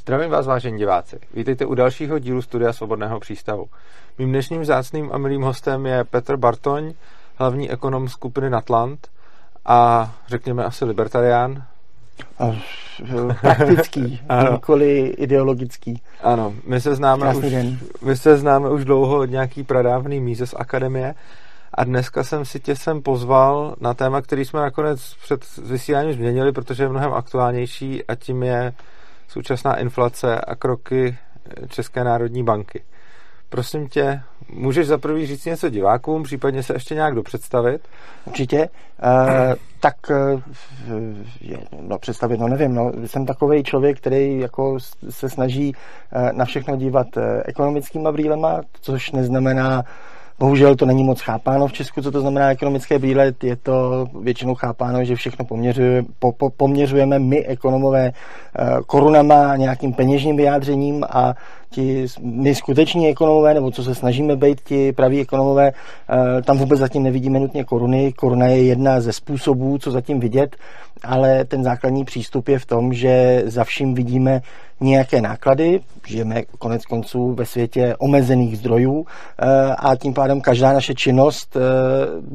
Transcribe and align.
Zdravím 0.00 0.30
vás, 0.30 0.46
vážení 0.46 0.78
diváci. 0.78 1.18
Vítejte 1.34 1.66
u 1.66 1.74
dalšího 1.74 2.18
dílu 2.18 2.42
Studia 2.42 2.72
Svobodného 2.72 3.20
přístavu. 3.20 3.66
Mým 4.18 4.28
dnešním 4.28 4.64
zácným 4.64 5.10
a 5.12 5.18
milým 5.18 5.42
hostem 5.42 5.86
je 5.86 6.04
Petr 6.04 6.36
Bartoň, 6.36 6.92
hlavní 7.36 7.70
ekonom 7.70 8.08
skupiny 8.08 8.50
Natland 8.50 9.08
a 9.64 10.12
řekněme 10.28 10.64
asi 10.64 10.84
libertarián. 10.84 11.64
A, 12.38 12.52
praktický, 13.40 14.20
nikoli 14.52 15.00
ideologický. 15.00 16.02
Ano, 16.22 16.54
my 16.66 16.80
se 16.80 16.94
známe 16.94 17.34
už, 17.34 17.50
den. 17.50 17.78
my 18.02 18.16
se 18.16 18.36
známe 18.36 18.70
už 18.70 18.84
dlouho 18.84 19.18
od 19.18 19.30
nějaký 19.30 19.62
pradávný 19.62 20.20
míze 20.20 20.46
z 20.46 20.54
akademie 20.58 21.14
a 21.74 21.84
dneska 21.84 22.24
jsem 22.24 22.44
si 22.44 22.60
tě 22.60 22.76
sem 22.76 23.02
pozval 23.02 23.74
na 23.80 23.94
téma, 23.94 24.22
který 24.22 24.44
jsme 24.44 24.60
nakonec 24.60 25.14
před 25.22 25.40
vysíláním 25.56 26.12
změnili, 26.12 26.52
protože 26.52 26.82
je 26.82 26.88
mnohem 26.88 27.12
aktuálnější 27.12 28.04
a 28.04 28.14
tím 28.14 28.42
je 28.42 28.72
současná 29.30 29.76
inflace 29.76 30.40
a 30.40 30.54
kroky 30.54 31.18
České 31.68 32.04
národní 32.04 32.44
banky. 32.44 32.82
Prosím 33.48 33.88
tě, 33.88 34.20
můžeš 34.52 34.86
za 34.86 34.98
prvý 34.98 35.26
říct 35.26 35.44
něco 35.44 35.70
divákům, 35.70 36.22
případně 36.22 36.62
se 36.62 36.72
ještě 36.72 36.94
nějak 36.94 37.14
dopředstavit? 37.14 37.88
Určitě. 38.24 38.68
Uh, 39.02 39.54
tak 39.80 39.96
je, 41.40 41.58
no 41.80 41.98
představit, 41.98 42.40
no 42.40 42.48
nevím, 42.48 42.74
no, 42.74 42.92
jsem 43.06 43.26
takový 43.26 43.62
člověk, 43.62 43.98
který 43.98 44.38
jako 44.38 44.78
se 45.10 45.28
snaží 45.28 45.74
na 46.32 46.44
všechno 46.44 46.76
dívat 46.76 47.06
ekonomickýma 47.44 48.12
brýlema, 48.12 48.60
což 48.80 49.12
neznamená 49.12 49.82
Bohužel 50.40 50.76
to 50.76 50.86
není 50.86 51.04
moc 51.04 51.20
chápáno 51.20 51.66
v 51.66 51.72
Česku, 51.72 52.02
co 52.02 52.10
to 52.10 52.20
znamená 52.20 52.50
ekonomické 52.50 52.98
brýle. 52.98 53.32
Je 53.42 53.56
to 53.56 54.06
většinou 54.20 54.54
chápáno, 54.54 55.04
že 55.04 55.16
všechno 55.16 55.44
poměřuje, 55.44 56.04
po, 56.18 56.32
po, 56.32 56.50
poměřujeme 56.50 57.18
my, 57.18 57.46
ekonomové, 57.46 58.12
korunama, 58.86 59.56
nějakým 59.56 59.92
peněžním 59.92 60.36
vyjádřením 60.36 61.04
a 61.10 61.34
ti 61.70 62.06
my 62.20 62.54
skuteční 62.54 63.08
ekonomové, 63.08 63.54
nebo 63.54 63.70
co 63.70 63.82
se 63.84 63.94
snažíme 63.94 64.36
být 64.36 64.60
ti 64.60 64.92
praví 64.92 65.20
ekonomové, 65.20 65.72
eh, 65.72 66.42
tam 66.42 66.58
vůbec 66.58 66.78
zatím 66.78 67.02
nevidíme 67.02 67.40
nutně 67.40 67.64
koruny. 67.64 68.12
Koruna 68.12 68.46
je 68.46 68.64
jedna 68.64 69.00
ze 69.00 69.12
způsobů, 69.12 69.78
co 69.78 69.90
zatím 69.90 70.20
vidět, 70.20 70.56
ale 71.02 71.44
ten 71.44 71.64
základní 71.64 72.04
přístup 72.04 72.48
je 72.48 72.58
v 72.58 72.66
tom, 72.66 72.92
že 72.92 73.42
za 73.46 73.64
vším 73.64 73.94
vidíme 73.94 74.42
nějaké 74.80 75.20
náklady, 75.20 75.80
žijeme 76.06 76.42
konec 76.58 76.86
konců 76.86 77.34
ve 77.34 77.46
světě 77.46 77.96
omezených 77.98 78.58
zdrojů 78.58 79.06
eh, 79.38 79.46
a 79.78 79.96
tím 79.96 80.14
pádem 80.14 80.40
každá 80.40 80.72
naše 80.72 80.94
činnost 80.94 81.56
eh, 81.56 81.60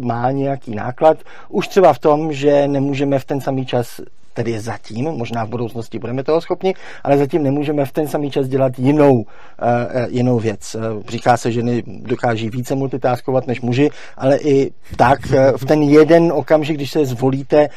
má 0.06 0.32
nějaký 0.32 0.76
náklad. 0.76 1.18
Už 1.50 1.68
třeba 1.68 1.94
v 1.94 2.00
tom, 2.00 2.34
že 2.34 2.68
nemůžeme 2.68 3.20
v 3.20 3.26
ten 3.26 3.42
samý 3.42 3.66
čas 3.66 4.02
tedy 4.36 4.60
zatím, 4.60 5.06
možná 5.06 5.46
v 5.46 5.50
budoucnosti 5.50 6.00
budeme 6.00 6.24
toho 6.24 6.42
schopni, 6.42 6.74
ale 7.04 7.18
zatím 7.18 7.44
nemůžeme 7.44 7.86
v 7.86 7.92
ten 7.92 8.08
samý 8.08 8.32
čas 8.32 8.48
dělat 8.48 8.80
jinou, 8.80 9.14
uh, 9.14 9.24
jinou 10.08 10.40
věc. 10.40 10.76
Uh, 10.76 11.04
říká 11.10 11.38
se, 11.38 11.52
že 11.52 11.56
ženy 11.56 11.84
dokáží 11.88 12.50
více 12.50 12.76
multitaskovat 12.76 13.48
než 13.48 13.62
muži, 13.62 13.90
ale 14.18 14.38
i 14.38 14.72
tak 14.98 15.20
v 15.58 15.66
ten 15.66 15.82
jeden 15.82 16.32
okamžik, 16.32 16.76
když 16.76 16.92
se 16.92 17.06
zvolíte 17.06 17.68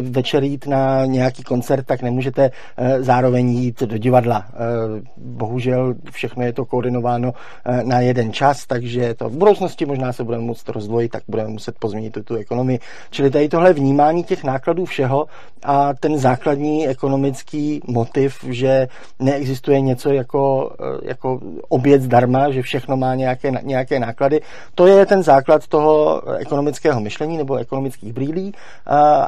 večer 0.00 0.44
jít 0.44 0.66
na 0.66 1.06
nějaký 1.06 1.42
koncert, 1.42 1.86
tak 1.86 2.02
nemůžete 2.02 2.50
zároveň 2.98 3.50
jít 3.50 3.82
do 3.82 3.98
divadla. 3.98 4.46
Bohužel 5.16 5.94
všechno 6.10 6.44
je 6.44 6.52
to 6.52 6.64
koordinováno 6.64 7.32
na 7.84 8.00
jeden 8.00 8.32
čas, 8.32 8.66
takže 8.66 9.14
to 9.14 9.28
v 9.28 9.36
budoucnosti 9.36 9.86
možná 9.86 10.12
se 10.12 10.24
budeme 10.24 10.44
muset 10.44 10.68
rozdvojit, 10.68 11.08
tak 11.08 11.22
budeme 11.28 11.48
muset 11.48 11.74
pozměnit 11.78 12.12
tu, 12.12 12.22
tu 12.22 12.34
ekonomii. 12.34 12.78
Čili 13.10 13.30
tady 13.30 13.48
tohle 13.48 13.72
vnímání 13.72 14.24
těch 14.24 14.44
nákladů 14.44 14.84
všeho 14.84 15.26
a 15.62 15.79
ten 16.00 16.18
základní 16.18 16.88
ekonomický 16.88 17.80
motiv, 17.86 18.44
že 18.48 18.88
neexistuje 19.18 19.80
něco 19.80 20.12
jako, 20.12 20.72
eh, 20.80 21.08
jako 21.08 21.40
oběd 21.68 22.02
zdarma, 22.02 22.50
že 22.50 22.62
všechno 22.62 22.96
má 22.96 23.14
nějaké, 23.14 23.52
nějaké 23.62 24.00
náklady. 24.00 24.40
To 24.74 24.86
je 24.86 25.06
ten 25.06 25.22
základ 25.22 25.66
toho 25.66 26.22
ekonomického 26.38 27.00
myšlení 27.00 27.36
nebo 27.36 27.56
ekonomických 27.56 28.12
brýlí 28.12 28.54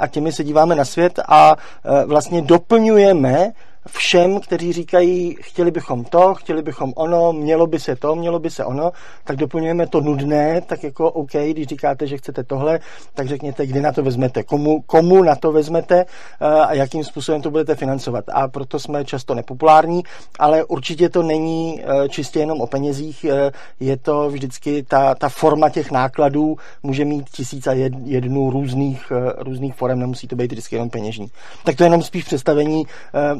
a 0.00 0.06
těmi 0.06 0.32
se 0.32 0.44
díváme 0.44 0.74
na 0.74 0.84
svět 0.84 1.20
a 1.28 1.56
eh, 1.56 2.06
vlastně 2.06 2.42
doplňujeme 2.42 3.52
všem, 3.88 4.40
kteří 4.40 4.72
říkají, 4.72 5.36
chtěli 5.40 5.70
bychom 5.70 6.04
to, 6.04 6.34
chtěli 6.34 6.62
bychom 6.62 6.92
ono, 6.96 7.32
mělo 7.32 7.66
by 7.66 7.80
se 7.80 7.96
to, 7.96 8.14
mělo 8.14 8.38
by 8.38 8.50
se 8.50 8.64
ono, 8.64 8.92
tak 9.24 9.36
doplňujeme 9.36 9.86
to 9.86 10.00
nudné, 10.00 10.60
tak 10.60 10.84
jako 10.84 11.10
OK, 11.10 11.30
když 11.50 11.66
říkáte, 11.66 12.06
že 12.06 12.16
chcete 12.16 12.44
tohle, 12.44 12.80
tak 13.14 13.28
řekněte, 13.28 13.66
kdy 13.66 13.80
na 13.80 13.92
to 13.92 14.02
vezmete, 14.02 14.42
komu, 14.42 14.80
komu 14.80 15.22
na 15.22 15.34
to 15.34 15.52
vezmete 15.52 16.04
eh, 16.40 16.46
a 16.46 16.74
jakým 16.74 17.04
způsobem 17.04 17.42
to 17.42 17.50
budete 17.50 17.74
financovat. 17.74 18.24
A 18.32 18.48
proto 18.48 18.78
jsme 18.78 19.04
často 19.04 19.34
nepopulární, 19.34 20.02
ale 20.38 20.64
určitě 20.64 21.08
to 21.08 21.22
není 21.22 21.82
eh, 21.82 22.08
čistě 22.08 22.38
jenom 22.38 22.60
o 22.60 22.66
penězích, 22.66 23.24
eh, 23.24 23.50
je 23.80 23.96
to 23.96 24.30
vždycky 24.30 24.82
ta, 24.82 25.14
ta 25.14 25.28
forma 25.28 25.68
těch 25.68 25.90
nákladů 25.90 26.56
může 26.82 27.04
mít 27.04 27.30
tisíc 27.30 27.66
a 27.66 27.72
jednu 28.04 28.50
různých, 28.50 29.12
různých 29.38 29.74
forem, 29.74 29.98
nemusí 29.98 30.28
to 30.28 30.36
být 30.36 30.52
vždycky 30.52 30.76
jenom 30.76 30.90
peněžní. 30.90 31.26
Tak 31.64 31.76
to 31.76 31.82
je 31.82 31.86
jenom 31.86 32.02
spíš 32.02 32.24
představení 32.24 32.86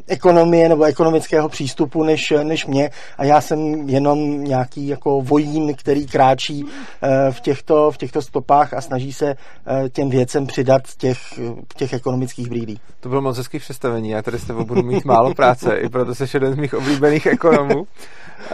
ekonomické 0.07 0.32
ekonomie 0.33 0.69
nebo 0.69 0.85
ekonomického 0.85 1.49
přístupu 1.49 2.05
než, 2.05 2.35
než 2.43 2.67
mě 2.67 2.91
a 3.19 3.25
já 3.25 3.41
jsem 3.41 3.89
jenom 3.89 4.45
nějaký 4.45 4.89
jako 4.89 5.21
vojín, 5.21 5.75
který 5.75 6.07
kráčí 6.07 6.65
eh, 7.03 7.33
v 7.33 7.41
těchto, 7.41 7.91
v 7.91 7.97
těchto 7.97 8.23
stopách 8.23 8.75
a 8.75 8.81
snaží 8.81 9.13
se 9.13 9.35
eh, 9.35 9.89
těm 9.89 10.11
věcem 10.11 10.47
přidat 10.47 10.83
těch, 10.99 11.19
těch 11.77 11.93
ekonomických 11.93 12.49
brýlí. 12.49 12.81
To 13.01 13.09
bylo 13.09 13.21
moc 13.21 13.37
hezký 13.37 13.59
představení, 13.59 14.11
já 14.11 14.23
tady 14.23 14.39
s 14.39 14.45
tebou 14.45 14.65
budu 14.65 14.83
mít 14.83 15.05
málo 15.05 15.35
práce, 15.35 15.77
i 15.77 15.89
proto 15.89 16.15
jsi 16.15 16.25
jeden 16.35 16.53
z 16.53 16.57
mých 16.57 16.75
oblíbených 16.75 17.27
ekonomů. 17.27 17.87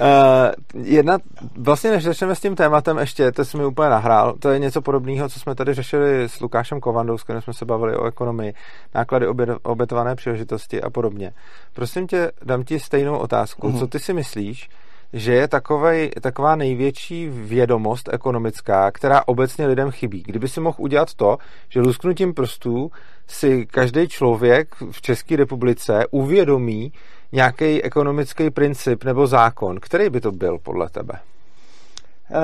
Uh, 0.01 0.85
jedna, 0.85 1.19
vlastně 1.57 1.91
než 1.91 2.05
začneme 2.05 2.35
s 2.35 2.41
tím 2.41 2.57
tématem 2.57 2.99
ještě, 2.99 3.33
to 3.33 3.45
jsi 3.45 3.57
mi 3.57 3.67
úplně 3.67 3.91
nahrál, 3.91 4.35
to 4.39 4.51
je 4.51 4.59
něco 4.59 4.83
podobného, 4.83 5.29
co 5.29 5.41
jsme 5.41 5.55
tady 5.55 5.75
řešili 5.75 6.25
s 6.25 6.41
Lukášem 6.41 6.81
Kovandou, 6.81 7.19
s 7.19 7.23
kterým 7.23 7.43
jsme 7.43 7.53
se 7.53 7.65
bavili 7.65 7.97
o 7.97 8.07
ekonomii, 8.07 8.55
náklady 8.95 9.27
obětované 9.63 10.15
příležitosti 10.15 10.83
a 10.83 10.91
podobně. 10.91 11.33
Prosím 11.79 12.07
tě, 12.07 12.31
dám 12.45 12.65
ti 12.65 12.81
stejnou 12.81 13.19
otázku. 13.19 13.69
Mm-hmm. 13.69 13.79
Co 13.79 13.87
ty 13.87 13.99
si 13.99 14.13
myslíš, 14.13 14.69
že 15.13 15.35
je 15.35 15.49
takovej, 15.49 16.11
taková 16.21 16.57
největší 16.57 17.29
vědomost 17.29 18.09
ekonomická, 18.13 18.91
která 18.91 19.23
obecně 19.27 19.67
lidem 19.67 19.91
chybí. 19.91 20.23
Kdyby 20.27 20.49
si 20.49 20.61
mohl 20.61 20.77
udělat 20.79 21.15
to, 21.15 21.39
že 21.69 21.81
lusknutím 21.81 22.35
prstů 22.35 22.91
si 23.27 23.67
každý 23.67 24.09
člověk 24.09 24.77
v 24.91 25.03
České 25.03 25.37
republice 25.37 26.05
uvědomí 26.11 26.93
nějaký 27.33 27.83
ekonomický 27.83 28.51
princip 28.51 29.05
nebo 29.05 29.27
zákon, 29.27 29.81
který 29.81 30.11
by 30.11 30.21
to 30.21 30.33
byl 30.33 30.59
podle 30.59 30.89
tebe? 30.89 31.15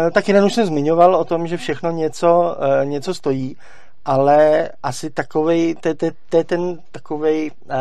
E, 0.06 0.10
tak 0.10 0.28
jeden 0.28 0.44
už 0.44 0.54
jsem 0.54 0.66
zmiňoval 0.66 1.14
o 1.14 1.24
tom, 1.24 1.46
že 1.46 1.56
všechno 1.56 1.90
něco, 1.90 2.56
e, 2.60 2.86
něco 2.86 3.14
stojí 3.14 3.56
ale 4.04 4.68
asi 4.82 5.10
takovej, 5.10 5.74
to, 5.74 5.94
to, 5.94 6.06
to 6.28 6.36
je 6.36 6.44
ten 6.44 6.78
takovej 6.92 7.50
uh, 7.64 7.74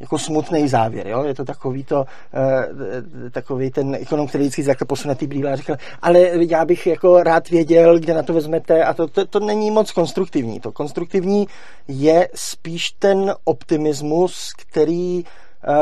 jako 0.00 0.18
smutný 0.18 0.68
závěr, 0.68 1.08
jo? 1.08 1.24
je 1.24 1.34
to 1.34 1.44
takový 1.44 1.84
to, 1.84 2.00
uh, 2.00 3.30
takový 3.30 3.70
ten 3.70 3.94
ekonom, 3.94 4.26
který 4.26 4.44
vždycky 4.44 4.64
takhle 4.64 4.86
posune 4.86 5.14
ty 5.14 5.26
brýle 5.26 5.52
a 5.52 5.56
říkal, 5.56 5.76
ale 6.02 6.20
já 6.48 6.64
bych 6.64 6.86
jako 6.86 7.22
rád 7.22 7.48
věděl, 7.48 7.98
kde 7.98 8.14
na 8.14 8.22
to 8.22 8.32
vezmete 8.32 8.84
a 8.84 8.94
to, 8.94 9.08
to, 9.08 9.26
to 9.26 9.40
není 9.40 9.70
moc 9.70 9.92
konstruktivní. 9.92 10.60
To 10.60 10.72
konstruktivní 10.72 11.46
je 11.88 12.28
spíš 12.34 12.90
ten 12.90 13.34
optimismus, 13.44 14.52
který 14.56 15.24
uh, 15.24 15.72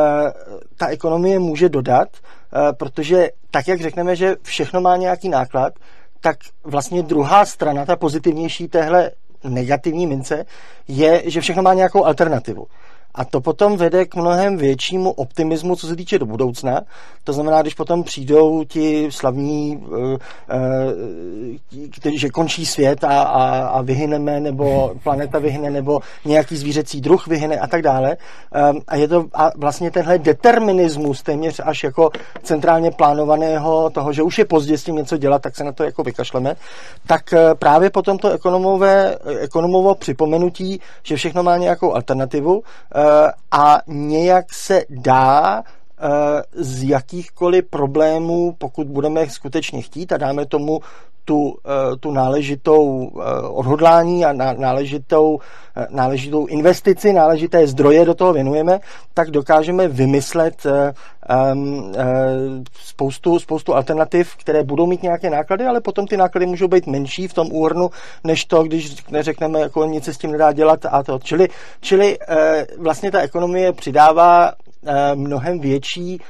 ta 0.76 0.86
ekonomie 0.86 1.38
může 1.38 1.68
dodat, 1.68 2.08
protože 2.72 3.30
tak, 3.50 3.68
jak 3.68 3.80
řekneme, 3.80 4.16
že 4.16 4.36
všechno 4.42 4.80
má 4.80 4.96
nějaký 4.96 5.28
náklad, 5.28 5.72
tak 6.20 6.36
vlastně 6.64 7.02
druhá 7.02 7.44
strana, 7.44 7.84
ta 7.84 7.96
pozitivnější 7.96 8.68
téhle 8.68 9.10
negativní 9.44 10.06
mince, 10.06 10.46
je, 10.88 11.22
že 11.26 11.40
všechno 11.40 11.62
má 11.62 11.74
nějakou 11.74 12.04
alternativu. 12.04 12.66
A 13.14 13.24
to 13.24 13.40
potom 13.40 13.76
vede 13.76 14.04
k 14.04 14.14
mnohem 14.14 14.56
většímu 14.56 15.10
optimismu, 15.10 15.76
co 15.76 15.86
se 15.86 15.96
týče 15.96 16.18
do 16.18 16.26
budoucna. 16.26 16.80
To 17.24 17.32
znamená, 17.32 17.62
když 17.62 17.74
potom 17.74 18.02
přijdou 18.02 18.64
ti 18.64 19.08
slavní, 19.10 19.84
eh, 19.84 20.18
eh, 22.04 22.18
že 22.18 22.28
končí 22.28 22.66
svět 22.66 23.04
a, 23.04 23.22
a, 23.22 23.66
a 23.66 23.82
vyhyneme, 23.82 24.40
nebo 24.40 24.94
planeta 25.02 25.38
vyhne, 25.38 25.70
nebo 25.70 26.00
nějaký 26.24 26.56
zvířecí 26.56 27.00
druh 27.00 27.26
vyhne 27.26 27.58
a 27.58 27.66
tak 27.66 27.82
dále. 27.82 28.16
Ehm, 28.52 28.80
a 28.88 28.96
je 28.96 29.08
to 29.08 29.24
a 29.34 29.50
vlastně 29.56 29.90
tenhle 29.90 30.18
determinismus 30.18 31.22
téměř 31.22 31.60
až 31.64 31.84
jako 31.84 32.10
centrálně 32.42 32.90
plánovaného 32.90 33.90
toho, 33.90 34.12
že 34.12 34.22
už 34.22 34.38
je 34.38 34.44
pozdě 34.44 34.78
s 34.78 34.84
tím 34.84 34.96
něco 34.96 35.16
dělat, 35.16 35.42
tak 35.42 35.56
se 35.56 35.64
na 35.64 35.72
to 35.72 35.84
jako 35.84 36.02
vykašleme. 36.02 36.56
Tak 37.06 37.32
eh, 37.32 37.54
právě 37.54 37.90
potom 37.90 38.18
to 38.18 38.30
ekonomové, 38.30 39.18
ekonomovo 39.40 39.94
připomenutí, 39.94 40.80
že 41.02 41.16
všechno 41.16 41.42
má 41.42 41.56
nějakou 41.56 41.94
alternativu, 41.94 42.62
a 43.50 43.80
nějak 43.86 44.54
se 44.54 44.84
dá 44.90 45.62
eh, 45.62 46.42
z 46.52 46.82
jakýchkoliv 46.88 47.64
problémů, 47.70 48.54
pokud 48.58 48.86
budeme 48.86 49.30
skutečně 49.30 49.82
chtít 49.82 50.12
a 50.12 50.16
dáme 50.16 50.46
tomu 50.46 50.80
tu, 51.24 51.54
tu 52.00 52.10
náležitou 52.10 53.10
odhodlání 53.50 54.24
a 54.24 54.32
náležitou, 54.58 55.38
náležitou 55.90 56.46
investici, 56.46 57.12
náležité 57.12 57.66
zdroje 57.66 58.04
do 58.04 58.14
toho 58.14 58.32
věnujeme, 58.32 58.78
tak 59.14 59.30
dokážeme 59.30 59.88
vymyslet 59.88 60.66
spoustu, 62.74 63.38
spoustu 63.38 63.74
alternativ, 63.74 64.36
které 64.36 64.62
budou 64.62 64.86
mít 64.86 65.02
nějaké 65.02 65.30
náklady, 65.30 65.64
ale 65.64 65.80
potom 65.80 66.06
ty 66.06 66.16
náklady 66.16 66.46
můžou 66.46 66.68
být 66.68 66.86
menší 66.86 67.28
v 67.28 67.34
tom 67.34 67.52
úhrnu, 67.52 67.90
než 68.24 68.44
to, 68.44 68.62
když 68.62 68.96
neřekneme, 69.10 69.60
jako 69.60 69.84
nic 69.84 70.04
se 70.04 70.14
s 70.14 70.18
tím 70.18 70.32
nedá 70.32 70.52
dělat 70.52 70.86
a 70.90 71.02
to. 71.02 71.18
Čili, 71.18 71.48
čili 71.80 72.18
vlastně 72.78 73.10
ta 73.10 73.20
ekonomie 73.20 73.72
přidává 73.72 74.52
mnohem 75.14 75.60
větší 75.60 76.20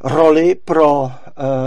roli 0.00 0.54
pro 0.64 1.02
uh, 1.02 1.10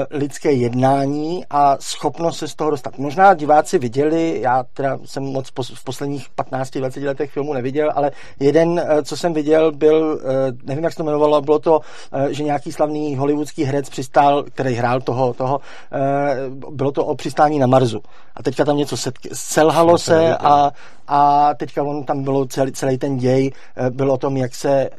lidské 0.10 0.52
jednání 0.52 1.46
a 1.50 1.78
schopnost 1.80 2.38
se 2.38 2.48
z 2.48 2.56
toho 2.56 2.70
dostat. 2.70 2.98
Možná 2.98 3.34
diváci 3.34 3.78
viděli, 3.78 4.40
já 4.42 4.64
teda 4.74 4.98
jsem 5.06 5.24
moc 5.24 5.52
pos, 5.52 5.72
v 5.76 5.84
posledních 5.84 6.28
15-20 6.38 7.06
letech 7.06 7.32
filmu 7.32 7.54
neviděl, 7.54 7.92
ale 7.96 8.12
jeden, 8.40 8.70
uh, 8.70 9.02
co 9.04 9.18
jsem 9.18 9.34
viděl, 9.34 9.72
byl, 9.72 10.20
uh, 10.24 10.30
nevím, 10.64 10.84
jak 10.84 10.94
se 10.94 10.98
to 10.98 11.04
jmenovalo, 11.04 11.42
bylo 11.42 11.60
to, 11.60 11.80
uh, 11.80 12.26
že 12.26 12.44
nějaký 12.44 12.72
slavný 12.72 13.16
hollywoodský 13.16 13.64
herec 13.64 13.90
přistál, 13.90 14.44
který 14.44 14.76
hrál 14.76 15.02
toho, 15.02 15.34
toho 15.34 15.60
uh, 15.60 16.74
bylo 16.74 16.92
to 16.92 17.06
o 17.06 17.16
přistání 17.16 17.60
na 17.60 17.68
Marsu. 17.68 18.02
A 18.36 18.44
teďka 18.44 18.66
tam 18.66 18.78
něco 18.78 18.96
selhalo 19.34 19.98
se 19.98 20.38
a, 20.38 20.72
a 21.08 21.54
teďka 21.54 21.84
on 21.84 22.04
tam 22.04 22.24
bylo 22.24 22.46
celý, 22.46 22.72
celý 22.72 22.98
ten 22.98 23.18
děj, 23.18 23.52
byl 23.90 24.12
o 24.12 24.18
tom, 24.18 24.38
jak 24.38 24.56
se, 24.56 24.90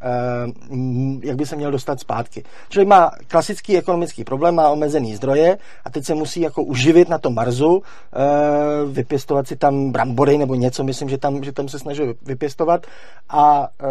jak 1.23 1.37
by 1.37 1.47
se 1.47 1.57
měl 1.57 1.71
dostat 1.71 2.01
zpátky. 2.01 2.45
Čili 2.69 2.85
má 2.85 3.11
klasický 3.29 3.79
ekonomický 3.79 4.25
problém, 4.25 4.55
má 4.55 4.69
omezený 4.69 5.17
zdroje 5.17 5.59
a 5.85 5.91
teď 5.91 6.05
se 6.05 6.15
musí 6.15 6.41
jako 6.41 6.63
uživit 6.63 7.09
na 7.09 7.19
tom 7.19 7.35
Marsu, 7.35 7.83
eh, 7.83 8.19
vypěstovat 8.87 9.49
si 9.49 9.57
tam 9.57 9.93
brambory 9.93 10.39
nebo 10.39 10.55
něco, 10.55 10.85
myslím, 10.85 11.09
že 11.09 11.19
tam, 11.19 11.45
že 11.45 11.53
tam 11.53 11.69
se 11.69 11.79
snaží 11.79 12.03
vypěstovat 12.23 12.87
a 13.29 13.69
eh, 13.83 13.87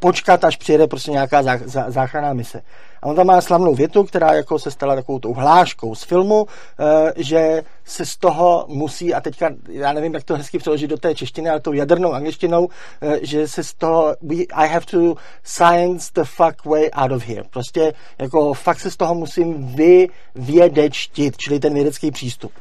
počkat, 0.00 0.44
až 0.44 0.56
přijede 0.56 0.86
prostě 0.86 1.10
nějaká 1.10 1.42
záchranná 1.88 2.32
mise. 2.32 2.62
A 3.02 3.06
on 3.06 3.16
tam 3.16 3.26
má 3.26 3.40
slavnou 3.40 3.74
větu, 3.74 4.04
která 4.04 4.34
jako 4.34 4.58
se 4.58 4.70
stala 4.70 4.94
takovou 4.94 5.18
tou 5.18 5.32
hláškou 5.32 5.94
z 5.94 6.02
filmu, 6.04 6.46
eh, 6.46 7.12
že 7.16 7.62
se 7.84 8.06
z 8.06 8.16
toho 8.16 8.64
musí, 8.68 9.14
a 9.14 9.20
teďka 9.20 9.50
já 9.68 9.92
nevím, 9.92 10.14
jak 10.14 10.24
to 10.24 10.36
hezky 10.36 10.58
přeložit 10.58 10.90
do 10.90 10.96
té 10.96 11.14
češtiny, 11.14 11.50
ale 11.50 11.60
tou 11.60 11.72
jadernou 11.72 12.12
angličtinou, 12.12 12.68
eh, 13.00 13.18
že 13.22 13.48
se 13.48 13.64
z 13.64 13.74
toho, 13.74 14.16
we, 14.22 14.36
I 14.36 14.68
have 14.68 14.86
to 14.86 15.14
science 15.42 16.10
the 16.14 16.24
fuck 16.24 16.64
way 16.64 16.90
out 16.92 17.12
of 17.12 17.26
here. 17.26 17.42
Prostě 17.50 17.92
jako 18.18 18.54
fakt 18.54 18.80
se 18.80 18.90
z 18.90 18.96
toho 18.96 19.14
musím 19.14 19.76
vyvědečtit, 20.34 21.36
čili 21.36 21.60
ten 21.60 21.74
vědecký 21.74 22.10
přístup 22.10 22.52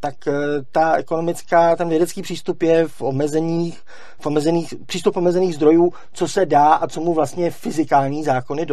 tak 0.00 0.14
uh, 0.26 0.34
ta 0.72 0.94
ekonomická, 0.94 1.76
ten 1.76 1.88
vědecký 1.88 2.22
přístup 2.22 2.62
je 2.62 2.88
v 2.88 3.02
omezených, 3.02 3.80
v 4.20 4.26
omezených, 4.26 4.74
přístup 4.86 5.16
omezených 5.16 5.54
zdrojů, 5.54 5.92
co 6.12 6.28
se 6.28 6.46
dá 6.46 6.72
a 6.72 6.86
co 6.86 7.00
mu 7.00 7.14
vlastně 7.14 7.50
fyzikální 7.50 8.24
zákony 8.24 8.66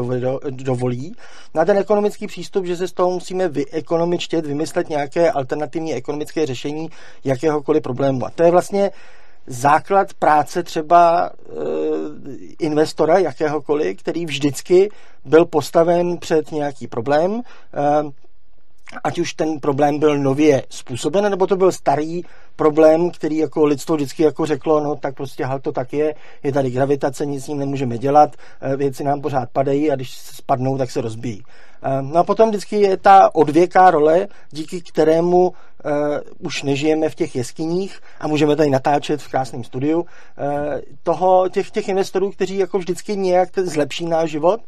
dovolí. 0.49 1.15
Na 1.53 1.65
ten 1.65 1.77
ekonomický 1.77 2.27
přístup, 2.27 2.65
že 2.65 2.77
se 2.77 2.87
z 2.87 2.93
toho 2.93 3.11
musíme 3.11 3.47
vyekonomičtět, 3.47 4.45
vymyslet 4.45 4.89
nějaké 4.89 5.31
alternativní 5.31 5.93
ekonomické 5.93 6.45
řešení 6.45 6.89
jakéhokoliv 7.23 7.83
problému. 7.83 8.25
A 8.25 8.29
to 8.29 8.43
je 8.43 8.51
vlastně 8.51 8.91
základ 9.47 10.13
práce 10.13 10.63
třeba 10.63 11.29
e, 11.29 11.53
investora 12.59 13.17
jakéhokoliv, 13.17 13.99
který 13.99 14.25
vždycky 14.25 14.89
byl 15.25 15.45
postaven 15.45 16.17
před 16.17 16.51
nějaký 16.51 16.87
problém. 16.87 17.41
E, 18.93 18.97
ať 19.03 19.19
už 19.19 19.33
ten 19.33 19.59
problém 19.59 19.99
byl 19.99 20.17
nově 20.17 20.63
způsoben, 20.69 21.29
nebo 21.29 21.47
to 21.47 21.55
byl 21.55 21.71
starý 21.71 22.21
problém, 22.55 23.11
který 23.11 23.37
jako 23.37 23.65
lidstvo 23.65 23.95
vždycky 23.95 24.23
jako 24.23 24.45
řeklo, 24.45 24.79
no 24.79 24.95
tak 24.95 25.15
prostě 25.15 25.45
hal 25.45 25.59
to 25.59 25.71
tak 25.71 25.93
je, 25.93 26.15
je 26.43 26.51
tady 26.51 26.71
gravitace, 26.71 27.25
nic 27.25 27.45
s 27.45 27.47
ním 27.47 27.59
nemůžeme 27.59 27.97
dělat, 27.97 28.35
eh, 28.61 28.75
věci 28.75 29.03
nám 29.03 29.21
pořád 29.21 29.49
padají 29.49 29.91
a 29.91 29.95
když 29.95 30.17
spadnou, 30.17 30.77
tak 30.77 30.91
se 30.91 31.01
rozbíjí. 31.01 31.43
Eh, 31.83 32.01
no 32.01 32.19
a 32.19 32.23
potom 32.23 32.49
vždycky 32.49 32.81
je 32.81 32.97
ta 32.97 33.35
odvěká 33.35 33.91
role, 33.91 34.27
díky 34.51 34.81
kterému 34.81 35.47
uh, 35.47 35.53
už 36.39 36.63
nežijeme 36.63 37.09
v 37.09 37.15
těch 37.15 37.35
jeskyních 37.35 37.99
a 38.19 38.27
můžeme 38.27 38.55
tady 38.55 38.69
natáčet 38.69 39.21
v 39.21 39.27
krásném 39.27 39.63
studiu, 39.63 39.99
uh, 39.99 40.05
toho, 41.03 41.49
těch, 41.49 41.71
těch 41.71 41.89
investorů, 41.89 42.31
kteří 42.31 42.57
jako 42.57 42.77
vždycky 42.77 43.17
nějak 43.17 43.49
zlepší 43.59 44.05
náš 44.05 44.29
život 44.29 44.61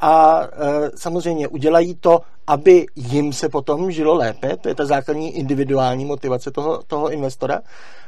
a 0.00 0.40
uh, 0.40 0.46
samozřejmě 0.94 1.48
udělají 1.48 1.94
to, 1.94 2.20
aby 2.46 2.86
jim 2.96 3.32
se 3.32 3.48
potom 3.48 3.90
žilo 3.90 4.14
lépe, 4.14 4.56
to 4.56 4.68
je 4.68 4.74
ta 4.74 4.86
základní 4.86 5.36
individuální 5.36 6.04
motivace 6.04 6.50
toho, 6.50 6.82
toho 6.86 7.10
investora, 7.10 7.60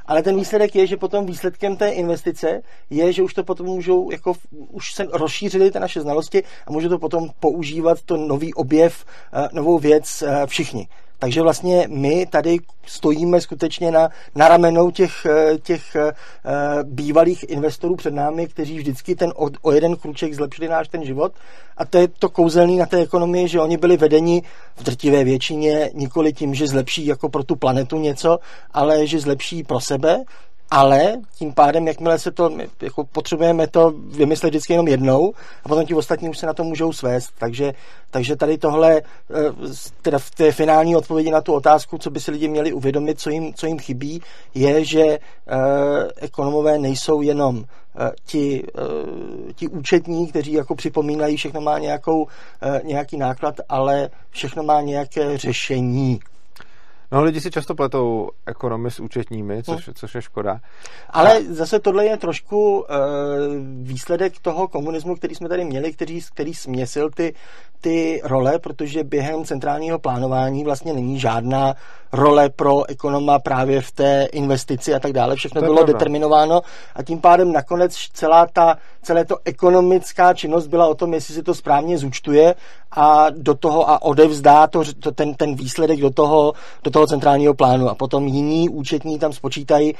ale 0.06 0.22
ten 0.22 0.36
výsledek 0.36 0.74
je, 0.76 0.86
že 0.86 0.96
potom 0.96 1.26
výsledkem 1.26 1.76
té 1.76 1.88
investice 1.88 2.62
je, 2.90 3.12
že 3.12 3.22
už 3.22 3.34
to 3.34 3.44
potom 3.44 3.66
můžou, 3.66 4.10
jako 4.10 4.34
už 4.70 4.94
se 4.94 5.06
rozšířily 5.12 5.70
ty 5.70 5.80
naše 5.80 6.00
znalosti 6.00 6.42
a 6.66 6.72
můžou 6.72 6.88
to 6.88 6.98
potom 6.98 7.30
používat 7.40 8.02
to 8.02 8.16
nový 8.16 8.54
objev, 8.54 9.04
eh, 9.32 9.48
novou 9.52 9.78
věc 9.78 10.22
eh, 10.22 10.46
všichni. 10.46 10.88
Takže 11.22 11.42
vlastně 11.42 11.86
my 11.90 12.26
tady 12.26 12.56
stojíme 12.86 13.40
skutečně 13.40 13.90
na, 13.90 14.08
na 14.34 14.48
ramenou 14.48 14.90
těch, 14.90 15.26
eh, 15.26 15.58
těch 15.58 15.96
bývalých 16.82 17.44
investorů 17.48 17.96
před 17.96 18.14
námi, 18.14 18.48
kteří 18.48 18.78
vždycky 18.78 19.14
ten 19.14 19.32
o, 19.36 19.48
o 19.62 19.72
jeden 19.72 19.96
kruček 19.96 20.34
zlepšili 20.34 20.68
náš 20.68 20.88
ten 20.88 21.04
život. 21.04 21.32
A 21.76 21.84
to 21.84 21.98
je 21.98 22.08
to 22.08 22.28
kouzelný 22.28 22.76
na 22.76 22.86
té 22.86 22.98
ekonomii, 22.98 23.48
že 23.48 23.60
oni 23.60 23.76
byli 23.76 23.96
vedeni 23.96 24.42
v 24.76 24.82
drtivé 24.82 25.24
většině 25.24 25.90
nikoli 25.94 26.32
tím, 26.32 26.54
že 26.54 26.66
zlepší 26.66 27.06
jako 27.06 27.28
pro 27.28 27.44
tu 27.44 27.56
planetu 27.56 27.98
něco, 27.98 28.38
ale 28.72 29.06
že 29.06 29.20
zlepší 29.20 29.62
pro 29.62 29.80
sebe, 29.80 30.24
ale 30.72 31.16
tím 31.38 31.52
pádem, 31.52 31.86
jakmile 31.86 32.18
se 32.18 32.30
to, 32.30 32.50
jako 32.82 33.04
potřebujeme 33.04 33.66
to 33.66 33.92
vymyslet 33.96 34.48
vždycky 34.48 34.72
jenom 34.72 34.88
jednou 34.88 35.32
a 35.64 35.68
potom 35.68 35.86
ti 35.86 35.94
ostatní 35.94 36.28
už 36.28 36.38
se 36.38 36.46
na 36.46 36.54
to 36.54 36.64
můžou 36.64 36.92
svést. 36.92 37.30
Takže, 37.38 37.72
takže 38.10 38.36
tady 38.36 38.58
tohle, 38.58 38.96
eh, 38.96 39.02
teda 40.02 40.18
v 40.18 40.30
té 40.30 40.52
finální 40.52 40.96
odpovědi 40.96 41.30
na 41.30 41.40
tu 41.40 41.52
otázku, 41.52 41.98
co 41.98 42.10
by 42.10 42.20
si 42.20 42.30
lidi 42.30 42.48
měli 42.48 42.72
uvědomit, 42.72 43.20
co 43.20 43.30
jim, 43.30 43.54
co 43.54 43.66
jim 43.66 43.78
chybí, 43.78 44.22
je, 44.54 44.84
že 44.84 45.02
eh, 45.02 45.18
ekonomové 46.16 46.78
nejsou 46.78 47.22
jenom 47.22 47.64
eh, 47.64 48.10
ti, 48.26 48.66
ti 49.54 49.68
účetní, 49.68 50.26
kteří 50.26 50.52
jako 50.52 50.74
připomínají, 50.74 51.36
všechno 51.36 51.60
má 51.60 51.78
nějakou, 51.78 52.26
nějaký 52.84 53.16
náklad, 53.16 53.54
ale 53.68 54.10
všechno 54.30 54.62
má 54.62 54.80
nějaké 54.80 55.38
řešení. 55.38 56.20
No, 57.12 57.22
lidi 57.22 57.40
si 57.40 57.50
často 57.50 57.74
pletou 57.74 58.30
ekonomy 58.46 58.90
s 58.90 59.00
účetními, 59.00 59.62
což, 59.62 59.86
no. 59.86 59.92
což 59.94 60.14
je 60.14 60.22
škoda. 60.22 60.60
Ale 61.10 61.38
a... 61.38 61.42
zase 61.48 61.80
tohle 61.80 62.04
je 62.04 62.16
trošku 62.16 62.80
uh, 62.80 62.86
výsledek 63.82 64.32
toho 64.42 64.68
komunismu, 64.68 65.16
který 65.16 65.34
jsme 65.34 65.48
tady 65.48 65.64
měli, 65.64 65.92
který, 65.92 66.20
který 66.34 66.54
směsil 66.54 67.10
ty, 67.10 67.34
ty 67.80 68.20
role, 68.24 68.58
protože 68.58 69.04
během 69.04 69.44
centrálního 69.44 69.98
plánování 69.98 70.64
vlastně 70.64 70.92
není 70.92 71.20
žádná 71.20 71.74
role 72.12 72.50
pro 72.50 72.90
ekonoma 72.90 73.38
právě 73.38 73.80
v 73.80 73.92
té 73.92 74.28
investici 74.32 74.94
a 74.94 75.00
tak 75.00 75.12
dále. 75.12 75.36
Všechno 75.36 75.60
to 75.60 75.64
bylo 75.64 75.76
pravda. 75.76 75.92
determinováno 75.92 76.60
a 76.94 77.02
tím 77.02 77.20
pádem 77.20 77.52
nakonec 77.52 77.96
celá 78.12 78.46
ta, 78.46 78.76
celé 79.02 79.24
to 79.24 79.36
ekonomická 79.44 80.34
činnost 80.34 80.66
byla 80.66 80.86
o 80.86 80.94
tom, 80.94 81.14
jestli 81.14 81.34
si 81.34 81.42
to 81.42 81.54
správně 81.54 81.98
zúčtuje 81.98 82.54
a 82.90 83.30
do 83.30 83.54
toho 83.54 83.90
a 83.90 84.02
odevzdá 84.02 84.66
to, 84.66 84.82
to 85.00 85.12
ten, 85.12 85.34
ten 85.34 85.54
výsledek 85.54 86.00
do 86.00 86.10
toho, 86.10 86.52
do 86.84 86.90
toho 86.90 87.01
centrálního 87.06 87.54
plánu 87.54 87.88
a 87.88 87.94
potom 87.94 88.26
jiní 88.26 88.68
účetní 88.68 89.18
tam 89.18 89.32
spočítají, 89.32 89.94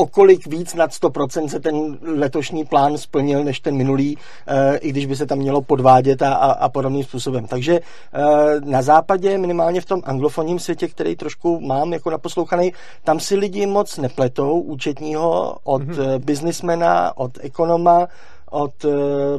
o 0.00 0.06
kolik 0.06 0.46
víc 0.46 0.74
nad 0.74 0.90
100% 0.90 1.48
se 1.48 1.60
ten 1.60 1.98
letošní 2.02 2.64
plán 2.64 2.98
splnil 2.98 3.44
než 3.44 3.60
ten 3.60 3.76
minulý, 3.76 4.18
eh, 4.46 4.76
i 4.76 4.90
když 4.90 5.06
by 5.06 5.16
se 5.16 5.26
tam 5.26 5.38
mělo 5.38 5.62
podvádět 5.62 6.22
a, 6.22 6.34
a, 6.34 6.52
a 6.52 6.68
podobným 6.68 7.04
způsobem. 7.04 7.46
Takže 7.46 7.80
eh, 7.80 8.20
na 8.64 8.82
západě, 8.82 9.38
minimálně 9.38 9.80
v 9.80 9.84
tom 9.84 10.00
anglofonním 10.04 10.58
světě, 10.58 10.88
který 10.88 11.16
trošku 11.16 11.60
mám 11.60 11.92
jako 11.92 12.10
naposlouchaný, 12.10 12.72
tam 13.04 13.20
si 13.20 13.36
lidi 13.36 13.66
moc 13.66 13.96
nepletou 13.96 14.60
účetního 14.60 15.56
od 15.64 15.82
mm-hmm. 15.82 16.18
biznismena, 16.18 17.16
od 17.16 17.32
ekonoma, 17.40 18.08
od 18.50 18.84
uh, 18.84 18.92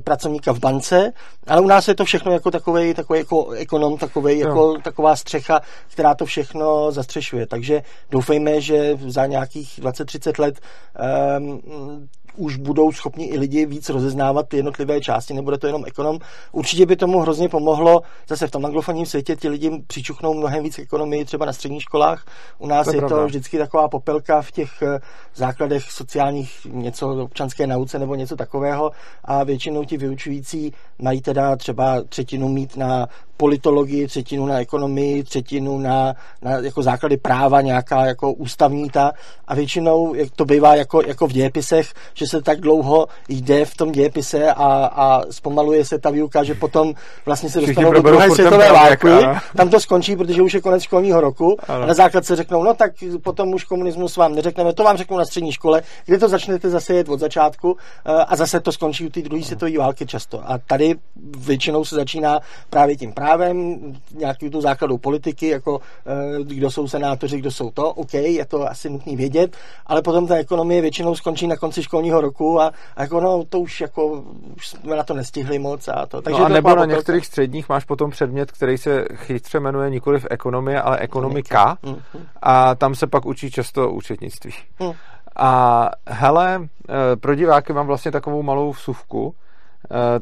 pracovníka 0.03 0.51
v 0.51 0.60
bance, 0.60 1.13
ale 1.48 1.62
u 1.62 1.68
nás 1.68 1.88
je 1.88 1.96
to 1.96 2.06
všechno 2.06 2.32
jako 2.32 2.51
takový, 2.51 2.94
takový 2.94 3.20
jako 3.20 3.50
ekonom, 3.50 3.98
takový, 3.98 4.39
no. 4.39 4.48
jako 4.48 4.77
taková 4.84 5.15
střecha, 5.15 5.62
která 5.88 6.15
to 6.15 6.25
všechno 6.25 6.91
zastřešuje. 6.91 7.48
Takže 7.48 7.84
doufejme, 8.12 8.62
že 8.62 8.98
za 9.08 9.25
nějakých 9.25 9.80
20-30 9.80 10.41
let 10.41 10.60
um, 11.39 11.62
už 12.35 12.55
budou 12.55 12.91
schopni 12.91 13.25
i 13.25 13.38
lidi 13.38 13.65
víc 13.65 13.89
rozeznávat 13.89 14.47
ty 14.47 14.57
jednotlivé 14.57 15.01
části, 15.01 15.33
nebude 15.33 15.57
to 15.57 15.67
jenom 15.67 15.83
ekonom. 15.88 16.19
Určitě 16.51 16.85
by 16.85 16.95
tomu 16.95 17.19
hrozně 17.19 17.50
pomohlo, 17.50 18.01
zase 18.27 18.47
v 18.47 18.51
tom 18.51 18.65
anglofonním 18.65 19.05
světě 19.05 19.35
ti 19.35 19.50
lidi 19.50 19.83
přičuchnou 19.88 20.33
mnohem 20.33 20.63
víc 20.63 20.79
ekonomii 20.79 21.25
třeba 21.25 21.45
na 21.45 21.53
středních 21.53 21.81
školách. 21.81 22.25
U 22.59 22.67
nás 22.67 22.85
to 22.85 22.91
je, 22.91 22.97
je 22.97 23.01
to 23.01 23.25
vždycky 23.25 23.57
taková 23.57 23.88
popelka 23.88 24.41
v 24.41 24.51
těch 24.51 24.81
eh, 24.81 25.00
základech 25.35 25.91
sociálních, 25.91 26.67
něco 26.71 27.23
občanské 27.23 27.67
nauce 27.67 28.00
nebo 28.00 28.15
něco 28.15 28.35
takového 28.35 28.91
a 29.25 29.43
většinou 29.43 29.85
ti 29.85 29.97
vyučující 29.97 30.73
mají 31.00 31.21
teda 31.21 31.55
třeba 31.55 32.01
třetinu 32.09 32.50
mít 32.50 32.77
na 32.77 33.07
politologii, 33.41 34.07
třetinu 34.07 34.45
na 34.45 34.60
ekonomii, 34.60 35.24
třetinu 35.24 35.79
na, 35.79 36.13
na 36.41 36.51
jako 36.51 36.83
základy 36.83 37.17
práva, 37.17 37.62
nějaká 37.62 38.05
jako 38.05 38.33
ústavní 38.33 38.89
ta 38.89 39.12
a 39.48 39.55
většinou, 39.55 40.13
jak 40.13 40.29
to 40.36 40.45
bývá 40.45 40.75
jako, 40.75 41.01
jako 41.01 41.27
v 41.27 41.31
dějepisech, 41.31 41.93
že 42.13 42.27
se 42.27 42.41
tak 42.41 42.62
dlouho 42.62 43.07
jde 43.29 43.65
v 43.65 43.77
tom 43.77 43.91
dějepise 43.91 44.53
a, 44.53 44.65
a 44.86 45.21
zpomaluje 45.31 45.86
se 45.86 46.00
ta 46.00 46.10
výuka, 46.10 46.43
že 46.43 46.53
potom 46.53 46.93
vlastně 47.25 47.50
se 47.50 47.62
dostanou 47.62 47.91
do 47.91 48.01
druhé 48.01 48.31
světové 48.31 48.71
války, 48.71 49.10
tam 49.55 49.69
to 49.69 49.79
skončí, 49.79 50.15
protože 50.15 50.41
už 50.41 50.53
je 50.53 50.62
konec 50.62 50.83
školního 50.83 51.21
roku 51.21 51.57
ano. 51.67 51.83
a 51.83 51.86
na 51.86 51.93
základ 51.93 52.25
se 52.25 52.36
řeknou, 52.36 52.63
no 52.63 52.74
tak 52.74 52.91
potom 53.24 53.53
už 53.53 53.63
komunismus 53.63 54.17
vám 54.17 54.36
neřekneme, 54.36 54.74
to 54.74 54.83
vám 54.83 54.98
řeknou 54.98 55.17
na 55.17 55.25
střední 55.25 55.51
škole, 55.51 55.81
kde 56.05 56.17
to 56.17 56.29
začnete 56.29 56.69
zase 56.69 56.93
jet 56.93 57.10
od 57.10 57.19
začátku 57.19 57.77
eh, 58.05 58.12
a 58.27 58.36
zase 58.36 58.60
to 58.60 58.71
skončí 58.71 59.05
u 59.05 59.10
té 59.10 59.21
druhé 59.21 59.43
světové 59.43 59.77
války 59.77 60.05
často. 60.05 60.41
A 60.45 60.57
tady 60.57 60.95
většinou 61.38 61.86
se 61.86 61.95
začíná 61.95 62.39
právě 62.69 62.95
tím 62.95 63.13
právem, 63.38 63.79
nějaký 64.15 64.50
tu 64.50 64.61
základou 64.61 64.97
politiky, 64.97 65.47
jako 65.47 65.81
eh, 66.05 66.43
kdo 66.43 66.71
jsou 66.71 66.88
senátoři, 66.88 67.39
kdo 67.39 67.51
jsou 67.51 67.71
to, 67.71 67.93
OK, 67.93 68.13
je 68.13 68.45
to 68.45 68.69
asi 68.69 68.89
nutný 68.89 69.15
vědět, 69.15 69.57
ale 69.85 70.01
potom 70.01 70.27
ta 70.27 70.35
ekonomie 70.35 70.81
většinou 70.81 71.15
skončí 71.15 71.47
na 71.47 71.55
konci 71.55 71.83
školního 71.83 72.21
roku 72.21 72.61
a, 72.61 72.71
a 72.95 73.01
jako 73.01 73.19
no, 73.19 73.43
to 73.50 73.59
už 73.59 73.81
jako 73.81 74.23
už 74.55 74.67
jsme 74.67 74.95
na 74.95 75.03
to 75.03 75.13
nestihli 75.13 75.59
moc 75.59 75.88
a 75.88 76.05
to. 76.05 76.21
Takže 76.21 76.39
no 76.39 76.45
a 76.45 76.47
to 76.47 76.53
nebo 76.53 76.75
na 76.75 76.85
některých 76.85 77.25
středních 77.25 77.69
máš 77.69 77.85
potom 77.85 78.11
předmět, 78.11 78.51
který 78.51 78.77
se 78.77 79.05
chytře 79.15 79.59
jmenuje 79.59 79.89
nikoli 79.89 80.19
v 80.19 80.27
ekonomie, 80.29 80.81
ale 80.81 80.97
ekonomika 80.97 81.77
mm-hmm. 81.83 81.97
a 82.41 82.75
tam 82.75 82.95
se 82.95 83.07
pak 83.07 83.25
učí 83.25 83.51
často 83.51 83.91
účetnictví. 83.91 84.51
Mm. 84.79 84.91
A 85.35 85.89
hele, 86.07 86.67
eh, 86.89 87.15
pro 87.15 87.35
diváky 87.35 87.73
mám 87.73 87.88
vlastně 87.88 88.11
takovou 88.11 88.43
malou 88.43 88.71
vsuvku, 88.71 89.35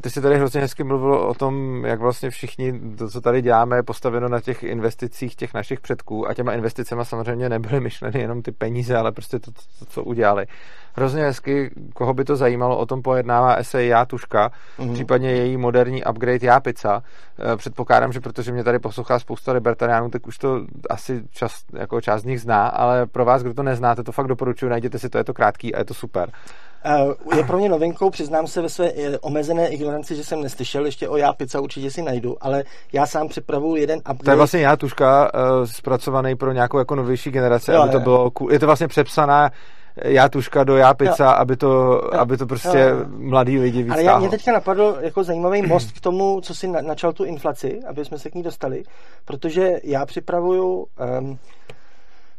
ty 0.00 0.10
jsi 0.10 0.20
tady 0.20 0.36
hrozně 0.36 0.60
hezky 0.60 0.84
mluvil 0.84 1.14
o 1.14 1.34
tom, 1.34 1.84
jak 1.84 2.00
vlastně 2.00 2.30
všichni 2.30 2.80
to, 2.98 3.08
co 3.08 3.20
tady 3.20 3.42
děláme, 3.42 3.76
je 3.76 3.82
postaveno 3.82 4.28
na 4.28 4.40
těch 4.40 4.62
investicích 4.62 5.36
těch 5.36 5.54
našich 5.54 5.80
předků 5.80 6.28
a 6.28 6.34
těma 6.34 6.52
investicema 6.52 7.04
samozřejmě 7.04 7.48
nebyly 7.48 7.80
myšleny 7.80 8.20
jenom 8.20 8.42
ty 8.42 8.52
peníze, 8.52 8.96
ale 8.96 9.12
prostě 9.12 9.38
to, 9.38 9.52
to, 9.52 9.60
to 9.78 9.84
co 9.84 10.04
udělali. 10.04 10.46
Hrozně 10.96 11.22
hezky, 11.22 11.70
koho 11.94 12.14
by 12.14 12.24
to 12.24 12.36
zajímalo, 12.36 12.78
o 12.78 12.86
tom 12.86 13.02
pojednává 13.02 13.54
esej 13.54 13.88
Já 13.88 14.04
Tuška, 14.04 14.50
mm-hmm. 14.78 14.92
případně 14.94 15.30
její 15.30 15.56
moderní 15.56 16.04
upgrade 16.04 16.46
Já 16.46 16.60
Pizza. 16.60 17.02
Eh, 17.52 17.56
předpokládám, 17.56 18.12
že 18.12 18.20
protože 18.20 18.52
mě 18.52 18.64
tady 18.64 18.78
poslouchá 18.78 19.18
spousta 19.18 19.52
libertariánů, 19.52 20.10
tak 20.10 20.26
už 20.26 20.38
to 20.38 20.60
asi 20.90 21.22
čas, 21.30 21.52
jako 21.72 22.00
část 22.00 22.22
z 22.22 22.24
nich 22.24 22.40
zná, 22.40 22.66
ale 22.66 23.06
pro 23.06 23.24
vás, 23.24 23.42
kdo 23.42 23.54
to 23.54 23.62
neznáte, 23.62 24.02
to 24.02 24.12
fakt 24.12 24.28
doporučuji, 24.28 24.68
najděte 24.68 24.98
si 24.98 25.08
to, 25.08 25.18
je 25.18 25.24
to 25.24 25.34
krátký 25.34 25.74
a 25.74 25.78
je 25.78 25.84
to 25.84 25.94
super. 25.94 26.30
Eh, 26.84 27.36
je 27.36 27.44
pro 27.44 27.58
mě 27.58 27.68
novinkou, 27.68 28.10
přiznám 28.10 28.46
se 28.46 28.62
ve 28.62 28.68
své 28.68 28.92
eh, 28.96 29.18
omezené 29.18 29.68
ignoranci, 29.68 30.16
že 30.16 30.24
jsem 30.24 30.42
neslyšel 30.42 30.86
ještě 30.86 31.08
o 31.08 31.16
já 31.16 31.32
pizza, 31.32 31.60
určitě 31.60 31.90
si 31.90 32.02
najdu, 32.02 32.36
ale 32.40 32.64
já 32.92 33.06
sám 33.06 33.28
připravuju 33.28 33.76
jeden 33.76 33.98
upgrade. 33.98 34.24
To 34.24 34.30
je 34.30 34.36
vlastně 34.36 34.60
já 34.60 34.76
tuška 34.76 35.34
uh, 35.34 35.64
zpracovaný 35.64 36.36
pro 36.36 36.52
nějakou 36.52 36.78
jako 36.78 36.94
novější 36.94 37.30
generaci, 37.30 37.70
jo, 37.72 37.82
aby 37.82 37.92
to 37.92 38.00
bylo 38.00 38.30
cool. 38.30 38.52
Je 38.52 38.58
to 38.58 38.66
vlastně 38.66 38.88
přepsaná 38.88 39.50
já 40.04 40.28
tuška 40.28 40.64
do 40.64 40.76
já 40.76 40.94
pizza, 40.94 41.24
jo. 41.24 41.30
aby 41.30 41.56
to, 41.56 41.68
jo. 42.12 42.18
aby 42.18 42.36
to 42.36 42.46
prostě 42.46 42.78
jo. 42.78 43.04
mladí 43.08 43.58
lidi 43.58 43.82
víc 43.82 43.92
Ale 43.92 44.02
já, 44.02 44.18
mě 44.18 44.28
teďka 44.28 44.52
napadl 44.52 44.98
jako 45.00 45.24
zajímavý 45.24 45.62
most 45.62 45.92
k 45.92 46.00
tomu, 46.00 46.40
co 46.40 46.54
si 46.54 46.68
na, 46.68 46.80
načal 46.80 47.12
tu 47.12 47.24
inflaci, 47.24 47.80
aby 47.88 48.04
jsme 48.04 48.18
se 48.18 48.30
k 48.30 48.34
ní 48.34 48.42
dostali, 48.42 48.82
protože 49.24 49.72
já 49.84 50.06
připravuju 50.06 50.86
um, 51.20 51.38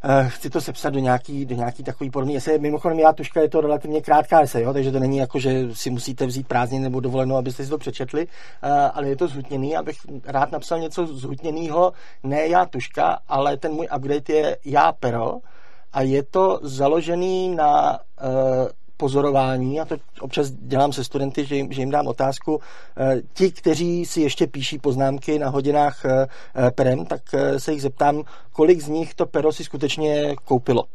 Uh, 0.03 0.27
chci 0.27 0.49
to 0.49 0.61
sepsat 0.61 0.93
do 0.93 0.99
nějaký, 0.99 1.45
do 1.45 1.55
nějaký 1.55 1.83
takový 1.83 2.09
podobný 2.09 2.37
esej. 2.37 2.59
Mimochodem, 2.59 2.99
já 2.99 3.13
tuška 3.13 3.41
je 3.41 3.49
to 3.49 3.61
relativně 3.61 4.01
krátká 4.01 4.41
esej, 4.41 4.63
jo? 4.63 4.73
takže 4.73 4.91
to 4.91 4.99
není 4.99 5.17
jako, 5.17 5.39
že 5.39 5.75
si 5.75 5.89
musíte 5.89 6.25
vzít 6.25 6.47
prázdniny 6.47 6.83
nebo 6.83 6.99
dovolenou, 6.99 7.35
abyste 7.35 7.63
si 7.63 7.69
to 7.69 7.77
přečetli, 7.77 8.25
uh, 8.25 8.69
ale 8.93 9.07
je 9.07 9.15
to 9.15 9.27
zhutněný, 9.27 9.77
abych 9.77 9.95
rád 10.25 10.51
napsal 10.51 10.79
něco 10.79 11.07
zhutněného, 11.07 11.93
ne 12.23 12.47
já 12.47 12.65
tuška, 12.65 13.19
ale 13.27 13.57
ten 13.57 13.71
můj 13.71 13.87
upgrade 13.97 14.33
je 14.33 14.57
já 14.65 14.91
pero 14.91 15.37
a 15.93 16.01
je 16.01 16.24
to 16.24 16.60
založený 16.63 17.55
na 17.55 18.00
uh, 18.00 18.67
pozorování, 19.01 19.79
a 19.79 19.86
to 19.86 19.95
občas 20.19 20.51
dělám 20.51 20.93
se 20.93 21.03
studenty, 21.03 21.45
že 21.45 21.55
jim, 21.55 21.71
že 21.71 21.81
jim 21.81 21.91
dám 21.91 22.07
otázku, 22.07 22.62
eh, 22.98 23.21
ti, 23.33 23.51
kteří 23.51 24.05
si 24.05 24.21
ještě 24.21 24.48
píší 24.48 24.77
poznámky 24.77 25.39
na 25.39 25.50
hodinách 25.50 26.05
eh, 26.05 26.27
eh, 26.55 26.71
perem, 26.71 27.05
tak 27.05 27.21
se 27.57 27.71
jich 27.71 27.81
zeptám, 27.81 28.24
kolik 28.53 28.81
z 28.81 28.88
nich 28.88 29.13
to 29.13 29.25
pero 29.25 29.51
si 29.51 29.63
skutečně 29.63 30.36
koupilo 30.45 30.86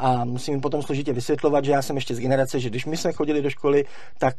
a 0.00 0.24
musím 0.24 0.54
jim 0.54 0.60
potom 0.60 0.82
složitě 0.82 1.12
vysvětlovat, 1.12 1.64
že 1.64 1.72
já 1.72 1.82
jsem 1.82 1.96
ještě 1.96 2.14
z 2.14 2.20
generace, 2.20 2.60
že 2.60 2.70
když 2.70 2.86
my 2.86 2.96
jsme 2.96 3.12
chodili 3.12 3.42
do 3.42 3.50
školy, 3.50 3.84
tak 4.18 4.34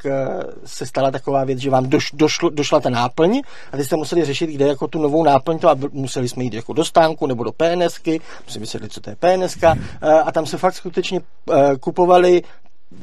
se 0.65 0.85
stala 0.85 1.11
taková 1.11 1.43
věc, 1.43 1.59
že 1.59 1.69
vám 1.69 1.89
doš, 1.89 2.11
došlo, 2.13 2.49
došla 2.49 2.79
ta 2.79 2.89
náplň 2.89 3.41
a 3.71 3.77
ty 3.77 3.85
jste 3.85 3.95
museli 3.95 4.25
řešit, 4.25 4.47
kde 4.47 4.67
jako 4.67 4.87
tu 4.87 5.01
novou 5.01 5.23
náplň 5.23 5.59
to 5.59 5.69
a 5.69 5.77
museli 5.91 6.29
jsme 6.29 6.43
jít 6.43 6.53
jako 6.53 6.73
do 6.73 6.85
stánku 6.85 7.27
nebo 7.27 7.43
do 7.43 7.51
PNSky, 7.51 8.21
musím 8.45 8.61
vysvětlit, 8.61 8.93
co 8.93 9.01
to 9.01 9.09
je 9.09 9.15
PNSka 9.15 9.75
a 10.25 10.31
tam 10.31 10.45
se 10.45 10.57
fakt 10.57 10.73
skutečně 10.73 11.21
kupovali 11.79 12.41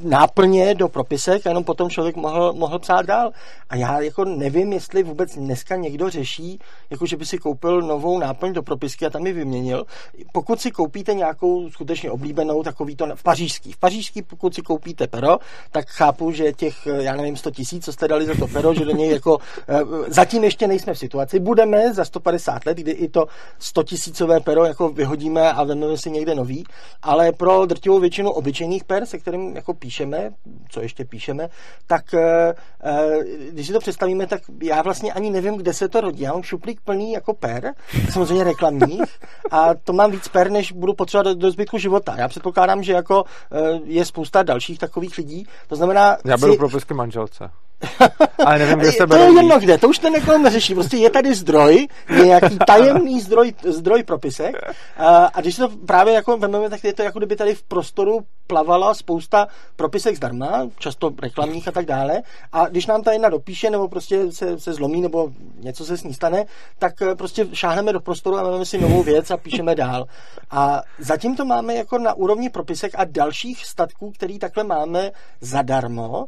náplně 0.02 0.75
do 0.75 0.88
propisek 0.88 1.47
a 1.47 1.50
jenom 1.50 1.64
potom 1.64 1.90
člověk 1.90 2.16
mohl, 2.16 2.52
mohl 2.52 2.78
psát 2.78 3.07
dál. 3.07 3.30
A 3.71 3.76
já 3.76 4.00
jako 4.00 4.25
nevím, 4.25 4.73
jestli 4.73 5.02
vůbec 5.02 5.35
dneska 5.35 5.76
někdo 5.76 6.11
řeší, 6.11 6.59
jako 6.90 7.07
že 7.07 7.16
by 7.16 7.26
si 7.26 7.38
koupil 7.38 7.83
novou 7.83 8.18
náplň 8.18 8.52
do 8.52 8.62
propisky 8.62 9.07
a 9.07 9.11
tam 9.11 9.26
ji 9.26 9.33
vyměnil. 9.33 9.87
Pokud 10.33 10.61
si 10.61 10.71
koupíte 10.71 11.14
nějakou 11.14 11.71
skutečně 11.71 12.11
oblíbenou, 12.11 12.62
takový 12.62 12.97
to 12.97 13.07
v 13.14 13.23
pařížský. 13.23 13.73
V 13.73 13.78
pařížský, 13.78 14.23
pokud 14.23 14.54
si 14.54 14.62
koupíte 14.62 15.07
pero, 15.07 15.38
tak 15.71 15.88
chápu, 15.88 16.33
že 16.33 16.52
těch, 16.52 16.87
já 16.87 17.16
nevím, 17.16 17.37
100 17.37 17.50
tisíc, 17.50 17.85
co 17.85 17.92
jste 17.92 18.09
dali 18.09 18.26
za 18.26 18.35
to 18.35 18.47
pero, 18.47 18.75
že 18.75 18.85
do 18.85 18.90
něj 18.90 19.11
jako 19.11 19.38
eh, 19.68 19.80
zatím 20.09 20.45
ještě 20.45 20.66
nejsme 20.66 20.95
v 20.95 20.99
situaci. 20.99 21.38
Budeme 21.38 21.95
za 21.95 22.04
150 22.04 22.66
let, 22.66 22.78
kdy 22.78 22.90
i 22.90 23.09
to 23.09 23.26
100 23.59 23.83
tisícové 23.83 24.40
pero 24.40 24.64
jako 24.64 24.88
vyhodíme 24.88 25.52
a 25.52 25.64
vezmeme 25.64 25.97
si 25.97 26.11
někde 26.11 26.35
nový, 26.35 26.64
ale 27.02 27.33
pro 27.33 27.66
drtivou 27.66 28.00
většinu 28.00 28.30
obyčejných 28.30 28.85
per, 28.85 29.07
se 29.07 29.18
kterým 29.18 29.57
jako 29.57 29.75
píšeme, 29.78 30.30
co 30.68 30.80
ještě 30.80 31.04
píšeme, 31.04 31.49
tak 31.87 32.14
eh, 32.14 32.54
eh, 32.85 33.18
když 33.50 33.66
si 33.66 33.73
to 33.73 33.78
představíme, 33.78 34.26
tak 34.26 34.42
já 34.62 34.82
vlastně 34.82 35.12
ani 35.12 35.30
nevím, 35.30 35.56
kde 35.56 35.73
se 35.73 35.88
to 35.88 36.00
rodí. 36.00 36.23
Já 36.23 36.32
mám 36.32 36.42
šuplík 36.42 36.80
plný 36.80 37.12
jako 37.12 37.35
per, 37.35 37.73
samozřejmě 38.12 38.44
reklamních, 38.44 39.18
a 39.50 39.75
to 39.75 39.92
mám 39.92 40.11
víc 40.11 40.28
per, 40.28 40.50
než 40.50 40.73
budu 40.73 40.94
potřebovat 40.94 41.32
do, 41.32 41.35
do 41.35 41.50
zbytku 41.50 41.78
života. 41.78 42.14
Já 42.18 42.28
předpokládám, 42.28 42.82
že 42.82 42.92
jako 42.92 43.25
eh, 43.52 43.80
je 43.85 44.04
spousta 44.04 44.42
dalších 44.42 44.78
takových 44.78 45.18
lidí. 45.18 45.47
To 45.68 45.76
znamená... 45.76 46.16
Já 46.25 46.37
beru 46.37 46.52
si... 46.52 46.58
propisky 46.58 46.94
manželce. 46.94 47.50
Ale 48.47 48.58
nevím, 48.58 48.78
kde 48.78 48.92
se 48.92 49.06
To 49.06 49.16
je 49.16 49.32
jedno 49.32 49.58
kde, 49.58 49.78
to 49.78 49.88
už 49.88 49.99
ten 49.99 50.16
ekonom 50.16 50.42
neřeší. 50.42 50.75
Prostě 50.75 50.97
je 50.97 51.11
tady 51.11 51.35
zdroj, 51.35 51.88
nějaký 52.25 52.58
tajemný 52.66 53.20
zdroj, 53.20 53.54
zdroj 53.64 54.02
propisek. 54.02 54.56
A, 54.97 55.26
a 55.26 55.40
když 55.40 55.56
to 55.56 55.68
právě 55.68 56.14
jako 56.14 56.37
vezmeme, 56.37 56.70
tak 56.70 56.85
je 56.85 56.92
to 56.92 57.02
jako 57.02 57.18
kdyby 57.18 57.37
tady 57.37 57.54
v 57.54 57.62
prostoru 57.62 58.20
plavala 58.47 58.94
spousta 58.94 59.49
propisek 59.76 60.16
zdarma, 60.16 60.68
často 60.78 61.12
reklamních 61.23 61.68
a 61.68 61.73
tak 61.73 61.87
dále. 61.87 62.23
A 62.52 62.68
když 62.68 62.87
nám 62.87 63.02
ta 63.02 63.12
jedna 63.12 63.28
dopíše, 63.28 63.70
nebo 63.70 63.88
prostě 63.88 64.32
se, 64.32 64.61
se 64.61 64.73
zlomí, 64.73 65.00
nebo 65.00 65.30
něco 65.61 65.85
se 65.85 65.97
s 65.97 66.04
ní 66.04 66.14
stane, 66.14 66.44
tak 66.78 67.02
eh, 67.02 67.14
prostě 67.14 67.47
šáhneme 67.52 67.92
do 67.92 68.00
prostoru 68.00 68.38
a 68.38 68.42
máme 68.42 68.64
si 68.64 68.78
novou 68.78 69.02
věc 69.02 69.30
a 69.30 69.37
píšeme 69.37 69.75
dál. 69.75 70.06
A 70.50 70.82
zatím 70.99 71.37
to 71.37 71.44
máme 71.44 71.75
jako 71.75 71.99
na 71.99 72.14
úrovni 72.14 72.50
propisek 72.50 72.92
a 72.94 73.04
dalších 73.04 73.66
statků, 73.66 74.11
který 74.11 74.38
takhle 74.38 74.64
máme 74.64 75.11
zadarmo, 75.40 76.26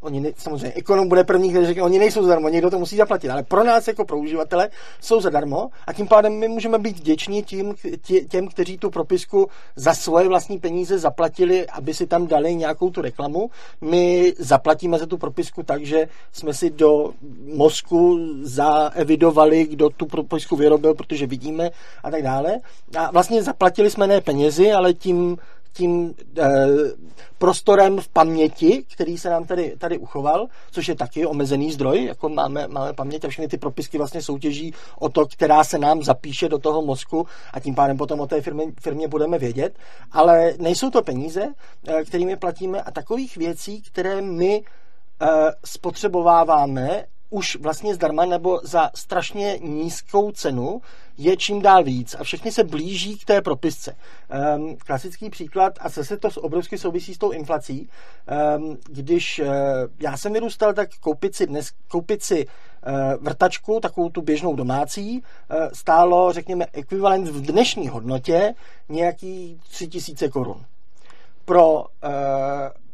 oni 0.00 0.20
ne, 0.20 0.30
samozřejmě 0.36 0.72
ekonom 0.72 1.08
bude 1.08 1.24
první, 1.24 1.50
který 1.50 1.66
řekne, 1.66 1.82
oni 1.82 1.98
nejsou 1.98 2.22
zadarmo, 2.22 2.48
někdo 2.48 2.70
to 2.70 2.78
musí 2.78 2.96
zaplatit, 2.96 3.30
ale 3.30 3.42
pro 3.42 3.64
nás 3.64 3.88
jako 3.88 4.04
pro 4.04 4.18
uživatele 4.18 4.68
jsou 5.00 5.20
zadarmo 5.20 5.68
a 5.86 5.92
tím 5.92 6.08
pádem 6.08 6.32
my 6.32 6.48
můžeme 6.48 6.78
být 6.78 6.98
vděční 6.98 7.42
tím, 7.42 7.74
tě, 8.02 8.20
těm, 8.20 8.48
kteří 8.48 8.78
tu 8.78 8.90
propisku 8.90 9.48
za 9.76 9.94
svoje 9.94 10.28
vlastní 10.28 10.58
peníze 10.58 10.98
zaplatili, 10.98 11.66
aby 11.66 11.94
si 11.94 12.06
tam 12.06 12.26
dali 12.26 12.54
nějakou 12.54 12.90
tu 12.90 13.02
reklamu. 13.02 13.50
My 13.80 14.34
zaplatíme 14.38 14.98
za 14.98 15.06
tu 15.06 15.18
propisku 15.18 15.62
tak, 15.62 15.84
že 15.84 16.08
jsme 16.32 16.54
si 16.54 16.70
do 16.70 17.12
mozku 17.54 18.18
zaevidovali, 18.42 19.64
kdo 19.64 19.90
tu 19.90 20.06
propisku 20.06 20.56
vyrobil, 20.56 20.94
protože 20.94 21.26
vidíme 21.26 21.70
a 22.02 22.10
tak 22.10 22.22
dále. 22.22 22.58
A 22.98 23.10
vlastně 23.10 23.42
zaplatili 23.42 23.90
jsme 23.90 24.06
ne 24.06 24.20
penězi, 24.20 24.72
ale 24.72 24.94
tím 24.94 25.38
tím 25.76 26.14
e, 26.38 26.48
prostorem 27.38 28.00
v 28.00 28.08
paměti, 28.08 28.84
který 28.94 29.18
se 29.18 29.30
nám 29.30 29.44
tady, 29.44 29.76
tady 29.78 29.98
uchoval, 29.98 30.46
což 30.70 30.88
je 30.88 30.94
taky 30.94 31.26
omezený 31.26 31.72
zdroj, 31.72 32.04
jako 32.04 32.28
máme, 32.28 32.68
máme 32.68 32.92
paměť 32.92 33.24
a 33.24 33.28
všechny 33.28 33.48
ty 33.48 33.58
propisky 33.58 33.98
vlastně 33.98 34.22
soutěží 34.22 34.74
o 34.98 35.08
to, 35.08 35.26
která 35.26 35.64
se 35.64 35.78
nám 35.78 36.02
zapíše 36.02 36.48
do 36.48 36.58
toho 36.58 36.82
mozku 36.82 37.26
a 37.52 37.60
tím 37.60 37.74
pádem 37.74 37.96
potom 37.96 38.20
o 38.20 38.26
té 38.26 38.40
firmě, 38.40 38.64
firmě 38.80 39.08
budeme 39.08 39.38
vědět, 39.38 39.78
ale 40.12 40.54
nejsou 40.58 40.90
to 40.90 41.02
peníze, 41.02 41.48
e, 41.86 42.04
kterými 42.04 42.36
platíme 42.36 42.82
a 42.82 42.90
takových 42.90 43.36
věcí, 43.36 43.82
které 43.82 44.22
my 44.22 44.56
e, 44.56 45.26
spotřebováváme 45.64 47.04
už 47.30 47.56
vlastně 47.56 47.94
zdarma 47.94 48.24
nebo 48.24 48.60
za 48.62 48.90
strašně 48.94 49.58
nízkou 49.62 50.30
cenu 50.30 50.80
je 51.18 51.36
čím 51.36 51.62
dál 51.62 51.84
víc 51.84 52.16
a 52.18 52.24
všechny 52.24 52.52
se 52.52 52.64
blíží 52.64 53.18
k 53.18 53.24
té 53.24 53.42
propisce. 53.42 53.96
Um, 54.56 54.76
klasický 54.76 55.30
příklad, 55.30 55.78
a 55.80 55.88
zase 55.88 56.16
to 56.16 56.28
obrovsky 56.36 56.78
souvisí 56.78 57.14
s 57.14 57.18
tou 57.18 57.30
inflací, 57.30 57.88
um, 58.58 58.78
když 58.88 59.38
uh, 59.38 59.46
já 60.00 60.16
jsem 60.16 60.32
vyrůstal, 60.32 60.72
tak 60.72 60.88
koupit 61.00 61.34
si 61.34 61.46
dnes, 61.46 61.70
koupit 61.88 62.22
si 62.22 62.46
uh, 62.46 62.52
vrtačku, 63.20 63.80
takovou 63.80 64.08
tu 64.08 64.22
běžnou 64.22 64.56
domácí, 64.56 65.22
uh, 65.22 65.56
stálo, 65.72 66.32
řekněme, 66.32 66.66
ekvivalent 66.72 67.28
v 67.28 67.42
dnešní 67.42 67.88
hodnotě 67.88 68.54
nějaký 68.88 69.60
3000 69.70 70.28
korun. 70.28 70.64
Pro 71.44 71.74
uh, 71.74 71.84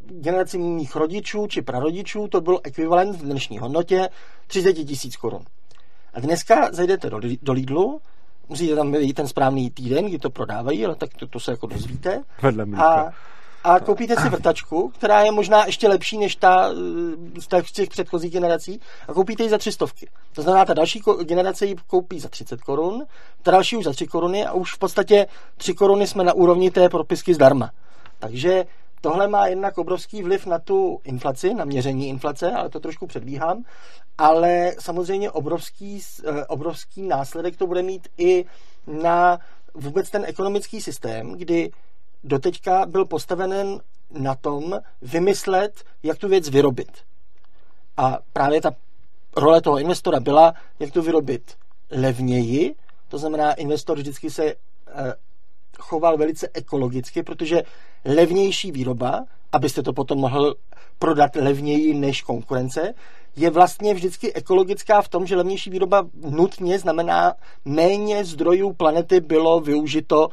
generaci 0.07 0.59
mých 0.59 0.97
rodičů 0.97 1.47
či 1.47 1.63
prarodičů 1.63 2.29
to 2.29 2.41
byl 2.41 2.61
ekvivalent 2.65 3.17
v 3.17 3.23
dnešní 3.23 3.59
hodnotě 3.59 4.09
30 4.47 4.73
tisíc 4.73 5.17
korun. 5.17 5.45
A 6.15 6.21
dneska 6.21 6.69
zajdete 6.73 7.11
do, 7.11 7.21
do 7.43 7.53
Lidlu, 7.53 8.01
musíte 8.49 8.77
tam 8.77 8.93
být 8.93 9.13
ten 9.13 9.29
správný 9.29 9.71
týden, 9.71 10.07
kdy 10.07 10.19
to 10.19 10.31
prodávají, 10.31 10.87
ale 10.87 10.95
tak 10.95 11.11
to, 11.15 11.27
to 11.27 11.41
se 11.41 11.51
jako 11.51 11.67
dozvíte. 11.67 12.23
Vedle 12.43 12.67
a, 12.77 13.11
a 13.65 13.81
koupíte 13.81 14.17
si 14.17 14.29
vrtačku, 14.29 14.89
která 14.89 15.23
je 15.23 15.33
možná 15.33 15.67
ještě 15.67 15.89
lepší 15.89 16.19
než 16.19 16.37
ta 16.37 16.71
z 17.65 17.73
těch 17.73 17.89
předchozích 17.89 18.33
generací 18.33 18.81
a 19.09 19.13
koupíte 19.13 19.43
ji 19.43 19.49
za 19.49 19.59
tři 19.59 19.73
stovky. 19.73 20.09
To 20.33 20.43
znamená, 20.43 20.65
ta 20.65 20.75
další 20.75 21.01
generace 21.23 21.67
ji 21.67 21.77
koupí 21.87 22.21
za 22.21 22.29
30 22.29 22.61
korun, 22.61 23.05
ta 23.43 23.51
další 23.51 23.77
už 23.77 23.85
za 23.85 23.93
3 23.93 24.07
koruny 24.07 24.47
a 24.47 24.53
už 24.53 24.75
v 24.75 24.79
podstatě 24.79 25.27
3 25.57 25.75
koruny 25.75 26.07
jsme 26.07 26.25
na 26.25 26.33
úrovni 26.33 26.71
té 26.71 26.89
propisky 26.89 27.35
zdarma. 27.35 27.71
Takže 28.19 28.65
Tohle 29.03 29.29
má 29.29 29.47
jednak 29.47 29.79
obrovský 29.79 30.23
vliv 30.23 30.47
na 30.47 30.59
tu 30.59 31.01
inflaci, 31.05 31.55
na 31.55 31.65
měření 31.65 32.09
inflace, 32.09 32.53
ale 32.53 32.69
to 32.69 32.81
trošku 32.81 33.07
předbíhám. 33.07 33.65
Ale 34.19 34.73
samozřejmě 34.79 35.31
obrovský, 35.31 36.01
eh, 36.25 36.47
obrovský 36.47 37.03
následek 37.03 37.57
to 37.57 37.67
bude 37.67 37.83
mít 37.83 38.09
i 38.19 38.45
na 38.87 39.39
vůbec 39.75 40.11
ten 40.11 40.25
ekonomický 40.25 40.81
systém, 40.81 41.33
kdy 41.33 41.71
doteďka 42.25 42.87
byl 42.87 43.05
postaven 43.05 43.81
na 44.11 44.35
tom 44.35 44.81
vymyslet, 45.03 45.85
jak 46.03 46.19
tu 46.19 46.29
věc 46.29 46.49
vyrobit. 46.49 46.99
A 47.97 48.19
právě 48.33 48.61
ta 48.61 48.71
role 49.37 49.61
toho 49.61 49.79
investora 49.79 50.21
byla, 50.21 50.55
jak 50.79 50.93
to 50.93 51.03
vyrobit 51.03 51.57
levněji, 51.91 52.75
to 53.09 53.19
znamená, 53.19 53.53
investor 53.53 53.99
vždycky 53.99 54.31
se 54.31 54.45
eh, 54.45 54.55
choval 55.79 56.17
velice 56.17 56.49
ekologicky, 56.55 57.23
protože 57.23 57.63
levnější 58.05 58.73
výroba, 58.73 59.25
abyste 59.53 59.83
to 59.83 59.93
potom 59.93 60.19
mohl 60.19 60.55
prodat 60.99 61.37
levněji 61.37 61.95
než 61.95 62.23
konkurence, 62.23 62.95
je 63.37 63.51
vlastně 63.51 63.95
vždycky 63.95 64.33
ekologická 64.33 65.03
v 65.03 65.09
tom, 65.09 65.27
že 65.27 65.37
levnější 65.37 65.71
výroba 65.71 66.05
nutně 66.31 66.79
znamená 66.79 67.35
méně 67.65 68.25
zdrojů 68.25 68.73
planety 68.73 69.21
bylo 69.21 69.61
využito 69.61 70.29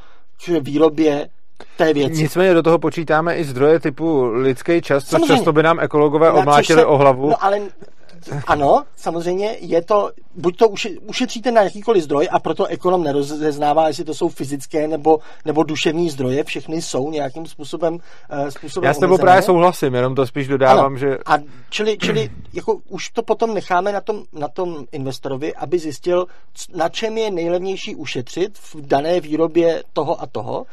k 0.46 0.48
výrobě 0.48 1.30
té 1.78 1.94
věci. 1.94 2.22
Nicméně 2.22 2.54
do 2.54 2.64
toho 2.64 2.80
počítáme 2.80 3.36
i 3.36 3.44
zdroje 3.44 3.80
typu 3.80 4.26
lidský 4.26 4.82
čas, 4.82 5.06
což 5.06 5.22
často 5.28 5.54
by 5.54 5.64
nám 5.64 5.80
ekologové 5.80 6.32
omlátili 6.32 6.86
o 6.86 6.98
hlavu. 6.98 7.30
No 7.30 7.44
ale 7.44 7.60
ano, 8.48 8.84
samozřejmě 8.96 9.58
je 9.60 9.82
to, 9.82 10.12
buď 10.36 10.58
to 10.58 10.70
ušetříte 11.02 11.52
na 11.52 11.62
jakýkoliv 11.62 12.04
zdroj 12.04 12.28
a 12.32 12.40
proto 12.40 12.66
ekonom 12.66 13.04
nerozeznává, 13.04 13.88
jestli 13.88 14.04
to 14.04 14.14
jsou 14.14 14.30
fyzické 14.30 14.88
nebo, 14.88 15.20
nebo 15.46 15.64
duševní 15.64 16.10
zdroje, 16.10 16.44
všechny 16.44 16.82
jsou 16.82 17.12
nějakým 17.12 17.46
způsobem, 17.46 17.94
uh, 17.94 18.48
způsobem 18.50 18.88
Já 18.88 18.94
s 18.94 19.00
tebou 19.00 19.18
právě 19.18 19.42
souhlasím, 19.42 19.96
jenom 19.96 20.16
to 20.16 20.28
spíš 20.28 20.48
dodávám, 20.48 20.86
ano. 20.86 20.98
že... 20.98 21.18
A 21.26 21.38
čili, 21.70 21.98
čili 21.98 22.30
jako 22.54 22.80
už 22.90 23.10
to 23.10 23.24
potom 23.24 23.54
necháme 23.54 23.92
na 23.92 24.02
tom, 24.02 24.24
na 24.34 24.48
tom 24.48 24.86
investorovi, 24.92 25.56
aby 25.56 25.80
zjistil, 25.80 26.26
na 26.76 26.90
čem 26.90 27.18
je 27.18 27.32
nejlevnější 27.32 27.96
ušetřit 27.96 28.58
v 28.58 28.76
dané 28.88 29.20
výrobě 29.20 29.84
toho 29.94 30.22
a 30.22 30.26
toho 30.26 30.66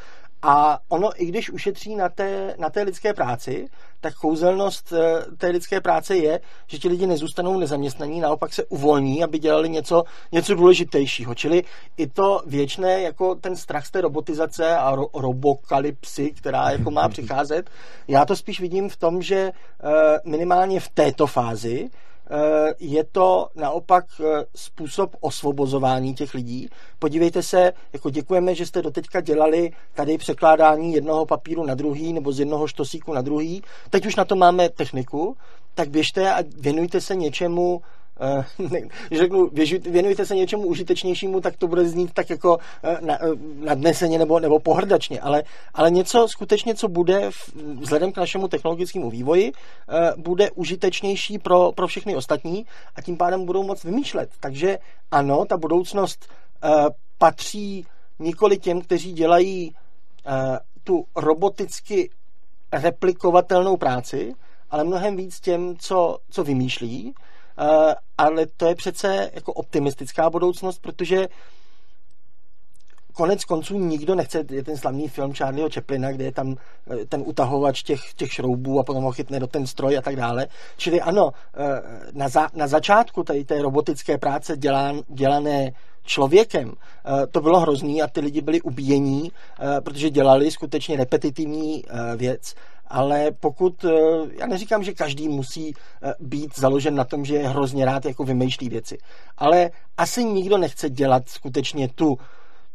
a 0.42 0.78
ono, 0.88 1.22
i 1.22 1.26
když 1.26 1.50
ušetří 1.50 1.96
na 1.96 2.08
té, 2.08 2.54
na 2.58 2.70
té 2.70 2.82
lidské 2.82 3.14
práci, 3.14 3.68
tak 4.00 4.14
kouzelnost 4.14 4.92
eh, 4.92 5.36
té 5.36 5.46
lidské 5.46 5.80
práce 5.80 6.16
je, 6.16 6.40
že 6.66 6.78
ti 6.78 6.88
lidi 6.88 7.06
nezůstanou 7.06 7.58
nezaměstnaní, 7.58 8.20
naopak 8.20 8.52
se 8.52 8.64
uvolní, 8.64 9.24
aby 9.24 9.38
dělali 9.38 9.68
něco, 9.68 10.04
něco 10.32 10.54
důležitějšího. 10.54 11.34
Čili 11.34 11.64
i 11.96 12.06
to 12.06 12.42
věčné, 12.46 13.00
jako 13.00 13.34
ten 13.34 13.56
strach 13.56 13.86
z 13.86 13.90
té 13.90 14.00
robotizace 14.00 14.76
a 14.76 14.96
ro- 14.96 15.20
robokalypsy, 15.20 16.30
která 16.30 16.70
jako 16.70 16.90
má 16.90 17.08
přicházet, 17.16 17.70
já 18.08 18.24
to 18.24 18.36
spíš 18.36 18.60
vidím 18.60 18.88
v 18.88 18.96
tom, 18.96 19.22
že 19.22 19.36
eh, 19.36 20.18
minimálně 20.24 20.80
v 20.80 20.88
této 20.88 21.26
fázi 21.26 21.90
je 22.78 23.04
to 23.04 23.48
naopak 23.54 24.04
eh, 24.20 24.44
způsob 24.56 25.16
osvobozování 25.20 26.14
těch 26.14 26.34
lidí. 26.34 26.68
Podívejte 26.98 27.42
se, 27.42 27.72
jako 27.92 28.10
děkujeme, 28.10 28.54
že 28.54 28.66
jste 28.66 28.82
doteďka 28.82 29.20
dělali 29.20 29.70
tady 29.94 30.18
překládání 30.18 30.92
jednoho 30.92 31.26
papíru 31.26 31.66
na 31.66 31.74
druhý 31.74 32.12
nebo 32.12 32.32
z 32.32 32.40
jednoho 32.40 32.66
štosíku 32.66 33.12
na 33.12 33.22
druhý. 33.22 33.62
Teď 33.90 34.06
už 34.06 34.16
na 34.16 34.24
to 34.24 34.36
máme 34.36 34.68
techniku, 34.68 35.36
tak 35.74 35.90
běžte 35.90 36.34
a 36.34 36.42
věnujte 36.56 37.00
se 37.00 37.14
něčemu, 37.14 37.82
Eh, 38.20 38.44
když 39.08 39.18
řeknu, 39.20 39.50
věnujte 39.90 40.26
se 40.26 40.34
něčemu 40.34 40.66
užitečnějšímu, 40.66 41.40
tak 41.40 41.56
to 41.56 41.68
bude 41.68 41.88
znít 41.88 42.12
tak 42.12 42.30
jako 42.30 42.58
eh, 42.82 42.98
eh, 43.08 43.18
nadneseně 43.54 44.18
nebo, 44.18 44.40
nebo 44.40 44.58
pohrdačně, 44.58 45.20
ale, 45.20 45.42
ale 45.74 45.90
něco 45.90 46.28
skutečně, 46.28 46.74
co 46.74 46.88
bude 46.88 47.30
vzhledem 47.80 48.12
k 48.12 48.16
našemu 48.16 48.48
technologickému 48.48 49.10
vývoji, 49.10 49.52
bude 50.16 50.50
užitečnější 50.50 51.38
pro, 51.38 51.72
pro 51.72 51.86
všechny 51.86 52.16
ostatní 52.16 52.66
a 52.96 53.02
tím 53.02 53.16
pádem 53.16 53.44
budou 53.44 53.62
moc 53.62 53.84
vymýšlet. 53.84 54.30
Takže 54.40 54.78
ano, 55.10 55.44
ta 55.44 55.56
budoucnost 55.56 56.28
patří 57.18 57.86
nikoli 58.18 58.58
těm, 58.58 58.80
kteří 58.80 59.12
dělají 59.12 59.74
tu 60.84 61.04
roboticky 61.16 62.10
replikovatelnou 62.72 63.76
práci, 63.76 64.34
ale 64.70 64.84
mnohem 64.84 65.16
víc 65.16 65.40
těm, 65.40 65.76
co, 65.78 66.18
co 66.30 66.44
vymýšlí 66.44 67.14
Eh, 67.14 67.35
ale 68.18 68.46
to 68.56 68.66
je 68.66 68.74
přece 68.74 69.30
jako 69.34 69.52
optimistická 69.52 70.30
budoucnost, 70.30 70.78
protože 70.78 71.28
konec 73.16 73.44
konců 73.44 73.78
nikdo 73.78 74.14
nechce, 74.14 74.44
je 74.50 74.62
ten 74.62 74.76
slavný 74.76 75.08
film 75.08 75.32
Charlieho 75.32 75.70
Chaplina, 75.74 76.12
kde 76.12 76.24
je 76.24 76.32
tam 76.32 76.56
eh, 76.90 77.04
ten 77.06 77.22
utahovač 77.26 77.82
těch, 77.82 78.14
těch 78.14 78.32
šroubů 78.32 78.80
a 78.80 78.84
potom 78.84 79.04
ho 79.04 79.12
chytne 79.12 79.40
do 79.40 79.46
ten 79.46 79.66
stroj 79.66 79.98
a 79.98 80.02
tak 80.02 80.16
dále. 80.16 80.46
Čili 80.76 81.00
ano, 81.00 81.32
eh, 81.56 81.82
na, 82.12 82.28
za, 82.28 82.48
na 82.54 82.66
začátku 82.66 83.24
tady 83.24 83.44
té 83.44 83.62
robotické 83.62 84.18
práce 84.18 84.56
dělán, 84.56 85.00
dělané 85.08 85.72
člověkem, 86.08 86.72
to 87.30 87.40
bylo 87.40 87.60
hrozný 87.60 88.02
a 88.02 88.06
ty 88.06 88.20
lidi 88.20 88.40
byli 88.40 88.60
ubíjení, 88.60 89.32
protože 89.80 90.10
dělali 90.10 90.50
skutečně 90.50 90.96
repetitivní 90.96 91.84
věc 92.16 92.54
ale 92.88 93.30
pokud, 93.40 93.84
eh, 93.84 93.90
já 94.38 94.46
neříkám, 94.46 94.84
že 94.84 94.92
každý 94.92 95.28
musí 95.28 95.74
eh, 96.02 96.14
být 96.20 96.58
založen 96.58 96.94
na 96.94 97.04
tom, 97.04 97.24
že 97.24 97.34
je 97.34 97.48
hrozně 97.48 97.84
rád 97.84 98.04
jako 98.04 98.24
vymýšlí 98.24 98.68
věci, 98.68 98.98
ale 99.38 99.70
asi 99.96 100.24
nikdo 100.24 100.58
nechce 100.58 100.90
dělat 100.90 101.28
skutečně 101.28 101.88
tu 101.88 102.18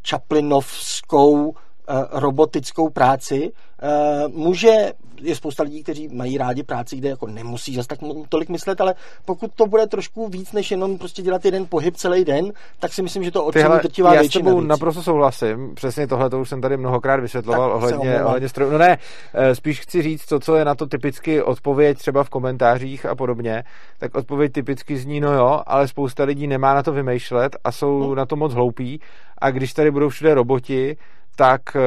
Chaplinovskou 0.10 1.54
Eh, 1.54 1.71
robotickou 2.12 2.90
práci. 2.90 3.52
Eh, 3.84 4.28
může, 4.28 4.94
je 5.22 5.36
spousta 5.36 5.64
lidí, 5.64 5.84
kteří 5.84 6.08
mají 6.08 6.38
rádi 6.38 6.64
práci, 6.64 6.96
kde 6.96 7.10
jako 7.10 7.28
nemusí 7.28 7.76
zase 7.76 7.88
tak 7.88 8.00
tolik 8.30 8.50
myslet, 8.50 8.82
ale 8.82 8.96
pokud 9.26 9.52
to 9.56 9.66
bude 9.66 9.88
trošku 9.88 10.28
víc, 10.28 10.52
než 10.52 10.72
jenom 10.72 10.98
prostě 10.98 11.22
dělat 11.22 11.46
jeden 11.46 11.66
pohyb 11.66 11.96
celý 11.96 12.26
den, 12.26 12.52
tak 12.80 12.94
si 12.94 13.02
myslím, 13.02 13.24
že 13.24 13.32
to 13.32 13.46
ocení 13.46 13.80
drtivá 13.82 14.14
Já 14.16 14.24
s 14.24 14.30
tebou 14.30 14.62
naprosto 14.62 15.04
souhlasím. 15.04 15.76
Přesně 15.76 16.08
tohle 16.08 16.30
to 16.30 16.42
už 16.42 16.50
jsem 16.50 16.62
tady 16.62 16.78
mnohokrát 16.78 17.20
vysvětloval 17.20 17.70
tak 17.70 17.76
ohledně, 17.76 18.24
ohledně 18.24 18.50
strojů. 18.50 18.72
No 18.72 18.78
ne, 18.78 18.98
eh, 19.34 19.56
spíš 19.56 19.80
chci 19.80 20.02
říct 20.02 20.26
to, 20.26 20.40
co 20.40 20.56
je 20.56 20.66
na 20.66 20.76
to 20.76 20.88
typicky 20.88 21.42
odpověď 21.42 21.98
třeba 21.98 22.24
v 22.24 22.30
komentářích 22.30 23.06
a 23.06 23.16
podobně, 23.16 23.64
tak 24.00 24.16
odpověď 24.16 24.52
typicky 24.52 24.98
zní, 24.98 25.20
no 25.20 25.34
jo, 25.34 25.62
ale 25.66 25.88
spousta 25.88 26.24
lidí 26.24 26.48
nemá 26.48 26.74
na 26.74 26.84
to 26.84 26.92
vymýšlet 26.92 27.56
a 27.64 27.72
jsou 27.72 28.04
hmm. 28.04 28.16
na 28.16 28.26
to 28.26 28.36
moc 28.36 28.54
hloupí 28.54 29.02
a 29.38 29.52
když 29.52 29.74
tady 29.74 29.92
budou 29.92 30.10
všude 30.10 30.34
roboti, 30.34 30.98
tak 31.36 31.76
eh, 31.76 31.80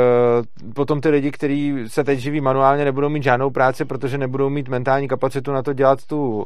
potom 0.74 1.00
ty 1.00 1.08
lidi, 1.08 1.30
kteří 1.30 1.74
se 1.86 2.04
teď 2.04 2.18
živí 2.18 2.40
manuálně, 2.40 2.84
nebudou 2.84 3.08
mít 3.08 3.22
žádnou 3.22 3.50
práci, 3.50 3.84
protože 3.84 4.18
nebudou 4.18 4.50
mít 4.50 4.68
mentální 4.68 5.08
kapacitu 5.08 5.52
na 5.52 5.62
to 5.62 5.72
dělat 5.72 6.04
tu 6.06 6.44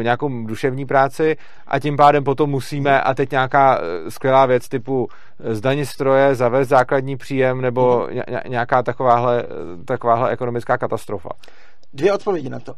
eh, 0.00 0.02
nějakou 0.02 0.46
duševní 0.46 0.86
práci 0.86 1.36
a 1.66 1.78
tím 1.78 1.96
pádem 1.96 2.24
potom 2.24 2.50
musíme, 2.50 3.00
a 3.00 3.14
teď 3.14 3.30
nějaká 3.30 3.78
eh, 3.78 4.10
skvělá 4.10 4.46
věc 4.46 4.68
typu 4.68 5.08
zdaní 5.38 5.86
stroje, 5.86 6.34
zavést 6.34 6.68
základní 6.68 7.16
příjem 7.16 7.60
nebo 7.60 8.06
mhm. 8.10 8.22
nějaká 8.48 8.82
takováhle, 8.82 9.44
takováhle 9.84 10.30
ekonomická 10.30 10.78
katastrofa. 10.78 11.28
Dvě 11.92 12.12
odpovědi 12.12 12.48
na 12.48 12.60
to. 12.60 12.74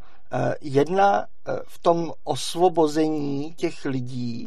Jedna 0.60 1.24
v 1.68 1.78
tom 1.78 2.12
osvobození 2.24 3.52
těch 3.56 3.84
lidí 3.84 4.46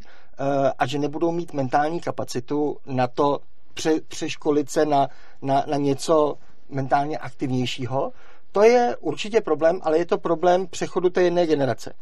a 0.80 0.86
že 0.86 1.00
nebudou 1.00 1.32
mít 1.32 1.54
mentální 1.54 2.00
kapacitu 2.00 2.78
na 2.86 3.08
to 3.08 3.40
pře, 3.76 4.02
přeškolit 4.08 4.70
se 4.70 4.86
na, 4.86 5.08
na, 5.42 5.64
na 5.68 5.78
něco 5.78 6.38
mentálně 6.70 7.18
aktivnějšího. 7.18 8.12
To 8.52 8.64
je 8.64 8.96
určitě 9.00 9.42
problém, 9.42 9.80
ale 9.84 9.98
je 9.98 10.06
to 10.06 10.18
problém 10.18 10.68
přechodu 10.68 11.10
té 11.10 11.24
jedné 11.24 11.48
generace. 11.48 11.94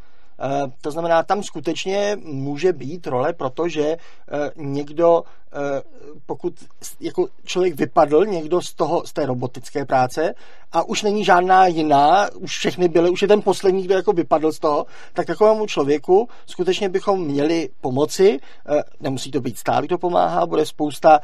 To 0.81 0.91
znamená, 0.91 1.23
tam 1.23 1.43
skutečně 1.43 2.17
může 2.23 2.73
být 2.73 3.07
role, 3.07 3.33
protože 3.33 3.97
někdo, 4.55 5.23
pokud 6.25 6.53
jako 6.99 7.27
člověk 7.43 7.75
vypadl 7.75 8.25
někdo 8.25 8.61
z, 8.61 8.73
toho, 8.73 9.05
z 9.05 9.13
té 9.13 9.25
robotické 9.25 9.85
práce 9.85 10.33
a 10.71 10.83
už 10.83 11.03
není 11.03 11.25
žádná 11.25 11.67
jiná, 11.67 12.29
už 12.33 12.57
všechny 12.57 12.87
byly, 12.87 13.09
už 13.09 13.21
je 13.21 13.27
ten 13.27 13.41
poslední, 13.41 13.83
kdo 13.83 13.95
jako 13.95 14.13
vypadl 14.13 14.51
z 14.51 14.59
toho, 14.59 14.85
tak 15.13 15.25
takovému 15.25 15.65
člověku 15.65 16.29
skutečně 16.45 16.89
bychom 16.89 17.25
měli 17.25 17.69
pomoci. 17.81 18.39
Nemusí 18.99 19.31
to 19.31 19.41
být 19.41 19.57
stát, 19.57 19.85
kdo 19.85 19.97
pomáhá, 19.97 20.45
bude 20.45 20.65
spousta 20.65 21.19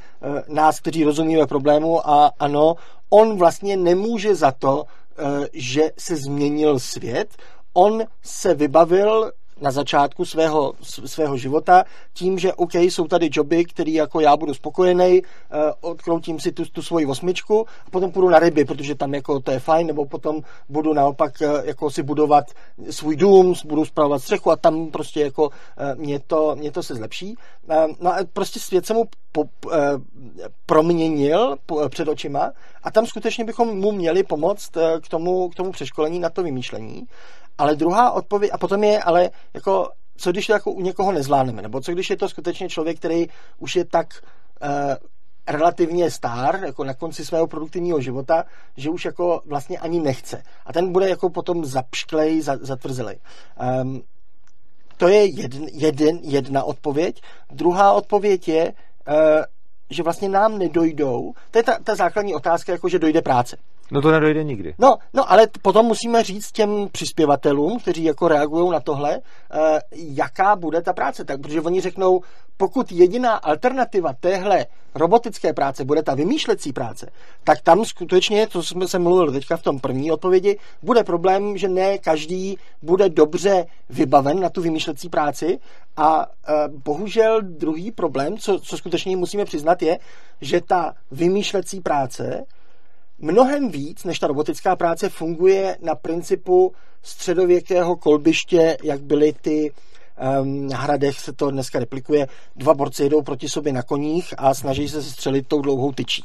nás, 0.47 0.79
kteří 0.79 1.03
rozumíme 1.03 1.47
problému 1.47 2.09
a 2.09 2.31
ano, 2.39 2.75
on 3.09 3.37
vlastně 3.37 3.77
nemůže 3.77 4.35
za 4.35 4.51
to, 4.51 4.85
Eh, 5.19 5.47
že 5.53 5.81
se 5.97 6.15
změnil 6.15 6.79
svět. 6.79 7.37
On 7.79 8.03
se 8.21 8.53
vybavil 8.53 9.31
na 9.61 9.71
začátku 9.71 10.25
svého, 10.25 10.73
svého 11.05 11.37
života 11.37 11.83
tím, 12.13 12.39
že 12.39 12.53
OK, 12.53 12.75
jsou 12.75 13.07
tady 13.07 13.29
joby, 13.31 13.65
který 13.65 13.93
jako 13.93 14.19
já 14.19 14.37
budu 14.37 14.53
spokojený, 14.53 15.21
uh, 15.21 15.59
odkroutím 15.81 16.39
si 16.39 16.51
tu, 16.51 16.65
tu 16.65 16.81
svoji 16.81 17.05
osmičku 17.05 17.65
a 17.87 17.89
potom 17.89 18.11
půjdu 18.11 18.29
na 18.29 18.39
ryby, 18.39 18.65
protože 18.65 18.95
tam 18.95 19.13
jako 19.13 19.39
to 19.39 19.51
je 19.51 19.59
fajn, 19.59 19.87
nebo 19.87 20.05
potom 20.05 20.41
budu 20.69 20.93
naopak 20.93 21.33
uh, 21.41 21.65
jako 21.65 21.91
si 21.91 22.03
budovat 22.03 22.45
svůj 22.89 23.15
dům, 23.15 23.53
budu 23.65 23.85
spravovat 23.85 24.19
střechu 24.19 24.51
a 24.51 24.55
tam 24.55 24.87
prostě 24.87 25.21
jako 25.21 25.43
uh, 25.43 25.51
mě, 25.95 26.19
to, 26.19 26.55
mě 26.55 26.71
to 26.71 26.83
se 26.83 26.95
zlepší. 26.95 27.35
No 27.99 28.13
a 28.13 28.17
prostě 28.33 28.59
svět 28.59 28.85
se 28.85 28.93
mu 28.93 29.05
po, 29.31 29.43
proměnil 30.65 31.55
před 31.89 32.07
očima 32.07 32.51
a 32.83 32.91
tam 32.91 33.05
skutečně 33.05 33.45
bychom 33.45 33.77
mu 33.77 33.91
měli 33.91 34.23
pomoct 34.23 34.71
k 35.01 35.09
tomu, 35.09 35.49
k 35.49 35.55
tomu 35.55 35.71
přeškolení 35.71 36.19
na 36.19 36.29
to 36.29 36.43
vymýšlení. 36.43 37.07
Ale 37.59 37.75
druhá 37.75 38.11
odpověď, 38.11 38.51
a 38.53 38.57
potom 38.57 38.83
je 38.83 38.99
ale 38.99 39.29
jako, 39.53 39.89
co 40.17 40.31
když 40.31 40.47
to 40.47 40.53
jako 40.53 40.71
u 40.71 40.81
někoho 40.81 41.11
nezvládneme, 41.11 41.61
nebo 41.61 41.81
co 41.81 41.91
když 41.91 42.09
je 42.09 42.17
to 42.17 42.29
skutečně 42.29 42.69
člověk, 42.69 42.97
který 42.97 43.27
už 43.57 43.75
je 43.75 43.85
tak 43.85 44.07
uh, 44.61 44.69
relativně 45.47 46.11
star, 46.11 46.59
jako 46.65 46.83
na 46.83 46.93
konci 46.93 47.25
svého 47.25 47.47
produktivního 47.47 48.01
života, 48.01 48.45
že 48.77 48.89
už 48.89 49.05
jako 49.05 49.41
vlastně 49.45 49.79
ani 49.79 49.99
nechce. 49.99 50.43
A 50.65 50.73
ten 50.73 50.91
bude 50.91 51.09
jako 51.09 51.29
potom 51.29 51.65
zapšklej, 51.65 52.41
zatvrzelej. 52.41 53.19
Um, 53.81 54.01
to 54.97 55.07
je 55.07 55.25
jeden, 55.25 55.67
jeden, 55.71 56.19
jedna 56.21 56.63
odpověď. 56.63 57.21
Druhá 57.51 57.91
odpověď 57.91 58.47
je, 58.47 58.73
uh, 59.07 59.13
že 59.89 60.03
vlastně 60.03 60.29
nám 60.29 60.57
nedojdou, 60.57 61.33
to 61.51 61.57
je 61.59 61.63
ta, 61.63 61.77
ta 61.83 61.95
základní 61.95 62.35
otázka, 62.35 62.71
jako 62.71 62.89
že 62.89 62.99
dojde 62.99 63.21
práce. 63.21 63.57
No 63.91 64.01
to 64.01 64.11
nedojde 64.11 64.43
nikdy. 64.43 64.73
No, 64.79 64.97
no 65.13 65.31
ale 65.31 65.47
potom 65.61 65.85
musíme 65.85 66.23
říct 66.23 66.51
těm 66.51 66.87
přispěvatelům, 66.91 67.79
kteří 67.79 68.03
jako 68.03 68.27
reagují 68.27 68.71
na 68.71 68.79
tohle, 68.79 69.17
uh, 69.17 69.59
jaká 69.93 70.55
bude 70.55 70.81
ta 70.81 70.93
práce. 70.93 71.25
Tak, 71.25 71.41
protože 71.41 71.61
oni 71.61 71.81
řeknou, 71.81 72.21
pokud 72.57 72.91
jediná 72.91 73.35
alternativa 73.35 74.13
téhle 74.19 74.65
robotické 74.95 75.53
práce 75.53 75.85
bude 75.85 76.03
ta 76.03 76.15
vymýšlecí 76.15 76.73
práce, 76.73 77.11
tak 77.43 77.61
tam 77.61 77.85
skutečně, 77.85 78.47
to 78.47 78.63
jsme 78.63 78.87
se 78.87 78.99
mluvili 78.99 79.31
teďka 79.31 79.57
v 79.57 79.63
tom 79.63 79.79
první 79.79 80.11
odpovědi, 80.11 80.57
bude 80.83 81.03
problém, 81.03 81.57
že 81.57 81.67
ne 81.67 81.97
každý 81.97 82.57
bude 82.81 83.09
dobře 83.09 83.65
vybaven 83.89 84.39
na 84.39 84.49
tu 84.49 84.61
vymýšlecí 84.61 85.09
práci 85.09 85.59
a 85.97 86.27
uh, 86.27 86.33
bohužel 86.83 87.41
druhý 87.41 87.91
problém, 87.91 88.37
co, 88.37 88.59
co 88.59 88.77
skutečně 88.77 89.17
musíme 89.17 89.45
přiznat, 89.45 89.81
je, 89.81 89.99
že 90.41 90.61
ta 90.61 90.93
vymýšlecí 91.11 91.81
práce 91.81 92.45
mnohem 93.19 93.69
víc 93.69 94.03
než 94.03 94.19
ta 94.19 94.27
robotická 94.27 94.75
práce 94.75 95.09
funguje 95.09 95.77
na 95.81 95.95
principu 95.95 96.73
středověkého 97.01 97.95
kolbiště, 97.95 98.77
jak 98.83 99.01
byly 99.01 99.33
ty 99.41 99.71
um, 100.41 100.67
na 100.67 100.77
hradech 100.77 101.19
se 101.19 101.33
to 101.33 101.51
dneska 101.51 101.79
replikuje, 101.79 102.27
dva 102.55 102.73
borci 102.73 103.03
jedou 103.03 103.21
proti 103.21 103.49
sobě 103.49 103.73
na 103.73 103.83
koních 103.83 104.33
a 104.37 104.53
snaží 104.53 104.89
se 104.89 105.03
střelit 105.03 105.47
tou 105.47 105.61
dlouhou 105.61 105.91
tyčí. 105.91 106.23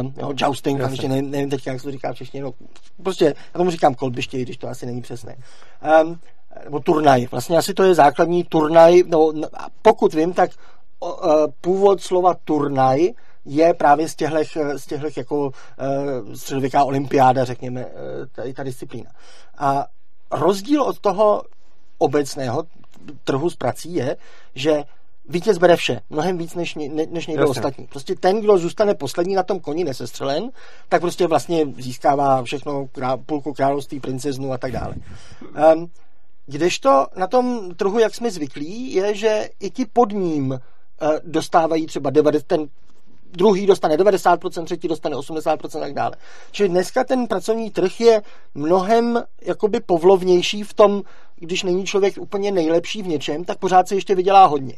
Um, 0.00 0.14
jo, 0.16 0.32
jousting, 0.36 0.80
ještě 0.90 1.08
nevím, 1.08 1.30
nevím 1.30 1.50
teď, 1.50 1.66
jak 1.66 1.80
se 1.80 1.84
to 1.84 1.90
říká 1.90 2.12
v 2.12 2.16
češtině, 2.16 2.42
no, 2.42 2.52
prostě 3.02 3.24
já 3.24 3.58
tomu 3.58 3.70
říkám 3.70 3.94
kolbiště, 3.94 4.42
když 4.42 4.56
to 4.56 4.68
asi 4.68 4.86
není 4.86 5.02
přesné. 5.02 5.36
Um, 6.02 6.18
nebo 6.64 6.80
turnaj, 6.80 7.26
vlastně 7.26 7.58
asi 7.58 7.74
to 7.74 7.82
je 7.82 7.94
základní 7.94 8.44
turnaj, 8.44 9.02
no, 9.06 9.32
pokud 9.82 10.14
vím, 10.14 10.32
tak 10.32 10.50
uh, 11.00 11.10
původ 11.60 12.02
slova 12.02 12.34
turnaj 12.44 13.10
je 13.44 13.74
právě 13.74 14.08
z 14.08 14.14
těchto, 14.14 14.38
z 14.76 14.86
těchto 14.86 15.06
jako 15.16 15.46
uh, 15.46 16.34
středověká 16.34 16.84
olympiáda, 16.84 17.44
řekněme, 17.44 17.86
uh, 17.86 17.92
tady 18.32 18.54
ta 18.54 18.62
disciplína. 18.62 19.10
A 19.58 19.86
rozdíl 20.30 20.82
od 20.82 20.98
toho 20.98 21.42
obecného 21.98 22.64
trhu 23.24 23.50
s 23.50 23.56
prací 23.56 23.94
je, 23.94 24.16
že 24.54 24.84
vítěz 25.28 25.58
bere 25.58 25.76
vše, 25.76 26.00
mnohem 26.10 26.38
víc 26.38 26.54
než, 26.54 26.74
ne, 26.74 27.06
než 27.10 27.26
někdo 27.26 27.42
Jasně. 27.42 27.50
ostatní. 27.50 27.86
Prostě 27.86 28.14
ten, 28.14 28.40
kdo 28.40 28.58
zůstane 28.58 28.94
poslední 28.94 29.34
na 29.34 29.42
tom 29.42 29.60
koni 29.60 29.84
nesestřelen, 29.84 30.50
tak 30.88 31.00
prostě 31.00 31.26
vlastně 31.26 31.66
získává 31.78 32.42
všechno, 32.42 32.86
krá, 32.92 33.16
půlku 33.16 33.52
království, 33.52 34.00
princeznu 34.00 34.52
a 34.52 34.58
tak 34.58 34.72
dále. 34.72 34.94
Um, 35.74 35.90
kdežto 36.46 37.06
na 37.16 37.26
tom 37.26 37.74
trhu, 37.74 37.98
jak 37.98 38.14
jsme 38.14 38.30
zvyklí, 38.30 38.94
je, 38.94 39.14
že 39.14 39.48
i 39.60 39.70
ti 39.70 39.86
pod 39.86 40.12
ním 40.12 40.50
uh, 40.50 40.58
dostávají 41.24 41.86
třeba 41.86 42.10
90, 42.10 42.46
ten 42.46 42.68
druhý 43.32 43.66
dostane 43.66 43.96
90%, 43.96 44.64
třetí 44.64 44.88
dostane 44.88 45.16
80% 45.16 45.76
a 45.76 45.80
tak 45.80 45.94
dále. 45.94 46.12
Čili 46.50 46.68
dneska 46.68 47.04
ten 47.04 47.26
pracovní 47.26 47.70
trh 47.70 48.00
je 48.00 48.22
mnohem 48.54 49.22
jakoby 49.42 49.80
povlovnější 49.80 50.62
v 50.62 50.74
tom, 50.74 51.02
když 51.36 51.62
není 51.62 51.86
člověk 51.86 52.18
úplně 52.18 52.52
nejlepší 52.52 53.02
v 53.02 53.06
něčem, 53.06 53.44
tak 53.44 53.58
pořád 53.58 53.88
se 53.88 53.94
ještě 53.94 54.14
vydělá 54.14 54.46
hodně. 54.46 54.74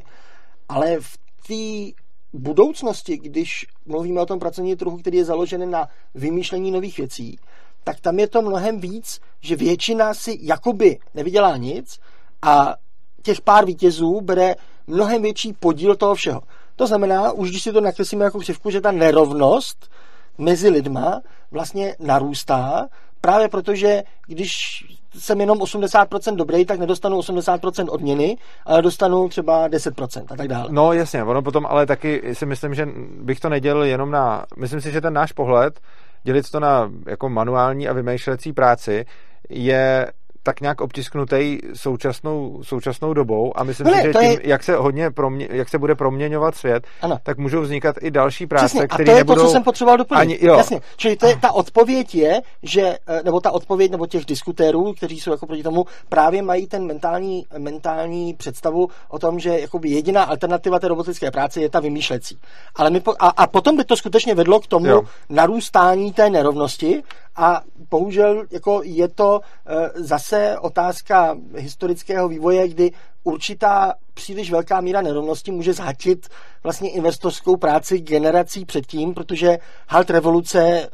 Ale 0.68 0.96
v 1.00 1.18
té 1.48 2.02
budoucnosti, 2.32 3.18
když 3.18 3.66
mluvíme 3.86 4.20
o 4.20 4.26
tom 4.26 4.38
pracovním 4.38 4.76
trhu, 4.76 4.96
který 4.96 5.18
je 5.18 5.24
založen 5.24 5.70
na 5.70 5.88
vymýšlení 6.14 6.70
nových 6.70 6.98
věcí, 6.98 7.38
tak 7.84 8.00
tam 8.00 8.18
je 8.18 8.28
to 8.28 8.42
mnohem 8.42 8.80
víc, 8.80 9.20
že 9.40 9.56
většina 9.56 10.14
si 10.14 10.38
jakoby 10.40 10.98
nevydělá 11.14 11.56
nic 11.56 12.00
a 12.42 12.74
těch 13.22 13.40
pár 13.40 13.64
vítězů 13.64 14.20
bere 14.20 14.54
mnohem 14.86 15.22
větší 15.22 15.52
podíl 15.52 15.96
toho 15.96 16.14
všeho. 16.14 16.42
To 16.76 16.86
znamená, 16.86 17.32
už 17.32 17.50
když 17.50 17.62
si 17.62 17.72
to 17.72 17.80
nakreslíme 17.80 18.24
jako 18.24 18.38
křivku, 18.38 18.70
že 18.70 18.80
ta 18.80 18.92
nerovnost 18.92 19.90
mezi 20.38 20.68
lidma 20.68 21.20
vlastně 21.50 21.96
narůstá, 22.00 22.86
právě 23.20 23.48
protože 23.48 24.02
když 24.26 24.84
jsem 25.18 25.40
jenom 25.40 25.58
80% 25.58 26.36
dobrý, 26.36 26.64
tak 26.64 26.78
nedostanu 26.78 27.18
80% 27.18 27.86
odměny, 27.90 28.36
ale 28.64 28.82
dostanu 28.82 29.28
třeba 29.28 29.68
10% 29.68 30.24
a 30.28 30.36
tak 30.36 30.48
dále. 30.48 30.68
No 30.70 30.92
jasně, 30.92 31.24
ono 31.24 31.42
potom 31.42 31.66
ale 31.66 31.86
taky 31.86 32.34
si 32.34 32.46
myslím, 32.46 32.74
že 32.74 32.88
bych 33.20 33.40
to 33.40 33.48
nedělil 33.48 33.82
jenom 33.82 34.10
na, 34.10 34.44
myslím 34.56 34.80
si, 34.80 34.92
že 34.92 35.00
ten 35.00 35.12
náš 35.12 35.32
pohled, 35.32 35.80
dělit 36.22 36.50
to 36.50 36.60
na 36.60 36.90
jako 37.06 37.28
manuální 37.28 37.88
a 37.88 37.92
vymýšlecí 37.92 38.52
práci, 38.52 39.04
je 39.50 40.12
tak 40.46 40.60
nějak 40.60 40.80
obtisknutý 40.80 41.58
současnou, 41.74 42.60
současnou 42.62 43.14
dobou 43.14 43.58
a 43.58 43.64
myslím 43.64 43.86
si, 43.86 44.02
že 44.02 44.12
tím, 44.12 44.30
je... 44.30 44.38
jak 44.42 44.62
se 44.62 44.76
hodně 44.76 45.10
promě, 45.10 45.48
jak 45.50 45.68
se 45.68 45.78
bude 45.78 45.94
proměňovat 45.94 46.54
svět, 46.54 46.86
ano. 47.02 47.18
tak 47.22 47.38
můžou 47.38 47.60
vznikat 47.60 47.96
i 48.00 48.10
další 48.10 48.46
práce, 48.46 48.88
které 48.88 49.14
nebudou... 49.14 49.32
A 49.32 49.34
to 49.34 49.40
je 49.40 49.44
to, 49.44 49.46
co 49.46 49.52
jsem 49.52 49.62
potřeboval 49.62 49.96
doplnit. 49.98 50.20
Ani, 50.20 50.38
jo. 50.40 50.56
Jasně. 50.56 50.80
Čili 50.96 51.16
to 51.16 51.26
je, 51.26 51.36
ta 51.36 51.52
odpověď 51.52 52.14
je, 52.14 52.40
že, 52.62 52.96
eh, 53.06 53.22
nebo 53.24 53.40
ta 53.40 53.50
odpověď, 53.50 53.90
nebo 53.90 54.06
těch 54.06 54.24
diskutérů, 54.24 54.92
kteří 54.92 55.20
jsou 55.20 55.30
jako 55.30 55.46
proti 55.46 55.62
tomu, 55.62 55.84
právě 56.08 56.42
mají 56.42 56.66
ten 56.66 56.86
mentální, 56.86 57.46
mentální 57.58 58.34
představu 58.34 58.88
o 59.08 59.18
tom, 59.18 59.38
že 59.38 59.60
jakoby 59.60 59.88
jediná 59.88 60.22
alternativa 60.22 60.78
té 60.78 60.88
robotické 60.88 61.30
práce 61.30 61.60
je 61.60 61.70
ta 61.70 61.80
vymýšlecí. 61.80 62.38
Ale 62.76 62.90
my 62.90 63.00
po, 63.00 63.14
a, 63.18 63.28
a 63.28 63.46
potom 63.46 63.76
by 63.76 63.84
to 63.84 63.96
skutečně 63.96 64.34
vedlo 64.34 64.60
k 64.60 64.66
tomu 64.66 64.86
jo. 64.86 65.02
narůstání 65.28 66.12
té 66.12 66.30
nerovnosti 66.30 67.02
a 67.36 67.62
bohužel 67.90 68.44
jako 68.50 68.80
je 68.84 69.08
to 69.08 69.40
e, 69.40 69.90
zase 70.02 70.58
otázka 70.58 71.36
historického 71.56 72.28
vývoje, 72.28 72.68
kdy 72.68 72.92
určitá 73.26 73.94
příliš 74.14 74.50
velká 74.50 74.80
míra 74.80 75.00
nerovnosti 75.00 75.50
může 75.50 75.72
zhatit 75.72 76.28
vlastně 76.62 76.90
investorskou 76.90 77.56
práci 77.56 78.00
generací 78.00 78.64
předtím, 78.64 79.14
protože 79.14 79.58
halt 79.88 80.10
revoluce, 80.10 80.60
eh, 80.62 80.88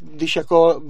když 0.00 0.36
jako 0.36 0.82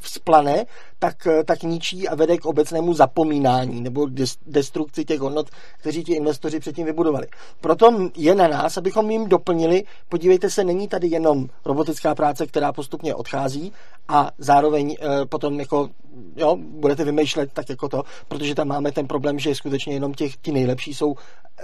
vzplane, 0.00 0.64
tak, 0.98 1.26
eh, 1.26 1.44
tak 1.44 1.62
ničí 1.62 2.08
a 2.08 2.14
vede 2.14 2.38
k 2.38 2.46
obecnému 2.46 2.94
zapomínání 2.94 3.80
nebo 3.80 4.06
destrukci 4.46 5.04
těch 5.04 5.20
hodnot, 5.20 5.50
kteří 5.78 6.04
ti 6.04 6.12
investoři 6.12 6.60
předtím 6.60 6.86
vybudovali. 6.86 7.26
Proto 7.60 8.08
je 8.16 8.34
na 8.34 8.48
nás, 8.48 8.76
abychom 8.76 9.10
jim 9.10 9.28
doplnili, 9.28 9.84
podívejte 10.08 10.50
se, 10.50 10.64
není 10.64 10.88
tady 10.88 11.06
jenom 11.06 11.48
robotická 11.64 12.14
práce, 12.14 12.46
která 12.46 12.72
postupně 12.72 13.14
odchází 13.14 13.72
a 14.08 14.30
zároveň 14.38 14.96
eh, 15.00 15.26
potom 15.26 15.60
jako 15.60 15.88
jo, 16.36 16.56
budete 16.56 17.04
vymýšlet 17.04 17.52
tak 17.52 17.68
jako 17.68 17.88
to, 17.88 18.02
protože 18.28 18.54
tam 18.54 18.68
máme 18.68 18.92
ten 18.92 19.06
problém, 19.06 19.38
že 19.38 19.54
skutečně 19.54 19.94
jenom 19.94 20.14
těch, 20.14 20.36
ti 20.36 20.52
nejlepší 20.52 20.94
jsou 20.94 21.14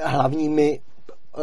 hlavními 0.04 0.80
eh, 0.80 1.40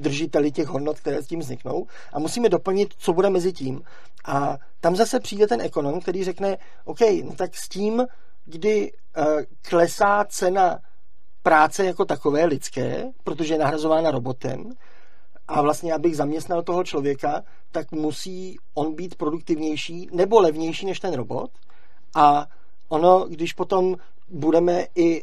držiteli 0.00 0.52
těch 0.52 0.66
hodnot, 0.66 1.00
které 1.00 1.22
s 1.22 1.26
tím 1.26 1.40
vzniknou 1.40 1.86
a 2.12 2.18
musíme 2.18 2.48
doplnit, 2.48 2.94
co 2.98 3.12
bude 3.12 3.30
mezi 3.30 3.52
tím. 3.52 3.82
A 4.24 4.58
tam 4.80 4.96
zase 4.96 5.20
přijde 5.20 5.46
ten 5.46 5.60
ekonom, 5.60 6.00
který 6.00 6.24
řekne, 6.24 6.58
OK, 6.84 7.00
no 7.24 7.32
tak 7.36 7.56
s 7.56 7.68
tím 7.68 8.06
kdy 8.44 8.92
uh, 8.92 9.24
klesá 9.68 10.24
cena 10.28 10.78
práce 11.42 11.84
jako 11.84 12.04
takové 12.04 12.44
lidské, 12.44 13.04
protože 13.24 13.54
je 13.54 13.58
nahrazována 13.58 14.10
robotem, 14.10 14.70
a 15.48 15.62
vlastně, 15.62 15.94
abych 15.94 16.16
zaměstnal 16.16 16.62
toho 16.62 16.84
člověka, 16.84 17.42
tak 17.70 17.92
musí 17.92 18.56
on 18.74 18.94
být 18.94 19.14
produktivnější 19.14 20.08
nebo 20.12 20.40
levnější 20.40 20.86
než 20.86 21.00
ten 21.00 21.14
robot. 21.14 21.50
A 22.14 22.46
ono, 22.88 23.26
když 23.28 23.52
potom 23.52 23.96
budeme 24.28 24.86
i 24.94 25.22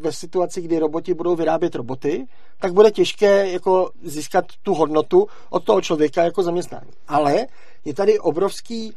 ve 0.00 0.12
situaci, 0.12 0.62
kdy 0.62 0.78
roboti 0.78 1.14
budou 1.14 1.36
vyrábět 1.36 1.74
roboty, 1.74 2.26
tak 2.58 2.72
bude 2.72 2.90
těžké 2.90 3.50
jako 3.52 3.90
získat 4.02 4.44
tu 4.62 4.74
hodnotu 4.74 5.28
od 5.50 5.64
toho 5.64 5.80
člověka 5.80 6.22
jako 6.22 6.42
zaměstnání. 6.42 6.90
Ale 7.08 7.46
je 7.84 7.94
tady 7.94 8.18
obrovský 8.18 8.94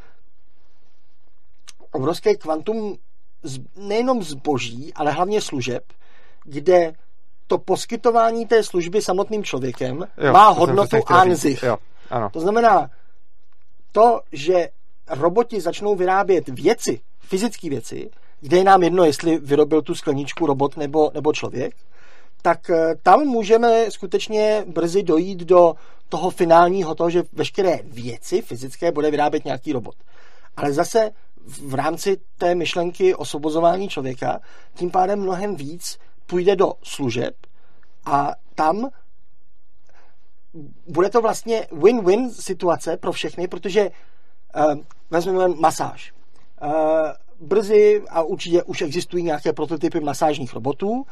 obrovské 1.91 2.35
kvantum 2.35 2.97
z, 3.43 3.59
nejenom 3.75 4.23
zboží, 4.23 4.93
ale 4.93 5.11
hlavně 5.11 5.41
služeb, 5.41 5.83
kde 6.43 6.93
to 7.47 7.57
poskytování 7.57 8.45
té 8.45 8.63
služby 8.63 9.01
samotným 9.01 9.43
člověkem 9.43 10.07
jo, 10.17 10.33
má 10.33 10.49
hodnotu 10.49 10.97
an 11.05 11.37
sich. 11.37 11.63
Jo, 11.63 11.77
ano. 12.09 12.29
To 12.33 12.39
znamená, 12.39 12.89
to, 13.91 14.21
že 14.31 14.69
roboti 15.09 15.61
začnou 15.61 15.95
vyrábět 15.95 16.47
věci, 16.47 17.01
fyzické 17.29 17.69
věci, 17.69 18.09
kde 18.41 18.57
je 18.57 18.63
nám 18.63 18.83
jedno, 18.83 19.05
jestli 19.05 19.37
vyrobil 19.37 19.81
tu 19.81 19.95
skleničku 19.95 20.45
robot 20.45 20.77
nebo, 20.77 21.11
nebo 21.13 21.33
člověk, 21.33 21.75
tak 22.41 22.69
eh, 22.69 22.95
tam 23.03 23.19
můžeme 23.19 23.91
skutečně 23.91 24.65
brzy 24.67 25.03
dojít 25.03 25.39
do 25.39 25.75
toho 26.09 26.29
finálního 26.29 26.95
toho, 26.95 27.09
že 27.09 27.23
veškeré 27.33 27.79
věci 27.83 28.41
fyzické 28.41 28.91
bude 28.91 29.11
vyrábět 29.11 29.45
nějaký 29.45 29.73
robot. 29.73 29.95
Ale 30.57 30.73
zase 30.73 31.11
v 31.45 31.73
rámci 31.73 32.17
té 32.37 32.55
myšlenky 32.55 33.15
osvobozování 33.15 33.89
člověka 33.89 34.39
tím 34.75 34.91
pádem 34.91 35.19
mnohem 35.19 35.55
víc 35.55 35.99
půjde 36.25 36.55
do 36.55 36.73
služeb 36.83 37.35
a 38.05 38.31
tam 38.55 38.89
bude 40.87 41.09
to 41.09 41.21
vlastně 41.21 41.67
win-win 41.71 42.29
situace 42.29 42.97
pro 42.97 43.11
všechny, 43.11 43.47
protože 43.47 43.89
uh, 43.89 44.73
vezmeme 45.09 45.47
masáž. 45.47 46.13
Uh, 46.63 46.71
brzy 47.39 48.03
a 48.09 48.23
určitě 48.23 48.63
už 48.63 48.81
existují 48.81 49.23
nějaké 49.23 49.53
prototypy 49.53 49.99
masážních 49.99 50.53
robotů, 50.53 50.89
uh, 50.91 51.03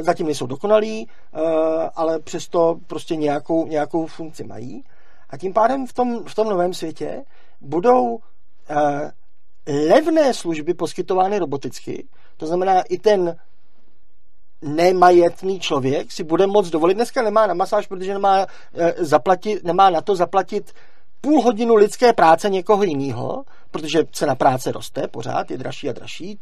zatím 0.00 0.26
nejsou 0.26 0.46
dokonalí, 0.46 1.08
uh, 1.34 1.40
ale 1.94 2.20
přesto 2.20 2.76
prostě 2.86 3.16
nějakou, 3.16 3.66
nějakou 3.66 4.06
funkci 4.06 4.44
mají. 4.44 4.84
A 5.30 5.36
tím 5.36 5.52
pádem 5.52 5.86
v 5.86 5.92
tom, 5.92 6.24
v 6.24 6.34
tom 6.34 6.48
novém 6.48 6.74
světě 6.74 7.24
budou 7.60 8.18
levné 9.88 10.34
služby 10.34 10.74
poskytovány 10.74 11.38
roboticky, 11.38 12.06
to 12.36 12.46
znamená 12.46 12.82
i 12.82 12.98
ten 12.98 13.36
nemajetný 14.62 15.60
člověk 15.60 16.12
si 16.12 16.24
bude 16.24 16.46
moct 16.46 16.70
dovolit. 16.70 16.94
Dneska 16.94 17.22
nemá 17.22 17.46
na 17.46 17.54
masáž, 17.54 17.86
protože 17.86 18.12
nemá, 18.12 18.46
eh, 18.74 18.94
zaplatit, 18.98 19.64
nemá 19.64 19.90
na 19.90 20.00
to 20.00 20.16
zaplatit 20.16 20.72
půl 21.22 21.42
hodinu 21.42 21.74
lidské 21.74 22.12
práce 22.12 22.50
někoho 22.50 22.82
jiného, 22.82 23.44
protože 23.70 24.04
cena 24.12 24.34
práce 24.34 24.72
roste 24.72 25.08
pořád, 25.08 25.50
je 25.50 25.58
dražší 25.58 25.88
a 25.88 25.92
dražší, 25.92 26.38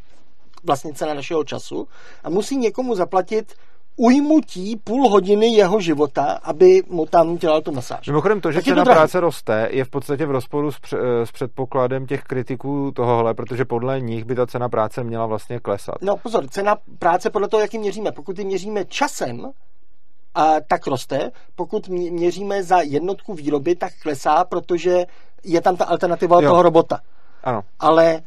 vlastně 0.64 0.92
cena 0.92 1.14
našeho 1.14 1.44
času, 1.44 1.88
a 2.24 2.30
musí 2.30 2.56
někomu 2.56 2.94
zaplatit 2.94 3.54
ujmutí 3.96 4.76
půl 4.84 5.08
hodiny 5.08 5.46
jeho 5.46 5.80
života, 5.80 6.38
aby 6.42 6.82
mu 6.88 7.06
tam 7.06 7.36
dělal 7.36 7.62
tu 7.62 7.72
masáž. 7.72 8.06
Mimochodem 8.06 8.40
to, 8.40 8.52
že 8.52 8.62
cena 8.62 8.84
to 8.84 8.90
práce 8.90 9.20
roste, 9.20 9.68
je 9.70 9.84
v 9.84 9.90
podstatě 9.90 10.26
v 10.26 10.30
rozporu 10.30 10.72
s, 10.72 10.78
pře- 10.78 10.98
s 11.24 11.32
předpokladem 11.32 12.06
těch 12.06 12.22
kritiků 12.22 12.92
tohohle, 12.94 13.34
protože 13.34 13.64
podle 13.64 14.00
nich 14.00 14.24
by 14.24 14.34
ta 14.34 14.46
cena 14.46 14.68
práce 14.68 15.04
měla 15.04 15.26
vlastně 15.26 15.60
klesat. 15.60 15.94
No 16.02 16.16
pozor, 16.16 16.48
cena 16.48 16.76
práce 16.98 17.30
podle 17.30 17.48
toho, 17.48 17.60
jak 17.60 17.74
ji 17.74 17.80
měříme. 17.80 18.12
Pokud 18.12 18.38
ji 18.38 18.44
měříme 18.44 18.84
časem, 18.84 19.50
a 20.34 20.60
tak 20.60 20.86
roste. 20.86 21.30
Pokud 21.54 21.88
měříme 21.88 22.62
za 22.62 22.80
jednotku 22.80 23.34
výroby, 23.34 23.74
tak 23.74 23.92
klesá, 24.02 24.44
protože 24.44 25.06
je 25.44 25.60
tam 25.60 25.76
ta 25.76 25.84
alternativa 25.84 26.40
jo. 26.42 26.50
toho 26.50 26.62
robota. 26.62 27.00
Ano. 27.44 27.62
Ale 27.78 28.22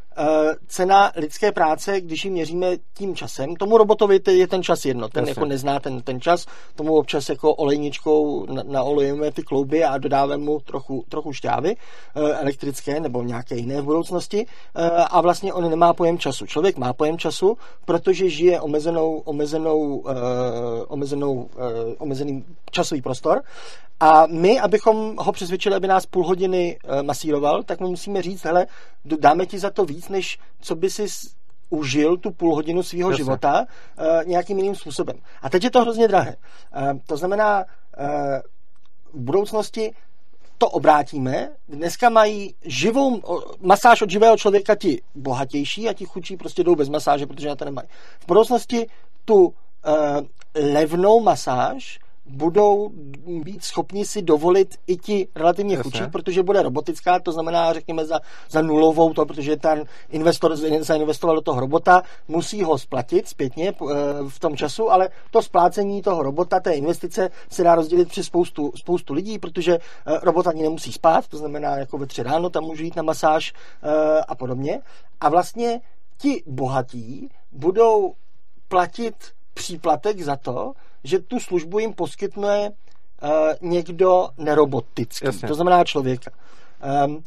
cena 0.68 1.12
lidské 1.16 1.52
práce, 1.52 2.02
když 2.02 2.26
ji 2.26 2.32
měříme 2.32 2.68
tím 2.94 3.16
časem, 3.16 3.56
tomu 3.56 3.78
robotovi 3.78 4.20
je 4.30 4.48
ten 4.48 4.64
čas 4.64 4.86
jedno, 4.86 5.10
ten 5.10 5.22
Jasně. 5.22 5.32
jako 5.32 5.46
nezná 5.46 5.80
ten, 5.80 6.02
ten 6.02 6.22
čas, 6.22 6.46
tomu 6.76 6.96
občas 6.96 7.30
jako 7.30 7.56
olejničkou 7.56 8.46
naolejeme 8.64 9.32
ty 9.32 9.44
klouby 9.44 9.84
a 9.84 9.98
dodáváme 9.98 10.38
mu 10.38 10.60
trochu, 10.60 11.04
trochu 11.10 11.34
šťávy 11.34 11.76
uh, 11.76 12.24
elektrické 12.24 13.00
nebo 13.00 13.24
nějaké 13.24 13.56
jiné 13.56 13.82
v 13.82 13.86
budoucnosti 13.86 14.46
uh, 14.46 14.84
a 15.10 15.22
vlastně 15.22 15.54
on 15.54 15.70
nemá 15.70 15.94
pojem 15.94 16.18
času. 16.18 16.46
Člověk 16.46 16.78
má 16.78 16.94
pojem 16.94 17.18
času, 17.18 17.58
protože 17.86 18.30
žije 18.30 18.62
omezenou, 18.62 19.18
omezenou, 19.26 20.04
omezenou, 20.88 21.50
omezený 21.98 22.46
časový 22.72 23.02
prostor 23.02 23.42
a 24.00 24.28
my, 24.28 24.60
abychom 24.60 25.16
ho 25.18 25.32
přesvědčili, 25.32 25.76
aby 25.76 25.88
nás 25.88 26.06
půl 26.06 26.28
hodiny 26.28 26.78
masíroval, 27.02 27.64
tak 27.64 27.80
mu 27.80 27.90
musíme 27.90 28.22
říct, 28.22 28.44
hele, 28.44 28.68
dáme 29.06 29.46
ti 29.46 29.60
za 29.60 29.70
to 29.70 29.86
víc, 29.86 30.03
než 30.10 30.40
co 30.62 30.76
by 30.76 30.90
si 30.90 31.06
užil 31.70 32.18
tu 32.18 32.32
půl 32.32 32.56
hodinu 32.56 32.84
svého 32.84 33.14
života 33.14 33.66
uh, 33.66 34.06
nějakým 34.26 34.58
jiným 34.58 34.76
způsobem. 34.76 35.16
A 35.42 35.50
teď 35.50 35.64
je 35.64 35.72
to 35.72 35.82
hrozně 35.82 36.08
drahé. 36.08 36.36
Uh, 36.36 37.00
to 37.06 37.18
znamená, 37.18 37.60
uh, 37.60 38.06
v 39.14 39.24
budoucnosti 39.24 39.94
to 40.58 40.70
obrátíme. 40.70 41.50
Dneska 41.68 42.10
mají 42.10 42.56
živou 42.62 43.22
masáž 43.62 44.02
od 44.02 44.10
živého 44.10 44.38
člověka 44.38 44.76
ti 44.76 45.02
bohatější 45.16 45.90
a 45.90 45.94
ti 45.94 46.06
chudší 46.06 46.38
prostě 46.38 46.64
jdou 46.64 46.76
bez 46.76 46.90
masáže, 46.90 47.26
protože 47.26 47.48
na 47.48 47.56
to 47.56 47.66
nemají. 47.66 47.88
V 48.20 48.28
budoucnosti 48.28 48.88
tu 49.26 49.44
uh, 49.46 49.54
levnou 50.56 51.20
masáž 51.20 52.00
budou 52.26 52.90
být 53.44 53.64
schopni 53.64 54.06
si 54.06 54.22
dovolit 54.22 54.76
i 54.88 54.98
ti 54.98 55.28
relativně 55.36 55.76
chudší, 55.76 56.04
protože 56.12 56.44
bude 56.44 56.62
robotická, 56.62 57.20
to 57.20 57.32
znamená, 57.32 57.74
řekněme, 57.74 58.06
za, 58.06 58.20
za 58.50 58.62
nulovou 58.62 59.14
to, 59.14 59.26
protože 59.26 59.58
ten 59.58 59.84
investor 60.10 60.56
zainvestoval 60.80 61.36
do 61.36 61.42
toho 61.42 61.60
robota, 61.60 62.04
musí 62.28 62.64
ho 62.64 62.78
splatit 62.78 63.28
zpětně 63.28 63.70
eh, 63.70 63.94
v 64.30 64.40
tom 64.40 64.56
času, 64.56 64.92
ale 64.92 65.10
to 65.32 65.42
splácení 65.42 66.02
toho 66.02 66.24
robota, 66.24 66.60
té 66.60 66.74
investice 66.74 67.30
se 67.50 67.64
dá 67.64 67.76
rozdělit 67.76 68.08
přes 68.08 68.26
spoustu, 68.26 68.72
spoustu 68.76 69.14
lidí, 69.14 69.40
protože 69.40 69.74
eh, 69.74 70.20
robot 70.24 70.48
ani 70.48 70.62
nemusí 70.62 70.92
spát, 70.92 71.28
to 71.28 71.38
znamená, 71.38 71.78
jako 71.78 71.98
ve 71.98 72.06
tři 72.06 72.24
ráno 72.24 72.50
tam 72.50 72.64
můžu 72.64 72.84
jít 72.84 72.96
na 72.96 73.04
masáž 73.04 73.54
eh, 73.84 74.22
a 74.28 74.36
podobně. 74.36 74.82
A 75.22 75.30
vlastně 75.30 75.82
ti 76.18 76.44
bohatí 76.48 77.30
budou 77.52 78.14
platit 78.68 79.16
příplatek 79.54 80.22
za 80.22 80.36
to, 80.36 80.72
že 81.04 81.20
tu 81.20 81.40
službu 81.40 81.80
jim 81.80 81.94
poskytne 81.94 82.70
uh, 82.70 83.30
někdo 83.70 84.28
nerobotický, 84.38 85.26
Jasně. 85.26 85.48
to 85.48 85.56
znamená 85.56 85.84
člověka. 85.84 86.32
Um, 87.06 87.24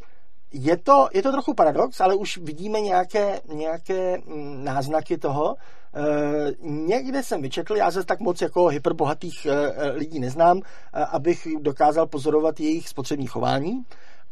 je 0.52 0.76
to, 0.76 1.08
je 1.14 1.22
to 1.22 1.32
trochu 1.32 1.54
paradox, 1.54 2.00
ale 2.00 2.14
už 2.14 2.38
vidíme 2.38 2.80
nějaké, 2.80 3.40
nějaké 3.52 4.18
mm, 4.18 4.64
náznaky 4.64 5.18
toho. 5.18 5.54
E, 5.54 6.52
někde 6.62 7.22
jsem 7.22 7.42
vyčetl, 7.42 7.76
já 7.76 7.90
se 7.90 8.04
tak 8.04 8.20
moc 8.20 8.40
jako 8.40 8.66
hyperbohatých 8.66 9.46
e, 9.46 9.90
lidí 9.90 10.20
neznám, 10.20 10.58
e, 10.58 10.60
abych 11.04 11.48
dokázal 11.60 12.06
pozorovat 12.06 12.60
jejich 12.60 12.88
spotřební 12.88 13.26
chování, 13.26 13.82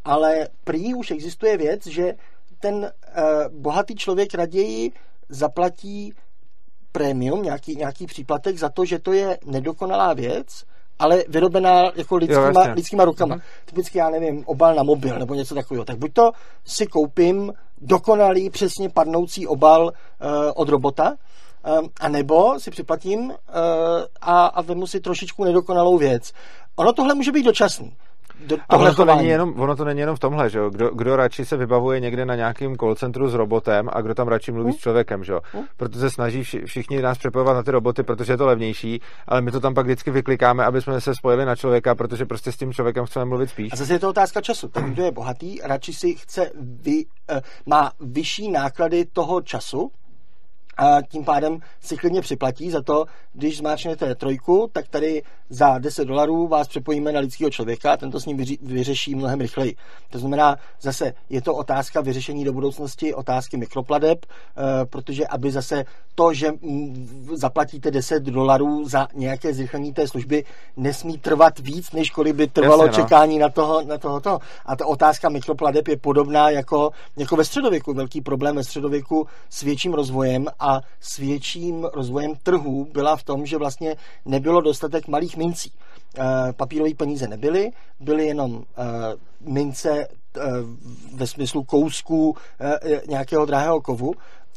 ale 0.04 0.48
prý 0.64 0.94
už 0.94 1.10
existuje 1.10 1.56
věc, 1.56 1.86
že 1.86 2.14
ten 2.60 2.84
e, 2.84 2.90
bohatý 3.48 3.94
člověk 3.94 4.34
raději 4.34 4.92
zaplatí 5.28 6.12
prémium, 6.94 7.42
nějaký, 7.42 7.76
nějaký 7.76 8.06
příplatek 8.06 8.58
za 8.58 8.68
to, 8.68 8.84
že 8.84 8.98
to 8.98 9.12
je 9.12 9.38
nedokonalá 9.44 10.12
věc, 10.12 10.46
ale 10.98 11.24
vyrobená 11.28 11.90
jako 11.94 12.16
lidskýma, 12.16 12.64
jo, 12.66 12.74
lidskýma 12.74 13.04
rukama. 13.04 13.36
Mm-hmm. 13.36 13.64
Typicky, 13.64 13.98
já 13.98 14.10
nevím, 14.10 14.44
obal 14.46 14.74
na 14.74 14.82
mobil 14.82 15.18
nebo 15.18 15.34
něco 15.34 15.54
takového. 15.54 15.84
Tak 15.84 15.98
buď 15.98 16.12
to 16.12 16.30
si 16.64 16.86
koupím 16.86 17.52
dokonalý, 17.80 18.50
přesně 18.50 18.88
padnoucí 18.88 19.46
obal 19.46 19.82
uh, 19.84 19.90
od 20.54 20.68
robota, 20.68 21.14
um, 21.80 21.88
a 22.00 22.08
nebo 22.08 22.60
si 22.60 22.70
připlatím 22.70 23.20
uh, 23.20 23.34
a, 24.20 24.46
a 24.46 24.62
vemu 24.62 24.86
si 24.86 25.00
trošičku 25.00 25.44
nedokonalou 25.44 25.98
věc. 25.98 26.32
Ono 26.76 26.92
tohle 26.92 27.14
může 27.14 27.32
být 27.32 27.42
dočasný 27.42 27.96
do 28.46 28.56
ono 28.70 28.94
to, 28.94 29.04
není 29.04 29.28
jenom, 29.28 29.60
ono 29.60 29.76
to 29.76 29.84
není 29.84 30.00
jenom 30.00 30.16
v 30.16 30.18
tomhle, 30.18 30.50
že 30.50 30.58
jo? 30.58 30.70
Kdo, 30.70 30.90
kdo 30.90 31.16
radši 31.16 31.44
se 31.44 31.56
vybavuje 31.56 32.00
někde 32.00 32.24
na 32.24 32.34
nějakém 32.34 32.76
call 32.76 32.94
centru 32.94 33.28
s 33.28 33.34
robotem 33.34 33.88
a 33.92 34.00
kdo 34.00 34.14
tam 34.14 34.28
radši 34.28 34.52
mluví 34.52 34.70
hmm. 34.70 34.78
s 34.78 34.80
člověkem, 34.80 35.24
že 35.24 35.32
jo? 35.32 35.40
Hmm. 35.52 35.64
Proto 35.76 35.98
se 35.98 36.10
snaží 36.10 36.42
všichni 36.42 37.02
nás 37.02 37.18
přepojovat 37.18 37.56
na 37.56 37.62
ty 37.62 37.70
roboty, 37.70 38.02
protože 38.02 38.32
je 38.32 38.36
to 38.36 38.46
levnější, 38.46 39.00
ale 39.28 39.40
my 39.40 39.50
to 39.50 39.60
tam 39.60 39.74
pak 39.74 39.86
vždycky 39.86 40.10
vyklikáme, 40.10 40.64
aby 40.64 40.82
jsme 40.82 41.00
se 41.00 41.14
spojili 41.14 41.44
na 41.44 41.56
člověka, 41.56 41.94
protože 41.94 42.26
prostě 42.26 42.52
s 42.52 42.56
tím 42.56 42.72
člověkem 42.72 43.06
chceme 43.06 43.24
mluvit 43.24 43.50
spíš. 43.50 43.72
A 43.72 43.76
zase 43.76 43.92
je 43.92 43.98
to 43.98 44.08
otázka 44.08 44.40
času. 44.40 44.68
Ten, 44.68 44.84
kdo 44.84 45.04
je 45.04 45.12
bohatý, 45.12 45.58
radši 45.64 45.92
si 45.92 46.14
chce, 46.14 46.50
vy, 46.60 47.04
uh, 47.04 47.38
má 47.66 47.92
vyšší 48.00 48.50
náklady 48.50 49.04
toho 49.04 49.40
času, 49.40 49.90
a 50.76 51.02
tím 51.02 51.24
pádem 51.24 51.58
si 51.80 51.96
klidně 51.96 52.20
připlatí 52.20 52.70
za 52.70 52.82
to, 52.82 53.04
když 53.32 53.58
zmáčknete 53.58 54.14
trojku, 54.14 54.70
tak 54.72 54.88
tady 54.88 55.22
za 55.50 55.78
10 55.78 56.04
dolarů 56.04 56.48
vás 56.48 56.68
přepojíme 56.68 57.12
na 57.12 57.20
lidského 57.20 57.50
člověka 57.50 57.92
a 57.92 57.96
ten 57.96 58.10
to 58.10 58.20
s 58.20 58.26
ním 58.26 58.44
vyřeší 58.62 59.14
mnohem 59.14 59.40
rychleji. 59.40 59.76
To 60.10 60.18
znamená, 60.18 60.56
zase 60.80 61.14
je 61.30 61.42
to 61.42 61.54
otázka 61.54 62.00
vyřešení 62.00 62.44
do 62.44 62.52
budoucnosti, 62.52 63.14
otázky 63.14 63.56
mikropladeb, 63.56 64.26
eh, 64.26 64.86
protože 64.86 65.26
aby 65.26 65.52
zase 65.52 65.84
to, 66.14 66.34
že 66.34 66.52
zaplatíte 67.32 67.90
10 67.90 68.22
dolarů 68.22 68.88
za 68.88 69.08
nějaké 69.14 69.54
zrychlení 69.54 69.92
té 69.92 70.08
služby, 70.08 70.44
nesmí 70.76 71.18
trvat 71.18 71.58
víc, 71.58 71.92
než 71.92 72.10
kolik 72.10 72.34
by 72.34 72.46
trvalo 72.46 72.86
Jasně, 72.86 73.02
no. 73.02 73.08
čekání 73.08 73.38
na 73.38 73.48
toho, 73.48 73.82
na 73.82 73.98
tohoto. 73.98 74.38
A 74.66 74.76
ta 74.76 74.86
otázka 74.86 75.28
mikropladeb 75.28 75.88
je 75.88 75.96
podobná 75.96 76.50
jako, 76.50 76.90
jako 77.16 77.36
ve 77.36 77.44
středověku. 77.44 77.94
Velký 77.94 78.20
problém 78.20 78.56
ve 78.56 78.64
středověku 78.64 79.26
s 79.50 79.62
větším 79.62 79.94
rozvojem 79.94 80.46
a 80.64 80.80
s 81.00 81.16
větším 81.16 81.84
rozvojem 81.94 82.34
trhů 82.42 82.86
byla 82.92 83.16
v 83.16 83.22
tom, 83.22 83.46
že 83.46 83.58
vlastně 83.58 83.96
nebylo 84.24 84.60
dostatek 84.60 85.08
malých 85.08 85.36
mincí. 85.36 85.72
Eh, 86.18 86.52
papírové 86.52 86.94
peníze 86.94 87.28
nebyly, 87.28 87.70
byly 88.00 88.26
jenom 88.26 88.62
eh, 88.62 88.82
mince 89.40 89.90
eh, 89.90 90.40
ve 91.14 91.26
smyslu 91.26 91.64
kousků 91.64 92.36
nějakého 93.08 93.46
drahého 93.46 93.80
kovu, 93.80 94.12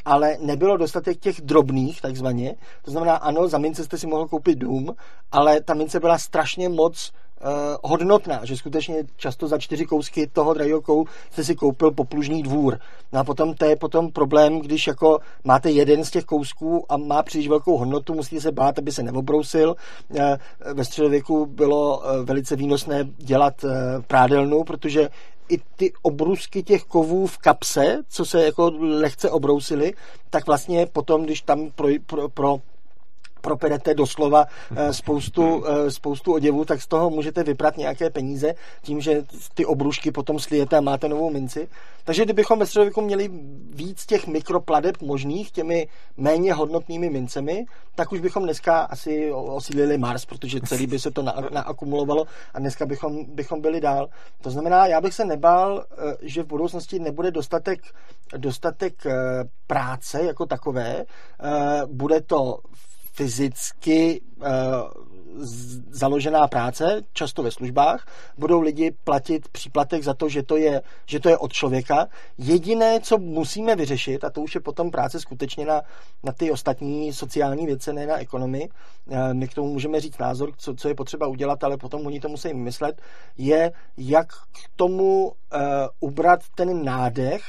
ale 0.06 0.38
nebylo 0.42 0.78
dostatek 0.78 1.20
těch 1.20 1.42
drobných, 1.42 2.02
takzvaně. 2.02 2.56
To 2.82 2.92
znamená, 2.92 3.16
ano, 3.16 3.48
za 3.48 3.58
mince 3.58 3.84
jste 3.84 3.98
si 3.98 4.08
mohl 4.08 4.28
koupit 4.28 4.58
dům, 4.58 4.96
ale 5.32 5.62
ta 5.62 5.74
mince 5.74 6.00
byla 6.00 6.18
strašně 6.18 6.70
moc 6.70 7.12
hodnotná, 7.84 8.46
že 8.46 8.58
skutečně 8.58 9.04
často 9.16 9.48
za 9.48 9.58
čtyři 9.58 9.86
kousky 9.86 10.28
toho 10.28 10.54
drahého 10.54 10.82
kou 10.82 11.06
jste 11.32 11.44
si 11.44 11.56
koupil 11.56 11.92
poplužný 11.92 12.44
dvůr. 12.44 12.80
No 13.14 13.20
a 13.20 13.24
potom 13.24 13.54
to 13.54 13.66
je 13.66 13.76
potom 13.76 14.12
problém, 14.12 14.60
když 14.60 14.88
jako 14.88 15.20
máte 15.44 15.72
jeden 15.72 16.06
z 16.06 16.12
těch 16.12 16.26
kousků 16.26 16.86
a 16.90 16.98
má 16.98 17.24
příliš 17.24 17.48
velkou 17.48 17.78
hodnotu, 17.78 18.14
musíte 18.14 18.42
se 18.42 18.52
bát, 18.52 18.80
aby 18.80 18.92
se 18.92 19.04
neobrousil. 19.04 19.76
Uh, 20.10 20.20
ve 20.74 20.86
středověku 20.86 21.46
bylo 21.46 21.98
uh, 21.98 22.26
velice 22.26 22.56
výnosné 22.56 23.04
dělat 23.18 23.66
prádelnu, 24.08 24.64
protože 24.64 25.10
i 25.50 25.58
ty 25.76 25.94
obrusky 26.02 26.64
těch 26.64 26.84
kovů 26.84 27.28
v 27.28 27.38
kapse, 27.38 27.98
co 28.10 28.26
se 28.26 28.46
jako 28.46 28.72
lehce 28.80 29.30
obrousily, 29.32 29.94
tak 30.30 30.48
vlastně 30.48 30.86
potom, 30.86 31.24
když 31.24 31.42
tam 31.42 31.72
pro, 31.76 31.88
pro, 32.06 32.30
pro 32.30 32.58
properete 33.48 33.94
doslova 33.94 34.46
eh, 34.46 34.94
spoustu, 34.94 35.64
eh, 35.68 35.92
spoustu 35.92 36.34
oděvů, 36.34 36.66
tak 36.66 36.82
z 36.82 36.88
toho 36.88 37.10
můžete 37.10 37.44
vyprat 37.44 37.78
nějaké 37.78 38.10
peníze 38.10 38.54
tím, 38.82 39.02
že 39.02 39.24
ty 39.54 39.66
obrušky 39.66 40.12
potom 40.12 40.40
slijete 40.40 40.78
a 40.78 40.82
máte 40.82 41.08
novou 41.08 41.32
minci. 41.32 41.68
Takže 42.04 42.26
kdybychom 42.26 42.60
ve 42.60 42.66
středověku 42.66 43.02
měli 43.02 43.30
víc 43.70 44.06
těch 44.06 44.28
mikropladeb 44.28 45.02
možných 45.02 45.52
těmi 45.52 45.88
méně 46.18 46.54
hodnotnými 46.54 47.10
mincemi, 47.10 47.66
tak 47.96 48.12
už 48.12 48.20
bychom 48.20 48.44
dneska 48.44 48.80
asi 48.80 49.32
osílili 49.32 49.98
Mars, 49.98 50.26
protože 50.26 50.62
celý 50.62 50.88
by 50.88 51.00
se 51.00 51.12
to 51.12 51.22
na, 51.22 51.34
naakumulovalo 51.52 52.26
a 52.54 52.60
dneska 52.60 52.86
bychom, 52.86 53.26
bychom 53.36 53.62
byli 53.62 53.82
dál. 53.82 54.10
To 54.42 54.50
znamená, 54.50 54.88
já 54.88 55.02
bych 55.02 55.14
se 55.14 55.26
nebál, 55.26 55.84
eh, 55.84 56.18
že 56.22 56.44
v 56.44 56.48
budoucnosti 56.48 57.00
nebude 57.00 57.32
dostatek, 57.32 57.80
dostatek 58.38 58.94
práce 59.68 60.24
jako 60.24 60.46
takové. 60.46 61.06
Bude 61.88 62.22
to 62.22 62.60
fyzicky 63.18 64.22
uh, 64.22 64.46
založená 65.90 66.48
práce, 66.48 67.02
často 67.14 67.44
ve 67.44 67.52
službách, 67.52 68.08
budou 68.38 68.62
lidi 68.62 68.92
platit 69.04 69.48
příplatek 69.50 70.04
za 70.04 70.14
to, 70.14 70.30
že 70.30 70.44
to, 70.44 70.58
je, 70.58 70.82
že 71.06 71.20
to 71.20 71.30
je 71.30 71.38
od 71.38 71.54
člověka. 71.54 72.08
Jediné, 72.38 73.00
co 73.00 73.18
musíme 73.18 73.76
vyřešit, 73.76 74.24
a 74.24 74.30
to 74.30 74.42
už 74.42 74.56
je 74.56 74.62
potom 74.62 74.92
práce 74.92 75.20
skutečně 75.20 75.66
na, 75.66 75.82
na 76.24 76.32
ty 76.32 76.52
ostatní 76.52 77.14
sociální 77.14 77.66
věci, 77.66 77.94
ne 77.94 78.08
na 78.08 78.18
ekonomii, 78.18 78.70
uh, 79.06 79.34
my 79.34 79.48
k 79.48 79.54
tomu 79.54 79.74
můžeme 79.74 80.00
říct 80.00 80.18
názor, 80.18 80.52
co, 80.58 80.76
co 80.76 80.88
je 80.88 80.96
potřeba 80.96 81.28
udělat, 81.28 81.64
ale 81.64 81.78
potom 81.78 82.06
oni 82.06 82.20
to 82.20 82.30
musí 82.30 82.54
myslet, 82.54 83.02
je, 83.38 83.72
jak 83.98 84.28
k 84.28 84.70
tomu 84.76 85.26
uh, 85.26 85.32
ubrat 86.00 86.40
ten 86.56 86.86
nádech, 86.86 87.42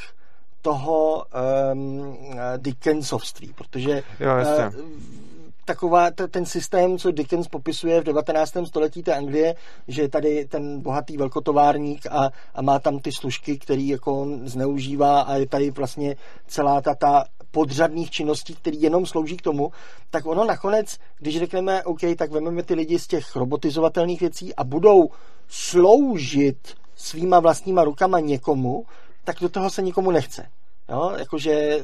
toho 0.62 1.24
um, 1.72 2.18
Dickensovství, 2.56 3.52
protože 3.52 4.02
jo, 4.20 4.30
uh, 4.68 5.27
taková 5.68 6.10
ten 6.30 6.46
systém, 6.46 6.98
co 6.98 7.10
Dickens 7.10 7.48
popisuje 7.48 8.00
v 8.00 8.04
19. 8.04 8.56
století 8.64 9.02
té 9.02 9.14
Anglie, 9.14 9.54
že 9.88 10.02
je 10.02 10.08
tady 10.08 10.44
ten 10.44 10.80
bohatý 10.80 11.16
velkotovárník 11.16 12.06
a, 12.06 12.30
a 12.54 12.62
má 12.62 12.78
tam 12.78 12.98
ty 12.98 13.12
služky, 13.12 13.58
který 13.58 13.88
jako 13.88 14.20
on 14.20 14.48
zneužívá 14.48 15.20
a 15.20 15.34
je 15.34 15.46
tady 15.46 15.70
vlastně 15.70 16.16
celá 16.46 16.80
ta, 16.80 16.94
ta 16.94 17.24
podřadných 17.50 18.10
činností, 18.10 18.54
který 18.54 18.82
jenom 18.82 19.06
slouží 19.06 19.36
k 19.36 19.42
tomu, 19.42 19.72
tak 20.10 20.26
ono 20.26 20.44
nakonec, 20.44 20.98
když 21.18 21.38
řekneme, 21.38 21.84
OK, 21.84 22.00
tak 22.16 22.30
vezmeme 22.30 22.62
ty 22.62 22.74
lidi 22.74 22.98
z 22.98 23.06
těch 23.06 23.36
robotizovatelných 23.36 24.20
věcí 24.20 24.54
a 24.54 24.64
budou 24.64 25.10
sloužit 25.48 26.74
svýma 26.96 27.40
vlastníma 27.40 27.84
rukama 27.84 28.20
někomu, 28.20 28.86
tak 29.24 29.36
do 29.40 29.48
toho 29.48 29.70
se 29.70 29.82
nikomu 29.82 30.10
nechce. 30.10 30.48
Jo, 30.90 31.12
jakože 31.18 31.78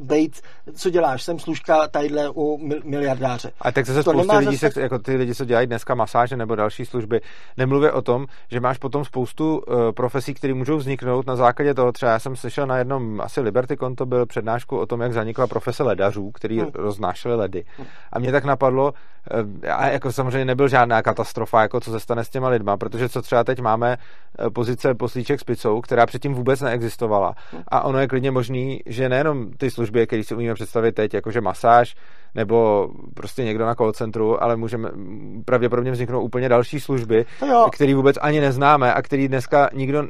bejt, 0.00 0.40
co 0.74 0.90
děláš, 0.90 1.22
jsem 1.22 1.38
služka 1.38 1.88
tadyhle 1.88 2.30
u 2.34 2.58
miliardáře. 2.84 3.50
A 3.60 3.72
tak 3.72 3.86
zase 3.86 4.04
to 4.04 4.10
spoustu 4.10 4.36
lidí, 4.36 4.56
zase... 4.56 4.72
se, 4.72 4.80
jako 4.80 4.98
ty 4.98 5.16
lidi, 5.16 5.34
co 5.34 5.44
dělají 5.44 5.66
dneska 5.66 5.94
masáže 5.94 6.36
nebo 6.36 6.54
další 6.54 6.84
služby, 6.84 7.20
nemluvě 7.56 7.92
o 7.92 8.02
tom, 8.02 8.26
že 8.50 8.60
máš 8.60 8.78
potom 8.78 9.04
spoustu 9.04 9.58
uh, 9.58 9.92
profesí, 9.92 10.34
které 10.34 10.54
můžou 10.54 10.76
vzniknout 10.76 11.26
na 11.26 11.36
základě 11.36 11.74
toho. 11.74 11.92
Třeba 11.92 12.12
já 12.12 12.18
jsem 12.18 12.36
slyšel 12.36 12.66
na 12.66 12.78
jednom, 12.78 13.20
asi 13.20 13.40
Liberty 13.40 13.76
to 13.96 14.06
byl 14.06 14.26
přednášku 14.26 14.78
o 14.78 14.86
tom, 14.86 15.00
jak 15.00 15.12
zanikla 15.12 15.46
profese 15.46 15.82
ledařů, 15.82 16.30
který 16.30 16.60
hmm. 16.60 16.70
roznášeli 16.74 17.36
ledy. 17.36 17.64
Hmm. 17.76 17.86
A 18.12 18.18
mě 18.18 18.32
tak 18.32 18.44
napadlo, 18.44 18.92
uh, 18.92 19.70
a 19.70 19.88
jako 19.88 20.12
samozřejmě 20.12 20.44
nebyl 20.44 20.68
žádná 20.68 21.02
katastrofa, 21.02 21.62
jako 21.62 21.80
co 21.80 21.90
se 21.90 22.00
stane 22.00 22.24
s 22.24 22.28
těma 22.28 22.48
lidma, 22.48 22.76
protože 22.76 23.08
co 23.08 23.22
třeba 23.22 23.44
teď 23.44 23.60
máme 23.60 23.96
uh, 24.38 24.50
pozice 24.50 24.94
poslíček 24.94 25.40
s 25.40 25.44
picou, 25.44 25.80
která 25.80 26.06
předtím 26.06 26.34
vůbec 26.34 26.60
neexistovala. 26.60 27.34
Hmm. 27.52 27.62
A 27.68 27.82
ono 27.82 27.98
je 27.98 28.08
klidně 28.08 28.33
možný, 28.34 28.80
že 28.86 29.08
nejenom 29.08 29.50
ty 29.50 29.70
služby, 29.70 30.06
které 30.06 30.24
si 30.24 30.34
umíme 30.34 30.54
představit 30.54 30.92
teď, 30.94 31.14
jakože 31.14 31.40
masáž, 31.40 31.94
nebo 32.34 32.88
prostě 33.14 33.44
někdo 33.44 33.66
na 33.66 33.74
call 33.74 33.92
centru, 33.92 34.42
ale 34.42 34.56
můžeme 34.56 34.90
pravděpodobně 35.44 35.90
vzniknout 35.90 36.22
úplně 36.22 36.48
další 36.48 36.80
služby, 36.80 37.24
které 37.72 37.94
vůbec 37.94 38.16
ani 38.20 38.40
neznáme 38.40 38.94
a 38.94 39.02
který 39.02 39.28
dneska 39.28 39.70
nikdo 39.72 40.02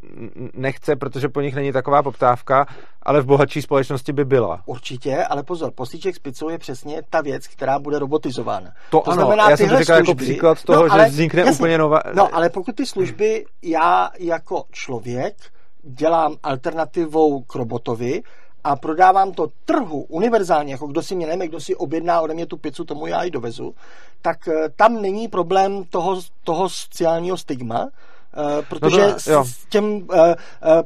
nechce, 0.54 0.96
protože 0.96 1.28
po 1.28 1.40
nich 1.40 1.54
není 1.54 1.72
taková 1.72 2.02
poptávka, 2.02 2.66
ale 3.02 3.20
v 3.20 3.26
bohatší 3.26 3.62
společnosti 3.62 4.12
by 4.12 4.24
byla. 4.24 4.62
Určitě, 4.66 5.24
ale 5.24 5.42
pozor, 5.42 5.70
poslíček 5.74 6.16
s 6.16 6.18
pizzou 6.18 6.48
je 6.48 6.58
přesně 6.58 7.02
ta 7.10 7.20
věc, 7.20 7.46
která 7.46 7.78
bude 7.78 7.98
robotizována. 7.98 8.70
To, 8.90 9.00
to 9.00 9.10
ano, 9.10 9.20
znamená, 9.20 9.50
já 9.50 9.56
jsem 9.56 9.68
to 9.68 9.78
říkal 9.78 9.96
jako 9.96 10.06
služby, 10.06 10.24
jako 10.24 10.32
příklad 10.32 10.62
toho, 10.62 10.86
no, 10.86 10.92
ale, 10.92 11.04
že 11.04 11.10
vznikne 11.10 11.40
jasně, 11.40 11.52
úplně 11.52 11.78
nová... 11.78 12.00
No, 12.14 12.34
ale 12.34 12.50
pokud 12.50 12.74
ty 12.74 12.86
služby 12.86 13.44
já 13.62 14.10
jako 14.18 14.64
člověk 14.72 15.36
dělám 15.84 16.36
alternativou 16.42 17.42
k 17.42 17.54
robotovi 17.54 18.22
a 18.64 18.76
prodávám 18.76 19.32
to 19.32 19.46
trhu 19.64 20.02
univerzálně, 20.02 20.72
jako 20.72 20.86
kdo 20.86 21.02
si 21.02 21.14
mě 21.14 21.26
nejme, 21.26 21.48
kdo 21.48 21.60
si 21.60 21.76
objedná 21.76 22.20
ode 22.20 22.34
mě 22.34 22.46
tu 22.46 22.56
pizzu, 22.56 22.84
tomu 22.84 23.06
já 23.06 23.22
ji 23.22 23.30
dovezu, 23.30 23.74
tak 24.22 24.48
eh, 24.48 24.68
tam 24.76 25.02
není 25.02 25.28
problém 25.28 25.84
toho, 25.84 26.20
toho 26.44 26.68
sociálního 26.68 27.36
stigma, 27.36 27.88
eh, 27.88 28.62
protože 28.68 29.06
no 29.06 29.12
to, 29.12 29.44
s 29.44 29.66
těm 29.66 29.84
uh, 29.84 30.06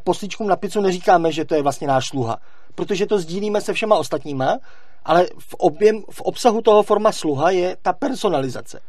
poslíčkům 0.05 0.47
na 0.47 0.57
pizzu 0.57 0.81
neříkáme, 0.81 1.33
že 1.33 1.45
to 1.45 1.55
je 1.55 1.63
vlastně 1.63 1.89
náš 1.89 2.09
sluha, 2.09 2.37
protože 2.75 3.07
to 3.07 3.19
sdílíme 3.19 3.61
se 3.61 3.73
všema 3.73 3.97
ostatníma, 3.97 4.59
ale 5.05 5.27
v, 5.39 5.55
objem, 5.55 6.03
v 6.11 6.21
obsahu 6.21 6.63
toho 6.63 6.83
forma 6.83 7.13
sluha 7.13 7.51
je 7.51 7.77
ta 7.83 7.93
personalizace. 7.93 8.81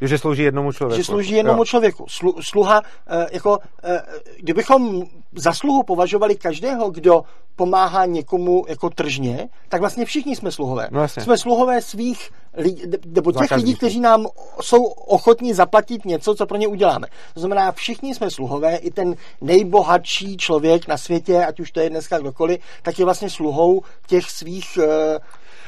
Že 0.00 0.18
slouží 0.18 0.42
jednomu 0.42 0.72
člověku. 0.72 0.96
Že 0.96 1.04
slouží 1.04 1.34
jednomu 1.34 1.60
jo. 1.60 1.64
člověku. 1.64 2.06
Slu, 2.08 2.34
sluha, 2.42 2.82
eh, 3.06 3.26
jako, 3.32 3.58
eh, 3.84 4.02
kdybychom 4.38 5.02
za 5.34 5.52
sluhu 5.52 5.82
považovali 5.82 6.36
každého, 6.36 6.90
kdo 6.90 7.22
pomáhá 7.56 8.06
někomu 8.06 8.64
jako 8.68 8.90
tržně, 8.90 9.48
tak 9.68 9.80
vlastně 9.80 10.04
všichni 10.04 10.36
jsme 10.36 10.52
sluhové. 10.52 10.88
No 10.90 11.08
jsme 11.08 11.38
sluhové 11.38 11.82
svých 11.82 12.30
lidí, 12.56 12.82
nebo 13.06 13.32
těch 13.32 13.50
lidí, 13.50 13.74
kteří 13.74 14.00
nám 14.00 14.26
jsou 14.60 14.84
ochotní 14.84 15.54
zaplatit 15.54 16.04
něco, 16.04 16.34
co 16.34 16.46
pro 16.46 16.56
ně 16.56 16.68
uděláme. 16.68 17.06
To 17.34 17.40
znamená, 17.40 17.72
všichni 17.72 18.14
jsme 18.14 18.30
sluhové, 18.30 18.76
i 18.76 18.90
ten 18.90 19.14
nejbohatší 19.40 20.36
člověk 20.36 20.88
na 20.88 20.96
světě, 20.96 21.44
ať 21.44 21.60
už 21.60 21.72
to 21.72 21.80
je 21.80 21.90
dneska 21.90 22.18
kdokoliv, 22.18 22.60
tak 22.82 22.98
je 22.98 23.04
vlastně 23.04 23.30
sluhou 23.30 23.82
těch 24.06 24.30
svých 24.30 24.78
eh, 24.82 25.18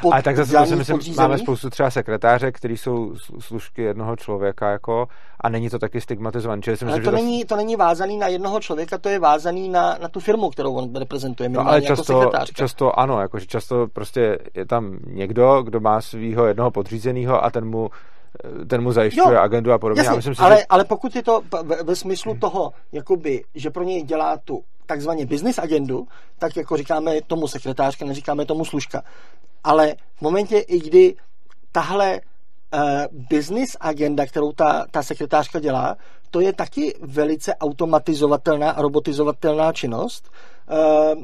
pod, 0.02 0.12
Ale 0.12 0.22
tak 0.22 0.36
zase 0.36 0.66
si 0.66 0.76
myslím, 0.76 1.14
máme 1.16 1.38
spoustu 1.38 1.70
třeba 1.70 1.90
sekretáře, 1.90 2.52
který 2.52 2.76
jsou 2.76 3.14
služky 3.38 3.82
jednoho 3.82 4.16
člověka 4.16 4.70
jako 4.70 5.06
a 5.40 5.48
není 5.48 5.70
to 5.70 5.78
taky 5.78 6.00
stigmatizované. 6.00 6.62
Čili 6.62 6.76
si 6.76 6.84
myslím, 6.84 7.02
ale 7.04 7.12
to, 7.12 7.16
že 7.16 7.24
není, 7.24 7.44
to 7.44 7.56
není 7.56 7.76
vázaný 7.76 8.16
na 8.16 8.28
jednoho 8.28 8.60
člověka, 8.60 8.98
to 8.98 9.08
je 9.08 9.18
vázaný 9.18 9.68
na, 9.68 9.98
na 10.00 10.08
tu 10.08 10.20
firmu, 10.20 10.50
kterou 10.50 10.74
on 10.74 10.94
reprezentuje. 10.94 11.48
No, 11.48 11.68
ale 11.68 11.76
jako 11.76 11.86
často, 11.86 12.22
jako 12.22 12.46
často 12.54 12.98
ano, 12.98 13.20
jakože 13.20 13.46
často 13.46 13.86
prostě 13.92 14.38
je 14.54 14.66
tam 14.66 14.98
někdo, 15.06 15.62
kdo 15.62 15.80
má 15.80 16.00
svého 16.00 16.46
jednoho 16.46 16.70
podřízeného 16.70 17.44
a 17.44 17.50
ten 17.50 17.64
mu 17.64 17.90
ten 18.68 18.82
mu 18.82 18.92
zajišťuje 18.92 19.34
jo, 19.34 19.40
agendu 19.40 19.72
a 19.72 19.78
podobně. 19.78 20.00
Jasně, 20.00 20.16
myslím 20.16 20.34
si, 20.34 20.42
ale, 20.42 20.56
že... 20.56 20.64
ale 20.68 20.84
pokud 20.84 21.16
je 21.16 21.22
to 21.22 21.40
ve, 21.62 21.82
ve 21.82 21.96
smyslu 21.96 22.36
toho, 22.38 22.72
jakoby, 22.92 23.44
že 23.54 23.70
pro 23.70 23.82
něj 23.82 24.02
dělá 24.02 24.36
tu 24.36 24.62
takzvaně 24.86 25.26
business 25.26 25.58
agendu, 25.58 26.06
tak 26.38 26.56
jako 26.56 26.76
říkáme 26.76 27.22
tomu 27.26 27.48
sekretářka, 27.48 28.04
neříkáme 28.04 28.44
tomu 28.44 28.64
služka, 28.64 29.02
Ale 29.64 29.94
v 30.16 30.22
momentě, 30.22 30.58
i 30.58 30.78
kdy 30.78 31.14
tahle 31.72 32.20
uh, 32.20 32.80
business 33.30 33.76
agenda, 33.80 34.26
kterou 34.26 34.52
ta, 34.52 34.86
ta 34.90 35.02
sekretářka 35.02 35.60
dělá, 35.60 35.96
to 36.30 36.40
je 36.40 36.52
taky 36.52 36.94
velice 37.00 37.54
automatizovatelná 37.54 38.70
a 38.70 38.82
robotizovatelná 38.82 39.72
činnost, 39.72 40.30
uh, 40.70 41.22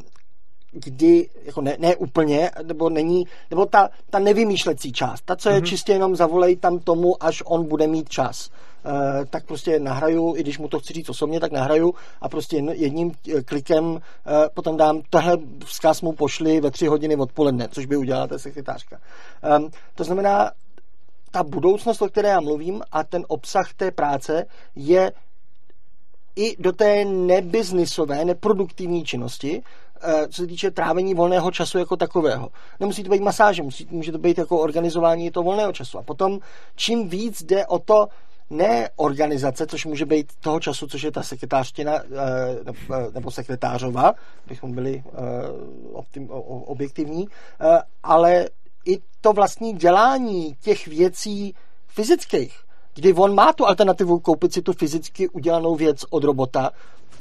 kdy, 0.72 1.28
jako 1.44 1.60
ne, 1.60 1.76
ne 1.78 1.96
úplně, 1.96 2.50
nebo 2.62 2.90
není, 2.90 3.26
nebo 3.50 3.66
ta, 3.66 3.90
ta 4.10 4.18
nevymýšlecí 4.18 4.92
část, 4.92 5.22
ta, 5.24 5.36
co 5.36 5.50
je 5.50 5.60
mm-hmm. 5.60 5.64
čistě 5.64 5.92
jenom 5.92 6.16
zavolej 6.16 6.56
tam 6.56 6.78
tomu, 6.78 7.24
až 7.24 7.42
on 7.46 7.64
bude 7.68 7.86
mít 7.86 8.08
čas. 8.08 8.50
Uh, 8.84 9.24
tak 9.30 9.46
prostě 9.46 9.78
nahraju, 9.78 10.36
i 10.36 10.40
když 10.40 10.58
mu 10.58 10.68
to 10.68 10.78
chci 10.78 10.92
říct 10.92 11.08
osobně, 11.08 11.40
tak 11.40 11.52
nahraju 11.52 11.94
a 12.20 12.28
prostě 12.28 12.56
jedním 12.72 13.12
eh, 13.34 13.42
klikem 13.42 13.84
uh, 13.84 13.98
potom 14.54 14.76
dám, 14.76 15.02
tohle 15.10 15.38
vzkaz 15.64 16.02
mu 16.02 16.12
pošli 16.12 16.60
ve 16.60 16.70
tři 16.70 16.86
hodiny 16.86 17.16
odpoledne, 17.16 17.68
což 17.68 17.86
by 17.86 17.96
udělala 17.96 18.26
ta 18.26 18.38
sekretářka. 18.38 19.00
To 19.94 20.04
znamená, 20.04 20.50
ta 21.30 21.42
budoucnost, 21.42 22.02
o 22.02 22.08
které 22.08 22.28
já 22.28 22.40
mluvím 22.40 22.82
a 22.92 23.04
ten 23.04 23.24
obsah 23.28 23.74
té 23.74 23.90
práce 23.90 24.46
je 24.76 25.12
i 26.36 26.62
do 26.62 26.72
té 26.72 27.04
nebiznisové, 27.04 28.24
neproduktivní 28.24 29.04
činnosti, 29.04 29.62
Eh, 30.06 30.28
co 30.28 30.42
se 30.42 30.46
týče 30.46 30.70
trávení 30.70 31.14
volného 31.14 31.50
času 31.50 31.78
jako 31.78 31.96
takového. 31.96 32.48
Nemusí 32.80 33.04
to 33.04 33.10
být 33.10 33.22
masáže, 33.22 33.62
musí, 33.62 33.86
může 33.90 34.12
to 34.12 34.18
být 34.18 34.38
jako 34.38 34.58
organizování 34.58 35.30
toho 35.30 35.44
volného 35.44 35.72
času. 35.72 35.98
A 35.98 36.02
potom, 36.02 36.38
čím 36.76 37.08
víc 37.08 37.42
jde 37.42 37.66
o 37.66 37.78
to, 37.78 38.06
ne 38.50 38.88
organizace, 38.96 39.66
což 39.66 39.84
může 39.84 40.06
být 40.06 40.32
toho 40.40 40.60
času, 40.60 40.86
což 40.86 41.02
je 41.02 41.10
ta 41.10 41.22
sekretářtina 41.22 41.94
eh, 41.94 42.02
eh, 42.94 43.10
nebo 43.14 43.30
sekretářova, 43.30 44.14
bychom 44.46 44.72
byli 44.72 45.02
objektivní, 46.66 47.28
ale 48.02 48.48
i 48.86 48.98
to 49.20 49.32
vlastní 49.32 49.72
dělání 49.72 50.56
těch 50.60 50.86
věcí 50.86 51.54
fyzických, 51.86 52.64
kdy 52.94 53.14
on 53.14 53.34
má 53.34 53.52
tu 53.52 53.66
alternativu 53.66 54.20
koupit 54.20 54.52
si 54.52 54.62
tu 54.62 54.72
fyzicky 54.72 55.28
udělanou 55.28 55.74
věc 55.76 56.04
od 56.10 56.24
robota, 56.24 56.70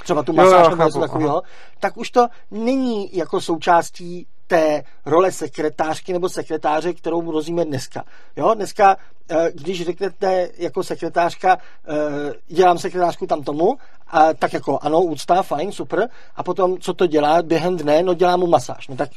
třeba 0.04 0.24
tu 0.24 0.34
masáž 0.34 0.70
nebo 0.70 0.84
něco 0.84 1.00
takového, 1.00 1.42
tak 1.80 1.98
už 1.98 2.12
to 2.12 2.28
není 2.52 3.18
jako 3.18 3.42
součástí 3.42 4.28
té 4.48 4.84
role 5.06 5.32
sekretářky 5.32 6.14
nebo 6.14 6.30
sekretáře, 6.30 6.94
kterou 6.94 7.32
rozíme 7.32 7.66
dneska. 7.66 8.04
Jo, 8.36 8.54
dneska, 8.54 8.98
eh, 9.30 9.52
když 9.54 9.86
řeknete 9.86 10.50
jako 10.58 10.84
sekretářka, 10.84 11.58
eh, 11.88 12.34
dělám 12.48 12.78
sekretářku 12.78 13.28
tam 13.28 13.44
tomu, 13.44 13.78
a 14.08 14.34
tak 14.34 14.54
jako 14.54 14.80
ano, 14.82 15.02
úcta, 15.02 15.44
fajn, 15.44 15.72
super, 15.72 16.10
a 16.36 16.44
potom, 16.44 16.78
co 16.78 16.94
to 16.94 17.08
dělá 17.08 17.42
během 17.42 17.78
dne, 17.78 18.04
no 18.04 18.14
dělá 18.14 18.38
mu 18.38 18.48
masáž. 18.48 18.88
No 18.88 18.96
tak 18.96 19.10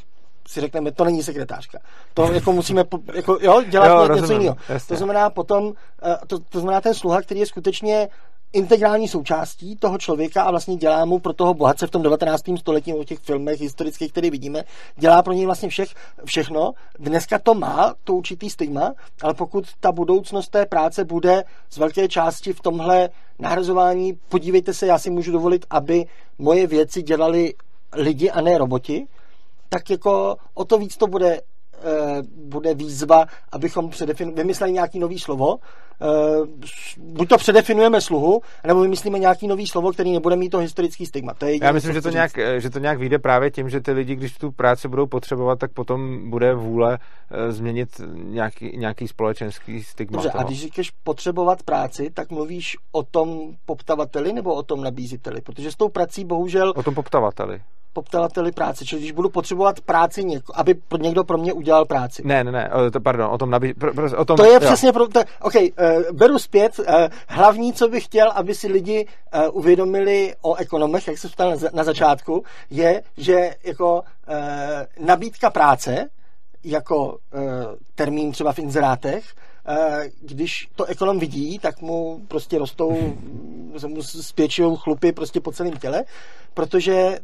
si 0.47 0.61
řekneme, 0.61 0.91
to 0.91 1.03
není 1.03 1.23
sekretářka. 1.23 1.79
To 2.13 2.31
jako 2.31 2.53
musíme 2.53 2.83
jako, 3.13 3.37
jo, 3.41 3.63
dělat 3.69 3.87
jo, 3.87 4.15
něco 4.15 4.33
jiného. 4.33 4.55
To 4.87 4.95
znamená 4.95 5.29
potom, 5.29 5.73
eh, 6.03 6.17
to, 6.27 6.39
to 6.39 6.59
znamená 6.59 6.81
ten 6.81 6.93
sluha, 6.93 7.21
který 7.21 7.39
je 7.39 7.45
skutečně 7.45 8.09
integrální 8.53 9.07
součástí 9.07 9.75
toho 9.75 9.97
člověka 9.97 10.43
a 10.43 10.51
vlastně 10.51 10.75
dělá 10.75 11.05
mu 11.05 11.19
pro 11.19 11.33
toho 11.33 11.53
bohatce 11.53 11.87
v 11.87 11.91
tom 11.91 12.01
19. 12.01 12.43
století 12.57 12.93
o 12.93 13.03
těch 13.03 13.19
filmech 13.19 13.61
historických, 13.61 14.11
které 14.11 14.29
vidíme, 14.29 14.63
dělá 14.95 15.23
pro 15.23 15.33
něj 15.33 15.45
vlastně 15.45 15.69
všech, 15.69 15.89
všechno. 16.25 16.73
Dneska 16.99 17.39
to 17.39 17.53
má, 17.53 17.95
to 18.03 18.13
určitý 18.13 18.49
stigma, 18.49 18.93
ale 19.21 19.33
pokud 19.33 19.65
ta 19.79 19.91
budoucnost 19.91 20.49
té 20.49 20.65
práce 20.65 21.05
bude 21.05 21.43
z 21.69 21.77
velké 21.77 22.07
části 22.07 22.53
v 22.53 22.61
tomhle 22.61 23.09
nahrazování, 23.39 24.19
podívejte 24.29 24.73
se, 24.73 24.87
já 24.87 24.99
si 24.99 25.09
můžu 25.09 25.31
dovolit, 25.31 25.65
aby 25.69 26.05
moje 26.37 26.67
věci 26.67 27.01
dělali 27.01 27.53
lidi 27.93 28.31
a 28.31 28.41
ne 28.41 28.57
roboti, 28.57 29.07
tak 29.69 29.89
jako 29.89 30.37
o 30.53 30.65
to 30.65 30.77
víc 30.77 30.97
to 30.97 31.07
bude 31.07 31.41
bude 32.35 32.73
výzva, 32.73 33.25
abychom 33.51 33.89
předefin- 33.89 34.33
vymysleli 34.33 34.73
nějaký 34.73 34.99
nový 34.99 35.19
slovo. 35.19 35.57
Eh, 36.01 36.07
buď 36.97 37.29
to 37.29 37.37
předefinujeme 37.37 38.01
sluhu, 38.01 38.41
nebo 38.67 38.81
vymyslíme 38.81 39.19
nějaký 39.19 39.47
nový 39.47 39.67
slovo, 39.67 39.91
který 39.91 40.11
nebude 40.11 40.35
mít 40.35 40.49
to 40.49 40.57
historický 40.57 41.05
stigma. 41.05 41.33
To 41.33 41.45
je 41.45 41.63
Já 41.63 41.71
myslím, 41.71 41.93
že 41.93 42.01
to, 42.01 42.09
nějak, 42.09 42.31
že 42.57 42.69
to 42.69 42.79
nějak 42.79 42.99
vyjde 42.99 43.19
právě 43.19 43.51
tím, 43.51 43.69
že 43.69 43.81
ty 43.81 43.91
lidi, 43.91 44.15
když 44.15 44.37
tu 44.37 44.51
práci 44.51 44.87
budou 44.87 45.07
potřebovat, 45.07 45.59
tak 45.59 45.71
potom 45.71 46.29
bude 46.29 46.53
vůle 46.53 46.97
eh, 47.31 47.51
změnit 47.51 47.89
nějaký, 48.13 48.77
nějaký 48.77 49.07
společenský 49.07 49.83
stigma. 49.83 50.15
Dobře, 50.15 50.29
toho. 50.29 50.41
a 50.41 50.43
když 50.43 50.61
říkáš 50.61 50.91
potřebovat 51.03 51.63
práci, 51.63 52.09
tak 52.13 52.31
mluvíš 52.31 52.77
o 52.91 53.03
tom 53.03 53.55
poptavateli 53.65 54.33
nebo 54.33 54.53
o 54.53 54.63
tom 54.63 54.83
nabíziteli? 54.83 55.41
Protože 55.41 55.71
s 55.71 55.75
tou 55.75 55.89
prací 55.89 56.25
bohužel... 56.25 56.73
O 56.75 56.83
tom 56.83 56.95
poptavateli 56.95 57.61
poptavateli 57.97 58.51
práci, 58.51 58.85
čili 58.85 59.01
když 59.01 59.11
budu 59.11 59.29
potřebovat 59.29 59.81
práci, 59.81 60.23
něko, 60.23 60.53
aby 60.55 60.75
někdo 61.01 61.23
pro 61.23 61.37
mě 61.37 61.53
udělal 61.53 61.85
práci. 61.85 62.21
Ne, 62.25 62.43
ne, 62.43 62.51
ne, 62.51 62.69
to, 62.93 63.01
pardon, 63.01 63.29
o 63.31 63.37
tom 63.37 63.49
nabí... 63.49 63.73
O 64.17 64.25
tom, 64.25 64.37
to 64.37 64.45
je 64.45 64.53
jo. 64.53 64.59
přesně 64.59 64.93
pro... 64.93 65.07
To, 65.07 65.19
OK, 65.41 65.53
uh, 65.55 66.17
beru 66.17 66.39
zpět. 66.39 66.79
Uh, 66.79 66.85
hlavní, 67.27 67.73
co 67.73 67.87
bych 67.87 68.05
chtěl, 68.05 68.31
aby 68.31 68.55
si 68.55 68.67
lidi 68.67 69.07
uh, 69.07 69.57
uvědomili 69.57 70.33
o 70.41 70.55
ekonomech, 70.55 71.07
jak 71.07 71.17
se 71.17 71.29
ptal 71.29 71.49
na, 71.49 71.57
na 71.73 71.83
začátku, 71.83 72.43
je, 72.69 73.03
že 73.17 73.55
jako 73.63 74.01
uh, 74.01 75.05
nabídka 75.05 75.49
práce, 75.49 76.09
jako 76.63 77.05
uh, 77.05 77.41
termín 77.95 78.31
třeba 78.31 78.53
v 78.53 78.59
inzerátech, 78.59 79.23
když 80.21 80.67
to 80.75 80.85
ekonom 80.85 81.19
vidí, 81.19 81.59
tak 81.59 81.81
mu 81.81 82.21
prostě 82.27 82.57
rostou, 82.57 83.13
se 83.77 83.87
mu 83.87 84.03
spěčují 84.03 84.77
chlupy 84.77 85.11
prostě 85.11 85.41
po 85.41 85.51
celém 85.51 85.73
těle, 85.73 86.03
protože 86.53 87.19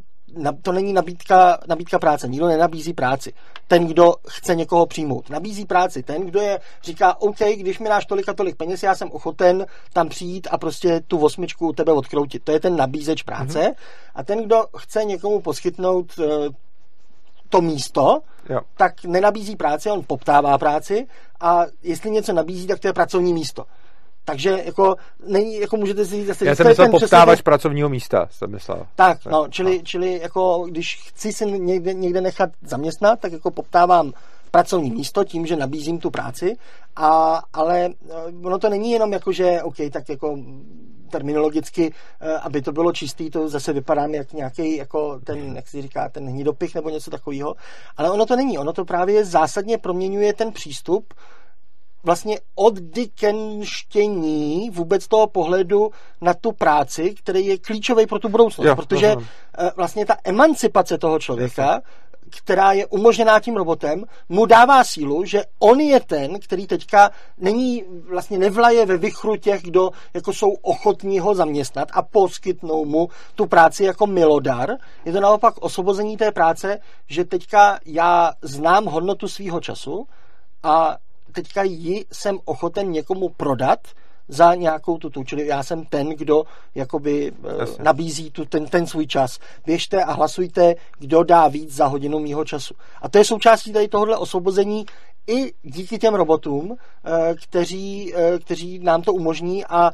to 0.61 0.71
není 0.71 0.93
nabídka, 0.93 1.59
nabídka 1.67 1.99
práce. 1.99 2.27
Nikdo 2.27 2.47
nenabízí 2.47 2.93
práci. 2.93 3.33
Ten, 3.67 3.87
kdo 3.87 4.15
chce 4.27 4.55
někoho 4.55 4.85
přijmout. 4.85 5.29
Nabízí 5.29 5.65
práci 5.65 6.03
ten, 6.03 6.25
kdo 6.25 6.41
je, 6.41 6.59
říká, 6.83 7.21
OK, 7.21 7.39
když 7.57 7.79
mi 7.79 7.89
dáš 7.89 8.05
tolik 8.05 8.29
a 8.29 8.33
tolik 8.33 8.55
peněz, 8.55 8.83
já 8.83 8.95
jsem 8.95 9.11
ochoten 9.11 9.65
tam 9.93 10.09
přijít 10.09 10.47
a 10.51 10.57
prostě 10.57 11.01
tu 11.07 11.25
osmičku 11.25 11.67
u 11.67 11.73
tebe 11.73 11.91
odkroutit. 11.91 12.43
To 12.43 12.51
je 12.51 12.59
ten 12.59 12.75
nabízeč 12.75 13.23
práce. 13.23 13.59
Mm-hmm. 13.59 13.75
A 14.15 14.23
ten, 14.23 14.43
kdo 14.43 14.65
chce 14.77 15.03
někomu 15.03 15.41
poskytnout 15.41 16.17
uh, 16.17 16.25
to 17.49 17.61
místo, 17.61 18.19
jo. 18.49 18.59
tak 18.77 19.03
nenabízí 19.03 19.55
práci, 19.55 19.89
on 19.89 20.03
poptává 20.07 20.57
práci 20.57 21.07
a 21.39 21.65
jestli 21.83 22.11
něco 22.11 22.33
nabízí, 22.33 22.67
tak 22.67 22.79
to 22.79 22.87
je 22.87 22.93
pracovní 22.93 23.33
místo. 23.33 23.65
Takže 24.25 24.61
jako, 24.65 24.95
není, 25.27 25.59
jako 25.59 25.77
můžete 25.77 26.05
si 26.05 26.25
zase... 26.25 26.45
Já 26.45 26.55
jsem 26.55 26.67
myslel 26.67 26.89
poptávač 26.89 27.35
přesně... 27.35 27.43
pracovního 27.43 27.89
místa, 27.89 28.27
jsem 28.31 28.51
myslel. 28.51 28.87
Tak, 28.95 29.25
no, 29.25 29.47
čili, 29.49 29.77
no. 29.77 29.83
čili 29.83 30.19
jako, 30.21 30.65
když 30.69 31.03
chci 31.07 31.33
si 31.33 31.45
někde, 31.45 31.93
někde 31.93 32.21
nechat 32.21 32.49
zaměstnat, 32.61 33.19
tak 33.19 33.31
jako 33.31 33.51
poptávám 33.51 34.13
pracovní 34.51 34.91
místo 34.91 35.23
tím, 35.23 35.45
že 35.45 35.55
nabízím 35.55 35.99
tu 35.99 36.11
práci, 36.11 36.55
a, 36.95 37.41
ale 37.53 37.85
eh, 37.85 38.13
ono 38.43 38.59
to 38.59 38.69
není 38.69 38.91
jenom 38.91 39.13
jako, 39.13 39.31
že 39.31 39.61
OK, 39.61 39.75
tak 39.91 40.09
jako 40.09 40.37
terminologicky, 41.11 41.93
eh, 42.21 42.37
aby 42.37 42.61
to 42.61 42.71
bylo 42.71 42.91
čistý, 42.91 43.29
to 43.29 43.49
zase 43.49 43.73
vypadá 43.73 44.05
jak 44.05 44.33
nějaký, 44.33 44.77
jako 44.77 45.19
ten, 45.23 45.55
jak 45.55 45.67
si 45.67 45.81
říká, 45.81 46.09
ten 46.09 46.27
hnidopich 46.27 46.75
nebo 46.75 46.89
něco 46.89 47.11
takového, 47.11 47.55
ale 47.97 48.11
ono 48.11 48.25
to 48.25 48.35
není, 48.35 48.57
ono 48.57 48.73
to 48.73 48.85
právě 48.85 49.25
zásadně 49.25 49.77
proměňuje 49.77 50.33
ten 50.33 50.51
přístup, 50.51 51.13
vlastně 52.03 52.39
oddykenštění 52.55 54.69
vůbec 54.69 55.07
toho 55.07 55.27
pohledu 55.27 55.91
na 56.21 56.33
tu 56.33 56.51
práci, 56.51 57.13
který 57.13 57.45
je 57.45 57.57
klíčový 57.57 58.07
pro 58.07 58.19
tu 58.19 58.29
budoucnost, 58.29 58.67
jo, 58.67 58.75
protože 58.75 59.07
rozumím. 59.07 59.29
Eh, 59.57 59.71
vlastně 59.75 60.05
ta 60.05 60.17
emancipace 60.23 60.97
toho 60.97 61.19
člověka, 61.19 61.81
která 62.37 62.71
je 62.71 62.85
umožněná 62.85 63.39
tím 63.39 63.55
robotem, 63.55 64.05
mu 64.29 64.45
dává 64.45 64.83
sílu, 64.83 65.25
že 65.25 65.43
on 65.59 65.79
je 65.79 65.99
ten, 65.99 66.39
který 66.39 66.67
teďka 66.67 67.11
není, 67.37 67.83
vlastně 68.09 68.37
nevlaje 68.37 68.85
ve 68.85 68.97
vychru 68.97 69.35
těch, 69.35 69.63
kdo 69.63 69.91
jako 70.13 70.33
jsou 70.33 70.51
ochotní 70.51 71.19
ho 71.19 71.35
zaměstnat 71.35 71.89
a 71.93 72.01
poskytnou 72.01 72.85
mu 72.85 73.09
tu 73.35 73.45
práci 73.45 73.83
jako 73.83 74.07
milodar. 74.07 74.69
Je 75.05 75.11
to 75.11 75.21
naopak 75.21 75.57
osvobození 75.57 76.17
té 76.17 76.31
práce, 76.31 76.79
že 77.07 77.25
teďka 77.25 77.79
já 77.85 78.33
znám 78.41 78.85
hodnotu 78.85 79.27
svýho 79.27 79.59
času 79.59 80.07
a 80.63 80.97
teďka 81.33 81.63
ji 81.63 82.05
jsem 82.11 82.39
ochoten 82.45 82.91
někomu 82.91 83.29
prodat 83.29 83.79
za 84.27 84.55
nějakou 84.55 84.97
tutu. 84.97 85.23
Čili 85.23 85.47
já 85.47 85.63
jsem 85.63 85.85
ten, 85.85 86.09
kdo 86.09 86.43
jakoby 86.75 87.33
eh, 87.43 87.55
Jasně. 87.59 87.83
nabízí 87.83 88.31
tu, 88.31 88.45
ten, 88.45 88.65
ten 88.65 88.87
svůj 88.87 89.07
čas. 89.07 89.39
Běžte 89.65 90.03
a 90.03 90.13
hlasujte, 90.13 90.75
kdo 90.99 91.23
dá 91.23 91.47
víc 91.47 91.75
za 91.75 91.85
hodinu 91.85 92.19
mýho 92.19 92.45
času. 92.45 92.73
A 93.01 93.09
to 93.09 93.17
je 93.17 93.25
součástí 93.25 93.73
tady 93.73 93.87
tohohle 93.87 94.17
osvobození 94.17 94.85
i 95.27 95.53
díky 95.63 95.99
těm 95.99 96.13
robotům, 96.13 96.75
eh, 97.05 97.35
kteří, 97.35 98.13
eh, 98.15 98.39
kteří 98.39 98.79
nám 98.79 99.01
to 99.01 99.13
umožní 99.13 99.65
a 99.65 99.91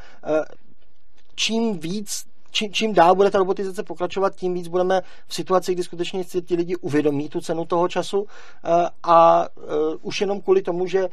čím 1.35 1.79
víc 1.79 2.28
čím, 2.51 2.73
čím 2.73 2.93
dál 2.93 3.15
bude 3.15 3.31
ta 3.31 3.37
robotizace 3.37 3.83
pokračovat, 3.83 4.35
tím 4.35 4.53
víc 4.53 4.67
budeme 4.67 5.01
v 5.27 5.33
situaci, 5.33 5.73
kdy 5.73 5.83
skutečně 5.83 6.23
si 6.23 6.41
ti 6.41 6.55
lidi 6.55 6.75
uvědomí 6.75 7.29
tu 7.29 7.41
cenu 7.41 7.65
toho 7.65 7.87
času 7.87 8.25
eh, 8.65 8.89
a 9.03 9.45
eh, 9.57 9.61
už 10.01 10.21
jenom 10.21 10.41
kvůli 10.41 10.61
tomu, 10.61 10.87
že 10.87 10.99
eh, 10.99 11.09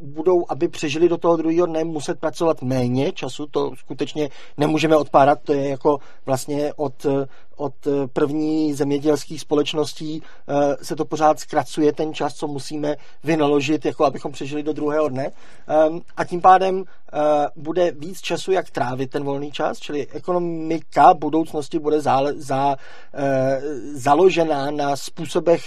budou, 0.00 0.44
aby 0.48 0.68
přežili 0.68 1.08
do 1.08 1.16
toho 1.16 1.36
druhého 1.36 1.66
dne, 1.66 1.84
muset 1.84 2.20
pracovat 2.20 2.62
méně 2.62 3.12
času, 3.12 3.46
to 3.46 3.72
skutečně 3.76 4.28
nemůžeme 4.56 4.96
odpárat, 4.96 5.38
to 5.42 5.52
je 5.52 5.68
jako 5.68 5.98
vlastně 6.26 6.72
od, 6.76 7.06
od 7.56 7.74
první 8.12 8.74
zemědělských 8.74 9.40
společností 9.40 10.22
se 10.82 10.96
to 10.96 11.04
pořád 11.04 11.40
zkracuje 11.40 11.92
ten 11.92 12.14
čas, 12.14 12.34
co 12.34 12.46
musíme 12.46 12.96
vynaložit, 13.24 13.84
jako 13.84 14.04
abychom 14.04 14.32
přežili 14.32 14.62
do 14.62 14.72
druhého 14.72 15.08
dne. 15.08 15.30
Ehm, 15.68 16.00
a 16.16 16.24
tím 16.24 16.40
pádem 16.40 16.84
bude 17.56 17.90
víc 17.90 18.20
času, 18.20 18.52
jak 18.52 18.70
trávit 18.70 19.10
ten 19.10 19.24
volný 19.24 19.52
čas, 19.52 19.78
čili 19.78 20.06
ekonomika 20.06 21.14
budoucnosti 21.14 21.78
bude 21.78 22.00
zále, 22.00 22.32
za, 22.36 22.76
založená 23.94 24.70
na 24.70 24.96
způsobech 24.96 25.62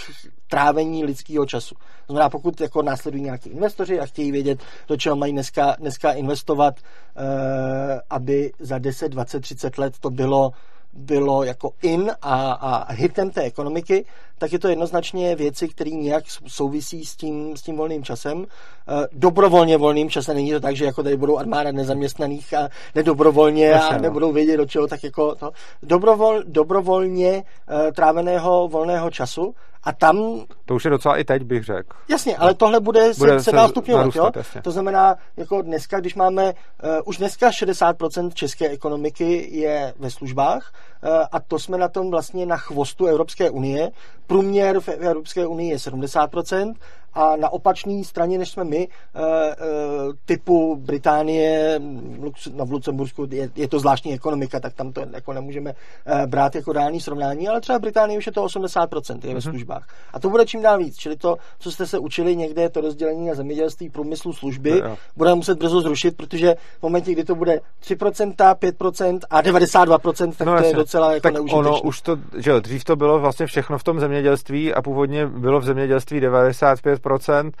trávení 0.50 1.04
lidského 1.04 1.46
času. 1.46 1.74
Znamená, 2.06 2.30
pokud 2.30 2.60
jako 2.60 2.82
následují 2.82 3.22
nějaký 3.22 3.50
investoři 3.50 4.00
a 4.00 4.06
chtějí 4.06 4.32
vědět, 4.32 4.60
do 4.88 4.96
čeho 4.96 5.16
mají 5.16 5.32
dneska, 5.32 5.76
dneska 5.78 6.12
investovat, 6.12 6.74
eh, 6.78 8.00
aby 8.10 8.52
za 8.58 8.78
10, 8.78 9.08
20, 9.08 9.40
30 9.40 9.78
let 9.78 9.94
to 10.00 10.10
bylo 10.10 10.52
bylo 10.92 11.44
jako 11.44 11.70
in 11.82 12.10
a, 12.22 12.52
a 12.52 12.92
hitem 12.92 13.30
té 13.30 13.42
ekonomiky, 13.42 14.04
tak 14.38 14.52
je 14.52 14.58
to 14.58 14.68
jednoznačně 14.68 15.36
věci, 15.36 15.68
které 15.68 15.90
nějak 15.90 16.24
souvisí 16.46 17.04
s 17.04 17.16
tím, 17.16 17.56
s 17.56 17.62
tím 17.62 17.76
volným 17.76 18.04
časem. 18.04 18.46
Eh, 18.88 19.06
dobrovolně 19.12 19.76
volným 19.76 20.10
časem 20.10 20.36
není 20.36 20.50
to 20.50 20.60
tak, 20.60 20.76
že 20.76 20.84
jako 20.84 21.02
tady 21.02 21.16
budou 21.16 21.38
armáda 21.38 21.72
nezaměstnaných 21.72 22.54
a 22.54 22.68
nedobrovolně 22.94 23.72
a 23.72 23.92
no. 23.92 24.02
nebudou 24.02 24.32
vědět 24.32 24.56
do 24.56 24.66
čeho, 24.66 24.86
tak 24.86 25.04
jako 25.04 25.34
to. 25.34 25.50
Dobrovol, 25.82 26.42
dobrovolně 26.46 27.42
eh, 27.68 27.92
tráveného 27.92 28.68
volného 28.68 29.10
času 29.10 29.54
a 29.82 29.92
tam... 29.92 30.16
To 30.64 30.74
už 30.74 30.84
je 30.84 30.90
docela 30.90 31.16
i 31.16 31.24
teď, 31.24 31.42
bych 31.42 31.64
řekl. 31.64 31.96
Jasně, 32.08 32.36
ale 32.36 32.54
tohle 32.54 32.80
bude, 32.80 33.12
bude 33.18 33.38
se, 33.38 33.44
se 33.44 33.52
dál 33.52 33.68
stupňovat. 33.68 34.16
Jo? 34.16 34.30
To 34.62 34.70
znamená, 34.70 35.16
jako 35.36 35.62
dneska, 35.62 36.00
když 36.00 36.14
máme, 36.14 36.44
uh, 36.44 36.52
už 37.04 37.16
dneska 37.16 37.50
60% 37.50 38.30
české 38.32 38.68
ekonomiky 38.68 39.48
je 39.58 39.94
ve 39.98 40.10
službách 40.10 40.72
a 41.32 41.40
to 41.40 41.58
jsme 41.58 41.78
na 41.78 41.88
tom 41.88 42.10
vlastně 42.10 42.46
na 42.46 42.56
chvostu 42.56 43.06
Evropské 43.06 43.50
unie. 43.50 43.90
Průměr 44.26 44.80
v 44.80 44.88
Evropské 44.88 45.46
unii 45.46 45.70
je 45.70 45.76
70% 45.76 46.74
a 47.14 47.36
na 47.36 47.52
opačné 47.52 48.04
straně, 48.04 48.38
než 48.38 48.50
jsme 48.50 48.64
my, 48.64 48.88
eh, 48.88 49.20
eh, 49.20 49.56
typu 50.24 50.76
Británie, 50.76 51.80
no 52.54 52.66
v 52.66 52.72
Lucembursku 52.72 53.26
je, 53.30 53.50
je 53.56 53.68
to 53.68 53.78
zvláštní 53.78 54.14
ekonomika, 54.14 54.60
tak 54.60 54.74
tam 54.74 54.92
to 54.92 55.02
jako 55.14 55.32
nemůžeme 55.32 55.74
eh, 56.06 56.26
brát 56.26 56.54
jako 56.54 56.72
reální 56.72 57.00
srovnání, 57.00 57.48
ale 57.48 57.60
třeba 57.60 57.78
v 57.78 57.80
Británii 57.80 58.18
už 58.18 58.26
je 58.26 58.32
to 58.32 58.44
80% 58.44 59.14
je 59.14 59.28
ve 59.28 59.32
mhm. 59.32 59.40
službách. 59.40 59.88
A 60.12 60.20
to 60.20 60.30
bude 60.30 60.46
čím 60.46 60.62
dál 60.62 60.78
víc, 60.78 60.96
čili 60.96 61.16
to, 61.16 61.36
co 61.58 61.72
jste 61.72 61.86
se 61.86 61.98
učili 61.98 62.36
někde, 62.36 62.68
to 62.68 62.80
rozdělení 62.80 63.26
na 63.26 63.34
zemědělství, 63.34 63.90
průmyslu, 63.90 64.32
služby, 64.32 64.82
budeme 65.16 65.34
muset 65.34 65.58
brzo 65.58 65.80
zrušit, 65.80 66.16
protože 66.16 66.54
v 66.78 66.82
momentě, 66.82 67.12
kdy 67.12 67.24
to 67.24 67.34
bude 67.34 67.60
3%, 67.82 68.34
5% 68.54 69.20
a 69.30 69.42
92%, 69.42 70.32
tak 70.36 70.46
no, 70.46 70.58
to 70.58 70.64
je 70.64 70.74
docela 70.74 70.89
jako 70.98 71.20
tak 71.20 71.34
ono 71.52 71.80
už 71.80 72.00
to, 72.00 72.16
že 72.38 72.50
jo, 72.50 72.60
dřív 72.60 72.84
to 72.84 72.96
bylo 72.96 73.18
vlastně 73.18 73.46
všechno 73.46 73.78
v 73.78 73.84
tom 73.84 74.00
zemědělství 74.00 74.74
a 74.74 74.82
původně 74.82 75.26
bylo 75.26 75.60
v 75.60 75.64
zemědělství 75.64 76.20
95 76.20 77.02
90%, 77.02 77.52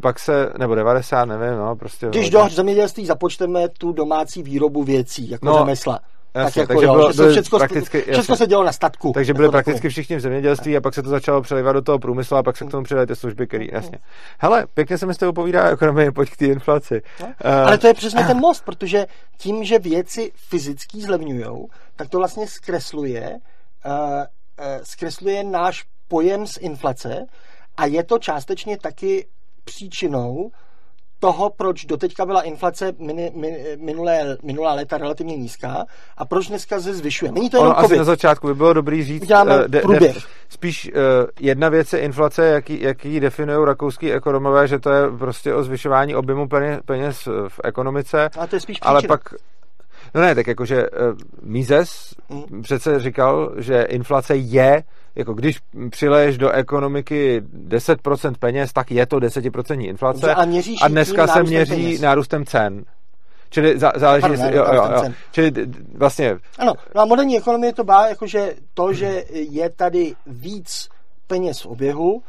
pak 0.00 0.18
se, 0.18 0.52
nebo 0.58 0.74
90, 0.74 1.24
nevím, 1.24 1.58
no, 1.58 1.76
prostě. 1.76 2.06
Když 2.06 2.30
do 2.30 2.48
zemědělství 2.48 3.06
započteme 3.06 3.68
tu 3.68 3.92
domácí 3.92 4.42
výrobu 4.42 4.82
věcí, 4.82 5.30
jako 5.30 5.46
no, 5.46 5.58
řemesla, 5.58 6.00
Jasně, 6.44 6.62
tak 6.62 6.70
jako 6.70 6.72
takže 6.72 6.86
jo, 6.86 6.94
bylo, 6.94 7.12
byly 7.12 7.32
všechno, 7.32 7.58
prakticky, 7.58 8.02
všechno 8.12 8.36
se 8.36 8.46
dělo 8.46 8.64
na 8.64 8.72
statku. 8.72 9.12
Takže 9.14 9.34
byly 9.34 9.44
jako 9.44 9.52
prakticky 9.52 9.78
takovou. 9.78 9.90
všichni 9.90 10.16
v 10.16 10.20
zemědělství 10.20 10.76
a 10.76 10.80
pak 10.80 10.94
se 10.94 11.02
to 11.02 11.08
začalo 11.08 11.42
přelivat 11.42 11.72
do 11.72 11.82
toho 11.82 11.98
průmyslu 11.98 12.36
a 12.36 12.42
pak 12.42 12.56
se 12.56 12.64
k 12.64 12.70
tomu 12.70 12.84
přidaly 12.84 13.06
ty 13.06 13.16
služby, 13.16 13.46
které 13.46 13.66
jasně. 13.72 13.98
Hele, 14.38 14.66
pěkně 14.74 14.98
se 14.98 15.06
mi 15.06 15.14
z 15.14 15.16
toho 15.16 15.32
povídá 15.32 15.70
ekonomie, 15.70 16.12
pojď 16.12 16.30
k 16.30 16.36
té 16.36 16.46
inflaci. 16.46 17.02
No, 17.20 17.26
uh, 17.26 17.32
ale 17.50 17.78
to 17.78 17.86
je 17.86 17.94
přesně 17.94 18.24
ten 18.24 18.36
most, 18.40 18.64
protože 18.64 19.06
tím, 19.36 19.64
že 19.64 19.78
věci 19.78 20.32
fyzicky 20.34 21.00
zlevňují, 21.00 21.66
tak 21.96 22.08
to 22.08 22.18
vlastně 22.18 22.46
zkresluje, 22.46 23.38
uh, 23.86 23.92
uh, 23.92 24.24
zkresluje 24.82 25.44
náš 25.44 25.84
pojem 26.08 26.46
z 26.46 26.56
inflace 26.56 27.26
a 27.76 27.86
je 27.86 28.04
to 28.04 28.18
částečně 28.18 28.78
taky 28.78 29.26
příčinou 29.64 30.50
toho, 31.20 31.50
proč 31.50 31.84
doteďka 31.84 32.26
byla 32.26 32.42
inflace 32.42 32.92
mini, 32.98 33.32
min, 33.34 33.54
minulé, 33.76 34.36
minulá 34.42 34.74
léta 34.74 34.98
relativně 34.98 35.36
nízká 35.36 35.84
a 36.16 36.24
proč 36.24 36.48
dneska 36.48 36.80
se 36.80 36.94
zvyšuje. 36.94 37.32
Není 37.32 37.50
to 37.50 37.56
jenom 37.56 37.70
ono 37.70 37.74
COVID. 37.74 37.90
asi 37.90 37.98
na 37.98 38.04
začátku 38.04 38.46
by 38.46 38.54
bylo 38.54 38.72
dobrý 38.72 39.04
říct, 39.04 39.22
Uděláme 39.22 39.56
uh, 39.56 39.68
de, 39.68 39.82
de, 40.00 40.14
spíš 40.48 40.90
uh, 40.94 41.00
jedna 41.40 41.68
věc 41.68 41.92
je 41.92 41.98
inflace, 41.98 42.46
jaký, 42.46 42.80
jaký 42.80 43.20
definují 43.20 43.66
rakouský 43.66 44.12
ekonomové, 44.12 44.68
že 44.68 44.78
to 44.78 44.90
je 44.90 45.10
prostě 45.18 45.54
o 45.54 45.62
zvyšování 45.62 46.14
objemu 46.14 46.48
peněz, 46.48 46.80
peněz 46.84 47.28
v 47.48 47.60
ekonomice. 47.64 48.30
Ale 48.38 48.46
to 48.46 48.56
je 48.56 48.60
spíš 48.60 48.76
příčina. 48.76 48.90
Ale 48.90 49.02
pak 49.02 49.34
No 50.14 50.20
ne, 50.20 50.34
tak 50.34 50.46
jakože 50.46 50.90
uh, 50.90 50.96
Mises 51.42 52.14
mm. 52.28 52.62
přece 52.62 53.00
říkal, 53.00 53.52
že 53.56 53.82
inflace 53.82 54.36
je 54.36 54.82
jako 55.18 55.34
když 55.34 55.58
přileješ 55.90 56.38
do 56.38 56.50
ekonomiky 56.50 57.42
10% 57.68 58.34
peněz, 58.38 58.72
tak 58.72 58.90
je 58.90 59.06
to 59.06 59.16
10% 59.16 59.88
inflace. 59.88 60.34
A, 60.34 60.46
a 60.82 60.88
dneska 60.88 61.26
se 61.26 61.42
měří 61.42 61.84
peněz. 61.84 62.00
nárůstem 62.00 62.46
cen. 62.46 62.84
Čili 63.50 63.78
zá, 63.78 63.92
záleží, 63.96 64.20
Pardon, 64.20 64.40
jestli, 64.40 64.56
jo, 64.56 64.66
jo, 64.72 64.88
jo. 64.94 65.12
Čili 65.30 65.52
vlastně... 65.94 66.36
Ano, 66.58 66.72
no 66.94 67.00
a 67.00 67.04
moderní 67.04 67.38
ekonomie 67.38 67.72
to 67.72 67.84
bá, 67.84 68.06
jakože 68.06 68.54
to, 68.74 68.92
že 68.92 69.24
je 69.30 69.70
tady 69.70 70.14
víc 70.26 70.88
peněz 71.26 71.60
v 71.60 71.66
oběhu, 71.66 72.22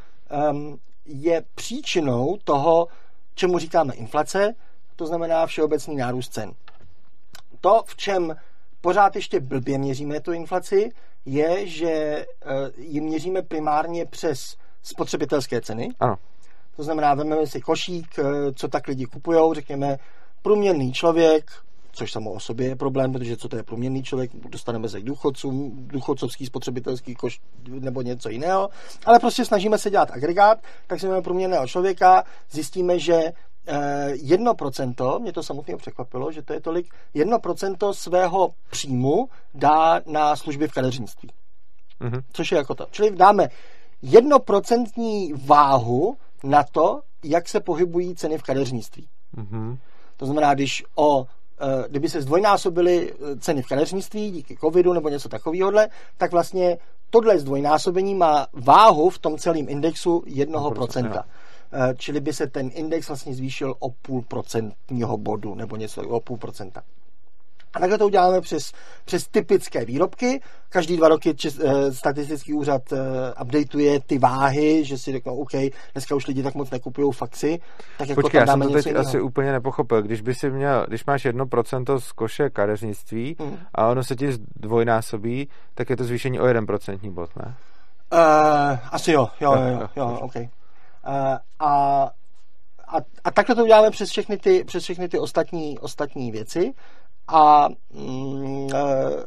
um, 0.51 0.77
je 1.05 1.43
příčinou 1.55 2.37
toho, 2.43 2.87
čemu 3.35 3.59
říkáme 3.59 3.93
inflace, 3.93 4.53
to 4.95 5.05
znamená 5.05 5.45
všeobecný 5.45 5.95
nárůst 5.95 6.33
cen. 6.33 6.51
To, 7.61 7.83
v 7.85 7.95
čem 7.95 8.35
pořád 8.81 9.15
ještě 9.15 9.39
blbě 9.39 9.77
měříme 9.77 10.19
tu 10.19 10.31
inflaci, 10.31 10.91
je, 11.25 11.67
že 11.67 11.89
eh, 11.89 12.25
ji 12.77 13.01
měříme 13.01 13.41
primárně 13.41 14.05
přes 14.05 14.55
spotřebitelské 14.83 15.61
ceny. 15.61 15.89
Ano. 15.99 16.15
To 16.75 16.83
znamená, 16.83 17.13
vezmeme 17.13 17.47
si 17.47 17.61
košík, 17.61 18.19
eh, 18.19 18.23
co 18.53 18.67
tak 18.67 18.87
lidi 18.87 19.05
kupují, 19.05 19.55
řekněme, 19.55 19.97
průměrný 20.41 20.93
člověk, 20.93 21.51
což 21.91 22.11
samo 22.11 22.31
o 22.31 22.39
sobě 22.39 22.67
je 22.67 22.75
problém, 22.75 23.13
protože 23.13 23.37
co 23.37 23.49
to 23.49 23.55
je 23.55 23.63
průměrný 23.63 24.03
člověk, 24.03 24.31
dostaneme 24.35 24.89
se 24.89 25.01
k 25.01 25.03
důchodcům, 25.03 25.71
důchodcovský 25.87 26.45
spotřebitelský 26.45 27.15
koš 27.15 27.39
nebo 27.67 28.01
něco 28.01 28.29
jiného, 28.29 28.69
ale 29.05 29.19
prostě 29.19 29.45
snažíme 29.45 29.77
se 29.77 29.89
dělat 29.89 30.11
agregát, 30.11 30.59
tak 30.87 30.99
si 30.99 31.07
máme 31.07 31.21
průměrného 31.21 31.67
člověka, 31.67 32.23
zjistíme, 32.51 32.99
že 32.99 33.31
1%, 33.67 35.15
eh, 35.15 35.19
mě 35.19 35.33
to 35.33 35.43
samotně 35.43 35.77
překvapilo, 35.77 36.31
že 36.31 36.41
to 36.41 36.53
je 36.53 36.61
tolik, 36.61 36.93
1% 37.13 37.93
svého 37.93 38.53
příjmu 38.69 39.29
dá 39.53 40.01
na 40.05 40.35
služby 40.35 40.67
v 40.67 40.71
kadeřnictví. 40.71 41.29
Mm-hmm. 42.01 42.21
Což 42.33 42.51
je 42.51 42.57
jako 42.57 42.75
to. 42.75 42.87
Čili 42.91 43.11
dáme 43.11 43.49
jednoprocentní 44.01 45.33
váhu 45.45 46.17
na 46.43 46.63
to, 46.63 47.01
jak 47.23 47.49
se 47.49 47.59
pohybují 47.59 48.15
ceny 48.15 48.37
v 48.37 48.43
kadeřnictví. 48.43 49.07
Mm-hmm. 49.37 49.77
To 50.17 50.25
znamená, 50.25 50.53
když 50.53 50.83
o 50.95 51.25
eh, 51.61 51.89
kdyby 51.89 52.09
se 52.09 52.21
zdvojnásobily 52.21 53.13
eh, 53.13 53.37
ceny 53.37 53.61
v 53.61 53.67
kadeřnictví 53.67 54.31
díky 54.31 54.57
covidu 54.57 54.93
nebo 54.93 55.09
něco 55.09 55.29
takového, 55.29 55.71
tak 56.17 56.31
vlastně 56.31 56.77
tohle 57.09 57.39
zdvojnásobení 57.39 58.15
má 58.15 58.47
váhu 58.53 59.09
v 59.09 59.19
tom 59.19 59.37
celém 59.37 59.69
indexu 59.69 60.23
1%. 60.27 61.11
Eh, 61.15 61.23
čili 61.97 62.19
by 62.19 62.33
se 62.33 62.47
ten 62.47 62.69
index 62.73 63.07
vlastně 63.07 63.33
zvýšil 63.33 63.75
o 63.79 63.89
půl 63.89 64.21
procentního 64.21 65.17
bodu 65.17 65.55
nebo 65.55 65.75
něco 65.75 66.09
o 66.09 66.19
půl 66.19 66.37
procenta. 66.37 66.83
A 67.73 67.79
takhle 67.79 67.97
to 67.97 68.05
uděláme 68.05 68.41
přes, 68.41 68.71
přes 69.05 69.27
typické 69.27 69.85
výrobky. 69.85 70.41
Každý 70.69 70.97
dva 70.97 71.07
roky 71.07 71.35
čes, 71.35 71.59
e, 71.59 71.93
statistický 71.93 72.53
úřad 72.53 72.93
e, 72.93 72.97
updateuje 73.41 73.99
ty 73.99 74.19
váhy, 74.19 74.85
že 74.85 74.97
si 74.97 75.11
řeknou, 75.11 75.37
OK, 75.37 75.51
dneska 75.93 76.15
už 76.15 76.27
lidi 76.27 76.43
tak 76.43 76.55
moc 76.55 76.71
nekupují 76.71 77.13
faxy, 77.13 77.59
tak 77.97 78.09
jako 78.09 78.21
Počkej, 78.21 78.39
já 78.39 78.47
jsem 78.47 78.61
to 78.61 78.69
teď 78.69 78.85
jiného. 78.85 79.07
asi 79.07 79.21
úplně 79.21 79.51
nepochopil. 79.51 80.01
Když 80.01 80.21
by 80.21 80.35
si 80.35 80.49
měl, 80.49 80.85
když 80.87 81.05
máš 81.05 81.25
jedno 81.25 81.45
procento 81.45 81.99
z 81.99 82.11
koše 82.11 82.49
kadeřnictví 82.49 83.35
hmm. 83.39 83.57
a 83.75 83.87
ono 83.87 84.03
se 84.03 84.15
ti 84.15 84.27
dvojnásobí, 84.55 85.49
tak 85.75 85.89
je 85.89 85.97
to 85.97 86.03
zvýšení 86.03 86.39
o 86.39 86.47
jeden 86.47 86.65
procentní 86.65 87.11
bod, 87.11 87.35
ne? 87.35 87.55
Uh, 88.13 88.79
asi 88.91 89.11
jo, 89.11 89.27
jo, 89.41 89.53
jo, 89.53 89.67
jo, 89.67 89.79
jo, 89.79 89.89
jo 89.95 90.19
OK. 90.21 90.35
Eh, 90.35 90.49
a, 91.59 92.11
a, 92.87 92.97
a 93.23 93.31
takhle 93.31 93.55
to 93.55 93.63
uděláme 93.63 93.91
přes 93.91 94.09
všechny 94.09 94.37
ty, 94.37 94.63
přes 94.63 94.83
všechny 94.83 95.09
ty 95.09 95.19
ostatní, 95.19 95.79
ostatní 95.79 96.31
věci 96.31 96.73
a 97.27 97.69
mm, 97.93 98.67
eh, 98.73 99.25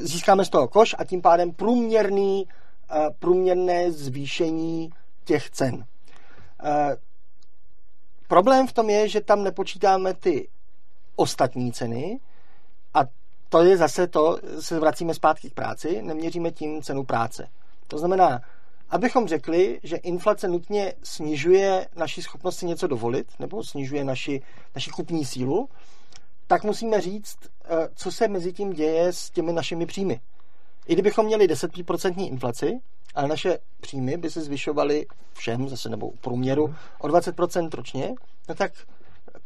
získáme 0.00 0.44
z 0.44 0.48
toho 0.48 0.68
koš 0.68 0.94
a 0.98 1.04
tím 1.04 1.22
pádem 1.22 1.52
průměrný, 1.52 2.48
eh, 2.90 3.10
průměrné 3.18 3.92
zvýšení 3.92 4.90
těch 5.24 5.50
cen. 5.50 5.84
Problém 8.28 8.66
v 8.66 8.72
tom 8.72 8.90
je, 8.90 9.08
že 9.08 9.20
tam 9.20 9.42
nepočítáme 9.42 10.14
ty 10.14 10.48
ostatní 11.16 11.72
ceny 11.72 12.20
a 12.94 13.00
to 13.48 13.62
je 13.62 13.76
zase 13.76 14.06
to, 14.06 14.38
se 14.60 14.80
vracíme 14.80 15.14
zpátky 15.14 15.50
k 15.50 15.54
práci, 15.54 16.02
neměříme 16.02 16.50
tím 16.50 16.82
cenu 16.82 17.04
práce. 17.04 17.48
To 17.88 17.98
znamená, 17.98 18.40
abychom 18.90 19.28
řekli, 19.28 19.80
že 19.82 19.96
inflace 19.96 20.48
nutně 20.48 20.92
snižuje 21.02 21.86
naši 21.96 22.22
schopnost 22.22 22.56
si 22.56 22.66
něco 22.66 22.86
dovolit 22.86 23.26
nebo 23.38 23.64
snižuje 23.64 24.04
naši, 24.04 24.42
naši 24.74 24.90
kupní 24.90 25.24
sílu, 25.24 25.68
tak 26.46 26.64
musíme 26.64 27.00
říct, 27.00 27.36
eh, 27.64 27.88
co 27.94 28.12
se 28.12 28.28
mezi 28.28 28.52
tím 28.52 28.72
děje 28.72 29.12
s 29.12 29.30
těmi 29.30 29.52
našimi 29.52 29.86
příjmy. 29.86 30.20
i 30.88 30.92
kdybychom 30.92 31.26
měli 31.26 31.46
10% 31.46 32.26
inflaci, 32.26 32.80
ale 33.14 33.28
naše 33.28 33.58
příjmy 33.80 34.16
by 34.16 34.30
se 34.30 34.40
zvyšovaly 34.40 35.06
všem, 35.32 35.68
zase 35.68 35.88
nebo 35.88 36.10
průměru, 36.20 36.74
o 36.98 37.08
20% 37.08 37.74
ročně, 37.74 38.14
no 38.48 38.54
tak 38.54 38.72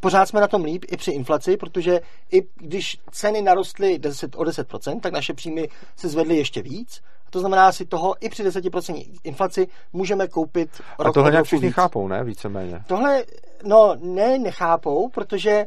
pořád 0.01 0.27
jsme 0.27 0.41
na 0.41 0.49
tom 0.49 0.65
líp 0.65 0.85
i 0.89 0.97
při 0.97 1.11
inflaci, 1.11 1.57
protože 1.57 2.01
i 2.33 2.43
když 2.55 2.99
ceny 3.11 3.43
narostly 3.43 3.99
10, 3.99 4.37
o 4.37 4.43
10%, 4.43 5.01
tak 5.01 5.13
naše 5.13 5.35
příjmy 5.35 5.69
se 5.97 6.09
zvedly 6.09 6.37
ještě 6.37 6.63
víc. 6.63 7.03
To 7.35 7.41
znamená, 7.41 7.73
si 7.73 7.87
toho 7.87 8.15
i 8.21 8.29
při 8.29 8.45
10% 8.45 9.05
inflaci 9.25 9.69
můžeme 9.93 10.29
koupit 10.29 10.83
rok 10.99 11.09
A 11.09 11.13
tohle 11.13 11.31
nějak 11.31 11.45
všichni 11.45 11.67
víc. 11.67 11.75
chápou, 11.75 12.09
ne? 12.09 12.25
Víceméně. 12.25 12.83
Tohle, 12.87 13.25
no 13.65 13.97
ne, 14.01 14.39
nechápou, 14.39 15.09
protože 15.09 15.67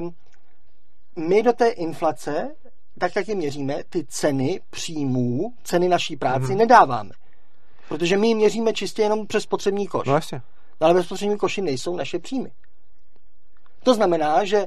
um, 0.00 0.14
my 1.16 1.42
do 1.42 1.52
té 1.52 1.68
inflace, 1.68 2.54
tak 2.98 3.16
jak 3.16 3.28
ji 3.28 3.34
měříme, 3.34 3.76
ty 3.88 4.04
ceny 4.04 4.60
příjmů, 4.70 5.52
ceny 5.62 5.88
naší 5.88 6.16
práci 6.16 6.44
mm-hmm. 6.44 6.56
nedáváme. 6.56 7.10
Protože 7.88 8.16
my 8.16 8.28
ji 8.28 8.34
měříme 8.34 8.72
čistě 8.72 9.02
jenom 9.02 9.26
přes 9.26 9.42
spotřební 9.42 9.86
koš. 9.86 10.06
No 10.06 10.14
jasně. 10.14 10.42
Ale 10.80 10.94
ve 10.94 11.02
spotřební 11.02 11.38
koši 11.38 11.62
nejsou 11.62 11.96
naše 11.96 12.18
příjmy. 12.18 12.50
To 13.82 13.94
znamená, 13.94 14.44
že 14.44 14.66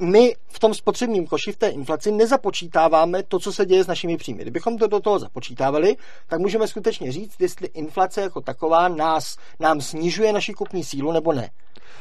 my 0.00 0.34
v 0.48 0.58
tom 0.58 0.74
spotřebním 0.74 1.26
koši 1.26 1.52
v 1.52 1.56
té 1.56 1.68
inflaci 1.68 2.12
nezapočítáváme 2.12 3.22
to, 3.22 3.38
co 3.38 3.52
se 3.52 3.66
děje 3.66 3.84
s 3.84 3.86
našimi 3.86 4.16
příjmy. 4.16 4.42
Kdybychom 4.42 4.78
to 4.78 4.86
do 4.86 5.00
toho 5.00 5.18
započítávali, 5.18 5.96
tak 6.28 6.40
můžeme 6.40 6.68
skutečně 6.68 7.12
říct, 7.12 7.40
jestli 7.40 7.66
inflace 7.66 8.20
jako 8.20 8.40
taková 8.40 8.88
nás, 8.88 9.36
nám 9.60 9.80
snižuje 9.80 10.32
naši 10.32 10.52
kupní 10.52 10.84
sílu 10.84 11.12
nebo 11.12 11.32
ne. 11.32 11.50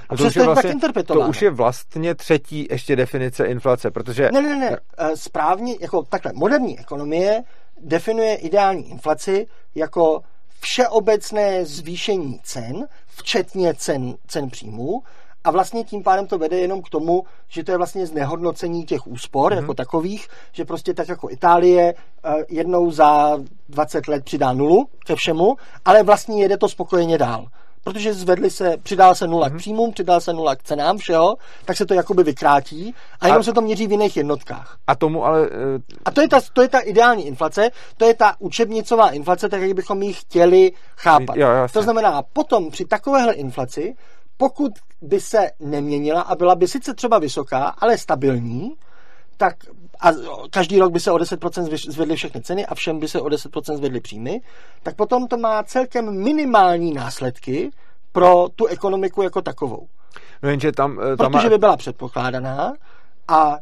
A 0.10 0.16
to, 0.16 0.24
už 0.24 0.36
je 0.36 0.44
vlastně, 0.44 0.76
to 1.08 1.20
už 1.20 1.42
je 1.42 1.50
vlastně 1.50 2.16
třetí 2.16 2.68
ještě 2.70 2.96
definice 2.96 3.46
inflace, 3.46 3.92
protože... 3.92 4.30
Ne, 4.34 4.42
ne, 4.42 4.56
ne, 4.56 4.78
eh, 4.98 5.18
správně, 5.18 5.76
jako 5.80 6.04
takhle, 6.04 6.32
moderní 6.36 6.80
ekonomie 6.80 7.44
definuje 7.82 8.36
ideální 8.36 8.90
inflaci 8.90 9.48
jako 9.76 10.22
všeobecné 10.60 11.66
zvýšení 11.66 12.40
cen, 12.44 12.88
včetně 13.08 13.74
cen, 13.74 14.14
cen 14.28 14.50
příjmů, 14.50 15.02
a 15.50 15.52
vlastně 15.52 15.84
tím 15.84 16.04
pádem 16.04 16.28
to 16.28 16.38
vede 16.38 16.58
jenom 16.60 16.82
k 16.82 16.90
tomu, 16.90 17.24
že 17.48 17.64
to 17.64 17.72
je 17.72 17.78
vlastně 17.78 18.06
znehodnocení 18.06 18.86
těch 18.86 19.08
úspor 19.08 19.52
mm-hmm. 19.52 19.58
jako 19.58 19.74
takových, 19.74 20.28
že 20.52 20.66
prostě 20.66 20.94
tak 20.94 21.10
jako 21.10 21.30
Itálie 21.30 21.94
eh, 21.94 22.34
jednou 22.50 22.92
za 22.92 23.38
20 23.70 24.08
let 24.08 24.24
přidá 24.24 24.54
nulu 24.54 24.88
ke 25.06 25.16
všemu, 25.16 25.56
ale 25.86 26.04
vlastně 26.04 26.42
jede 26.42 26.58
to 26.58 26.70
spokojeně 26.70 27.18
dál 27.18 27.46
protože 27.84 28.14
zvedli 28.14 28.50
se, 28.50 28.78
přidal 28.84 29.16
se 29.16 29.28
nula 29.28 29.48
mm-hmm. 29.48 29.50
k 29.50 29.54
mhm. 29.54 29.58
příjmům, 29.58 29.92
přidal 29.92 30.22
se 30.22 30.34
nula 30.34 30.56
k 30.56 30.64
cenám 30.64 30.98
všeho, 30.98 31.36
tak 31.66 31.78
se 31.78 31.86
to 31.86 31.94
jakoby 31.94 32.24
vykrátí 32.24 32.96
a 33.20 33.28
jenom 33.28 33.40
a, 33.40 33.44
se 33.44 33.54
to 33.54 33.62
měří 33.62 33.88
v 33.88 33.92
jiných 33.92 34.18
jednotkách. 34.18 34.78
A 34.88 34.96
tomu 34.96 35.26
ale... 35.26 35.42
Uh... 35.42 35.48
A 36.06 36.12
to 36.12 36.22
je, 36.22 36.28
ta, 36.28 36.42
to 36.54 36.62
je 36.62 36.68
ta 36.68 36.80
ideální 36.80 37.28
inflace, 37.28 37.70
to 37.98 38.06
je 38.06 38.14
ta 38.14 38.36
učebnicová 38.40 39.10
inflace, 39.10 39.50
tak 39.50 39.62
jak 39.62 39.74
bychom 39.74 40.02
ji 40.02 40.14
chtěli 40.14 40.72
chápat. 40.98 41.36
Jo, 41.36 41.48
to 41.74 41.84
znamená, 41.84 42.22
potom 42.34 42.72
při 42.72 42.86
takovéhle 42.86 43.34
inflaci 43.34 43.96
pokud 44.40 44.72
by 45.02 45.20
se 45.20 45.52
neměnila 45.60 46.22
a 46.22 46.36
byla 46.36 46.56
by 46.56 46.68
sice 46.68 46.94
třeba 46.94 47.20
vysoká, 47.20 47.68
ale 47.68 47.98
stabilní, 47.98 48.76
tak 49.38 49.56
a 50.02 50.10
každý 50.50 50.80
rok 50.80 50.92
by 50.94 51.00
se 51.00 51.12
o 51.12 51.18
10% 51.18 51.92
zvedly 51.92 52.16
všechny 52.16 52.42
ceny 52.42 52.66
a 52.66 52.76
všem 52.76 53.00
by 53.00 53.08
se 53.08 53.22
o 53.22 53.26
10% 53.26 53.76
zvedly 53.76 54.02
příjmy, 54.02 54.42
tak 54.84 54.96
potom 54.96 55.28
to 55.28 55.38
má 55.38 55.64
celkem 55.64 56.24
minimální 56.24 56.94
následky 56.94 57.72
pro 58.12 58.48
tu 58.56 58.66
ekonomiku 58.66 59.22
jako 59.22 59.42
takovou. 59.42 59.88
No 60.44 60.50
jenže 60.50 60.72
tam, 60.72 61.00
tam 61.18 61.32
Protože 61.32 61.50
by 61.50 61.58
byla 61.58 61.78
předpokládaná 61.78 62.74
a 63.28 63.58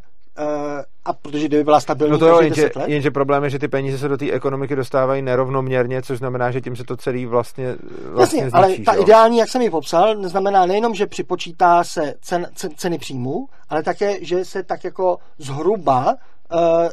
a 1.05 1.13
protože 1.13 1.45
kdyby 1.45 1.63
byla 1.63 1.79
stabilní 1.79 2.11
no 2.11 2.17
to 2.17 2.27
jo, 2.27 2.39
jenže, 2.39 2.69
let. 2.75 2.87
jenže 2.89 3.11
problém 3.11 3.43
je, 3.43 3.49
že 3.49 3.59
ty 3.59 3.67
peníze 3.67 3.97
se 3.97 4.07
do 4.07 4.17
té 4.17 4.31
ekonomiky 4.31 4.75
dostávají 4.75 5.21
nerovnoměrně, 5.21 6.01
což 6.01 6.17
znamená, 6.17 6.51
že 6.51 6.61
tím 6.61 6.75
se 6.75 6.83
to 6.83 6.97
celý 6.97 7.25
vlastně, 7.25 7.75
vlastně 8.05 8.43
Jasně, 8.43 8.49
zničí, 8.49 8.53
ale 8.53 8.77
ta 8.85 8.93
jo? 8.93 9.01
ideální, 9.01 9.37
jak 9.37 9.49
jsem 9.49 9.61
ji 9.61 9.69
popsal, 9.69 10.27
znamená 10.27 10.65
nejenom, 10.65 10.95
že 10.95 11.07
připočítá 11.07 11.83
se 11.83 12.13
cen, 12.21 12.47
cen, 12.55 12.71
ceny 12.75 12.97
příjmů, 12.97 13.47
ale 13.69 13.83
také, 13.83 14.25
že 14.25 14.45
se 14.45 14.63
tak 14.63 14.83
jako 14.83 15.17
zhruba 15.37 16.15
uh, 16.53 16.89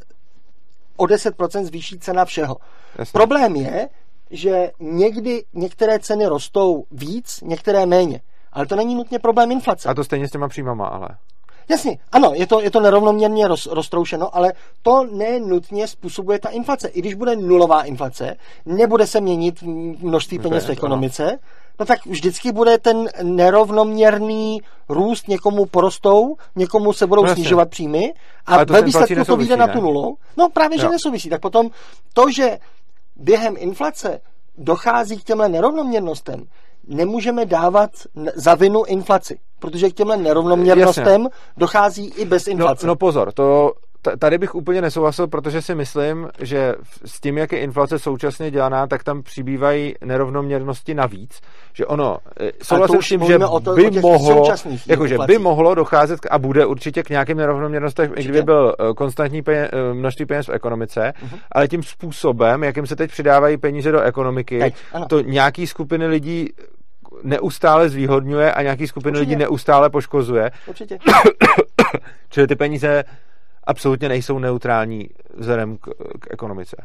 o 0.97 1.05
10% 1.05 1.65
zvýší 1.65 1.99
cena 1.99 2.25
všeho. 2.25 2.57
Jasně. 2.99 3.13
Problém 3.13 3.57
je, 3.57 3.89
že 4.31 4.71
někdy 4.81 5.45
některé 5.55 5.99
ceny 5.99 6.27
rostou 6.27 6.85
víc, 6.91 7.41
některé 7.41 7.87
méně. 7.87 8.21
Ale 8.53 8.67
to 8.67 8.77
není 8.77 8.95
nutně 8.95 9.19
problém 9.19 9.53
inflace. 9.53 9.89
A 9.89 9.95
to 9.95 10.05
stejně 10.05 10.29
s 10.29 10.31
těma 10.31 10.49
příjmama, 10.49 10.87
ale. 10.87 11.09
Jasně, 11.69 11.99
ano, 12.13 12.33
je 12.35 12.47
to, 12.47 12.61
je 12.61 12.71
to 12.71 12.81
nerovnoměrně 12.81 13.49
roz, 13.49 13.67
roztroušeno, 13.67 14.37
ale 14.37 14.53
to 14.83 15.05
nenutně 15.13 15.89
způsobuje 15.89 16.39
ta 16.39 16.49
inflace. 16.49 16.89
I 16.89 17.01
když 17.01 17.15
bude 17.15 17.37
nulová 17.37 17.83
inflace, 17.83 18.37
nebude 18.67 19.07
se 19.07 19.21
měnit 19.21 19.63
množství 20.03 20.39
peněz 20.39 20.67
v 20.67 20.71
ekonomice, 20.71 21.39
no 21.81 21.87
tak 21.87 22.07
vždycky 22.07 22.53
bude 22.53 22.79
ten 22.79 23.09
nerovnoměrný 23.23 24.63
růst, 24.89 25.29
někomu 25.29 25.67
porostou, 25.67 26.37
někomu 26.57 26.93
se 26.93 27.07
budou 27.07 27.25
no, 27.25 27.35
snižovat 27.35 27.71
příjmy 27.71 28.15
a 28.47 28.65
ve 28.65 28.83
výsledku 28.83 29.25
to 29.25 29.37
vyjde 29.37 29.57
na 29.57 29.67
tu 29.67 29.81
nulu. 29.81 30.17
No 30.37 30.49
právě, 30.49 30.79
že 30.79 30.85
jo. 30.85 30.91
nesouvisí. 30.91 31.29
Tak 31.29 31.41
potom 31.41 31.71
to, 32.13 32.31
že 32.31 32.59
během 33.17 33.55
inflace 33.59 34.21
dochází 34.59 35.19
k 35.19 35.25
těmhle 35.25 35.49
nerovnoměrnostem, 35.49 36.45
nemůžeme 36.87 37.47
dát 37.47 37.91
za 38.35 38.55
vinu 38.55 38.85
inflaci, 38.85 39.39
protože 39.65 39.91
k 39.91 39.95
těmhle 39.95 40.17
nerovnoměrnostem 40.17 41.23
Jasně. 41.23 41.39
dochází 41.57 42.13
i 42.17 42.25
bez 42.25 42.47
no, 42.47 42.53
inflace. 42.53 42.87
No, 42.87 42.91
no 42.91 42.97
pozor, 42.97 43.33
to 43.33 43.73
tady 44.19 44.39
bych 44.39 44.55
úplně 44.55 44.83
nesouhlasil, 44.83 45.27
protože 45.27 45.63
si 45.63 45.75
myslím, 45.75 46.29
že 46.41 46.75
s 47.05 47.21
tím, 47.21 47.39
jak 47.39 47.53
je 47.53 47.59
inflace 47.59 47.99
současně 47.99 48.51
dělaná, 48.51 48.87
tak 48.87 49.05
tam 49.05 49.23
přibývají 49.23 49.95
nerovnoměrnosti 50.05 50.95
navíc. 50.95 51.41
Že 51.73 51.87
ono, 51.87 52.19
eh, 52.41 52.51
souhlasím 52.63 53.03
s 53.03 53.09
tím, 53.09 53.25
že 53.25 53.39
o 53.39 53.61
to, 53.61 53.75
by 53.75 53.91
mohlo, 53.91 54.49
jakože 54.87 55.19
by 55.27 55.39
mohlo 55.39 55.75
docházet 55.75 56.21
a 56.31 56.39
bude 56.39 56.67
určitě 56.67 57.03
k 57.03 57.11
nějakým 57.11 57.37
nerovnoměrnostem, 57.37 58.13
i 58.17 58.23
kdyby 58.23 58.43
byl 58.43 58.75
eh, 58.79 58.95
konstantní 58.95 59.43
peněz, 59.43 59.71
eh, 59.73 59.95
množství 59.95 60.27
peněz 60.27 60.49
v 60.49 60.53
ekonomice, 60.53 61.01
uh-huh. 61.01 61.39
ale 61.53 61.69
tím 61.69 61.83
způsobem, 61.83 62.65
jakým 62.65 62.87
se 62.87 62.97
teď 62.97 63.11
přidávají 63.11 63.57
peníze 63.57 63.93
do 63.93 64.01
ekonomiky, 64.01 64.59
teď, 64.59 64.75
to 65.09 65.21
nějaký 65.21 65.67
skupiny 65.67 66.07
lidí 66.07 66.49
neustále 67.25 67.89
zvýhodňuje 67.89 68.53
a 68.53 68.63
nějaký 68.63 68.87
skupiny 68.87 69.19
lidí 69.19 69.37
neustále 69.37 69.91
poškozuje. 69.91 70.51
Určitě. 70.67 70.99
Čili 72.31 72.47
ty 72.47 72.57
peníze 72.57 73.05
absolutně 73.65 74.09
nejsou 74.09 74.39
neutrální 74.39 75.09
vzhledem 75.37 75.77
k, 75.77 75.85
k 76.21 76.27
ekonomice. 76.31 76.77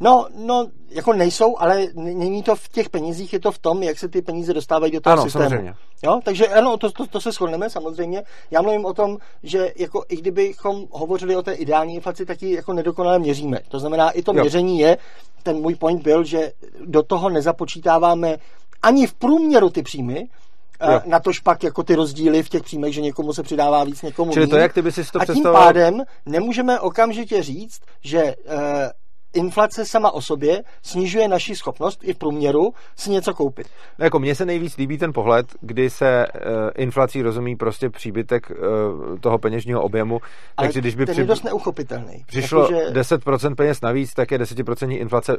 No, 0.00 0.26
no, 0.46 0.66
jako 0.90 1.12
nejsou, 1.12 1.56
ale 1.58 1.86
není 1.94 2.42
to 2.42 2.56
v 2.56 2.68
těch 2.68 2.90
penězích, 2.90 3.32
je 3.32 3.40
to 3.40 3.52
v 3.52 3.58
tom, 3.58 3.82
jak 3.82 3.98
se 3.98 4.08
ty 4.08 4.22
peníze 4.22 4.54
dostávají 4.54 4.92
do 4.92 5.00
toho 5.00 5.12
ano, 5.12 5.22
systému. 5.22 5.44
Samozřejmě. 5.44 5.74
Jo, 6.04 6.20
takže 6.24 6.48
ano, 6.48 6.76
to, 6.76 6.92
to, 6.92 7.06
to 7.06 7.20
se 7.20 7.32
shodneme 7.32 7.70
samozřejmě. 7.70 8.22
Já 8.50 8.62
mluvím 8.62 8.84
o 8.84 8.94
tom, 8.94 9.16
že 9.42 9.72
jako 9.76 10.04
i 10.08 10.16
kdybychom 10.16 10.86
hovořili 10.90 11.36
o 11.36 11.42
té 11.42 11.52
ideální 11.52 11.94
inflaci, 11.94 12.26
tak 12.26 12.42
ji 12.42 12.54
jako 12.54 12.72
nedokonale 12.72 13.18
měříme. 13.18 13.60
To 13.68 13.78
znamená, 13.78 14.10
i 14.10 14.22
to 14.22 14.32
jo. 14.34 14.40
měření 14.40 14.78
je, 14.78 14.98
ten 15.42 15.56
můj 15.56 15.74
point 15.74 16.02
byl, 16.02 16.24
že 16.24 16.52
do 16.84 17.02
toho 17.02 17.30
nezapočítáváme 17.30 18.36
ani 18.84 19.06
v 19.06 19.14
průměru 19.14 19.70
ty 19.70 19.82
příjmy, 19.82 20.28
Jo. 20.82 21.00
na 21.04 21.20
to 21.20 21.32
špak 21.32 21.62
jako 21.62 21.82
ty 21.82 21.94
rozdíly 21.94 22.42
v 22.42 22.48
těch 22.48 22.62
příjmech, 22.62 22.94
že 22.94 23.00
někomu 23.00 23.32
se 23.32 23.42
přidává 23.42 23.84
víc, 23.84 24.02
někomu 24.02 24.32
Čili 24.32 24.46
to, 24.46 24.56
jak 24.56 24.72
ty 24.72 24.82
by 24.82 24.92
si 24.92 25.04
to 25.12 25.20
A 25.20 25.26
tím 25.26 25.42
pádem 25.42 26.02
nemůžeme 26.26 26.80
okamžitě 26.80 27.42
říct, 27.42 27.80
že 28.02 28.22
uh, 28.22 28.60
inflace 29.34 29.86
sama 29.86 30.10
o 30.10 30.20
sobě 30.20 30.62
snižuje 30.82 31.28
naši 31.28 31.56
schopnost 31.56 32.00
i 32.02 32.12
v 32.12 32.18
průměru 32.18 32.72
si 32.96 33.10
něco 33.10 33.34
koupit. 33.34 33.66
No 33.98 34.04
jako 34.04 34.18
mně 34.18 34.34
se 34.34 34.44
nejvíc 34.44 34.76
líbí 34.76 34.98
ten 34.98 35.12
pohled, 35.12 35.46
kdy 35.60 35.90
se 35.90 36.26
uh, 36.26 36.40
inflací 36.76 37.22
rozumí 37.22 37.56
prostě 37.56 37.90
příbytek 37.90 38.50
uh, 38.50 39.18
toho 39.18 39.38
peněžního 39.38 39.82
objemu. 39.82 40.20
Ale 40.56 40.68
takže 40.68 40.80
když 40.80 40.94
by 40.94 41.06
ten 41.06 41.12
při... 41.12 41.20
je 41.20 41.26
dost 41.26 41.44
neuchopitelný. 41.44 42.24
Přišlo 42.26 42.60
jako, 42.60 42.74
že... 42.74 43.16
10% 43.16 43.54
peněz 43.54 43.80
navíc, 43.80 44.14
tak 44.14 44.30
je 44.30 44.38
10% 44.38 45.00
inflace. 45.00 45.36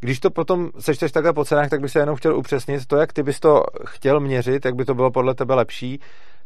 Když 0.00 0.20
to 0.20 0.30
potom 0.30 0.70
sečteš 0.78 1.12
takhle 1.12 1.32
po 1.32 1.44
cenách, 1.44 1.68
tak 1.68 1.80
by 1.80 1.88
se 1.88 1.98
jenom 1.98 2.16
chtěl 2.16 2.36
upřesnit 2.36 2.86
to, 2.86 2.96
jak 2.96 3.12
ty 3.12 3.22
bys 3.22 3.40
to 3.40 3.62
chtěl 3.86 4.20
měřit, 4.20 4.64
jak 4.64 4.74
by 4.74 4.84
to 4.84 4.94
bylo 4.94 5.10
podle 5.10 5.34
tebe 5.34 5.54
lepší, 5.54 6.00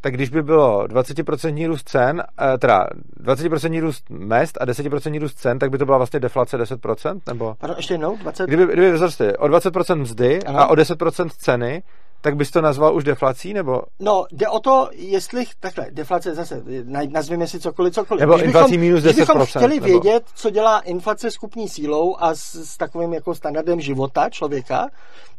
tak 0.05 0.15
když 0.15 0.31
by 0.31 0.43
bylo 0.43 0.87
20% 0.87 1.67
růst 1.67 1.89
cen, 1.89 2.23
eh, 2.55 2.59
teda 2.59 2.87
20% 3.21 3.81
růst 3.81 4.11
mest 4.11 4.59
a 4.61 4.65
10% 4.65 5.19
růst 5.19 5.39
cen, 5.39 5.59
tak 5.59 5.71
by 5.71 5.79
to 5.79 5.85
byla 5.85 5.97
vlastně 5.97 6.21
deflace 6.21 6.59
10%? 6.59 7.21
Nebo? 7.27 7.57
Pardon, 7.59 7.77
ještě 7.77 7.95
jednou? 7.95 8.17
20... 8.17 8.47
Kdyby, 8.47 8.73
kdyby 8.73 8.93
vzrostly 8.93 9.37
o 9.37 9.49
20% 9.49 9.97
mzdy 9.97 10.43
ano. 10.43 10.61
a 10.61 10.67
o 10.67 10.75
10% 10.75 11.29
ceny, 11.39 11.83
tak 12.25 12.37
bys 12.37 12.51
to 12.51 12.61
nazval 12.61 12.97
už 12.97 13.05
deflací, 13.05 13.55
nebo? 13.55 13.83
No, 14.01 14.25
jde 14.33 14.49
o 14.49 14.61
to, 14.61 14.89
jestli, 14.93 15.45
takhle, 15.61 15.87
deflace 15.91 16.35
zase, 16.35 16.63
nazvěme 17.09 17.47
si 17.47 17.61
cokoliv, 17.61 17.95
cokoliv. 17.95 18.21
Nebo 18.21 18.35
když 18.35 18.47
inflací 18.47 18.71
bychom, 18.71 18.81
minus 18.81 19.01
10%. 19.01 19.13
Kdybychom 19.13 19.47
chtěli 19.47 19.75
nebo... 19.75 19.87
vědět, 19.87 20.25
co 20.35 20.51
dělá 20.51 20.81
inflace 20.81 21.31
s 21.31 21.37
kupní 21.37 21.69
sílou 21.69 22.17
a 22.19 22.35
s, 22.35 22.55
s 22.55 22.77
takovým 22.77 23.13
jako 23.13 23.35
standardem 23.35 23.81
života 23.81 24.31
člověka, 24.31 24.89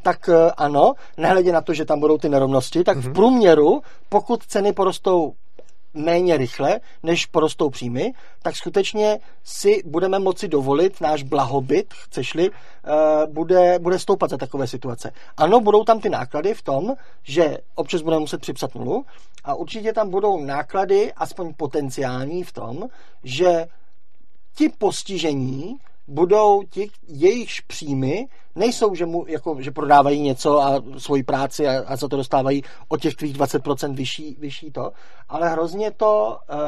tak 0.02 0.30
eh, 0.30 0.52
ano, 0.58 0.94
nehledě 1.18 1.52
na 1.52 1.62
to, 1.62 1.74
že 1.74 1.86
tam 1.86 2.00
budou 2.00 2.18
ty 2.18 2.30
nerovnosti, 2.30 2.84
tak 2.84 2.98
mm-hmm. 2.98 3.02
v 3.02 3.06
mhm. 3.06 3.14
průměru, 3.14 3.82
pokud 4.10 4.44
ceny 4.44 4.74
porostou 4.74 5.34
méně 5.96 6.38
rychle, 6.38 6.80
než 7.04 7.26
porostou 7.26 7.70
příjmy, 7.70 8.14
tak 8.42 8.56
skutečně 8.56 9.20
si 9.44 9.82
budeme 9.86 10.20
moci 10.20 10.48
dovolit 10.48 11.02
náš 11.02 11.24
blahobyt, 11.24 11.94
chceš-li, 11.94 12.50
eh, 12.52 13.28
bude, 13.28 13.80
bude 13.80 14.00
stoupat 14.00 14.30
za 14.30 14.38
takové 14.38 14.68
situace. 14.68 15.12
Ano, 15.38 15.60
budou 15.60 15.84
tam 15.84 16.00
ty 16.00 16.10
náklady 16.10 16.54
v 16.54 16.62
tom, 16.62 16.94
že 17.24 17.58
občas 17.76 18.02
budeme 18.02 18.20
muset 18.20 18.42
připsat 18.42 18.76
nulu 18.76 19.06
a 19.44 19.56
určitě 19.56 19.94
tam 19.94 20.10
budou 20.10 20.46
náklady, 20.46 21.14
aspoň 21.14 21.54
potenciální 21.54 22.44
v 22.44 22.52
tom, 22.52 22.88
že 23.24 23.66
ti 24.56 24.70
postižení 24.70 25.78
budou 26.08 26.64
ti, 26.70 26.90
jejichž 27.08 27.60
příjmy 27.60 28.28
nejsou, 28.56 28.96
že, 28.96 29.06
mu, 29.06 29.26
jako, 29.28 29.62
že 29.62 29.72
prodávají 29.72 30.22
něco 30.22 30.62
a 30.62 30.84
svoji 30.98 31.24
práci 31.24 31.68
a, 31.68 31.84
a 31.88 31.96
za 31.96 32.08
to 32.08 32.18
dostávají 32.18 32.64
o 32.88 32.98
těch 32.98 33.16
tvých 33.16 33.38
20% 33.38 33.96
vyšší, 33.96 34.38
vyšší 34.40 34.72
to, 34.72 34.92
ale 35.30 35.50
hrozně 35.50 35.92
to 35.92 36.38
uh, 36.50 36.60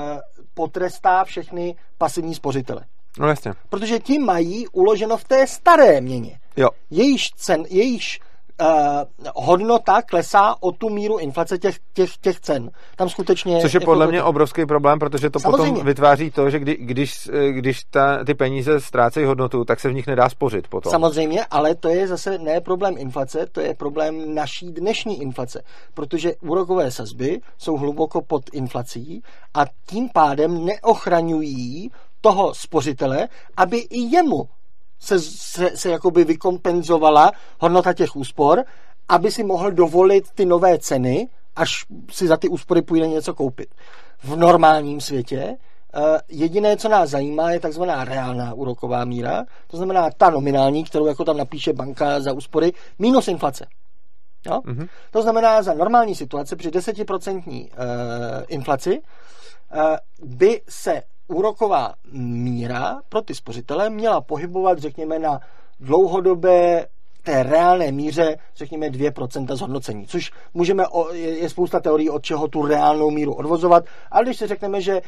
potrestá 0.54 1.24
všechny 1.24 1.76
pasivní 1.98 2.36
spořitele. 2.36 2.86
No 3.20 3.28
jasně. 3.28 3.54
Protože 3.70 4.00
ti 4.00 4.20
mají 4.20 4.68
uloženo 4.68 5.18
v 5.18 5.24
té 5.24 5.48
staré 5.48 6.02
měně. 6.02 6.40
Jo. 6.58 6.70
Jejíž, 6.90 7.32
cen, 7.36 7.64
jejíž 7.70 8.20
hodnota 9.36 10.02
klesá 10.02 10.56
o 10.60 10.72
tu 10.72 10.90
míru 10.90 11.18
inflace 11.18 11.58
těch, 11.58 11.76
těch, 11.94 12.18
těch 12.18 12.40
cen. 12.40 12.72
Tam 12.96 13.10
skutečně... 13.10 13.62
Což 13.62 13.74
je 13.74 13.78
jako 13.78 13.86
podle 13.86 14.08
mě 14.08 14.24
obrovský 14.24 14.66
problém, 14.66 15.00
protože 15.00 15.30
to 15.30 15.40
Samozřejmě. 15.40 15.72
potom 15.72 15.86
vytváří 15.86 16.32
to, 16.32 16.50
že 16.50 16.60
kdy, 16.60 16.78
když, 16.80 17.30
eh, 17.34 17.52
když 17.52 17.84
ta, 17.84 18.24
ty 18.24 18.34
peníze 18.34 18.82
ztrácejí 18.82 19.26
hodnotu, 19.26 19.66
tak 19.66 19.80
se 19.80 19.90
v 19.90 19.94
nich 19.94 20.08
nedá 20.08 20.30
spořit 20.30 20.68
potom. 20.68 20.92
Samozřejmě, 20.92 21.46
ale 21.52 21.76
to 21.76 21.90
je 21.90 22.08
zase 22.08 22.38
ne 22.38 22.62
problém 22.62 22.96
inflace, 22.98 23.46
to 23.52 23.62
je 23.62 23.74
problém 23.74 24.36
naší 24.36 24.72
dnešní 24.72 25.22
inflace, 25.22 25.64
protože 25.94 26.34
úrokové 26.42 26.92
sazby 26.92 27.40
jsou 27.58 27.78
hluboko 27.78 28.22
pod 28.22 28.44
inflací 28.54 29.24
a 29.54 29.66
tím 29.86 30.10
pádem 30.14 30.66
neochraňují 30.66 31.92
toho 32.22 32.54
spořitele, 32.54 33.28
aby 33.58 33.78
i 33.78 34.00
jemu 34.00 34.50
se, 35.00 35.20
se, 35.20 35.78
se 35.78 35.90
jakoby 35.90 36.24
vykompenzovala 36.24 37.32
hodnota 37.60 37.94
těch 37.94 38.16
úspor, 38.16 38.64
aby 39.10 39.32
si 39.32 39.44
mohl 39.44 39.72
dovolit 39.72 40.32
ty 40.32 40.46
nové 40.46 40.80
ceny, 40.80 41.30
až 41.56 41.86
si 42.12 42.28
za 42.28 42.38
ty 42.38 42.50
úspory 42.50 42.82
půjde 42.82 43.08
něco 43.08 43.34
koupit. 43.34 43.68
V 44.24 44.36
normálním 44.36 45.02
světě 45.02 45.58
eh, 45.96 46.20
jediné, 46.30 46.78
co 46.78 46.90
nás 46.90 47.10
zajímá, 47.10 47.52
je 47.52 47.60
takzvaná 47.60 48.06
reálná 48.06 48.54
úroková 48.54 49.06
míra, 49.06 49.46
to 49.68 49.78
znamená 49.78 50.10
ta 50.18 50.30
nominální, 50.30 50.84
kterou 50.84 51.06
jako 51.06 51.24
tam 51.26 51.38
napíše 51.38 51.74
banka 51.74 52.20
za 52.20 52.34
úspory, 52.34 52.72
minus 53.00 53.28
inflace. 53.28 53.68
Jo? 54.46 54.62
Mhm. 54.66 54.88
To 55.12 55.22
znamená, 55.22 55.62
za 55.62 55.74
normální 55.74 56.16
situace 56.16 56.56
při 56.56 56.70
10% 56.70 57.62
uh, 57.62 57.68
inflaci 58.48 59.00
uh, 59.00 59.82
by 60.24 60.62
se 60.70 61.02
úroková 61.28 61.94
míra 62.12 62.98
pro 63.10 63.22
ty 63.22 63.36
spořitele 63.36 63.90
měla 63.90 64.22
pohybovat, 64.22 64.80
řekněme, 64.80 65.20
na 65.20 65.40
dlouhodobé 65.80 66.86
té 67.24 67.44
reálné 67.44 67.92
míře, 67.92 68.38
řekněme, 68.56 68.90
2% 68.90 69.56
zhodnocení, 69.56 70.08
což 70.08 70.32
můžeme, 70.54 70.88
o, 70.88 71.14
je, 71.14 71.38
je 71.38 71.50
spousta 71.50 71.80
teorií, 71.80 72.10
od 72.10 72.24
čeho 72.24 72.48
tu 72.48 72.66
reálnou 72.66 73.12
míru 73.12 73.34
odvozovat, 73.34 73.86
ale 74.12 74.26
když 74.26 74.38
si 74.38 74.48
řekneme, 74.48 74.82
že 74.82 74.94
eh, 74.98 75.02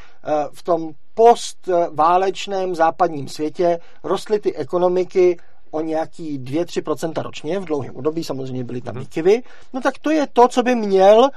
v 0.53 0.63
tom 0.63 0.91
postválečném 1.13 2.75
západním 2.75 3.27
světě 3.27 3.79
rostly 4.03 4.39
ty 4.39 4.55
ekonomiky 4.55 5.37
o 5.71 5.81
nějaký 5.81 6.39
2-3% 6.39 7.21
ročně 7.21 7.59
v 7.59 7.65
dlouhém 7.65 7.95
období, 7.95 8.23
samozřejmě 8.23 8.63
byly 8.63 8.81
tam 8.81 8.99
výkyvy, 8.99 9.43
no 9.73 9.81
tak 9.81 9.93
to 10.01 10.11
je 10.11 10.27
to, 10.33 10.47
co 10.47 10.63
by 10.63 10.75
měl 10.75 11.29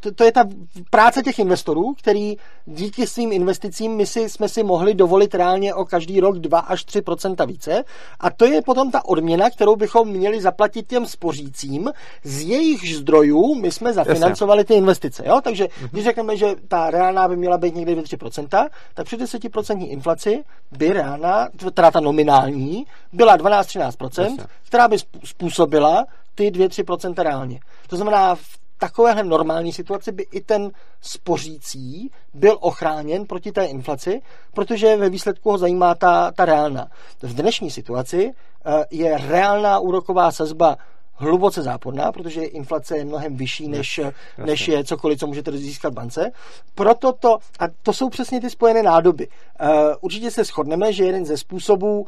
to, 0.00 0.12
to 0.14 0.24
je 0.24 0.32
ta 0.32 0.44
práce 0.90 1.22
těch 1.22 1.38
investorů, 1.38 1.94
který 1.98 2.36
díky 2.66 3.06
svým 3.06 3.32
investicím 3.32 3.92
my 3.92 4.06
si, 4.06 4.28
jsme 4.28 4.48
si 4.48 4.62
mohli 4.62 4.94
dovolit 4.94 5.34
reálně 5.34 5.74
o 5.74 5.84
každý 5.84 6.20
rok 6.20 6.38
2 6.38 6.58
až 6.58 6.86
3% 6.86 7.46
více. 7.46 7.84
A 8.20 8.30
to 8.30 8.44
je 8.44 8.62
potom 8.62 8.90
ta 8.90 9.04
odměna, 9.04 9.50
kterou 9.50 9.76
bychom 9.76 10.08
měli 10.08 10.40
zaplatit 10.40 10.86
těm 10.86 11.06
spořícím, 11.06 11.90
z 12.24 12.42
jejich 12.42 12.96
zdrojů 12.96 13.54
my 13.54 13.72
jsme 13.72 13.92
zafinancovali 13.92 14.64
ty 14.64 14.74
investice. 14.74 15.22
Jo? 15.26 15.40
Takže 15.44 15.68
když 15.90 16.04
řekneme, 16.04 16.36
že 16.36 16.54
ta 16.68 16.90
reálná 16.90 17.28
by 17.28 17.36
měla 17.36 17.58
být 17.58 17.74
někde 17.74 17.94
2-3%, 17.94 18.68
tak 18.94 19.06
při 19.06 19.16
10% 19.16 19.88
inflaci 19.90 20.44
by 20.78 20.92
reálná, 20.92 21.48
teda 21.74 21.90
ta 21.90 22.00
nominální, 22.00 22.86
byla 23.12 23.38
12-13%, 23.38 24.22
Jasně. 24.22 24.44
která 24.66 24.88
by 24.88 24.96
způsobila 25.24 26.06
ty 26.34 26.50
2-3% 26.50 27.22
reálně. 27.22 27.60
To 27.88 27.96
znamená, 27.96 28.34
v 28.34 28.61
takovéhle 28.82 29.22
normální 29.24 29.72
situaci 29.72 30.12
by 30.12 30.22
i 30.22 30.40
ten 30.40 30.70
spořící 31.00 32.10
byl 32.34 32.58
ochráněn 32.60 33.26
proti 33.26 33.52
té 33.52 33.64
inflaci, 33.64 34.22
protože 34.54 34.96
ve 34.96 35.10
výsledku 35.10 35.50
ho 35.50 35.58
zajímá 35.58 35.94
ta, 35.94 36.30
ta 36.32 36.44
reálná. 36.44 36.88
V 37.22 37.34
dnešní 37.34 37.70
situaci 37.70 38.30
eh, 38.30 38.84
je 38.90 39.18
reálná 39.18 39.78
úroková 39.78 40.32
sazba 40.32 40.76
hluboce 41.22 41.62
záporná, 41.62 42.12
protože 42.12 42.44
inflace 42.44 42.96
je 42.96 43.04
mnohem 43.04 43.36
vyšší, 43.36 43.68
než, 43.68 44.00
než 44.44 44.68
je 44.68 44.84
cokoliv, 44.84 45.18
co 45.18 45.26
můžete 45.26 45.52
získat 45.52 45.92
v 45.92 45.96
bance. 45.96 46.30
Proto 46.74 47.12
to, 47.12 47.38
a 47.58 47.64
to 47.82 47.92
jsou 47.92 48.08
přesně 48.08 48.40
ty 48.40 48.50
spojené 48.50 48.82
nádoby. 48.82 49.28
Uh, 49.28 49.68
určitě 50.00 50.30
se 50.30 50.44
shodneme, 50.44 50.92
že 50.92 51.04
jeden 51.04 51.26
ze 51.26 51.36
způsobů, 51.36 52.00
uh, 52.00 52.06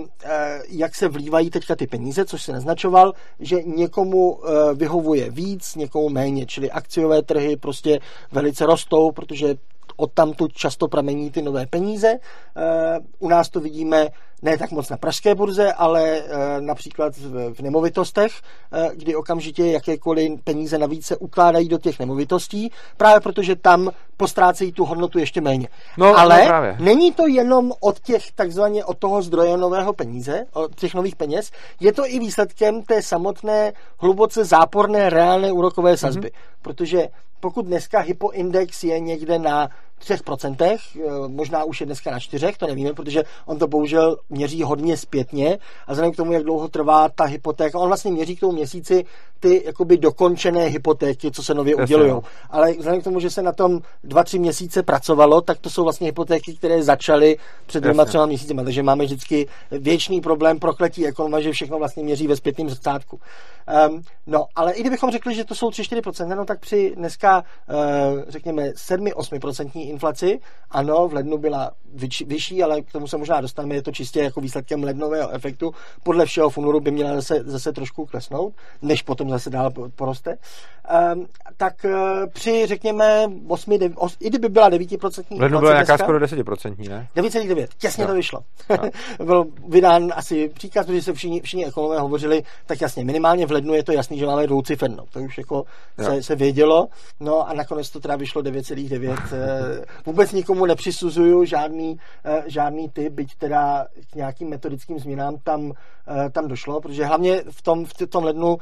uh, 0.00 0.08
jak 0.68 0.94
se 0.94 1.08
vlívají 1.08 1.50
teďka 1.50 1.76
ty 1.76 1.86
peníze, 1.86 2.24
což 2.24 2.42
se 2.42 2.52
naznačoval, 2.52 3.12
že 3.40 3.62
někomu 3.62 4.32
uh, 4.32 4.48
vyhovuje 4.74 5.30
víc, 5.30 5.74
někomu 5.74 6.08
méně, 6.08 6.46
čili 6.46 6.70
akciové 6.70 7.22
trhy 7.22 7.56
prostě 7.56 7.98
velice 8.32 8.66
rostou, 8.66 9.12
protože 9.12 9.54
odtamtud 9.96 10.52
často 10.52 10.88
pramení 10.88 11.30
ty 11.30 11.42
nové 11.42 11.66
peníze. 11.66 12.18
U 13.18 13.28
nás 13.28 13.48
to 13.48 13.60
vidíme 13.60 14.08
ne 14.42 14.58
tak 14.58 14.70
moc 14.70 14.88
na 14.88 14.96
pražské 14.96 15.34
burze, 15.34 15.72
ale 15.72 16.22
například 16.60 17.16
v 17.52 17.60
nemovitostech, 17.60 18.32
kdy 18.94 19.16
okamžitě 19.16 19.66
jakékoliv 19.66 20.40
peníze 20.44 20.78
navíc 20.78 21.06
se 21.06 21.16
ukládají 21.16 21.68
do 21.68 21.78
těch 21.78 21.98
nemovitostí, 21.98 22.70
právě 22.96 23.20
protože 23.20 23.56
tam 23.56 23.90
postrácejí 24.16 24.72
tu 24.72 24.84
hodnotu 24.84 25.18
ještě 25.18 25.40
méně. 25.40 25.68
No, 25.96 26.18
ale 26.18 26.40
no 26.40 26.46
právě. 26.46 26.76
není 26.80 27.12
to 27.12 27.26
jenom 27.26 27.72
od 27.80 28.00
těch 28.00 28.32
takzvaně 28.32 28.84
od 28.84 28.98
toho 28.98 29.22
zdroje 29.22 29.56
nového 29.56 29.92
peníze, 29.92 30.44
od 30.52 30.74
těch 30.74 30.94
nových 30.94 31.16
peněz, 31.16 31.50
je 31.80 31.92
to 31.92 32.06
i 32.06 32.18
výsledkem 32.18 32.82
té 32.82 33.02
samotné 33.02 33.72
hluboce 33.98 34.44
záporné 34.44 35.10
reálné 35.10 35.52
úrokové 35.52 35.96
sazby. 35.96 36.28
Mm-hmm. 36.28 36.58
Protože 36.62 37.08
pokud 37.40 37.66
dneska 37.66 38.00
hypoindex 38.00 38.84
je 38.84 39.00
někde 39.00 39.38
na 39.38 39.68
3%, 40.02 40.78
možná 41.28 41.64
už 41.64 41.80
je 41.80 41.86
dneska 41.86 42.10
na 42.10 42.18
4%, 42.18 42.54
to 42.58 42.66
nevíme, 42.66 42.92
protože 42.92 43.22
on 43.46 43.58
to 43.58 43.68
bohužel 43.68 44.16
měří 44.30 44.62
hodně 44.62 44.96
zpětně 44.96 45.58
a 45.86 45.92
vzhledem 45.92 46.12
k 46.12 46.16
tomu, 46.16 46.32
jak 46.32 46.42
dlouho 46.42 46.68
trvá 46.68 47.08
ta 47.08 47.24
hypotéka, 47.24 47.78
on 47.78 47.88
vlastně 47.88 48.12
měří 48.12 48.36
k 48.36 48.40
tomu 48.40 48.52
měsíci 48.52 49.04
ty 49.44 49.62
jakoby 49.64 49.96
dokončené 49.96 50.64
hypotéky, 50.64 51.30
co 51.30 51.42
se 51.42 51.54
nově 51.54 51.74
udělují. 51.74 52.14
Ale 52.50 52.72
vzhledem 52.72 53.00
k 53.00 53.04
tomu, 53.04 53.20
že 53.20 53.30
se 53.30 53.42
na 53.42 53.52
tom 53.52 53.80
2-3 54.04 54.40
měsíce 54.40 54.82
pracovalo, 54.82 55.40
tak 55.40 55.58
to 55.58 55.70
jsou 55.70 55.82
vlastně 55.82 56.06
hypotéky, 56.06 56.54
které 56.54 56.82
začaly 56.82 57.36
před 57.66 57.80
dvěma 57.80 58.04
třema 58.04 58.26
měsíci. 58.26 58.54
Takže 58.64 58.82
máme 58.82 59.04
vždycky 59.04 59.48
věčný 59.70 60.20
problém 60.20 60.58
prokletí 60.58 61.06
ekonoma, 61.06 61.40
že 61.40 61.52
všechno 61.52 61.78
vlastně 61.78 62.02
měří 62.04 62.26
ve 62.26 62.36
zpětném 62.36 62.68
zrcátku. 62.68 63.20
Um, 63.88 64.02
no, 64.26 64.46
ale 64.54 64.72
i 64.72 64.80
kdybychom 64.80 65.10
řekli, 65.10 65.34
že 65.34 65.44
to 65.44 65.54
jsou 65.54 65.68
3-4%, 65.68 66.36
no 66.36 66.44
tak 66.44 66.60
při 66.60 66.92
dneska, 66.96 67.44
uh, 67.68 68.22
řekněme, 68.28 68.70
7-8% 68.70 69.83
inflaci, 69.88 70.40
ano, 70.70 71.08
v 71.08 71.14
lednu 71.14 71.38
byla 71.38 71.70
vyč, 71.94 72.22
vyšší, 72.26 72.62
ale 72.62 72.82
k 72.82 72.92
tomu 72.92 73.06
se 73.06 73.16
možná 73.16 73.40
dostaneme, 73.40 73.74
je 73.74 73.82
to 73.82 73.92
čistě 73.92 74.20
jako 74.20 74.40
výsledkem 74.40 74.84
lednového 74.84 75.30
efektu. 75.30 75.72
Podle 76.02 76.26
všeho 76.26 76.50
v 76.50 76.58
únoru 76.58 76.80
by 76.80 76.90
měla 76.90 77.14
zase, 77.14 77.42
zase 77.44 77.72
trošku 77.72 78.06
klesnout, 78.06 78.54
než 78.82 79.02
potom 79.02 79.30
zase 79.30 79.50
dál 79.50 79.70
poroste. 79.96 80.36
Um, 81.14 81.26
tak 81.56 81.74
uh, 81.84 81.90
při, 82.32 82.66
řekněme, 82.66 83.26
8, 83.48 83.78
9, 83.78 83.92
8 83.96 84.16
i 84.20 84.28
kdyby 84.28 84.48
byla 84.48 84.70
9% 84.70 85.24
V 85.36 85.40
lednu 85.40 85.60
byla 85.60 85.72
nějaká 85.72 85.98
skoro 85.98 86.18
10%, 86.18 86.88
ne? 86.88 87.08
9,9, 87.16 87.66
těsně 87.78 88.04
no. 88.04 88.08
to 88.08 88.14
vyšlo. 88.14 88.40
No. 88.70 88.90
Byl 89.26 89.44
vydán 89.68 90.12
asi 90.16 90.48
příkaz, 90.48 90.86
protože 90.86 91.02
se 91.02 91.12
všichni, 91.12 91.40
všichni 91.40 91.66
ekonomové 91.66 92.00
hovořili, 92.00 92.42
tak 92.66 92.80
jasně, 92.80 93.04
minimálně 93.04 93.46
v 93.46 93.52
lednu 93.52 93.74
je 93.74 93.84
to 93.84 93.92
jasný, 93.92 94.18
že 94.18 94.26
máme 94.26 94.46
dvoucifernou. 94.46 95.04
To 95.12 95.20
už 95.20 95.38
jako 95.38 95.64
se, 96.00 96.22
se, 96.22 96.36
vědělo. 96.36 96.88
No 97.20 97.48
a 97.48 97.52
nakonec 97.52 97.90
to 97.90 98.00
teda 98.00 98.16
vyšlo 98.16 98.42
9,9. 98.42 99.16
Vůbec 100.06 100.32
nikomu 100.32 100.66
nepřisuzuju 100.66 101.44
žádný, 101.44 101.98
žádný 102.46 102.88
typ, 102.88 103.12
byť 103.12 103.34
teda 103.34 103.86
k 104.12 104.14
nějakým 104.14 104.48
metodickým 104.48 104.98
změnám 104.98 105.36
tam, 105.44 105.72
tam 106.32 106.48
došlo, 106.48 106.80
protože 106.80 107.04
hlavně 107.04 107.42
v 107.50 107.62
tom, 107.62 107.84
v 107.84 107.92
tom 108.08 108.24
lednu 108.24 108.56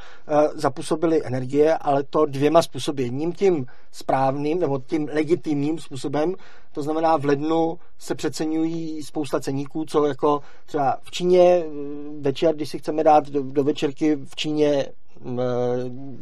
zapůsobily 0.55 1.23
energie, 1.25 1.77
ale 1.77 2.03
to 2.03 2.27
dvěma 2.27 2.63
způsoby. 2.63 3.03
Jedním 3.03 3.33
tím 3.33 3.67
správným 3.93 4.61
nebo 4.61 4.79
tím 4.79 5.09
legitimním 5.13 5.79
způsobem, 5.79 6.35
to 6.73 6.83
znamená 6.83 7.17
v 7.17 7.25
lednu 7.25 7.79
se 7.99 8.15
přeceňují 8.15 9.03
spousta 9.03 9.41
ceníků, 9.41 9.85
co 9.85 10.07
jako 10.07 10.41
třeba 10.67 10.99
v 11.03 11.11
Číně 11.11 11.65
večer, 12.21 12.55
když 12.55 12.69
si 12.69 12.79
chceme 12.79 13.05
dát 13.05 13.29
do, 13.29 13.43
do 13.43 13.65
večerky 13.65 14.17
v 14.17 14.37
Číně 14.37 14.87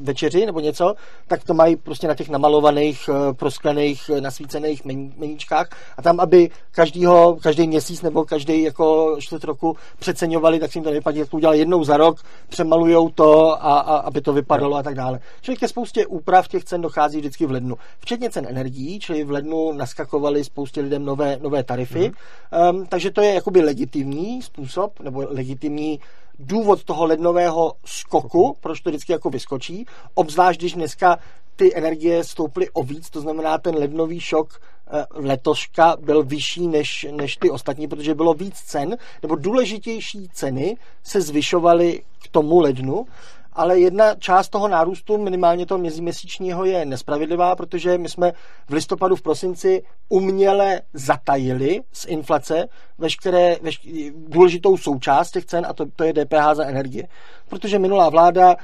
večeři 0.01 0.47
nebo 0.47 0.61
něco, 0.61 0.95
tak 1.27 1.45
to 1.45 1.55
mají 1.55 1.77
prostě 1.77 2.09
na 2.09 2.15
těch 2.15 2.29
namalovaných, 2.29 3.11
prosklených, 3.33 4.11
nasvícených 4.21 4.85
meníčkách 5.17 5.69
a 5.97 6.03
tam, 6.03 6.21
aby 6.21 6.51
každýho, 6.71 7.37
každý 7.43 7.69
měsíc 7.69 8.03
nebo 8.03 8.25
každý 8.25 8.63
jako 8.63 9.17
čtvrt 9.19 9.45
roku 9.45 9.77
přeceňovali, 9.99 10.61
tak 10.61 10.73
si 10.73 10.79
jim 10.79 10.85
to 10.85 10.91
nevypadí, 10.91 11.19
jak 11.19 11.29
to 11.29 11.37
udělali 11.37 11.59
jednou 11.59 11.85
za 11.85 11.97
rok, 11.97 12.17
přemalujou 12.49 13.09
to 13.09 13.53
a, 13.53 13.79
a 13.79 13.97
aby 13.97 14.21
to 14.21 14.33
vypadalo 14.33 14.77
a 14.77 14.83
tak 14.83 14.95
dále. 14.95 15.21
Čili 15.41 15.57
ke 15.57 15.69
spoustě 15.69 16.07
úprav 16.07 16.49
těch 16.49 16.65
cen 16.65 16.81
dochází 16.81 17.19
vždycky 17.19 17.47
v 17.47 17.51
lednu. 17.51 17.77
Včetně 17.99 18.31
cen 18.31 18.47
energií, 18.49 18.99
čili 19.01 19.25
v 19.25 19.31
lednu 19.31 19.73
naskakovaly 19.73 20.45
spoustě 20.45 20.81
lidem 20.81 21.05
nové, 21.05 21.39
nové 21.43 21.63
tarify, 21.65 22.09
mm. 22.09 22.71
um, 22.79 22.87
takže 22.87 23.11
to 23.11 23.21
je 23.21 23.35
jakoby 23.35 23.61
legitimní 23.61 24.43
způsob, 24.43 25.01
nebo 25.01 25.25
legitimní 25.29 26.01
důvod 26.41 26.85
toho 26.85 27.05
lednového 27.05 27.73
skoku, 27.85 28.57
proč 28.61 28.81
to 28.81 28.91
vždycky 28.91 29.13
jako 29.13 29.31
vyskočí, 29.31 29.87
obzvlášť 30.15 30.61
když 30.61 30.73
dneska 30.73 31.19
ty 31.57 31.77
energie 31.77 32.25
stouply 32.25 32.71
o 32.71 32.83
víc, 32.83 33.11
to 33.11 33.21
znamená 33.21 33.59
ten 33.59 33.75
lednový 33.75 34.21
šok 34.21 34.61
eh, 34.61 35.05
letoška 35.11 35.97
byl 36.01 36.23
vyšší 36.23 36.69
než, 36.69 37.07
než 37.11 37.37
ty 37.37 37.51
ostatní, 37.51 37.89
protože 37.89 38.15
bylo 38.15 38.35
víc 38.35 38.57
cen, 38.57 38.97
nebo 39.23 39.37
důležitější 39.37 40.29
ceny 40.33 40.77
se 41.03 41.21
zvyšovaly 41.21 42.03
k 42.25 42.29
tomu 42.29 42.61
lednu 42.61 43.07
ale 43.53 43.79
jedna 43.79 44.15
část 44.15 44.49
toho 44.49 44.69
nárůstu, 44.69 45.19
minimálně 45.19 45.67
toho 45.67 45.79
měsíčního, 45.79 46.65
je 46.65 46.85
nespravedlivá, 46.85 47.57
protože 47.57 47.99
my 47.99 48.09
jsme 48.09 48.33
v 48.69 48.73
listopadu, 48.73 49.17
v 49.17 49.23
prosinci 49.23 49.83
uměle 50.09 50.81
zatajili 50.95 51.81
z 51.93 52.05
inflace 52.05 52.69
veškeré, 52.99 53.57
veškeré 53.63 54.11
důležitou 54.17 54.77
součást 54.77 55.31
těch 55.31 55.45
cen 55.45 55.67
a 55.69 55.73
to, 55.73 55.87
to 55.97 56.05
je 56.05 56.13
DPH 56.13 56.55
za 56.55 56.65
energie. 56.65 57.09
Protože 57.49 57.79
minulá 57.79 58.09
vláda 58.09 58.57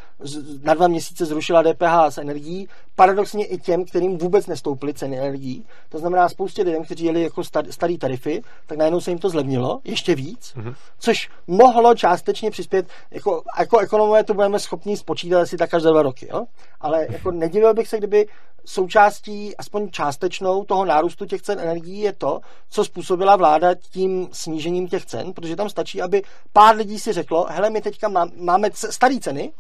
na 0.63 0.75
dva 0.75 0.89
měsíce 0.89 1.27
zrušila 1.27 1.63
DPH 1.63 2.09
z 2.09 2.19
energií, 2.19 2.69
paradoxně 2.97 3.47
i 3.47 3.59
těm, 3.59 3.85
kterým 3.85 4.19
vůbec 4.19 4.47
nestouply 4.47 4.95
ceny 4.95 5.19
energií. 5.19 5.65
To 5.89 5.99
znamená 5.99 6.29
spoustě 6.29 6.63
lidem, 6.63 6.85
kteří 6.85 7.05
jeli 7.05 7.23
jako 7.23 7.43
starý 7.71 7.99
tarify, 7.99 8.43
tak 8.67 8.79
najednou 8.79 9.01
se 9.01 9.11
jim 9.11 9.19
to 9.19 9.29
zlevnilo 9.29 9.81
ještě 9.85 10.15
víc, 10.15 10.55
mm-hmm. 10.57 10.75
což 10.99 11.31
mohlo 11.47 11.95
částečně 11.95 12.51
přispět, 12.51 12.87
jako, 13.11 13.43
jako 13.59 13.79
ekonomové 13.79 14.25
to 14.25 14.35
budeme 14.35 14.59
schopni 14.59 14.97
spočítat 14.97 15.41
asi 15.41 15.57
tak 15.57 15.71
každé 15.71 15.91
dva 15.91 16.03
roky, 16.03 16.29
jo? 16.33 16.45
ale 16.81 17.07
jako 17.11 17.31
nedivil 17.31 17.75
bych 17.75 17.89
se, 17.89 17.99
kdyby 17.99 18.27
součástí 18.65 19.57
aspoň 19.57 19.91
částečnou 19.91 20.65
toho 20.65 20.85
nárůstu 20.85 21.27
těch 21.27 21.43
cen 21.43 21.61
energií 21.61 22.01
je 22.01 22.13
to, 22.13 22.41
co 22.71 22.85
způsobila 22.85 23.37
vláda 23.37 23.75
tím 23.75 24.29
snížením 24.33 24.89
těch 24.89 25.07
cen, 25.07 25.33
protože 25.33 25.57
tam 25.57 25.71
stačí, 25.71 26.03
aby 26.03 26.23
pár 26.53 26.77
lidí 26.77 26.99
si 26.99 27.13
řeklo, 27.13 27.47
hele, 27.51 27.71
my 27.71 27.81
teďka 27.81 28.09
máme 28.37 28.71
staré 28.75 29.19
ceny, 29.21 29.53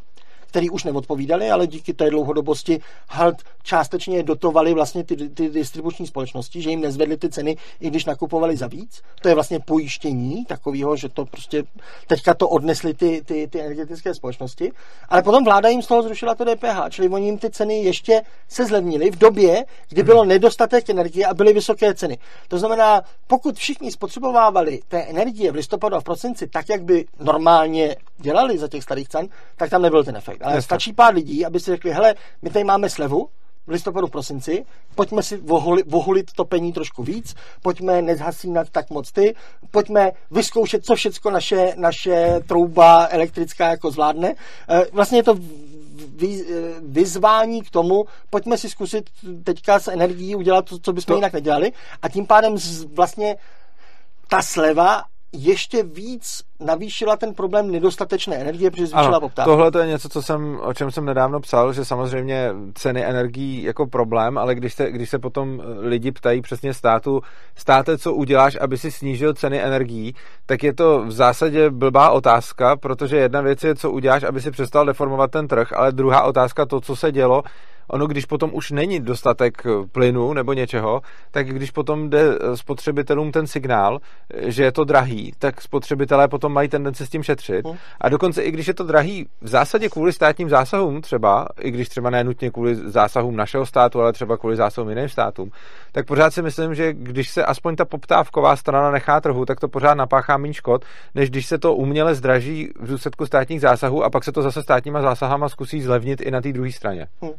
který 0.46 0.70
už 0.70 0.84
neodpovídali, 0.84 1.50
ale 1.50 1.66
díky 1.66 1.94
té 1.94 2.10
dlouhodobosti 2.10 2.80
halt 3.08 3.36
částečně 3.62 4.22
dotovali 4.22 4.74
vlastně 4.74 5.04
ty, 5.04 5.16
ty 5.28 5.48
distribuční 5.48 6.06
společnosti, 6.06 6.62
že 6.62 6.70
jim 6.70 6.80
nezvedly 6.80 7.16
ty 7.16 7.28
ceny, 7.28 7.56
i 7.80 7.90
když 7.90 8.04
nakupovali 8.04 8.56
za 8.56 8.66
víc. 8.66 9.02
To 9.22 9.28
je 9.28 9.34
vlastně 9.34 9.60
pojištění 9.60 10.44
takového, 10.44 10.96
že 10.96 11.08
to 11.08 11.24
prostě 11.24 11.64
teďka 12.06 12.34
to 12.34 12.48
odnesly 12.48 12.94
ty, 12.94 13.22
ty, 13.24 13.48
ty 13.48 13.60
energetické 13.60 14.14
společnosti. 14.14 14.72
Ale 15.08 15.22
potom 15.22 15.44
vláda 15.44 15.68
jim 15.68 15.82
z 15.82 15.86
toho 15.86 16.02
zrušila 16.02 16.34
to 16.34 16.44
DPH, 16.44 16.90
čili 16.90 17.08
oni 17.08 17.26
jim 17.26 17.38
ty 17.38 17.50
ceny 17.50 17.82
ještě 17.82 18.22
se 18.48 18.66
zlevnili 18.66 19.10
v 19.10 19.18
době, 19.18 19.64
kdy 19.88 20.02
bylo 20.02 20.20
hmm. 20.20 20.28
nedostatek 20.28 20.90
energie 20.90 21.26
a 21.26 21.34
byly 21.34 21.52
vysoké 21.52 21.94
ceny. 21.94 22.18
To 22.48 22.58
znamená, 22.58 23.02
pokud 23.26 23.56
všichni 23.56 23.92
spotřebovávali 23.92 24.80
té 24.88 25.02
energie 25.02 25.52
v 25.52 25.54
listopadu 25.54 25.96
a 25.96 26.00
v 26.00 26.04
prosinci 26.04 26.46
tak, 26.46 26.68
jak 26.68 26.82
by 26.82 27.04
normálně 27.20 27.96
dělali 28.18 28.58
za 28.58 28.68
těch 28.68 28.82
starých 28.82 29.08
cen, 29.08 29.28
tak 29.56 29.70
tam 29.70 29.82
nebyl 29.82 30.04
ten 30.04 30.16
efekt. 30.16 30.42
Ale 30.42 30.54
Jasne. 30.54 30.62
stačí 30.62 30.92
pár 30.92 31.14
lidí, 31.14 31.46
aby 31.46 31.60
si 31.60 31.70
řekli, 31.70 31.92
hele, 31.92 32.14
my 32.42 32.50
tady 32.50 32.64
máme 32.64 32.90
slevu, 32.90 33.28
v 33.66 33.70
listopadu, 33.70 34.06
v 34.06 34.10
prosinci, 34.10 34.64
pojďme 34.94 35.22
si 35.22 35.36
vohulit, 35.36 35.90
vohulit 35.90 36.32
topení 36.32 36.72
trošku 36.72 37.02
víc, 37.02 37.34
pojďme 37.62 38.02
nezhasínat 38.02 38.70
tak 38.70 38.90
moc 38.90 39.12
ty, 39.12 39.34
pojďme 39.70 40.12
vyzkoušet, 40.30 40.84
co 40.84 40.94
všecko 40.94 41.30
naše, 41.30 41.74
naše 41.76 42.40
trouba 42.46 43.08
elektrická 43.10 43.68
jako 43.70 43.90
zvládne. 43.90 44.34
Eh, 44.68 44.84
vlastně 44.92 45.18
je 45.18 45.22
to 45.22 45.34
eh, 46.22 46.44
vyzvání 46.82 47.62
k 47.62 47.70
tomu, 47.70 48.04
pojďme 48.30 48.58
si 48.58 48.70
zkusit 48.70 49.10
teďka 49.44 49.80
s 49.80 49.88
energií 49.88 50.34
udělat 50.34 50.64
to, 50.64 50.78
co 50.78 50.92
bychom 50.92 51.12
no. 51.12 51.16
jinak 51.16 51.32
nedělali 51.32 51.72
a 52.02 52.08
tím 52.08 52.26
pádem 52.26 52.56
vlastně 52.94 53.36
ta 54.28 54.42
sleva 54.42 55.02
ještě 55.36 55.82
víc 55.82 56.42
navýšila 56.60 57.16
ten 57.16 57.34
problém 57.34 57.70
nedostatečné 57.70 58.36
energie, 58.36 58.70
protože 58.70 58.86
zvýšila 58.86 59.20
poptávku. 59.20 59.50
Tohle 59.50 59.70
to 59.70 59.78
je 59.78 59.86
něco, 59.86 60.08
co 60.08 60.22
jsem, 60.22 60.58
o 60.62 60.74
čem 60.74 60.90
jsem 60.90 61.04
nedávno 61.04 61.40
psal, 61.40 61.72
že 61.72 61.84
samozřejmě 61.84 62.50
ceny 62.74 63.04
energií 63.04 63.62
jako 63.62 63.86
problém, 63.86 64.38
ale 64.38 64.54
když 64.54 64.74
se, 64.74 64.90
když 64.90 65.10
se 65.10 65.18
potom 65.18 65.62
lidi 65.80 66.12
ptají 66.12 66.42
přesně 66.42 66.74
státu, 66.74 67.20
státe, 67.54 67.98
co 67.98 68.14
uděláš, 68.14 68.56
aby 68.60 68.78
si 68.78 68.90
snížil 68.90 69.34
ceny 69.34 69.62
energií, 69.62 70.14
tak 70.46 70.62
je 70.62 70.74
to 70.74 71.04
v 71.04 71.12
zásadě 71.12 71.70
blbá 71.70 72.10
otázka, 72.10 72.76
protože 72.76 73.16
jedna 73.16 73.40
věc 73.40 73.64
je, 73.64 73.74
co 73.74 73.90
uděláš, 73.90 74.22
aby 74.22 74.40
si 74.40 74.50
přestal 74.50 74.86
deformovat 74.86 75.30
ten 75.30 75.48
trh, 75.48 75.72
ale 75.72 75.92
druhá 75.92 76.22
otázka, 76.22 76.66
to, 76.66 76.80
co 76.80 76.96
se 76.96 77.12
dělo, 77.12 77.42
ono, 77.88 78.06
když 78.06 78.24
potom 78.24 78.50
už 78.52 78.70
není 78.70 79.00
dostatek 79.00 79.62
plynu 79.92 80.32
nebo 80.32 80.52
něčeho, 80.52 81.02
tak 81.30 81.48
když 81.48 81.70
potom 81.70 82.10
jde 82.10 82.24
spotřebitelům 82.54 83.32
ten 83.32 83.46
signál, 83.46 83.98
že 84.46 84.64
je 84.64 84.72
to 84.72 84.84
drahý, 84.84 85.32
tak 85.38 85.62
spotřebitelé 85.62 86.28
potom 86.28 86.52
mají 86.52 86.68
tendenci 86.68 87.06
s 87.06 87.10
tím 87.10 87.22
šetřit. 87.22 87.66
Hmm. 87.66 87.76
A 88.00 88.08
dokonce 88.08 88.42
i 88.42 88.50
když 88.50 88.68
je 88.68 88.74
to 88.74 88.84
drahý 88.84 89.26
v 89.40 89.48
zásadě 89.48 89.88
kvůli 89.88 90.12
státním 90.12 90.48
zásahům 90.48 91.00
třeba, 91.00 91.48
i 91.60 91.70
když 91.70 91.88
třeba 91.88 92.10
nenutně 92.10 92.50
kvůli 92.50 92.74
zásahům 92.74 93.36
našeho 93.36 93.66
státu, 93.66 94.00
ale 94.00 94.12
třeba 94.12 94.36
kvůli 94.36 94.56
zásahům 94.56 94.90
jiným 94.90 95.08
státům, 95.08 95.50
tak 95.92 96.06
pořád 96.06 96.30
si 96.30 96.42
myslím, 96.42 96.74
že 96.74 96.92
když 96.92 97.30
se 97.30 97.44
aspoň 97.44 97.76
ta 97.76 97.84
poptávková 97.84 98.56
strana 98.56 98.90
nechá 98.90 99.20
trhu, 99.20 99.44
tak 99.44 99.60
to 99.60 99.68
pořád 99.68 99.94
napáchá 99.94 100.36
méně 100.36 100.54
škod, 100.54 100.84
než 101.14 101.30
když 101.30 101.46
se 101.46 101.58
to 101.58 101.74
uměle 101.74 102.14
zdraží 102.14 102.70
v 102.80 102.86
důsledku 102.88 103.26
státních 103.26 103.60
zásahů 103.60 104.04
a 104.04 104.10
pak 104.10 104.24
se 104.24 104.32
to 104.32 104.42
zase 104.42 104.62
státníma 104.62 105.02
zásahama 105.02 105.48
zkusí 105.48 105.82
zlevnit 105.82 106.20
i 106.20 106.30
na 106.30 106.40
té 106.40 106.52
druhé 106.52 106.72
straně. 106.72 107.06
Hmm. 107.22 107.32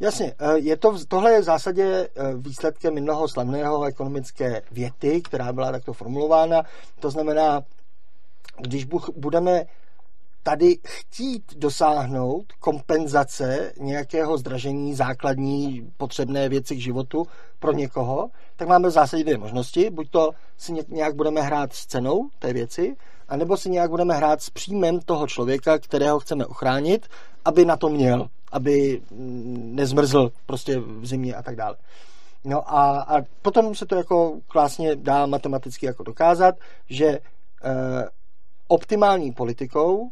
Jasně, 0.00 0.34
eh, 0.38 0.58
je 0.58 0.76
to, 0.76 0.96
tohle 1.08 1.32
je 1.32 1.40
v 1.40 1.44
zásadě 1.44 2.08
eh, 2.16 2.34
výsledkem 2.36 2.94
jednoho 2.94 3.28
slavného 3.28 3.84
ekonomické 3.84 4.62
věty, 4.70 5.22
která 5.22 5.52
byla 5.52 5.72
takto 5.72 5.92
formulována. 5.92 6.62
To 7.00 7.10
znamená, 7.10 7.62
když 8.60 8.86
budeme 9.16 9.64
tady 10.42 10.78
chtít 10.86 11.42
dosáhnout 11.56 12.52
kompenzace 12.60 13.72
nějakého 13.80 14.38
zdražení 14.38 14.94
základní 14.94 15.92
potřebné 15.96 16.48
věci 16.48 16.76
k 16.76 16.80
životu 16.80 17.26
pro 17.58 17.72
někoho, 17.72 18.30
tak 18.56 18.68
máme 18.68 18.88
v 18.88 18.92
zásadě 18.92 19.22
dvě 19.24 19.38
možnosti. 19.38 19.90
Buď 19.90 20.10
to 20.10 20.30
si 20.56 20.72
nějak 20.88 21.14
budeme 21.14 21.42
hrát 21.42 21.72
s 21.72 21.86
cenou 21.86 22.28
té 22.38 22.52
věci, 22.52 22.96
anebo 23.28 23.56
si 23.56 23.70
nějak 23.70 23.90
budeme 23.90 24.14
hrát 24.14 24.42
s 24.42 24.50
příjmem 24.50 25.00
toho 25.00 25.26
člověka, 25.26 25.78
kterého 25.78 26.20
chceme 26.20 26.46
ochránit, 26.46 27.08
aby 27.48 27.64
na 27.64 27.76
to 27.76 27.88
měl 27.88 28.28
aby 28.52 29.02
nezmrzl 29.74 30.32
prostě 30.46 30.78
v 30.78 31.06
zimě 31.06 31.34
a 31.34 31.42
tak 31.42 31.56
dále. 31.56 31.76
No 32.44 32.74
a, 32.74 33.00
a 33.00 33.22
potom 33.42 33.74
se 33.74 33.86
to 33.86 33.96
jako 33.96 34.40
klásně 34.46 34.96
dá 34.96 35.26
matematicky 35.26 35.86
jako 35.86 36.02
dokázat, 36.02 36.54
že 36.90 37.06
e, 37.06 37.20
optimální 38.68 39.32
politikou 39.32 40.10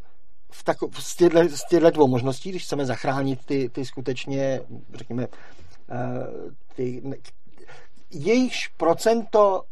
v 0.51 0.64
tako, 0.64 0.91
z, 0.99 1.16
těchto, 1.16 1.49
z 1.49 1.68
těchto 1.68 1.91
dvou 1.91 2.09
možností, 2.09 2.51
když 2.51 2.64
chceme 2.64 2.87
zachránit 2.87 3.45
ty, 3.45 3.68
ty 3.68 3.84
skutečně, 3.84 4.61
řekněme, 4.95 5.22
e, 5.22 5.28
ty, 6.74 7.03
jejichž 8.11 8.68
procento 8.68 9.62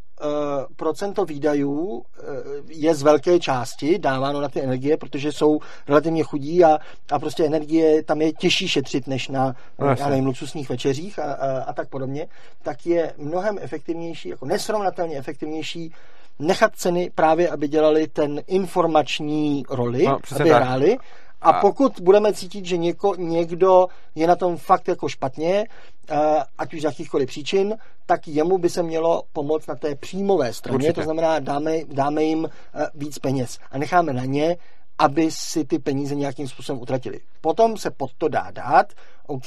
procento 0.77 1.25
výdajů 1.25 2.03
eh, 2.03 2.23
je 2.69 2.95
z 2.95 3.03
velké 3.03 3.39
části 3.39 3.99
dáváno 3.99 4.41
na 4.41 4.49
ty 4.49 4.63
energie, 4.63 4.97
protože 4.97 5.33
jsou 5.33 5.61
relativně 5.89 6.23
chudí 6.23 6.65
a, 6.65 6.79
a 7.13 7.19
prostě 7.19 7.45
energie 7.45 8.03
tam 8.03 8.21
je 8.21 8.33
těžší 8.33 8.69
šetřit 8.69 9.07
než 9.07 9.29
na 9.29 9.55
no, 9.79 9.95
já 9.99 10.09
nevím, 10.09 10.27
luxusních 10.27 10.69
večeřích 10.69 11.19
a, 11.19 11.33
a, 11.33 11.63
a 11.63 11.73
tak 11.73 11.89
podobně, 11.89 12.27
tak 12.63 12.87
je 12.87 13.15
mnohem 13.19 13.59
efektivnější, 13.61 14.29
jako 14.29 14.47
nesrovnatelně 14.47 15.19
efektivnější 15.19 15.93
nechat 16.39 16.77
ceny 16.77 17.11
právě, 17.15 17.49
aby 17.49 17.69
dělali 17.69 18.07
ten 18.07 18.43
informační 18.47 19.65
roli, 19.71 20.05
no, 20.05 20.19
aby 20.41 20.51
tak. 20.51 20.63
hráli 20.63 20.97
a 21.45 21.61
pokud 21.61 22.01
budeme 22.01 22.33
cítit, 22.33 22.65
že 22.65 22.77
něko, 22.77 23.15
někdo 23.15 23.87
je 24.15 24.27
na 24.27 24.37
tom 24.37 24.57
fakt 24.57 24.89
jako 24.89 25.09
špatně, 25.09 25.67
eh, 26.11 26.17
ať 26.59 26.75
už 26.75 26.81
z 26.81 26.85
jakýchkoliv 26.85 27.29
příčin, 27.29 27.77
tak 28.07 28.29
jemu 28.29 28.59
by 28.59 28.71
se 28.71 28.83
mělo 28.83 29.23
pomoct 29.33 29.67
na 29.67 29.75
té 29.75 29.95
příjmové 29.95 30.53
straně, 30.53 30.75
Určitě. 30.75 30.93
to 30.93 31.03
znamená 31.03 31.39
dáme, 31.39 31.85
dáme 31.85 32.23
jim 32.25 32.49
eh, 32.75 32.87
víc 32.95 33.19
peněz 33.19 33.59
a 33.71 33.79
necháme 33.79 34.13
na 34.13 34.25
ně, 34.25 34.57
aby 34.99 35.31
si 35.31 35.65
ty 35.65 35.79
peníze 35.79 36.15
nějakým 36.15 36.49
způsobem 36.49 36.83
utratili. 36.83 37.21
Potom 37.41 37.77
se 37.77 37.91
pod 37.91 38.11
to 38.19 38.29
dá 38.29 38.51
dát, 38.51 38.93
OK, 39.27 39.47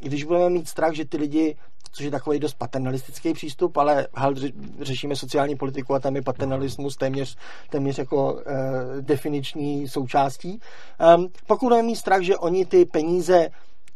když 0.00 0.24
budeme 0.24 0.50
mít 0.50 0.68
strach, 0.68 0.94
že 0.94 1.04
ty 1.04 1.16
lidi 1.16 1.56
což 1.94 2.04
je 2.04 2.10
takový 2.10 2.38
dost 2.38 2.54
paternalistický 2.54 3.32
přístup, 3.32 3.76
ale 3.76 4.06
hal, 4.14 4.34
řešíme 4.80 5.16
sociální 5.16 5.56
politiku 5.56 5.94
a 5.94 5.98
tam 5.98 6.16
je 6.16 6.22
paternalismus 6.22 6.96
téměř, 6.96 7.36
téměř 7.70 7.98
jako 7.98 8.32
uh, 8.32 8.40
definiční 9.00 9.88
součástí. 9.88 10.60
Um, 11.16 11.28
pokud 11.46 11.66
budeme 11.66 11.82
mít 11.82 11.96
strach, 11.96 12.22
že 12.22 12.36
oni 12.36 12.66
ty 12.66 12.84
peníze 12.84 13.50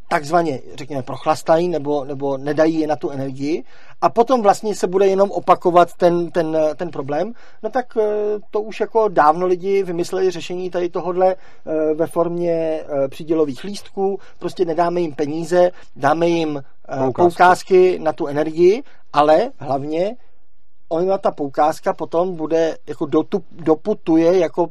takzvaně, 0.08 0.60
řekněme, 0.74 1.02
prochlastají 1.02 1.68
nebo, 1.68 2.04
nebo 2.04 2.38
nedají 2.38 2.80
je 2.80 2.86
na 2.86 2.96
tu 2.96 3.10
energii 3.10 3.64
a 4.00 4.08
potom 4.08 4.42
vlastně 4.42 4.74
se 4.74 4.86
bude 4.86 5.06
jenom 5.06 5.30
opakovat 5.30 5.94
ten, 5.94 6.30
ten, 6.30 6.56
ten 6.76 6.90
problém, 6.90 7.32
no 7.62 7.70
tak 7.70 7.96
eh, 7.96 8.04
to 8.50 8.60
už 8.60 8.80
jako 8.80 9.08
dávno 9.08 9.46
lidi 9.46 9.82
vymysleli 9.82 10.30
řešení 10.30 10.70
tady 10.70 10.88
tohodle 10.88 11.34
eh, 11.34 11.94
ve 11.94 12.06
formě 12.06 12.52
eh, 12.52 13.08
přídělových 13.08 13.64
lístků, 13.64 14.18
prostě 14.38 14.64
nedáme 14.64 15.00
jim 15.00 15.14
peníze, 15.14 15.70
dáme 15.96 16.28
jim 16.28 16.62
poukázky, 16.86 17.12
poukázky 17.22 17.98
na 17.98 18.12
tu 18.12 18.26
energii, 18.26 18.82
ale 19.12 19.50
hlavně 19.58 20.16
ona 20.88 21.18
ta 21.18 21.30
poukázka 21.30 21.92
potom 21.92 22.36
bude, 22.36 22.76
jako 22.86 23.06
dotu, 23.06 23.44
doputuje 23.52 24.38
jako 24.38 24.66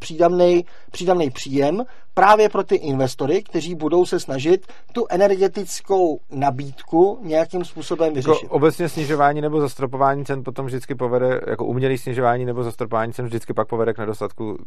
přídavný 0.92 1.30
příjem 1.34 1.84
právě 2.18 2.50
pro 2.50 2.64
ty 2.64 2.76
investory, 2.76 3.44
kteří 3.44 3.76
budou 3.76 4.06
se 4.06 4.20
snažit 4.20 4.68
tu 4.92 5.06
energetickou 5.10 6.20
nabídku 6.32 7.20
nějakým 7.24 7.66
způsobem 7.66 8.06
jako 8.06 8.16
vyřešit. 8.16 8.44
Jako 8.44 8.56
obecně 8.56 8.90
snižování 8.90 9.42
nebo 9.42 9.62
zastropování 9.62 10.26
cen 10.26 10.44
potom 10.44 10.66
vždycky 10.66 10.96
povede, 10.96 11.42
jako 11.48 11.66
umělý 11.66 11.98
snižování 11.98 12.46
nebo 12.46 12.64
zastropování 12.64 13.14
cen 13.14 13.26
vždycky 13.26 13.54
pak 13.54 13.68
povede 13.68 13.94
k 13.94 13.98
nedostatku 13.98 14.58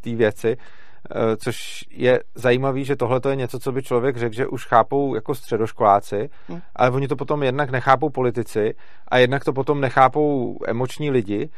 té 0.00 0.14
věci. 0.14 0.56
Eh, 1.10 1.36
což 1.36 1.84
je 1.90 2.20
zajímavé, 2.34 2.84
že 2.84 2.96
tohle 2.96 3.20
je 3.28 3.36
něco, 3.36 3.58
co 3.58 3.72
by 3.72 3.82
člověk 3.82 4.16
řekl, 4.16 4.34
že 4.34 4.46
už 4.46 4.66
chápou 4.66 5.14
jako 5.14 5.34
středoškoláci, 5.34 6.28
hmm. 6.48 6.60
ale 6.76 6.90
oni 6.90 7.08
to 7.08 7.16
potom 7.16 7.42
jednak 7.42 7.70
nechápou 7.70 8.10
politici 8.10 8.74
a 9.08 9.18
jednak 9.18 9.44
to 9.44 9.52
potom 9.52 9.80
nechápou 9.80 10.58
emoční 10.66 11.10
lidi, 11.10 11.50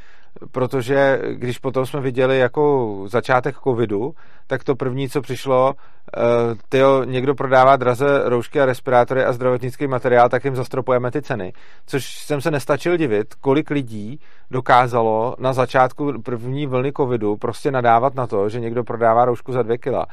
protože 0.52 1.22
když 1.32 1.58
potom 1.58 1.86
jsme 1.86 2.00
viděli 2.00 2.38
jako 2.38 2.96
začátek 3.06 3.56
covidu, 3.64 4.14
tak 4.46 4.64
to 4.64 4.74
první, 4.74 5.08
co 5.08 5.20
přišlo, 5.20 5.72
uh, 5.72 6.22
tyjo, 6.68 7.04
někdo 7.04 7.34
prodává 7.34 7.76
draze 7.76 8.22
roušky 8.24 8.60
a 8.60 8.66
respirátory 8.66 9.24
a 9.24 9.32
zdravotnický 9.32 9.86
materiál, 9.86 10.28
tak 10.28 10.44
jim 10.44 10.56
zastropujeme 10.56 11.10
ty 11.10 11.22
ceny. 11.22 11.52
Což 11.86 12.18
jsem 12.18 12.40
se 12.40 12.50
nestačil 12.50 12.96
divit, 12.96 13.34
kolik 13.34 13.70
lidí 13.70 14.20
dokázalo 14.50 15.36
na 15.38 15.52
začátku 15.52 16.22
první 16.22 16.66
vlny 16.66 16.92
covidu 16.92 17.36
prostě 17.36 17.70
nadávat 17.70 18.14
na 18.14 18.26
to, 18.26 18.48
že 18.48 18.60
někdo 18.60 18.84
prodává 18.84 19.24
roušku 19.24 19.52
za 19.52 19.62
dvě 19.62 19.78
kila. 19.78 20.06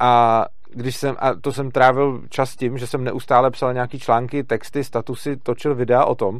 A 0.00 0.44
když 0.74 0.96
jsem, 0.96 1.16
a 1.18 1.34
to 1.34 1.52
jsem 1.52 1.70
trávil 1.70 2.20
čas 2.28 2.56
tím, 2.56 2.78
že 2.78 2.86
jsem 2.86 3.04
neustále 3.04 3.50
psal 3.50 3.74
nějaký 3.74 3.98
články, 3.98 4.44
texty, 4.44 4.84
statusy, 4.84 5.36
točil 5.36 5.74
videa 5.74 6.04
o 6.04 6.14
tom, 6.14 6.38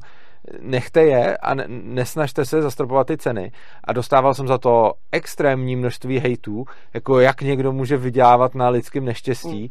nechte 0.61 1.03
je 1.03 1.37
a 1.37 1.55
nesnažte 1.69 2.45
se 2.45 2.63
zastropovat 2.63 3.07
ty 3.07 3.17
ceny. 3.17 3.53
A 3.85 3.93
dostával 3.93 4.35
jsem 4.35 4.47
za 4.47 4.59
to 4.59 4.93
extrémní 5.13 5.77
množství 5.77 6.19
hejtů, 6.19 6.65
jako 6.95 7.21
jak 7.21 7.43
někdo 7.43 7.73
může 7.73 7.97
vydělávat 7.97 8.55
na 8.55 8.69
lidském 8.69 9.05
neštěstí. 9.05 9.63
Mm. 9.63 9.69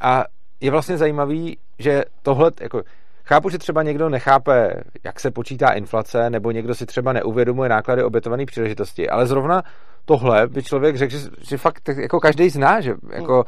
A 0.00 0.24
je 0.60 0.70
vlastně 0.70 0.96
zajímavý, 0.96 1.58
že 1.78 2.02
tohle, 2.22 2.50
jako, 2.60 2.82
chápu, 3.24 3.50
že 3.50 3.58
třeba 3.58 3.82
někdo 3.82 4.08
nechápe, 4.08 4.74
jak 5.04 5.20
se 5.20 5.30
počítá 5.30 5.72
inflace, 5.72 6.30
nebo 6.30 6.50
někdo 6.50 6.74
si 6.74 6.86
třeba 6.86 7.12
neuvědomuje 7.12 7.68
náklady 7.68 8.02
obětované 8.02 8.46
příležitosti, 8.46 9.08
ale 9.08 9.26
zrovna 9.26 9.62
tohle 10.04 10.46
by 10.46 10.62
člověk 10.62 10.96
řekl, 10.96 11.12
že, 11.12 11.28
že 11.48 11.56
fakt 11.56 11.88
jako 11.88 12.20
každý 12.20 12.48
zná, 12.48 12.80
že 12.80 12.94
jako 13.12 13.44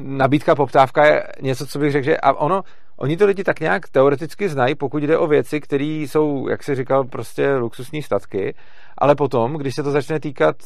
nabídka, 0.00 0.54
poptávka 0.54 1.06
je 1.06 1.24
něco, 1.40 1.66
co 1.66 1.78
bych 1.78 1.92
řekl, 1.92 2.04
že 2.04 2.16
a 2.16 2.32
ono, 2.32 2.62
oni 3.02 3.16
to 3.16 3.26
lidi 3.26 3.44
tak 3.44 3.60
nějak 3.60 3.88
teoreticky 3.88 4.48
znají, 4.48 4.74
pokud 4.74 5.02
jde 5.02 5.18
o 5.18 5.26
věci, 5.26 5.60
které 5.60 5.84
jsou, 5.84 6.48
jak 6.48 6.62
si 6.62 6.74
říkal, 6.74 7.04
prostě 7.04 7.54
luxusní 7.54 8.02
statky, 8.02 8.54
ale 8.98 9.14
potom, 9.14 9.54
když 9.54 9.74
se 9.74 9.82
to 9.82 9.90
začne 9.90 10.20
týkat, 10.20 10.56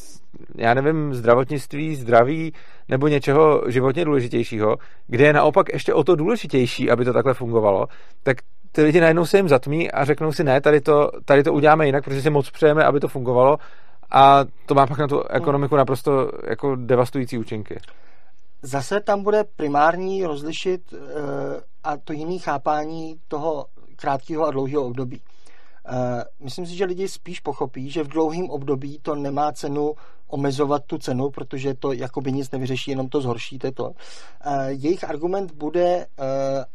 já 0.55 0.73
nevím, 0.73 1.13
zdravotnictví, 1.13 1.95
zdraví 1.95 2.53
nebo 2.89 3.07
něčeho 3.07 3.63
životně 3.67 4.05
důležitějšího, 4.05 4.75
kde 5.07 5.25
je 5.25 5.33
naopak 5.33 5.73
ještě 5.73 5.93
o 5.93 6.03
to 6.03 6.15
důležitější, 6.15 6.91
aby 6.91 7.05
to 7.05 7.13
takhle 7.13 7.33
fungovalo, 7.33 7.87
tak 8.23 8.37
ty 8.71 8.83
lidi 8.83 8.99
najednou 8.99 9.25
se 9.25 9.37
jim 9.37 9.49
zatmí 9.49 9.91
a 9.91 10.05
řeknou 10.05 10.31
si, 10.31 10.43
ne, 10.43 10.61
tady 10.61 10.81
to, 10.81 11.11
tady 11.25 11.43
to 11.43 11.53
uděláme 11.53 11.85
jinak, 11.85 12.03
protože 12.03 12.21
si 12.21 12.29
moc 12.29 12.49
přejeme, 12.49 12.83
aby 12.83 12.99
to 12.99 13.07
fungovalo 13.07 13.57
a 14.11 14.45
to 14.65 14.75
má 14.75 14.87
pak 14.87 14.97
na 14.97 15.07
tu 15.07 15.23
ekonomiku 15.23 15.75
naprosto 15.75 16.31
jako 16.49 16.75
devastující 16.75 17.37
účinky. 17.37 17.79
Zase 18.65 18.99
tam 18.99 19.23
bude 19.23 19.43
primární 19.43 20.25
rozlišit 20.25 20.93
uh, 20.93 20.99
a 21.83 21.97
to 21.97 22.13
jiný 22.13 22.39
chápání 22.39 23.19
toho 23.27 23.65
krátkého 23.95 24.45
a 24.45 24.51
dlouhého 24.51 24.85
období. 24.85 25.21
Uh, 25.91 26.21
myslím 26.39 26.65
si, 26.65 26.75
že 26.75 26.85
lidi 26.85 27.07
spíš 27.07 27.39
pochopí, 27.39 27.89
že 27.89 28.03
v 28.03 28.07
dlouhém 28.07 28.49
období 28.49 28.99
to 29.01 29.15
nemá 29.15 29.51
cenu 29.51 29.93
omezovat 30.35 30.83
tu 30.85 30.97
cenu, 30.97 31.29
protože 31.29 31.73
to 31.73 31.91
jakoby 31.91 32.31
nic 32.31 32.51
nevyřeší, 32.51 32.91
jenom 32.91 33.09
to 33.09 33.21
zhoršíte 33.21 33.71
to. 33.71 33.83
Uh, 33.83 33.93
jejich 34.67 35.03
argument 35.03 35.51
bude, 35.51 35.97
uh, 35.97 36.25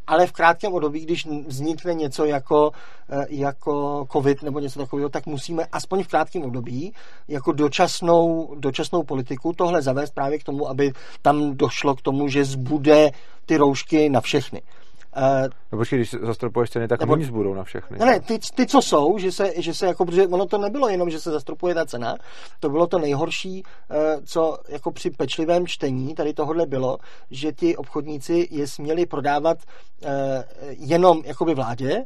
ale 0.07 0.27
v 0.27 0.31
krátkém 0.31 0.73
období, 0.73 0.99
když 0.99 1.27
vznikne 1.47 1.93
něco 1.93 2.25
jako, 2.25 2.71
uh, 2.71 3.23
jako 3.29 4.05
covid 4.11 4.43
nebo 4.43 4.59
něco 4.59 4.79
takového, 4.79 5.09
tak 5.09 5.25
musíme 5.25 5.65
aspoň 5.71 6.03
v 6.03 6.07
krátkém 6.07 6.43
období 6.43 6.93
jako 7.27 7.51
dočasnou, 7.51 8.55
dočasnou 8.59 9.03
politiku 9.03 9.53
tohle 9.53 9.81
zavést 9.81 10.13
právě 10.13 10.39
k 10.39 10.43
tomu, 10.43 10.69
aby 10.69 10.91
tam 11.21 11.57
došlo 11.57 11.95
k 11.95 12.01
tomu, 12.01 12.27
že 12.27 12.45
zbude 12.45 13.11
ty 13.45 13.57
roušky 13.57 14.09
na 14.09 14.21
všechny. 14.21 14.61
Uh, 15.17 15.49
no 15.71 15.77
počkej, 15.77 15.99
když 15.99 16.11
zastropuješ 16.11 16.69
ceny, 16.69 16.87
tak 16.87 16.99
nebo, 16.99 17.13
oni 17.13 17.25
budou 17.25 17.53
na 17.53 17.63
všechny. 17.63 17.97
Ne, 17.99 18.05
ne, 18.05 18.19
ty, 18.19 18.39
ty, 18.55 18.65
co 18.65 18.81
jsou, 18.81 19.17
že 19.17 19.31
se, 19.31 19.53
že 19.55 19.73
se 19.73 19.85
jako, 19.85 20.05
protože 20.05 20.27
ono 20.27 20.45
to 20.45 20.57
nebylo 20.57 20.89
jenom, 20.89 21.09
že 21.09 21.19
se 21.19 21.31
zastropuje 21.31 21.75
ta 21.75 21.85
cena, 21.85 22.15
to 22.59 22.69
bylo 22.69 22.87
to 22.87 22.99
nejhorší, 22.99 23.63
uh, 23.63 23.97
co 24.25 24.57
jako 24.69 24.91
při 24.91 25.09
pečlivém 25.09 25.67
čtení 25.67 26.15
tady 26.15 26.33
tohle 26.33 26.65
bylo, 26.65 26.97
že 27.31 27.51
ti 27.51 27.77
obchodníci 27.77 28.47
je 28.51 28.67
směli 28.67 29.05
prodávat 29.05 29.57
uh, 29.57 30.09
jenom 30.77 31.21
jakoby 31.25 31.53
vládě, 31.53 32.03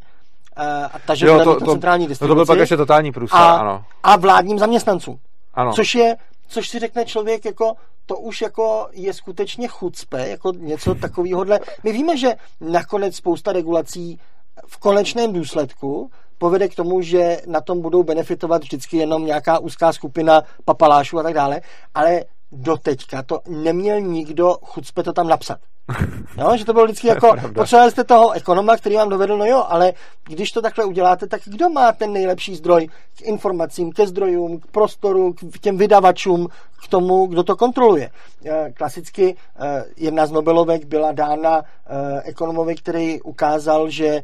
a 0.91 0.99
ta, 1.05 1.15
že 1.15 1.25
jo, 1.25 1.43
to, 1.43 1.59
to, 1.59 1.71
centrální 1.71 2.07
distribuci. 2.07 2.29
No 2.29 2.35
to 2.35 2.35
byl 2.35 2.45
pak 2.45 2.59
ještě 2.59 2.77
totální 2.77 3.11
průsa, 3.11 3.37
a, 3.37 3.57
ano. 3.57 3.83
A 4.03 4.15
vládním 4.15 4.59
zaměstnancům. 4.59 5.19
Ano. 5.53 5.73
Což 5.73 5.95
je, 5.95 6.15
což 6.47 6.69
si 6.69 6.79
řekne 6.79 7.05
člověk 7.05 7.45
jako, 7.45 7.73
to 8.05 8.17
už 8.17 8.41
jako 8.41 8.87
je 8.91 9.13
skutečně 9.13 9.67
chucpe, 9.67 10.27
jako 10.27 10.51
něco 10.51 10.95
takového. 10.95 11.45
My 11.83 11.91
víme, 11.91 12.17
že 12.17 12.35
nakonec 12.61 13.15
spousta 13.15 13.51
regulací 13.51 14.19
v 14.67 14.77
konečném 14.77 15.33
důsledku 15.33 16.11
povede 16.37 16.67
k 16.67 16.75
tomu, 16.75 17.01
že 17.01 17.41
na 17.47 17.61
tom 17.61 17.81
budou 17.81 18.03
benefitovat 18.03 18.63
vždycky 18.63 18.97
jenom 18.97 19.25
nějaká 19.25 19.59
úzká 19.59 19.93
skupina 19.93 20.41
papalášů 20.65 21.19
a 21.19 21.23
tak 21.23 21.33
dále, 21.33 21.61
ale 21.93 22.23
doteďka 22.51 23.23
to 23.23 23.39
neměl 23.47 24.01
nikdo 24.01 24.57
chucpe 24.61 25.03
to 25.03 25.13
tam 25.13 25.27
napsat. 25.27 25.59
Jo, 26.37 26.57
že 26.57 26.65
to 26.65 26.73
bylo 26.73 26.85
vždycky 26.85 27.07
jako, 27.07 27.35
potřebovali 27.53 27.91
jste 27.91 28.03
toho 28.03 28.31
ekonoma, 28.31 28.77
který 28.77 28.95
vám 28.95 29.09
dovedl, 29.09 29.37
no 29.37 29.45
jo, 29.45 29.65
ale 29.67 29.93
když 30.27 30.51
to 30.51 30.61
takhle 30.61 30.85
uděláte, 30.85 31.27
tak 31.27 31.41
kdo 31.45 31.69
má 31.69 31.91
ten 31.91 32.13
nejlepší 32.13 32.55
zdroj 32.55 32.87
k 33.17 33.21
informacím, 33.21 33.91
ke 33.91 34.07
zdrojům, 34.07 34.59
k 34.59 34.67
prostoru, 34.67 35.33
k 35.33 35.59
těm 35.59 35.77
vydavačům, 35.77 36.47
k 36.85 36.87
tomu, 36.87 37.25
kdo 37.25 37.43
to 37.43 37.55
kontroluje. 37.55 38.09
Eh, 38.45 38.71
klasicky 38.73 39.35
eh, 39.59 39.83
jedna 39.97 40.25
z 40.25 40.31
Nobelovek 40.31 40.85
byla 40.85 41.11
dána 41.11 41.61
eh, 41.61 42.21
ekonomovi, 42.23 42.75
který 42.75 43.21
ukázal, 43.21 43.89
že 43.89 44.21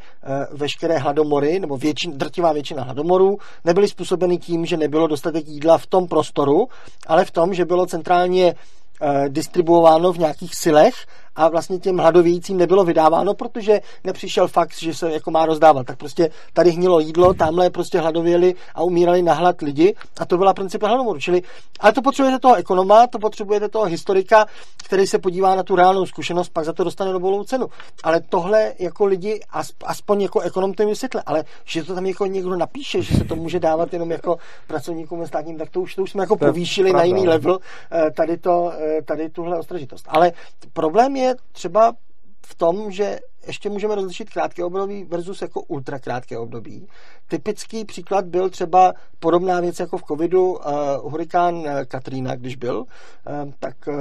veškeré 0.52 0.98
hladomory, 0.98 1.60
nebo 1.60 1.78
většin, 1.78 2.18
drtivá 2.18 2.52
většina 2.52 2.84
hladomorů, 2.84 3.38
nebyly 3.66 3.88
způsobeny 3.88 4.38
tím, 4.38 4.66
že 4.66 4.78
nebylo 4.78 5.08
dostatek 5.08 5.48
jídla 5.48 5.78
v 5.78 5.88
tom 5.88 6.08
prostoru, 6.08 6.68
ale 7.08 7.26
v 7.26 7.32
tom, 7.32 7.54
že 7.54 7.66
bylo 7.66 7.86
centrálně 7.86 8.56
distribuováno 9.30 10.14
v 10.14 10.18
nějakých 10.18 10.56
silech 10.56 10.94
a 11.36 11.50
vlastně 11.50 11.80
těm 11.80 11.98
hladovějícím 11.98 12.58
nebylo 12.58 12.84
vydáváno, 12.84 13.34
protože 13.34 13.82
nepřišel 14.04 14.48
fakt, 14.48 14.74
že 14.80 14.94
se 14.94 15.12
jako 15.12 15.32
má 15.32 15.46
rozdávat. 15.46 15.88
Tak 15.88 15.98
prostě 15.98 16.30
tady 16.54 16.72
hnilo 16.72 17.00
jídlo, 17.00 17.34
tamhle 17.34 17.70
prostě 17.70 18.00
hladověli 18.00 18.56
a 18.76 18.84
umírali 18.84 19.22
na 19.22 19.34
hlad 19.34 19.62
lidi 19.62 19.96
a 20.20 20.26
to 20.26 20.38
byla 20.38 20.54
princip 20.54 20.84
hladomoru. 20.84 21.20
Čili, 21.20 21.42
ale 21.80 21.94
to 21.94 22.02
potřebujete 22.02 22.40
toho 22.40 22.56
ekonoma, 22.56 23.08
to 23.08 23.20
potřebujete 23.20 23.70
toho 23.70 23.86
historika, 23.86 24.46
který 24.84 25.08
se 25.08 25.20
podívá 25.20 25.56
na 25.56 25.64
tu 25.64 25.76
reálnou 25.76 26.06
zkušenost, 26.06 26.50
pak 26.50 26.66
za 26.66 26.74
to 26.74 26.84
dostane 26.84 27.14
Nobelovu 27.14 27.44
cenu. 27.44 27.68
Ale 28.04 28.22
tohle 28.30 28.74
jako 28.80 29.06
lidi, 29.06 29.40
aspoň 29.86 30.22
jako 30.22 30.40
ekonom 30.40 30.74
to 30.74 30.88
vysvětle, 30.88 31.24
ale 31.26 31.44
že 31.66 31.84
to 31.84 31.96
tam 31.96 32.06
jako 32.06 32.26
někdo 32.26 32.56
napíše, 32.56 33.02
že 33.02 33.18
se 33.18 33.24
to 33.24 33.36
může 33.36 33.60
dávat 33.60 33.94
jenom 33.94 34.12
jako 34.12 34.38
pracovníkům 34.68 35.20
ve 35.20 35.28
státním, 35.28 35.58
tak 35.58 35.70
to 35.70 35.82
už, 35.82 35.96
to 35.96 36.02
už 36.02 36.12
jsme 36.12 36.24
jako 36.24 36.38
povýšili 36.38 36.94
na 36.94 37.04
jiný 37.04 37.28
level 37.28 37.60
eh, 37.92 38.12
tady, 38.12 38.38
to, 38.38 38.74
eh, 38.80 39.02
tady 39.02 39.30
tuhle 39.30 39.60
ostražitost. 39.60 40.06
Ale 40.10 40.32
problém 40.74 41.16
je 41.16 41.21
třeba 41.52 41.94
v 42.46 42.56
tom, 42.56 42.92
že 42.92 43.20
ještě 43.48 43.70
můžeme 43.70 43.96
rozlišit 43.96 44.30
krátké 44.30 44.64
období 44.64 45.04
versus 45.04 45.42
jako 45.42 45.62
ultrakrátké 45.62 46.38
období. 46.38 46.88
Typický 47.28 47.86
příklad 47.86 48.26
byl 48.26 48.50
třeba 48.50 48.94
podobná 49.20 49.60
věc 49.60 49.80
jako 49.80 49.98
v 49.98 50.04
covidu, 50.04 50.52
uh, 50.52 50.60
hurikán 51.04 51.64
Katrina, 51.88 52.36
když 52.36 52.56
byl, 52.56 52.78
uh, 52.80 53.52
tak 53.60 53.76
uh, 53.88 53.96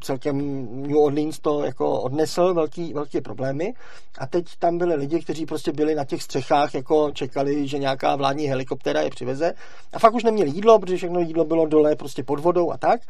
celkem 0.00 0.38
New 0.82 0.96
Orleans 0.96 1.38
to 1.38 1.64
jako 1.64 2.00
odnesl 2.00 2.54
velký, 2.54 2.92
velké 2.92 3.20
problémy 3.20 3.74
a 4.18 4.26
teď 4.26 4.46
tam 4.58 4.78
byli 4.78 4.94
lidi, 4.94 5.20
kteří 5.20 5.46
prostě 5.46 5.72
byli 5.72 5.94
na 5.94 6.04
těch 6.04 6.22
střechách, 6.22 6.74
jako 6.74 7.10
čekali, 7.10 7.68
že 7.68 7.78
nějaká 7.78 8.16
vládní 8.16 8.46
helikoptéra 8.46 9.00
je 9.00 9.10
přiveze 9.10 9.52
a 9.92 9.98
fakt 9.98 10.14
už 10.14 10.24
neměli 10.24 10.50
jídlo, 10.50 10.78
protože 10.78 10.96
všechno 10.96 11.20
jídlo 11.20 11.44
bylo 11.44 11.66
dole 11.66 11.96
prostě 11.96 12.22
pod 12.22 12.40
vodou 12.40 12.70
a 12.70 12.78
tak. 12.78 13.00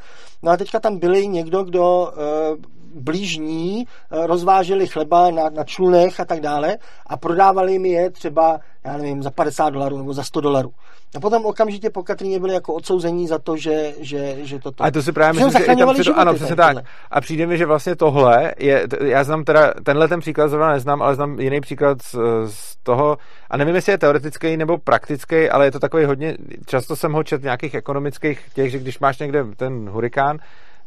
No 0.42 0.50
a 0.50 0.56
teďka 0.56 0.80
tam 0.80 0.98
byli 0.98 1.28
někdo, 1.28 1.64
kdo 1.64 2.12
uh, 2.12 2.76
blížní 2.96 3.86
rozváželi 4.10 4.86
chleba 4.86 5.30
na, 5.30 5.48
na 5.48 5.64
člunech 5.64 6.20
a 6.20 6.24
tak 6.24 6.40
dále 6.40 6.76
a 7.06 7.16
prodávali 7.16 7.78
mi 7.78 7.88
je 7.88 8.10
třeba, 8.10 8.60
já 8.84 8.96
nevím, 8.96 9.22
za 9.22 9.30
50 9.30 9.70
dolarů 9.70 9.98
nebo 9.98 10.12
za 10.12 10.22
100 10.22 10.40
dolarů. 10.40 10.72
A 11.16 11.20
potom 11.20 11.46
okamžitě 11.46 11.90
po 11.90 12.02
Katrině 12.02 12.40
byli 12.40 12.54
jako 12.54 12.74
odsouzení 12.74 13.26
za 13.26 13.38
to, 13.38 13.56
že, 13.56 13.94
že, 14.00 14.36
že 14.40 14.58
toto. 14.58 14.84
A 14.84 14.90
to 14.90 15.02
si 15.02 15.12
právě 15.12 15.44
myslím, 15.44 15.62
že 15.62 15.72
i 15.72 15.76
tam 15.76 15.94
přidu, 15.94 16.18
ano, 16.18 16.34
přesně 16.34 16.56
tak. 16.56 16.76
A 17.10 17.20
přijde 17.20 17.46
mi, 17.46 17.58
že 17.58 17.66
vlastně 17.66 17.96
tohle 17.96 18.54
je, 18.58 18.86
já 19.04 19.24
znám 19.24 19.44
teda, 19.44 19.74
tenhle 19.84 20.08
ten 20.08 20.20
příklad 20.20 20.48
zrovna 20.48 20.72
neznám, 20.72 21.02
ale 21.02 21.14
znám 21.14 21.40
jiný 21.40 21.60
příklad 21.60 22.02
z, 22.02 22.14
z 22.46 22.76
toho, 22.82 23.18
a 23.50 23.56
nevím, 23.56 23.74
jestli 23.74 23.92
je 23.92 23.98
teoretický 23.98 24.56
nebo 24.56 24.78
praktický, 24.78 25.50
ale 25.50 25.64
je 25.64 25.70
to 25.70 25.78
takový 25.78 26.04
hodně, 26.04 26.36
často 26.66 26.96
jsem 26.96 27.12
ho 27.12 27.22
čet 27.22 27.40
v 27.40 27.44
nějakých 27.44 27.74
ekonomických 27.74 28.40
těch, 28.54 28.70
že 28.70 28.78
když 28.78 28.98
máš 28.98 29.18
někde 29.18 29.44
ten 29.56 29.88
hurikán, 29.88 30.38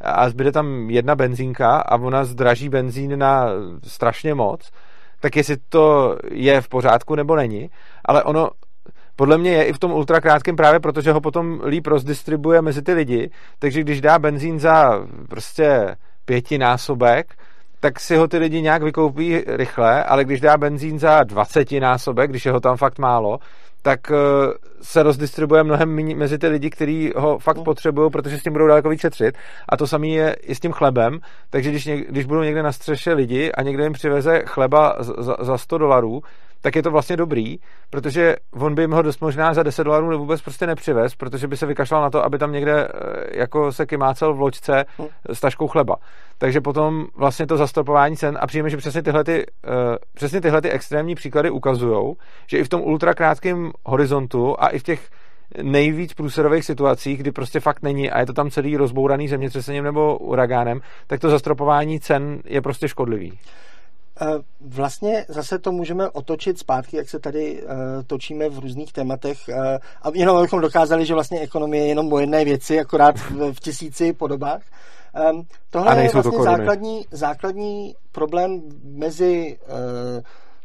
a 0.02 0.30
zbyde 0.30 0.52
tam 0.52 0.90
jedna 0.90 1.16
benzínka 1.16 1.78
a 1.78 1.96
ona 1.96 2.24
zdraží 2.24 2.70
benzín 2.70 3.20
na 3.20 3.48
strašně 3.84 4.34
moc, 4.34 4.72
tak 5.20 5.36
jestli 5.36 5.58
to 5.70 6.18
je 6.32 6.62
v 6.62 6.70
pořádku 6.70 7.16
nebo 7.16 7.36
není, 7.36 7.70
ale 8.06 8.24
ono 8.24 8.50
podle 9.16 9.38
mě 9.38 9.52
je 9.52 9.64
i 9.64 9.74
v 9.74 9.80
tom 9.80 9.92
ultrakrátkém 9.92 10.56
právě 10.56 10.80
protože 10.80 11.12
ho 11.12 11.22
potom 11.22 11.62
líp 11.66 11.88
rozdistribuje 11.88 12.62
mezi 12.62 12.82
ty 12.82 12.94
lidi, 12.94 13.30
takže 13.60 13.82
když 13.82 14.02
dá 14.02 14.20
benzín 14.20 14.60
za 14.60 15.06
prostě 15.30 15.96
pětinásobek, 16.26 17.36
tak 17.80 18.00
si 18.00 18.16
ho 18.16 18.28
ty 18.28 18.38
lidi 18.38 18.62
nějak 18.62 18.84
vykoupí 18.84 19.44
rychle, 19.48 20.04
ale 20.04 20.26
když 20.26 20.42
dá 20.42 20.58
benzín 20.58 21.00
za 21.00 21.24
dvacetinásobek, 21.24 22.30
když 22.30 22.46
je 22.46 22.52
ho 22.52 22.60
tam 22.60 22.78
fakt 22.78 23.00
málo, 23.00 23.40
tak 23.82 24.12
eh, 24.12 24.16
se 24.82 25.04
rozdistribuje 25.04 25.64
mnohem 25.64 26.18
mezi 26.18 26.38
ty 26.38 26.48
lidi, 26.48 26.70
kteří 26.70 27.14
ho 27.16 27.40
fakt 27.40 27.58
mm. 27.58 27.64
potřebují, 27.64 28.12
protože 28.12 28.38
s 28.38 28.44
tím 28.44 28.54
budou 28.54 28.68
daleko 28.68 28.90
víc 28.90 29.02
šetřit. 29.02 29.36
A 29.70 29.78
to 29.78 29.88
samé 29.88 30.08
je 30.08 30.34
i 30.34 30.56
s 30.56 30.60
tím 30.60 30.72
chlebem. 30.72 31.20
Takže 31.50 31.70
když, 31.70 31.86
něk, 31.86 32.12
když 32.12 32.26
budou 32.26 32.42
někde 32.42 32.64
na 32.64 32.72
střeše 32.72 33.14
lidi 33.14 33.52
a 33.52 33.62
někdo 33.62 33.84
jim 33.84 33.94
přiveze 33.94 34.44
chleba 34.46 34.96
za, 35.00 35.36
za 35.40 35.58
100 35.58 35.78
dolarů, 35.78 36.22
tak 36.62 36.76
je 36.76 36.84
to 36.84 36.92
vlastně 36.92 37.18
dobrý, 37.18 37.58
protože 37.90 38.36
on 38.52 38.76
by 38.76 38.84
jim 38.84 38.92
ho 38.92 39.02
dost 39.02 39.22
možná 39.22 39.54
za 39.54 39.64
10 39.64 39.84
dolarů 39.84 40.20
vůbec 40.20 40.42
prostě 40.42 40.68
nepřivez, 40.68 41.16
protože 41.16 41.48
by 41.48 41.58
se 41.58 41.66
vykašlal 41.66 42.02
na 42.02 42.10
to, 42.10 42.26
aby 42.26 42.38
tam 42.38 42.52
někde 42.52 42.88
eh, 42.88 42.90
jako 43.40 43.72
se 43.72 43.86
kymácel 43.86 44.34
v 44.34 44.40
loďce 44.40 44.86
hm. 45.00 45.06
s 45.34 45.40
taškou 45.40 45.68
chleba. 45.68 45.96
Takže 46.38 46.62
potom 46.62 47.06
vlastně 47.16 47.48
to 47.48 47.58
zastropování 47.58 48.18
cen 48.18 48.38
a 48.42 48.48
přijeme, 48.48 48.70
že 48.70 48.78
přesně 48.78 49.04
tyhle, 49.04 49.24
ty, 49.24 49.46
uh, 49.68 49.74
přesně 50.14 50.42
tyhle 50.42 50.62
ty 50.62 50.70
extrémní 50.70 51.16
příklady 51.16 51.50
ukazují, 51.50 52.16
že 52.48 52.58
i 52.58 52.64
v 52.64 52.70
tom 52.70 52.82
ultrakrátkém 52.82 53.72
horizontu 53.86 54.56
a 54.60 54.68
i 54.68 54.80
v 54.80 54.84
těch 54.84 55.10
nejvíc 55.62 56.14
průserových 56.14 56.66
situacích, 56.66 57.20
kdy 57.20 57.32
prostě 57.32 57.60
fakt 57.60 57.84
není 57.84 58.12
a 58.12 58.20
je 58.20 58.26
to 58.26 58.34
tam 58.34 58.50
celý 58.50 58.78
rozbouraný 58.78 59.28
zemětřesením 59.28 59.84
nebo 59.84 60.18
uragánem, 60.18 60.80
tak 61.08 61.20
to 61.20 61.30
zastropování 61.30 62.00
cen 62.00 62.40
je 62.46 62.62
prostě 62.62 62.88
škodlivý. 62.88 63.40
Eh, 64.22 64.26
vlastně 64.62 65.26
zase 65.28 65.60
to 65.60 65.72
můžeme 65.72 66.10
otočit 66.10 66.60
zpátky, 66.60 66.98
jak 66.98 67.10
se 67.10 67.20
tady 67.20 67.64
uh, 67.64 67.70
točíme 68.08 68.50
v 68.50 68.60
různých 68.60 68.94
tématech 68.94 69.38
uh, 69.50 69.56
a 70.02 70.12
jenom 70.14 70.38
abychom 70.38 70.62
dokázali, 70.62 71.06
že 71.06 71.14
vlastně 71.14 71.40
ekonomie 71.40 71.84
je 71.84 71.90
jenom 71.90 72.14
o 72.14 72.20
jedné 72.20 72.46
věci, 72.46 72.80
akorát 72.80 73.16
v, 73.52 73.60
tisíci 73.60 74.14
podobách. 74.14 74.62
Um, 75.32 75.44
tohle 75.70 76.04
je 76.04 76.10
vlastně 76.10 76.38
to 76.38 76.44
základní, 76.44 77.06
základní 77.12 77.96
problém 78.12 78.62
mezi 78.84 79.60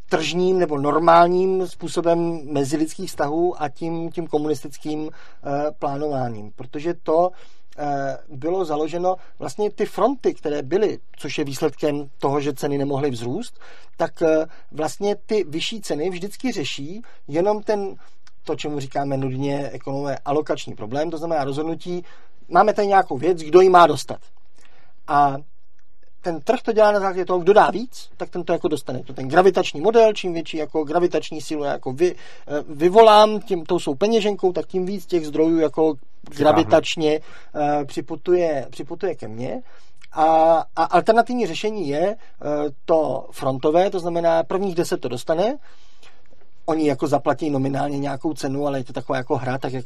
tržním 0.08 0.58
nebo 0.58 0.78
normálním 0.78 1.66
způsobem 1.66 2.40
mezilidských 2.44 3.10
vztahů 3.10 3.62
a 3.62 3.68
tím, 3.68 4.10
tím 4.10 4.26
komunistickým 4.26 5.10
plánováním. 5.78 6.52
Protože 6.56 6.94
to 7.02 7.30
Eh, 7.30 7.63
bylo 8.28 8.64
založeno 8.64 9.16
vlastně 9.38 9.70
ty 9.70 9.86
fronty, 9.86 10.34
které 10.34 10.62
byly, 10.62 10.98
což 11.16 11.38
je 11.38 11.44
výsledkem 11.44 12.10
toho, 12.18 12.40
že 12.40 12.52
ceny 12.52 12.78
nemohly 12.78 13.10
vzrůst, 13.10 13.60
tak 13.96 14.22
eh, 14.22 14.46
vlastně 14.72 15.16
ty 15.26 15.44
vyšší 15.44 15.80
ceny 15.80 16.10
vždycky 16.10 16.52
řeší 16.52 17.02
jenom 17.28 17.62
ten, 17.62 17.94
to, 18.44 18.56
čemu 18.56 18.80
říkáme 18.80 19.16
nudně 19.16 19.70
ekonomové, 19.70 20.18
alokační 20.24 20.74
problém, 20.74 21.10
to 21.10 21.18
znamená 21.18 21.44
rozhodnutí, 21.44 22.04
máme 22.48 22.74
tady 22.74 22.88
nějakou 22.88 23.18
věc, 23.18 23.38
kdo 23.38 23.60
ji 23.60 23.68
má 23.68 23.86
dostat. 23.86 24.18
A 25.06 25.36
ten 26.22 26.40
trh 26.40 26.62
to 26.62 26.72
dělá 26.72 26.92
na 26.92 27.00
základě 27.00 27.24
toho, 27.24 27.38
kdo 27.38 27.52
dá 27.52 27.70
víc, 27.70 28.10
tak 28.16 28.30
ten 28.30 28.44
to 28.44 28.52
jako 28.52 28.68
dostane. 28.68 29.02
To 29.02 29.12
ten 29.12 29.28
gravitační 29.28 29.80
model, 29.80 30.12
čím 30.12 30.32
větší 30.32 30.56
jako 30.56 30.84
gravitační 30.84 31.40
sílu 31.40 31.64
jako 31.64 31.92
vy, 31.92 32.14
eh, 32.14 32.62
vyvolám 32.68 33.40
tím, 33.40 33.64
tou 33.64 33.78
jsou 33.78 33.94
peněženkou, 33.94 34.52
tak 34.52 34.66
tím 34.66 34.86
víc 34.86 35.06
těch 35.06 35.26
zdrojů 35.26 35.58
jako 35.58 35.94
gravitačně 36.30 37.20
uh, 37.20 37.84
připutuje, 37.84 38.66
připutuje 38.70 39.14
ke 39.14 39.28
mně. 39.28 39.62
A, 40.12 40.24
a 40.76 40.84
alternativní 40.84 41.46
řešení 41.46 41.88
je 41.88 42.16
uh, 42.16 42.50
to 42.84 43.28
frontové, 43.32 43.90
to 43.90 44.00
znamená 44.00 44.42
prvních 44.42 44.74
deset 44.74 45.00
to 45.00 45.08
dostane, 45.08 45.56
oni 46.66 46.88
jako 46.88 47.06
zaplatí 47.06 47.50
nominálně 47.50 47.98
nějakou 47.98 48.34
cenu, 48.34 48.66
ale 48.66 48.78
je 48.78 48.84
to 48.84 48.92
taková 48.92 49.16
jako 49.18 49.36
hra, 49.36 49.58
tak 49.58 49.72
jak 49.72 49.84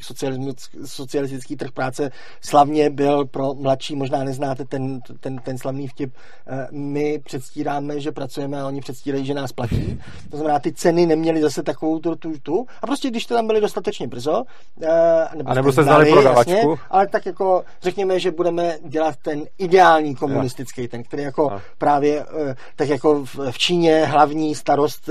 socialistický 0.84 1.56
trh 1.56 1.72
práce 1.72 2.10
slavně 2.40 2.90
byl 2.90 3.26
pro 3.26 3.54
mladší, 3.54 3.96
možná 3.96 4.24
neznáte 4.24 4.64
ten, 4.64 5.00
ten, 5.20 5.36
ten 5.36 5.58
slavný 5.58 5.88
vtip, 5.88 6.14
eh, 6.46 6.68
my 6.70 7.18
předstíráme, 7.24 8.00
že 8.00 8.12
pracujeme 8.12 8.60
a 8.60 8.66
oni 8.66 8.80
předstírají, 8.80 9.26
že 9.26 9.34
nás 9.34 9.52
platí. 9.52 10.00
To 10.30 10.36
znamená, 10.36 10.58
ty 10.58 10.72
ceny 10.72 11.06
neměly 11.06 11.40
zase 11.40 11.62
takovou 11.62 11.98
tu, 11.98 12.16
tu, 12.16 12.32
tu. 12.42 12.66
A 12.82 12.86
prostě 12.86 13.10
když 13.10 13.26
to 13.26 13.34
tam 13.34 13.46
byli 13.46 13.60
dostatečně 13.60 14.06
brzo, 14.06 14.44
eh, 14.82 14.88
nebo, 15.36 15.50
a 15.50 15.54
nebo 15.54 15.72
se 15.72 15.82
znali 15.82 16.12
prodavačku. 16.12 16.50
Jasně, 16.50 16.76
ale 16.90 17.06
tak 17.06 17.26
jako 17.26 17.64
řekněme, 17.82 18.20
že 18.20 18.30
budeme 18.30 18.78
dělat 18.84 19.16
ten 19.22 19.44
ideální 19.58 20.14
komunistický, 20.14 20.88
ten, 20.88 21.02
který 21.02 21.22
jako 21.22 21.52
a. 21.52 21.62
právě, 21.78 22.24
eh, 22.50 22.54
tak 22.76 22.88
jako 22.88 23.24
v 23.50 23.58
Číně 23.58 24.04
hlavní 24.04 24.54
starost 24.54 25.10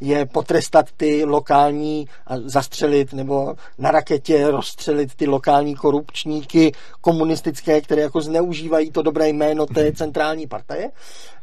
je 0.00 0.26
potrestat 0.26 0.86
ty 1.02 1.24
lokální 1.24 2.06
zastřelit 2.44 3.12
nebo 3.12 3.54
na 3.78 3.90
raketě 3.90 4.50
rozstřelit 4.50 5.14
ty 5.14 5.26
lokální 5.26 5.74
korupčníky 5.74 6.72
komunistické, 7.00 7.80
které 7.80 8.02
jako 8.02 8.20
zneužívají 8.20 8.90
to 8.90 9.02
dobré 9.02 9.28
jméno 9.28 9.66
té 9.66 9.92
centrální 9.92 10.46
partaje. 10.46 10.90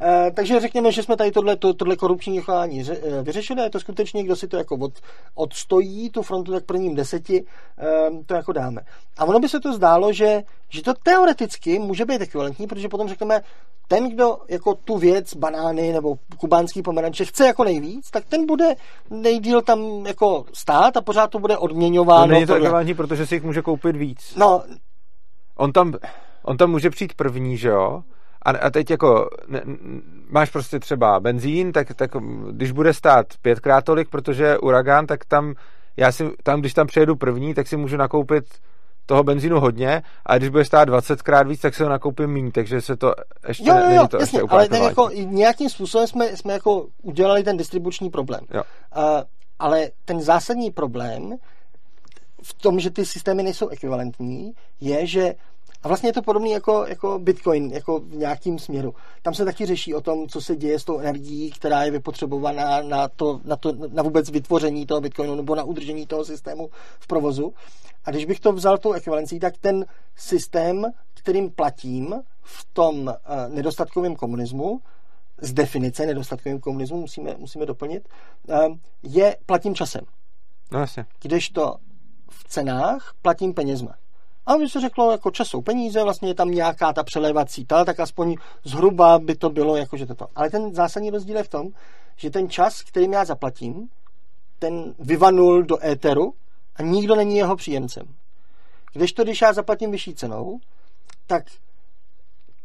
E, 0.02 0.32
takže 0.32 0.60
řekněme, 0.60 0.92
že 0.92 1.04
jsme 1.04 1.18
tady 1.18 1.32
tohle, 1.32 1.56
to, 1.56 1.74
tohle 1.74 1.96
korupční 1.96 2.42
chování 2.42 2.82
e, 2.82 3.24
vyřešili 3.24 3.62
a 3.62 3.64
je 3.64 3.70
to 3.70 3.80
skutečně, 3.80 4.24
kdo 4.24 4.36
si 4.36 4.48
to 4.48 4.58
jako 4.58 4.76
od, 4.76 4.94
odstojí, 5.36 6.10
tu 6.10 6.22
frontu 6.22 6.52
tak 6.52 6.66
prvním 6.66 6.96
deseti, 6.96 7.44
e, 7.78 8.24
to 8.26 8.34
jako 8.34 8.54
dáme. 8.54 8.82
A 9.18 9.26
ono 9.26 9.40
by 9.40 9.50
se 9.50 9.60
to 9.60 9.74
zdálo, 9.74 10.14
že, 10.14 10.44
že 10.70 10.84
to 10.84 10.94
teoreticky 10.94 11.80
může 11.80 12.06
být 12.06 12.22
ekvivalentní, 12.22 12.68
protože 12.68 12.90
potom 12.90 13.10
řekneme, 13.10 13.42
ten, 13.90 14.10
kdo 14.10 14.38
jako 14.50 14.76
tu 14.76 14.98
věc, 14.98 15.36
banány 15.36 15.94
nebo 15.94 16.16
kubánský 16.38 16.82
pomeranče 16.82 17.26
chce 17.26 17.46
jako 17.46 17.64
nejvíc, 17.64 18.12
tak 18.12 18.26
ten 18.26 18.46
bude 18.46 18.76
nejdíl 19.10 19.62
tam 19.62 20.06
jako 20.06 20.46
stát 20.54 20.98
a 20.98 21.02
pořád 21.02 21.28
to 21.28 21.40
bude 21.40 21.58
odměňováno. 21.58 22.28
No 22.28 22.34
není 22.34 22.46
to 22.46 22.56
ekvivalentní, 22.56 22.94
protože 22.94 23.26
si 23.26 23.36
jich 23.36 23.44
může 23.44 23.62
koupit 23.62 23.96
víc. 23.96 24.36
No. 24.36 24.64
On 25.56 25.72
tam, 25.72 25.94
on 26.44 26.58
tam 26.58 26.72
může 26.72 26.90
přijít 26.90 27.14
první, 27.14 27.58
že 27.58 27.70
jo? 27.70 28.04
A, 28.42 28.50
a 28.52 28.70
teď 28.70 28.92
jako 28.92 29.30
ne, 29.48 29.62
máš 30.30 30.50
prostě 30.50 30.80
třeba 30.80 31.20
benzín, 31.20 31.72
tak, 31.72 31.94
tak 31.94 32.12
když 32.52 32.72
bude 32.72 32.94
stát 32.94 33.26
pětkrát 33.42 33.86
tolik, 33.86 34.10
protože 34.10 34.58
uragán, 34.58 35.08
tak 35.08 35.26
tam 35.26 35.54
já 35.98 36.12
si, 36.12 36.30
tam, 36.44 36.60
když 36.60 36.74
tam 36.74 36.88
přijedu 36.88 37.16
první, 37.16 37.54
tak 37.54 37.68
si 37.68 37.78
můžu 37.78 37.98
nakoupit 37.98 38.46
toho 39.10 39.24
benzínu 39.24 39.60
hodně 39.60 40.02
a 40.26 40.38
když 40.38 40.50
bude 40.50 40.66
stát 40.66 40.86
20 40.86 41.22
krát 41.22 41.48
víc, 41.48 41.62
tak 41.62 41.76
se 41.76 41.84
ho 41.84 41.90
nakoupím 41.90 42.28
méně, 42.28 42.52
takže 42.52 42.82
se 42.82 42.98
to 42.98 43.14
ještě 43.48 43.70
jo, 43.70 43.76
jo, 43.76 43.82
jo, 43.82 43.90
není 43.90 44.08
to 44.08 44.18
jasně, 44.18 44.40
ještě 44.40 44.50
ale 44.50 44.70
ten 44.70 44.84
jako, 44.84 45.10
nějakým 45.14 45.70
způsobem 45.70 46.08
jsme, 46.08 46.38
jsme 46.38 46.54
jako 46.54 46.88
udělali 47.02 47.44
ten 47.44 47.58
distribuční 47.58 48.10
problém. 48.10 48.42
Jo. 48.54 48.64
Uh, 48.98 49.04
ale 49.60 49.90
ten 50.06 50.22
zásadní 50.22 50.72
problém 50.72 51.36
v 52.44 52.54
tom, 52.54 52.80
že 52.80 52.90
ty 52.90 53.06
systémy 53.06 53.44
nejsou 53.44 53.68
ekvivalentní, 53.68 54.52
je, 54.82 55.08
že 55.08 55.34
a 55.84 55.88
vlastně 55.88 56.10
je 56.10 56.14
to 56.14 56.22
podobné 56.22 56.50
jako, 56.50 56.86
jako 56.88 57.20
Bitcoin, 57.20 57.72
jako 57.72 58.00
v 58.00 58.16
nějakým 58.16 58.60
směru. 58.60 58.96
Tam 59.22 59.34
se 59.34 59.46
taky 59.46 59.66
řeší 59.66 59.96
o 59.96 60.02
tom, 60.02 60.28
co 60.28 60.42
se 60.42 60.56
děje 60.56 60.80
s 60.80 60.84
tou 60.84 61.00
energií, 61.00 61.52
která 61.52 61.84
je 61.84 61.92
vypotřebovaná 61.92 62.82
na, 62.82 63.08
to, 63.08 63.42
na, 63.46 63.56
to, 63.56 63.74
na 63.94 64.04
vůbec 64.04 64.30
vytvoření 64.30 64.86
toho 64.86 65.02
Bitcoinu 65.02 65.36
nebo 65.36 65.56
na 65.56 65.64
udržení 65.64 66.06
toho 66.06 66.26
systému 66.26 66.70
v 67.00 67.08
provozu. 67.08 67.54
A 68.06 68.12
když 68.12 68.26
bych 68.26 68.40
to 68.40 68.54
vzal 68.54 68.78
tou 68.78 68.94
ekvivalencí, 68.94 69.40
tak 69.40 69.58
ten 69.58 69.86
systém, 70.16 70.86
kterým 71.14 71.52
platím 71.52 72.16
v 72.42 72.68
tom 72.74 73.08
uh, 73.08 73.14
nedostatkovém 73.56 74.16
komunismu, 74.16 74.82
z 75.42 75.54
definice 75.54 76.06
nedostatkovým 76.06 76.60
komunismu, 76.60 77.02
musíme, 77.02 77.36
musíme 77.38 77.66
doplnit, 77.66 78.10
ehm, 78.50 78.80
je 79.04 79.38
platím 79.46 79.76
časem. 79.76 80.02
No 80.72 80.80
jasně. 80.80 81.06
Kdežto 81.22 81.76
v 82.32 82.44
cenách 82.44 83.14
platím 83.22 83.54
penězma. 83.54 83.96
A 84.50 84.58
by 84.58 84.70
se 84.70 84.82
řeklo, 84.82 85.12
jako 85.12 85.32
čas 85.32 85.48
jsou 85.48 85.62
peníze, 85.62 86.04
vlastně 86.04 86.30
je 86.30 86.36
tam 86.36 86.52
nějaká 86.52 86.94
ta 86.94 87.04
přelévací 87.04 87.66
ta, 87.66 87.86
tak 87.86 88.00
aspoň 88.00 88.36
zhruba 88.64 89.20
by 89.20 89.36
to 89.36 89.50
bylo 89.50 89.76
jako, 89.76 89.98
že 89.98 90.06
toto. 90.06 90.28
Ale 90.36 90.50
ten 90.50 90.76
zásadní 90.76 91.10
rozdíl 91.10 91.38
je 91.38 91.44
v 91.44 91.50
tom, 91.50 91.68
že 92.16 92.30
ten 92.30 92.50
čas, 92.50 92.82
kterým 92.82 93.14
já 93.14 93.26
zaplatím, 93.26 93.90
ten 94.60 94.96
vyvanul 95.00 95.64
do 95.64 95.86
éteru 95.86 96.34
a 96.76 96.82
nikdo 96.82 97.16
není 97.16 97.38
jeho 97.38 97.56
příjemcem. 97.56 98.04
Když 98.94 99.14
to, 99.14 99.24
když 99.24 99.42
já 99.42 99.54
zaplatím 99.54 99.92
vyšší 99.92 100.14
cenou, 100.16 100.60
tak 101.28 101.44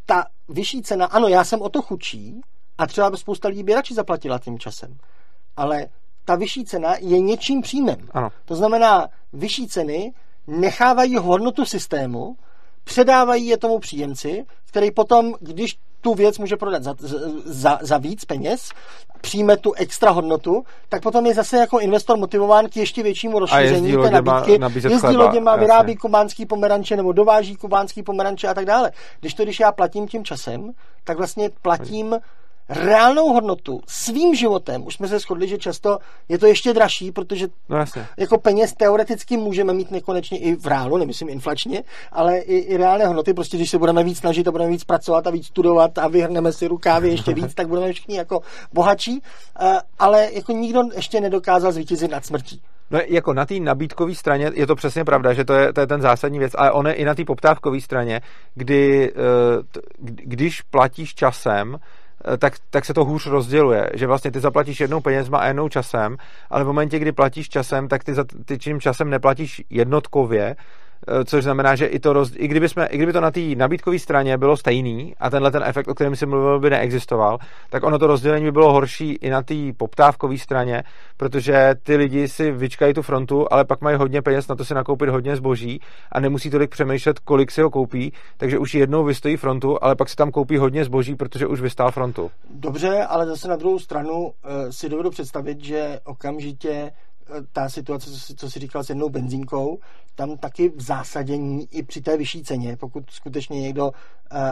ta 0.07 0.25
vyšší 0.49 0.83
cena, 0.83 1.07
ano, 1.07 1.29
já 1.29 1.45
jsem 1.45 1.63
o 1.63 1.69
to 1.69 1.83
chudší 1.83 2.41
a 2.79 2.87
třeba 2.87 3.11
by 3.11 3.17
spousta 3.17 3.49
lidí 3.49 3.63
by 3.63 3.75
radši 3.75 3.95
zaplatila 3.95 4.39
tím 4.39 4.59
časem, 4.59 4.99
ale 5.57 5.87
ta 6.25 6.35
vyšší 6.35 6.65
cena 6.65 6.95
je 7.01 7.21
něčím 7.21 7.63
příjmem. 7.63 8.09
Ano. 8.11 8.29
To 8.45 8.57
znamená, 8.57 9.09
vyšší 9.33 9.69
ceny 9.69 10.13
nechávají 10.47 11.17
hodnotu 11.17 11.65
systému, 11.65 12.37
předávají 12.85 13.47
je 13.47 13.57
tomu 13.57 13.79
příjemci, 13.79 14.45
který 14.69 14.91
potom, 14.91 15.35
když 15.41 15.77
tu 16.01 16.15
věc 16.15 16.39
může 16.39 16.57
prodat 16.57 16.83
za, 16.83 16.95
za, 17.45 17.79
za 17.83 17.99
víc 17.99 18.25
peněz, 18.25 18.69
přijme 19.21 19.57
tu 19.57 19.73
extra 19.73 20.11
hodnotu, 20.11 20.63
tak 20.89 21.03
potom 21.03 21.27
je 21.27 21.35
zase 21.35 21.57
jako 21.57 21.81
investor 21.81 22.17
motivován 22.19 22.69
k 22.69 22.77
ještě 22.77 23.03
většímu 23.03 23.39
rozšíření 23.39 23.93
té 23.93 24.11
nabídky. 24.11 24.59
Jezdí 24.91 25.17
loděma, 25.17 25.57
vyrábí 25.57 25.97
kubánský 25.97 26.47
pomeranče 26.47 26.97
nebo 26.97 27.13
dováží 27.13 27.57
kubánský 27.57 28.03
pomeranče 28.03 28.49
a 28.49 28.55
tak 28.55 28.65
dále. 28.65 28.93
Když 29.21 29.35
to, 29.35 29.43
když 29.43 29.61
já 29.61 29.73
platím 29.73 30.09
tím 30.09 30.25
časem, 30.25 30.73
tak 31.05 31.17
vlastně 31.17 31.51
platím 31.63 32.17
reálnou 32.69 33.33
hodnotu 33.33 33.81
svým 33.87 34.35
životem, 34.35 34.87
už 34.87 34.95
jsme 34.95 35.09
se 35.09 35.19
shodli, 35.19 35.49
že 35.49 35.59
často 35.59 35.99
je 36.29 36.39
to 36.39 36.47
ještě 36.47 36.73
dražší, 36.73 37.13
protože 37.13 37.49
no 37.69 37.77
jasně. 37.77 38.07
jako 38.17 38.39
peněz 38.39 38.73
teoreticky 38.73 39.37
můžeme 39.37 39.73
mít 39.73 39.91
nekonečně 39.91 40.39
i 40.39 40.57
v 40.57 40.67
reálu, 40.67 40.97
nemyslím 40.97 41.29
inflačně, 41.29 41.83
ale 42.13 42.39
i, 42.39 42.57
i 42.57 42.77
reálné 42.77 43.07
hodnoty, 43.07 43.35
prostě 43.35 43.57
když 43.57 43.71
se 43.71 43.79
budeme 43.79 44.05
víc 44.05 44.19
snažit 44.19 44.49
a 44.49 44.53
budeme 44.53 44.71
víc 44.71 44.85
pracovat 44.85 45.27
a 45.27 45.31
víc 45.31 45.47
studovat 45.47 45.99
a 45.99 46.09
vyhrneme 46.09 46.53
si 46.53 46.69
rukávy 46.69 47.09
ještě 47.09 47.35
víc, 47.35 47.55
tak 47.55 47.69
budeme 47.69 47.93
všichni 47.93 48.17
jako 48.17 48.41
bohatší, 48.73 49.23
eh, 49.61 49.79
ale 49.99 50.29
jako 50.33 50.53
nikdo 50.53 50.83
ještě 50.97 51.21
nedokázal 51.21 51.73
zvítězit 51.73 52.11
nad 52.11 52.25
smrtí. 52.25 52.61
No 52.91 53.01
jako 53.07 53.35
na 53.35 53.47
té 53.47 53.61
nabídkové 53.61 54.15
straně 54.15 54.51
je 54.55 54.67
to 54.67 54.75
přesně 54.75 55.05
pravda, 55.05 55.33
že 55.33 55.45
to 55.45 55.55
je, 55.55 55.73
to 55.73 55.81
je 55.81 55.87
ten 55.87 56.01
zásadní 56.01 56.39
věc, 56.39 56.53
ale 56.59 56.73
on 56.73 56.87
je 56.87 56.93
i 56.93 57.05
na 57.05 57.15
té 57.15 57.25
poptávkové 57.25 57.81
straně, 57.81 58.21
kdy 58.55 59.13
eh, 59.13 59.81
když 59.99 60.63
platíš 60.63 61.15
časem, 61.15 61.79
tak, 62.39 62.55
tak 62.71 62.85
se 62.85 62.95
to 62.95 63.05
hůř 63.05 63.27
rozděluje, 63.27 63.91
že 63.95 64.07
vlastně 64.07 64.31
ty 64.31 64.41
zaplatíš 64.41 64.81
jednou 64.81 65.01
penězma 65.01 65.39
a 65.39 65.47
jednou 65.47 65.69
časem, 65.69 66.17
ale 66.51 66.65
v 66.65 66.67
momentě, 66.67 66.99
kdy 66.99 67.13
platíš 67.13 67.49
časem, 67.49 67.89
tak 67.89 68.05
ty, 68.05 68.15
za, 68.15 68.25
ty 68.45 68.59
tím 68.59 68.81
časem 68.81 69.11
neplatíš 69.11 69.63
jednotkově, 69.71 70.57
Eh, 70.57 70.84
což 71.25 71.45
znamená, 71.45 71.75
že 71.75 71.87
i, 71.87 72.01
to 72.01 72.13
roz, 72.13 72.33
i, 72.37 72.49
kdyby 72.49 72.69
jsme, 72.69 72.87
i 72.87 72.97
kdyby 72.97 73.13
to 73.13 73.21
na 73.21 73.31
té 73.31 73.41
nabídkové 73.41 73.99
straně 73.99 74.39
bylo 74.39 74.57
stejný 74.57 75.15
a 75.21 75.31
tenhle 75.31 75.51
ten 75.51 75.63
efekt, 75.67 75.89
o 75.89 75.95
kterém 75.95 76.17
jsem 76.17 76.29
mluvil, 76.29 76.61
by 76.61 76.71
neexistoval, 76.71 77.39
tak 77.71 77.83
ono 77.83 77.99
to 77.99 78.07
rozdělení 78.07 78.45
by 78.45 78.53
bylo 78.53 78.73
horší 78.73 79.13
i 79.13 79.31
na 79.31 79.43
té 79.43 79.55
poptávkové 79.77 80.39
straně, 80.39 80.83
protože 81.17 81.75
ty 81.83 81.97
lidi 81.97 82.29
si 82.29 82.51
vyčkají 82.51 82.95
tu 82.95 83.03
frontu, 83.03 83.47
ale 83.51 83.65
pak 83.65 83.81
mají 83.81 83.97
hodně 83.97 84.23
peněz 84.23 84.49
na 84.49 84.57
to 84.57 84.65
si 84.65 84.75
nakoupit 84.75 85.09
hodně 85.09 85.37
zboží 85.37 85.81
a 86.13 86.21
nemusí 86.21 86.51
tolik 86.51 86.71
přemýšlet, 86.71 87.19
kolik 87.19 87.51
si 87.51 87.63
ho 87.63 87.71
koupí, 87.71 88.13
takže 88.37 88.59
už 88.59 88.75
jednou 88.75 89.05
vystojí 89.05 89.37
frontu, 89.37 89.85
ale 89.85 89.97
pak 89.97 90.09
si 90.09 90.17
tam 90.17 90.31
koupí 90.31 90.57
hodně 90.57 90.85
zboží, 90.85 91.15
protože 91.15 91.47
už 91.47 91.61
vystál 91.61 91.91
frontu. 91.91 92.31
Dobře, 92.51 93.05
ale 93.09 93.27
zase 93.27 93.49
na 93.49 93.57
druhou 93.57 93.79
stranu 93.79 94.23
uh, 94.23 94.31
si 94.71 94.89
dovedu 94.89 95.11
představit, 95.11 95.65
že 95.65 96.01
okamžitě 96.05 96.93
ta 97.53 97.69
situace, 97.69 98.11
co, 98.11 98.35
co 98.35 98.51
si 98.51 98.59
říkal 98.59 98.85
s 98.85 98.89
jednou 98.89 99.09
benzínkou, 99.09 99.79
tam 100.15 100.37
taky 100.37 100.69
v 100.69 100.83
zásadě 100.83 101.35
i 101.71 101.83
při 101.83 102.01
té 102.01 102.17
vyšší 102.17 102.43
ceně, 102.43 102.77
pokud 102.77 103.11
skutečně 103.11 103.61
někdo, 103.61 103.93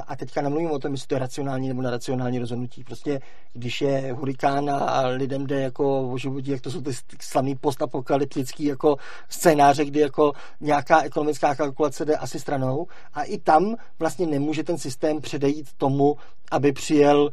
a 0.07 0.17
teďka 0.17 0.43
nemluvím 0.43 0.71
o 0.71 0.79
tom, 0.79 0.93
jestli 0.93 1.09
to 1.09 1.15
je 1.15 1.19
racionální 1.19 1.69
nebo 1.69 1.83
neracionální 1.83 2.39
rozhodnutí, 2.39 2.85
prostě 2.85 3.21
když 3.53 3.81
je 3.81 4.13
hurikán 4.13 4.71
a 4.71 5.07
lidem 5.07 5.47
jde 5.47 5.61
jako 5.61 6.09
o 6.09 6.19
životí, 6.19 6.51
jak 6.51 6.61
to 6.61 6.71
jsou 6.71 6.81
ty 6.81 6.91
slavný 7.21 7.55
postapokalyptický 7.55 8.65
jako 8.65 8.97
scénáře, 9.29 9.85
kdy 9.85 10.01
jako 10.01 10.33
nějaká 10.61 11.03
ekonomická 11.03 11.55
kalkulace 11.55 12.05
jde 12.05 12.17
asi 12.17 12.41
stranou 12.41 12.87
a 13.15 13.23
i 13.23 13.39
tam 13.39 13.77
vlastně 13.99 14.27
nemůže 14.27 14.65
ten 14.65 14.79
systém 14.79 15.21
předejít 15.21 15.69
tomu, 15.77 16.17
aby 16.51 16.73
přijel 16.73 17.31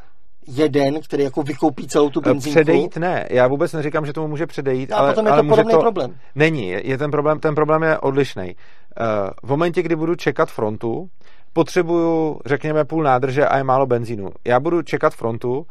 jeden, 0.47 1.01
který 1.01 1.23
jako 1.23 1.43
vykoupí 1.43 1.87
celou 1.87 2.09
tu 2.09 2.21
benzínku. 2.21 2.55
Předejít 2.55 2.97
ne, 2.97 3.27
já 3.29 3.47
vůbec 3.47 3.73
neříkám, 3.73 4.05
že 4.05 4.13
tomu 4.13 4.27
může 4.27 4.47
předejít, 4.47 4.89
no, 4.89 4.97
ale, 4.97 5.09
potom 5.09 5.25
je 5.25 5.31
ale 5.31 5.41
to 5.41 5.49
podobný 5.49 5.73
to... 5.73 5.79
problém. 5.79 6.15
Není, 6.35 6.69
je 6.69 6.97
ten 6.97 7.11
problém, 7.11 7.39
ten 7.39 7.55
problém 7.55 7.83
je 7.83 7.99
odlišný. 7.99 8.45
Uh, 8.45 9.05
v 9.43 9.49
momentě, 9.49 9.81
kdy 9.81 9.95
budu 9.95 10.15
čekat 10.15 10.51
frontu, 10.51 11.07
potřebuju, 11.53 12.39
řekněme, 12.45 12.85
půl 12.85 13.03
nádrže 13.03 13.45
a 13.45 13.57
je 13.57 13.63
málo 13.63 13.85
benzínu. 13.85 14.29
Já 14.47 14.59
budu 14.59 14.81
čekat 14.81 15.13
frontu, 15.13 15.65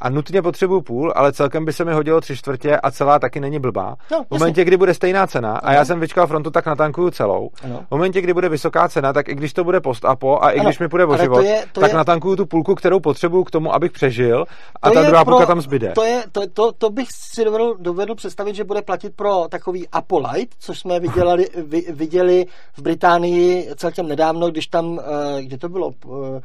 a 0.00 0.10
nutně 0.10 0.42
potřebuju 0.42 0.80
půl, 0.80 1.12
ale 1.16 1.32
celkem 1.32 1.64
by 1.64 1.72
se 1.72 1.84
mi 1.84 1.92
hodilo 1.92 2.20
tři 2.20 2.36
čtvrtě 2.36 2.76
a 2.76 2.90
celá 2.90 3.18
taky 3.18 3.40
není 3.40 3.58
blbá. 3.58 3.96
No, 4.12 4.24
v 4.24 4.30
momentě, 4.30 4.64
kdy 4.64 4.76
bude 4.76 4.94
stejná 4.94 5.26
cena 5.26 5.56
a 5.56 5.72
já 5.72 5.84
jsem 5.84 6.00
vyčkal 6.00 6.26
frontu, 6.26 6.50
tak 6.50 6.66
natankuju 6.66 7.10
celou. 7.10 7.50
Ano. 7.64 7.84
V 7.88 7.90
momentě, 7.90 8.20
kdy 8.20 8.34
bude 8.34 8.48
vysoká 8.48 8.88
cena, 8.88 9.12
tak 9.12 9.28
i 9.28 9.34
když 9.34 9.52
to 9.52 9.64
bude 9.64 9.80
post 9.80 10.04
a 10.04 10.16
po 10.16 10.38
a 10.42 10.50
i 10.50 10.58
ano. 10.58 10.68
když 10.68 10.78
mi 10.78 10.88
půjde 10.88 11.04
o 11.04 11.16
život, 11.16 11.36
to 11.36 11.42
je, 11.42 11.64
to 11.72 11.80
tak 11.80 11.90
je... 11.90 11.96
natankuju 11.96 12.36
tu 12.36 12.46
půlku, 12.46 12.74
kterou 12.74 13.00
potřebuju 13.00 13.44
k 13.44 13.50
tomu, 13.50 13.74
abych 13.74 13.92
přežil 13.92 14.44
a 14.82 14.88
to 14.88 14.94
ta 14.94 15.02
druhá 15.02 15.24
pro... 15.24 15.34
půlka 15.34 15.46
tam 15.46 15.60
zbyde. 15.60 15.92
To, 15.92 16.04
je, 16.04 16.24
to, 16.32 16.46
to, 16.46 16.72
to 16.72 16.90
bych 16.90 17.08
si 17.10 17.44
dovedl, 17.44 17.76
dovedl 17.78 18.14
představit, 18.14 18.54
že 18.54 18.64
bude 18.64 18.82
platit 18.82 19.16
pro 19.16 19.48
takový 19.48 19.88
Apolite, 19.88 20.56
což 20.58 20.78
jsme 20.78 21.00
viděli, 21.00 21.48
viděli 21.92 22.46
v 22.72 22.82
Británii 22.82 23.68
celkem 23.76 24.08
nedávno, 24.08 24.50
když 24.50 24.66
tam, 24.66 25.00
eh, 25.00 25.42
kde 25.42 25.58
to 25.58 25.68
bylo, 25.68 25.90
eh, 26.04 26.40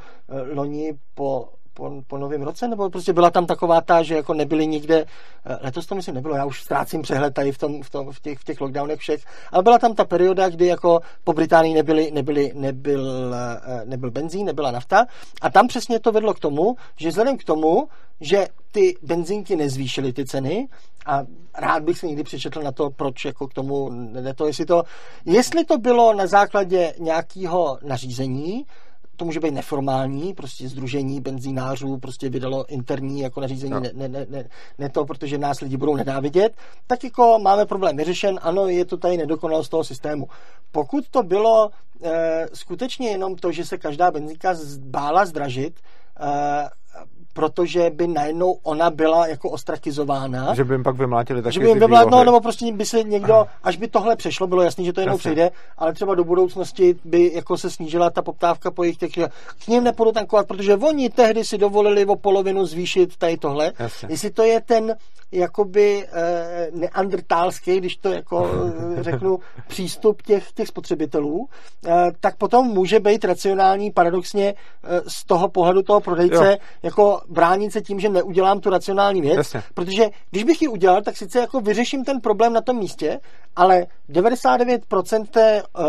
loni 0.53 0.94
po 1.15 1.49
po, 1.76 2.02
po 2.07 2.18
novém 2.18 2.41
roce, 2.41 2.68
nebo 2.68 2.89
prostě 2.89 3.14
byla 3.14 3.30
tam 3.31 3.45
taková 3.45 3.81
ta, 3.81 4.03
že 4.03 4.15
jako 4.15 4.34
nebyly 4.34 4.68
nikde, 4.68 5.06
eh, 5.45 5.57
letos 5.61 5.85
to 5.85 5.95
myslím 5.95 6.15
nebylo, 6.15 6.35
já 6.35 6.45
už 6.45 6.61
ztrácím 6.61 7.02
přehled 7.02 7.34
tady 7.34 7.52
v, 7.52 7.57
tom, 7.57 7.84
v, 7.84 7.89
tom, 7.89 8.11
v, 8.11 8.19
těch, 8.19 8.39
v 8.39 8.43
těch 8.43 8.61
lockdownech 8.61 8.99
všech, 8.99 9.22
ale 9.52 9.64
byla 9.64 9.80
tam 9.80 9.93
ta 9.93 10.06
perioda, 10.06 10.49
kdy 10.49 10.65
jako 10.65 10.99
po 11.23 11.34
Británii 11.34 11.73
nebyly, 11.73 12.11
nebyly, 12.11 12.52
nebyl, 12.56 13.35
eh, 13.35 13.85
nebyl 13.85 14.11
benzín, 14.11 14.45
nebyla 14.45 14.72
nafta. 14.72 15.06
A 15.41 15.49
tam 15.49 15.68
přesně 15.68 15.99
to 15.99 16.11
vedlo 16.11 16.34
k 16.34 16.39
tomu, 16.39 16.76
že 16.97 17.10
vzhledem 17.10 17.38
k 17.38 17.43
tomu, 17.43 17.88
že 18.22 18.47
ty 18.72 18.97
benzínky 19.02 19.56
nezvýšily 19.56 20.14
ty 20.14 20.26
ceny 20.26 20.68
a 21.06 21.23
rád 21.57 21.84
bych 21.84 21.99
si 21.99 22.07
někdy 22.07 22.23
přečetl 22.23 22.61
na 22.61 22.72
to, 22.72 22.89
proč 22.89 23.26
jako 23.26 23.47
k 23.47 23.53
tomu 23.53 23.89
ne 23.89 24.34
to, 24.34 24.47
jestli 24.47 24.65
to, 24.65 24.84
jestli 25.26 25.65
to 25.65 25.77
bylo 25.77 26.14
na 26.14 26.27
základě 26.27 26.93
nějakého 26.99 27.80
nařízení, 27.84 28.65
to 29.16 29.26
může 29.26 29.40
být 29.40 29.54
neformální, 29.54 30.34
prostě 30.34 30.70
združení 30.70 31.22
benzínářů 31.22 31.98
prostě 31.98 32.30
vydalo 32.30 32.66
interní 32.66 33.20
jako 33.20 33.42
nařízení, 33.42 33.72
no. 33.72 33.80
ne, 33.80 33.92
ne, 33.94 34.26
ne, 34.30 34.50
ne 34.78 34.90
to, 34.90 35.06
protože 35.06 35.38
nás 35.38 35.62
lidi 35.62 35.78
budou 35.78 35.96
nenávidět, 35.96 36.54
tak 36.88 37.04
jako 37.04 37.40
máme 37.40 37.66
problém 37.66 37.98
vyřešen, 37.98 38.40
ano, 38.42 38.68
je 38.68 38.86
to 38.86 38.98
tady 38.98 39.18
nedokonalost 39.18 39.72
toho 39.72 39.84
systému. 39.84 40.28
Pokud 40.72 41.10
to 41.10 41.24
bylo 41.24 41.70
e, 42.04 42.48
skutečně 42.54 43.10
jenom 43.10 43.36
to, 43.36 43.52
že 43.52 43.66
se 43.66 43.78
každá 43.78 44.12
benzínka 44.12 44.56
bála 44.80 45.26
zdražit, 45.26 45.80
e, 46.20 46.70
protože 47.36 47.90
by 47.90 48.07
najednou 48.07 48.57
ona 48.64 48.90
byla 48.90 49.28
jako 49.28 49.49
ostrakizována. 49.49 50.53
Že 50.53 50.64
by 50.64 50.74
jim 50.74 50.84
pak 50.84 50.95
vymlátili 50.95 51.41
taky 51.41 51.53
Že 51.53 51.60
by 51.60 51.68
jim 51.68 51.80
vymlátili, 51.80 52.12
no, 52.12 52.24
nebo 52.24 52.41
prostě 52.41 52.72
by 52.74 52.86
se 52.86 53.03
někdo, 53.03 53.45
až 53.64 53.78
by 53.78 53.88
tohle 53.88 54.16
přešlo, 54.16 54.48
bylo 54.48 54.62
jasný, 54.62 54.86
že 54.86 54.94
to 54.94 55.02
jednou 55.02 55.18
přejde, 55.18 55.52
ale 55.78 55.94
třeba 55.94 56.16
do 56.16 56.24
budoucnosti 56.24 56.95
by 57.06 57.32
jako 57.34 57.57
se 57.57 57.70
snížila 57.70 58.10
ta 58.10 58.22
poptávka 58.22 58.72
po 58.72 58.84
jejich 58.84 58.98
těch, 58.98 59.12
k 59.66 59.68
ním 59.68 59.84
nepůjdu 59.84 60.12
tankovat, 60.12 60.48
protože 60.48 60.76
oni 60.76 61.10
tehdy 61.10 61.45
si 61.45 61.57
dovolili 61.57 62.06
o 62.06 62.16
polovinu 62.16 62.66
zvýšit 62.66 63.18
tady 63.18 63.38
tohle. 63.38 63.72
Jasně. 63.80 64.07
Jestli 64.12 64.30
to 64.30 64.44
je 64.44 64.62
ten 64.62 64.95
jakoby 65.32 66.07
eh, 66.14 66.68
neandrtálský, 66.72 67.78
když 67.78 67.98
to 67.98 68.12
jako 68.12 68.49
eh, 68.99 69.03
řeknu, 69.03 69.40
přístup 69.68 70.22
těch, 70.22 70.52
těch 70.52 70.68
spotřebitelů, 70.68 71.48
eh, 71.86 72.12
tak 72.20 72.36
potom 72.38 72.68
může 72.68 72.99
být 72.99 73.26
racionální 73.26 73.91
paradoxně 73.91 74.53
eh, 74.84 75.02
z 75.07 75.26
toho 75.26 75.49
pohledu 75.49 75.82
toho 75.82 76.02
prodejce 76.02 76.52
jo. 76.52 76.57
jako 76.84 77.22
bránit 77.30 77.72
se 77.73 77.81
tím, 77.81 77.99
že 77.99 78.10
neudělám 78.10 78.60
tu 78.60 78.69
racionální 78.69 79.22
věc, 79.22 79.38
Jasně. 79.38 79.64
protože 79.73 80.10
když 80.31 80.43
bych 80.43 80.61
ji 80.61 80.68
udělal, 80.68 81.02
tak 81.02 81.18
sice 81.18 81.39
jako 81.39 81.60
vyřeším 81.61 82.03
ten 82.06 82.22
problém 82.22 82.53
na 82.53 82.61
tom 82.61 82.77
místě, 82.77 83.19
ale 83.56 83.85
99% 84.10 85.26
té, 85.26 85.64
uh, 85.80 85.85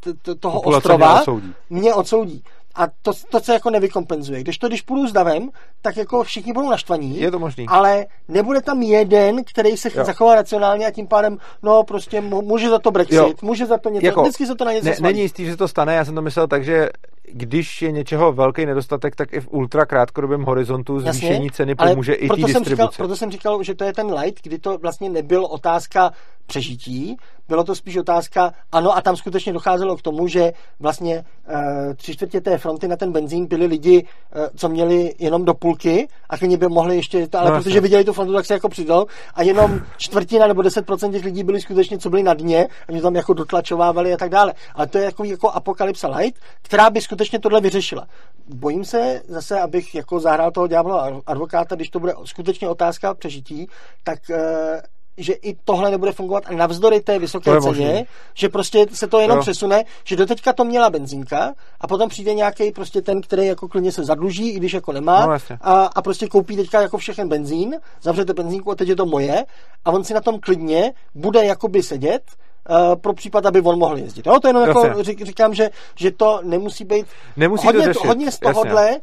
t- 0.00 0.14
t- 0.22 0.34
toho 0.34 0.54
Populace 0.58 0.78
ostrova 0.78 1.12
mě 1.12 1.20
odsoudí. 1.20 1.54
mě 1.70 1.94
odsoudí. 1.94 2.42
A 2.74 2.86
to, 3.02 3.12
to 3.30 3.40
se 3.40 3.52
jako 3.52 3.70
nevykompenzuje. 3.70 4.40
Když 4.40 4.58
to, 4.58 4.68
když 4.68 4.82
půjdu 4.82 5.08
s 5.08 5.12
davem, 5.12 5.50
tak 5.82 5.96
jako 5.96 6.22
všichni 6.24 6.52
budou 6.52 6.70
naštvaní. 6.70 7.20
Je 7.20 7.30
to 7.30 7.38
možný. 7.38 7.66
Ale 7.68 8.06
nebude 8.28 8.60
tam 8.62 8.82
jeden, 8.82 9.44
který 9.44 9.76
se 9.76 9.88
Jo. 9.94 10.04
zachová 10.04 10.34
racionálně 10.34 10.86
a 10.86 10.90
tím 10.90 11.06
pádem, 11.06 11.38
no 11.62 11.82
prostě 11.84 12.20
může 12.20 12.68
za 12.70 12.78
to 12.78 12.90
Brexit, 12.90 13.14
Jo. 13.16 13.32
může 13.42 13.66
za 13.66 13.78
to 13.78 13.88
něco, 13.88 14.06
Jako, 14.06 14.22
vždycky 14.22 14.46
se 14.46 14.54
to 14.54 14.64
na 14.64 14.72
něco 14.72 14.86
ne, 14.88 14.94
svalí. 14.94 15.12
není 15.12 15.22
jistý, 15.22 15.44
že 15.44 15.56
to 15.56 15.68
stane, 15.68 15.94
já 15.94 16.04
jsem 16.04 16.14
to 16.14 16.22
myslel 16.22 16.46
tak, 16.48 16.64
že 16.64 16.88
když 17.32 17.82
je 17.82 17.92
něčeho 17.92 18.32
velký 18.32 18.66
nedostatek, 18.66 19.16
tak 19.16 19.32
i 19.32 19.40
v 19.40 19.48
ultra 19.50 19.86
krátkodobém 19.86 20.42
horizontu 20.42 21.00
zvýšení 21.00 21.50
ceny 21.50 21.74
ale 21.78 21.90
pomůže 21.90 22.12
i 22.14 22.20
té 22.20 22.26
proto 22.26 22.40
jsem, 22.42 22.48
říkal, 22.48 22.60
distribuci. 22.64 22.96
proto 22.96 23.16
jsem 23.16 23.30
říkal, 23.30 23.62
že 23.62 23.74
to 23.74 23.84
je 23.84 23.92
ten 23.92 24.14
light, 24.14 24.42
kdy 24.42 24.58
to 24.58 24.78
vlastně 24.78 25.10
nebyl 25.10 25.44
otázka 25.44 26.12
přežití, 26.46 27.16
bylo 27.48 27.64
to 27.64 27.74
spíš 27.74 27.96
otázka, 27.96 28.52
ano, 28.72 28.96
a 28.96 29.00
tam 29.00 29.16
skutečně 29.16 29.52
docházelo 29.52 29.96
k 29.96 30.02
tomu, 30.02 30.28
že 30.28 30.52
vlastně 30.80 31.24
uh, 31.48 31.94
tři 31.94 32.14
čtvrtě 32.14 32.40
té 32.40 32.58
fronty 32.58 32.88
na 32.88 32.96
ten 32.96 33.12
benzín 33.12 33.46
byli 33.46 33.66
lidi, 33.66 34.06
uh, 34.36 34.46
co 34.56 34.68
měli 34.68 35.14
jenom 35.18 35.44
do 35.44 35.54
půlky 35.54 36.08
a 36.30 36.38
klidně 36.38 36.56
by 36.56 36.68
mohli 36.68 36.96
ještě, 36.96 37.28
ale 37.32 37.50
No, 37.50 37.56
protože 37.56 37.80
viděli 37.80 38.04
tu 38.04 38.12
frontu, 38.12 38.32
tak 38.32 38.46
se 38.46 38.54
jako 38.54 38.68
přidal 38.68 39.06
a 39.34 39.42
jenom 39.42 39.80
čtvrtina 39.96 40.46
nebo 40.46 40.62
10% 40.62 41.12
těch 41.12 41.24
lidí 41.24 41.44
byli 41.44 41.60
skutečně, 41.60 41.98
co 41.98 42.10
byli 42.10 42.22
na 42.22 42.34
dně 42.34 42.68
a 42.88 42.92
mě 42.92 43.02
tam 43.02 43.16
jako 43.16 43.32
dotlačovávali 43.32 44.12
a 44.12 44.16
tak 44.16 44.30
dále. 44.30 44.54
Ale 44.74 44.86
to 44.86 44.98
je 44.98 45.04
jako, 45.04 45.24
jako 45.24 45.50
apokalypsa 45.50 46.08
light, 46.08 46.42
která 46.62 46.90
by 46.90 47.00
skutečně 47.00 47.38
tohle 47.38 47.60
vyřešila. 47.60 48.06
Bojím 48.54 48.84
se 48.84 49.22
zase, 49.28 49.60
abych 49.60 49.94
jako 49.94 50.20
zahrál 50.20 50.50
toho 50.50 50.66
ďábla 50.66 51.20
advokáta, 51.26 51.74
když 51.74 51.90
to 51.90 52.00
bude 52.00 52.12
skutečně 52.24 52.68
otázka 52.68 53.14
přežití, 53.14 53.66
tak 54.04 54.30
eh, 54.30 54.82
že 55.16 55.32
i 55.32 55.56
tohle 55.64 55.90
nebude 55.90 56.12
fungovat 56.12 56.44
a 56.46 56.52
navzdory 56.52 57.00
té 57.00 57.14
To 57.14 57.20
vysoké 57.20 57.50
je 57.50 57.60
ceně, 57.60 57.68
možný. 57.68 58.04
že 58.34 58.48
prostě 58.48 58.86
se 58.92 59.06
to 59.06 59.20
jenom 59.20 59.36
Jo. 59.36 59.42
přesune, 59.42 59.84
že 60.04 60.16
doteďka 60.16 60.52
to 60.52 60.64
měla 60.64 60.90
benzínka 60.90 61.54
a 61.80 61.86
potom 61.86 62.08
přijde 62.08 62.34
nějaký 62.34 62.72
prostě 62.72 63.02
ten, 63.02 63.20
který 63.20 63.46
jako 63.46 63.68
klidně 63.68 63.92
se 63.92 64.04
zadluží, 64.04 64.50
i 64.50 64.56
když 64.56 64.72
jako 64.72 64.92
nemá 64.92 65.26
No, 65.26 65.36
a, 65.60 65.84
a 65.84 66.02
prostě 66.02 66.28
koupí 66.28 66.56
teďka 66.56 66.80
jako 66.82 66.98
všechen 66.98 67.28
benzín, 67.28 67.76
zavřete 68.02 68.32
benzínku 68.34 68.70
a 68.70 68.74
teď 68.74 68.88
je 68.88 68.96
to 68.96 69.06
moje 69.06 69.44
a 69.84 69.90
on 69.90 70.04
si 70.04 70.14
na 70.14 70.20
tom 70.20 70.40
klidně 70.40 70.92
bude 71.14 71.44
jakoby 71.44 71.82
sedět 71.82 72.22
uh, 72.70 72.76
pro 73.00 73.12
případ, 73.12 73.46
aby 73.46 73.60
on 73.60 73.78
mohl 73.78 73.98
jezdit. 73.98 74.26
Jo, 74.26 74.40
to 74.40 74.48
jenom 74.48 74.62
jako 74.68 74.86
Jasně. 74.86 75.04
řík, 75.04 75.24
říkám, 75.26 75.54
že, 75.54 75.70
že 75.96 76.10
to 76.10 76.40
nemusí 76.42 76.84
být 76.84 77.06
Nemusí 77.36 77.66
hodně, 77.66 77.80
to 77.80 77.92
řešit, 77.92 78.06
hodně 78.08 78.30
z 78.30 78.38
tohohle, 78.38 78.96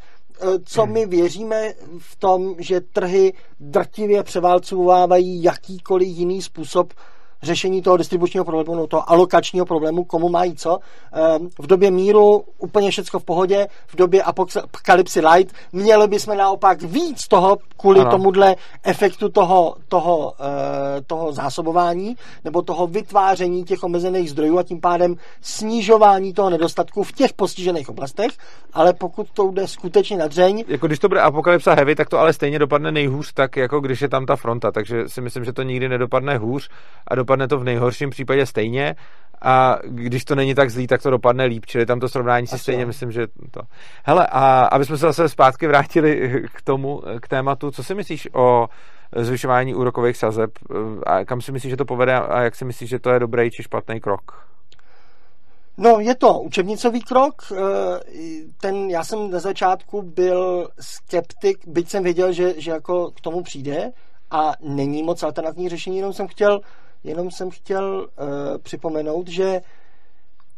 co 0.66 0.86
my 0.86 1.06
věříme 1.06 1.74
v 1.98 2.16
tom, 2.16 2.56
že 2.60 2.82
trhy 2.82 3.34
drtivě 3.60 4.24
převálcovávají 4.24 5.44
jakýkoliv 5.44 6.08
jiný 6.08 6.41
způsob 6.41 6.94
řešení 7.44 7.82
toho 7.82 7.98
distribučního 7.98 8.46
problému, 8.46 8.76
no 8.76 8.88
toho 8.88 9.12
alokačního 9.12 9.66
problému, 9.66 10.04
komu 10.04 10.30
mají 10.30 10.56
co. 10.56 10.80
Ehm, 11.14 11.50
V 11.60 11.68
době 11.68 11.92
míru 11.92 12.44
úplně 12.58 12.92
všecko 12.92 13.20
v 13.20 13.24
pohodě, 13.24 13.68
v 13.88 13.96
době 13.96 14.24
apokalypsy 14.24 15.20
light 15.20 15.56
měli 15.72 16.08
bychom 16.08 16.38
naopak 16.38 16.82
víc 16.82 17.28
toho 17.28 17.58
kvůli 17.78 18.00
Ano. 18.00 18.12
tomuhle 18.12 18.56
efektu 18.84 19.30
toho, 19.30 19.76
toho, 19.88 20.34
eh, 20.40 21.02
toho 21.08 21.34
zásobování 21.34 22.16
nebo 22.44 22.62
toho 22.62 22.88
vytváření 22.88 23.64
těch 23.64 23.84
omezených 23.84 24.30
zdrojů 24.32 24.58
a 24.58 24.64
tím 24.64 24.82
pádem 24.82 25.16
snižování 25.42 26.34
toho 26.34 26.50
nedostatku 26.50 27.04
v 27.04 27.12
těch 27.12 27.34
postižených 27.34 27.90
oblastech, 27.90 28.32
ale 28.74 28.94
pokud 28.94 29.28
to 29.34 29.52
jde 29.52 29.68
skutečně 29.68 30.18
na 30.18 30.28
dřeň, 30.28 30.64
Jako 30.68 30.88
když 30.88 31.00
to 31.00 31.08
bude 31.08 31.22
apokalypsa 31.22 31.74
heavy, 31.74 31.96
tak 31.96 32.10
to 32.10 32.20
ale 32.20 32.34
stejně 32.34 32.60
dopadne 32.60 32.92
nejhůř, 32.92 33.34
tak 33.34 33.58
jako 33.58 33.80
když 33.80 34.02
je 34.02 34.10
tam 34.10 34.26
ta 34.26 34.36
fronta, 34.36 34.72
takže 34.72 35.10
si 35.10 35.22
myslím, 35.22 35.46
že 35.46 35.54
to 35.54 35.64
nikdy 35.64 35.90
nedopadne 35.90 36.38
hůř 36.38 36.70
a 37.08 37.16
dopadne 37.16 37.31
to 37.48 37.58
v 37.60 37.64
nejhorším 37.64 38.10
případě 38.10 38.45
stejně 38.45 38.95
a 39.41 39.78
když 39.84 40.26
to 40.26 40.36
není 40.36 40.56
tak 40.56 40.70
zlý, 40.70 40.88
tak 40.88 41.02
to 41.02 41.10
dopadne 41.10 41.45
líp, 41.45 41.66
čili 41.66 41.86
tam 41.86 41.99
to 41.99 42.10
srovnání 42.10 42.48
si 42.48 42.56
Asi 42.56 42.62
stejně 42.62 42.82
jo. 42.82 42.88
myslím, 42.88 43.12
že 43.12 43.28
to. 43.52 43.62
Hele, 44.03 44.28
a 44.28 44.66
aby 44.66 44.86
jsme 44.86 44.98
se 44.98 45.06
zase 45.06 45.30
zpátky 45.30 45.68
vrátili 45.68 46.44
k 46.53 46.62
tomu, 46.62 47.02
k 47.22 47.28
tématu, 47.28 47.72
co 47.72 47.84
si 47.84 47.95
myslíš 47.95 48.30
o 48.34 48.68
zvyšování 49.16 49.76
úrokových 49.76 50.18
sazeb 50.18 50.52
a 51.06 51.26
kam 51.26 51.41
si 51.41 51.52
myslíš, 51.52 51.70
že 51.70 51.78
to 51.78 51.86
povede 51.86 52.14
a 52.14 52.41
jak 52.41 52.56
si 52.56 52.66
myslíš, 52.66 52.90
že 52.90 52.99
to 52.99 53.10
je 53.10 53.20
dobrý 53.20 53.52
či 53.52 53.64
špatný 53.64 53.99
krok? 53.99 54.52
No, 55.78 55.99
je 55.99 56.16
to 56.16 56.40
učebnicový 56.40 57.02
krok. 57.02 57.34
eh, 57.52 57.99
Ten, 58.62 58.90
já 58.90 59.03
jsem 59.03 59.32
na 59.32 59.40
začátku 59.40 60.02
byl 60.02 60.68
skeptik, 60.80 61.68
byť 61.68 61.90
jsem 61.90 62.03
věděl, 62.03 62.32
že, 62.32 62.62
že 62.62 62.72
jako 62.72 63.12
k 63.12 63.22
tomu 63.22 63.44
přijde 63.44 63.91
a 64.32 64.53
není 64.62 65.03
moc 65.03 65.24
alternativní 65.24 65.70
řešení, 65.70 65.98
jenom 65.98 66.14
jsem 66.14 66.28
chtěl, 66.28 66.60
jenom 67.03 67.32
jsem 67.32 67.49
chtěl 67.49 68.07
uh, 68.19 68.57
připomenout, 68.57 69.28
že 69.28 69.61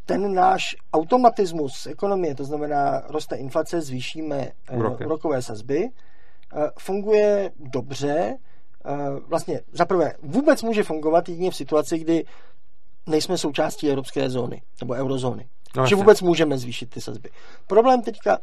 ten 0.05 0.33
náš 0.33 0.75
automatismus 0.93 1.85
ekonomie, 1.85 2.35
to 2.35 2.43
znamená 2.43 3.01
roste 3.07 3.35
inflace, 3.35 3.81
zvýšíme 3.81 4.51
eh, 4.69 4.77
Úroky. 4.77 5.05
úrokové 5.05 5.41
sazby, 5.41 5.89
eh, 5.89 6.69
funguje 6.79 7.51
dobře. 7.59 8.37
Eh, 8.85 9.19
Vlastně 9.27 9.61
zaprvé 9.71 10.13
vůbec 10.23 10.63
může 10.63 10.83
fungovat 10.83 11.29
jedině 11.29 11.51
v 11.51 11.55
situaci, 11.55 11.99
kdy 11.99 12.25
nejsme 13.07 13.37
součástí 13.37 13.89
evropské 13.89 14.29
zóny 14.29 14.61
nebo 14.81 14.93
eurozóny. 14.93 15.47
No, 15.75 15.87
že 15.87 15.95
vůbec 15.95 16.21
můžeme 16.21 16.57
zvýšit 16.57 16.89
ty 16.89 17.01
sazby. 17.01 17.29
Problém 17.67 18.01
teďka 18.01 18.39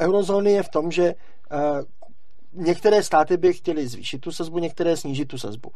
eurozóny 0.00 0.52
je 0.52 0.62
v 0.62 0.68
tom, 0.68 0.90
že 0.90 1.14
uh, 1.14 1.58
některé 2.64 3.02
státy 3.02 3.36
by 3.36 3.52
chtěly 3.52 3.88
zvýšit 3.88 4.18
tu 4.18 4.32
sazbu, 4.32 4.58
některé 4.58 4.96
snížit 4.96 5.24
tu 5.24 5.38
sazbu. 5.38 5.70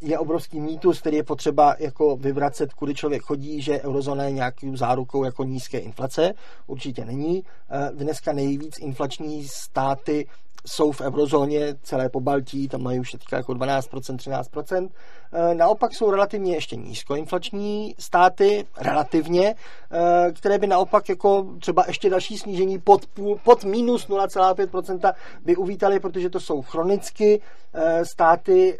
Je 0.00 0.18
obrovský 0.18 0.60
mýtus, 0.60 1.00
který 1.00 1.16
je 1.16 1.22
potřeba 1.22 1.76
jako 1.78 2.16
vyvracet, 2.16 2.74
kudy 2.74 2.94
člověk 2.94 3.22
chodí, 3.22 3.62
že 3.62 3.80
eurozóna 3.80 4.24
je 4.24 4.30
nějakou 4.30 4.76
zárukou 4.76 5.24
jako 5.24 5.44
nízké 5.44 5.78
inflace. 5.78 6.32
Určitě 6.66 7.04
není. 7.04 7.42
Uh, 7.42 7.96
dneska 7.96 8.32
nejvíc 8.32 8.78
inflační 8.78 9.44
státy 9.48 10.26
jsou 10.66 10.92
v 10.92 11.00
eurozóně, 11.00 11.74
celé 11.82 12.08
po 12.08 12.20
Baltí, 12.20 12.68
tam 12.68 12.82
mají 12.82 13.00
už 13.00 13.10
teďka 13.10 13.36
jako 13.36 13.52
12%, 13.52 14.16
13%. 14.16 14.88
Eh, 15.32 15.54
Naopak 15.54 15.94
jsou 15.94 16.10
relativně 16.10 16.54
ještě 16.54 16.76
nízkoinflační 16.76 17.94
státy, 17.98 18.66
relativně, 18.78 19.54
eh, 19.92 20.32
které 20.32 20.58
by 20.58 20.66
naopak 20.66 21.08
jako 21.08 21.46
třeba 21.60 21.84
ještě 21.86 22.10
další 22.10 22.38
snížení 22.38 22.78
pod, 22.78 23.06
pod 23.44 23.64
minus 23.64 24.08
0,5% 24.08 25.12
by 25.44 25.56
uvítali, 25.56 26.00
protože 26.00 26.30
to 26.30 26.40
jsou 26.40 26.62
chronicky 26.62 27.40
eh, 27.74 28.04
státy, 28.04 28.78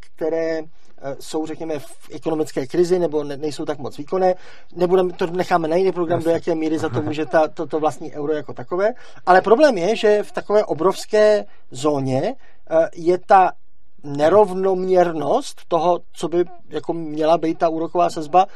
které 0.00 0.62
jsou, 1.20 1.46
řekněme, 1.46 1.78
v 1.78 2.08
ekonomické 2.12 2.66
krizi 2.66 2.98
nebo 2.98 3.24
ne, 3.24 3.36
nejsou 3.36 3.64
tak 3.64 3.78
moc 3.78 3.98
výkonné. 3.98 4.34
Nebudeme, 4.76 5.12
to 5.12 5.26
necháme 5.26 5.68
na 5.68 5.76
jiný 5.76 5.92
program, 5.92 6.22
do 6.22 6.30
jaké 6.30 6.54
míry 6.54 6.78
za 6.78 6.88
to 6.88 7.02
může 7.02 7.26
ta, 7.26 7.48
to, 7.48 7.66
to 7.66 7.80
vlastní 7.80 8.12
euro 8.12 8.32
jako 8.32 8.52
takové. 8.52 8.92
Ale 9.26 9.40
problém 9.40 9.78
je, 9.78 9.96
že 9.96 10.22
v 10.22 10.32
takové 10.32 10.64
obrovské 10.64 11.44
zóně 11.70 12.34
eh, 12.70 12.88
je 12.94 13.18
ta 13.18 13.52
nerovnoměrnost 14.04 15.60
toho, 15.68 16.00
co 16.12 16.28
by 16.28 16.44
jako 16.68 16.92
měla 16.92 17.38
být 17.38 17.58
ta 17.58 17.68
úroková 17.68 18.10
sazba, 18.10 18.46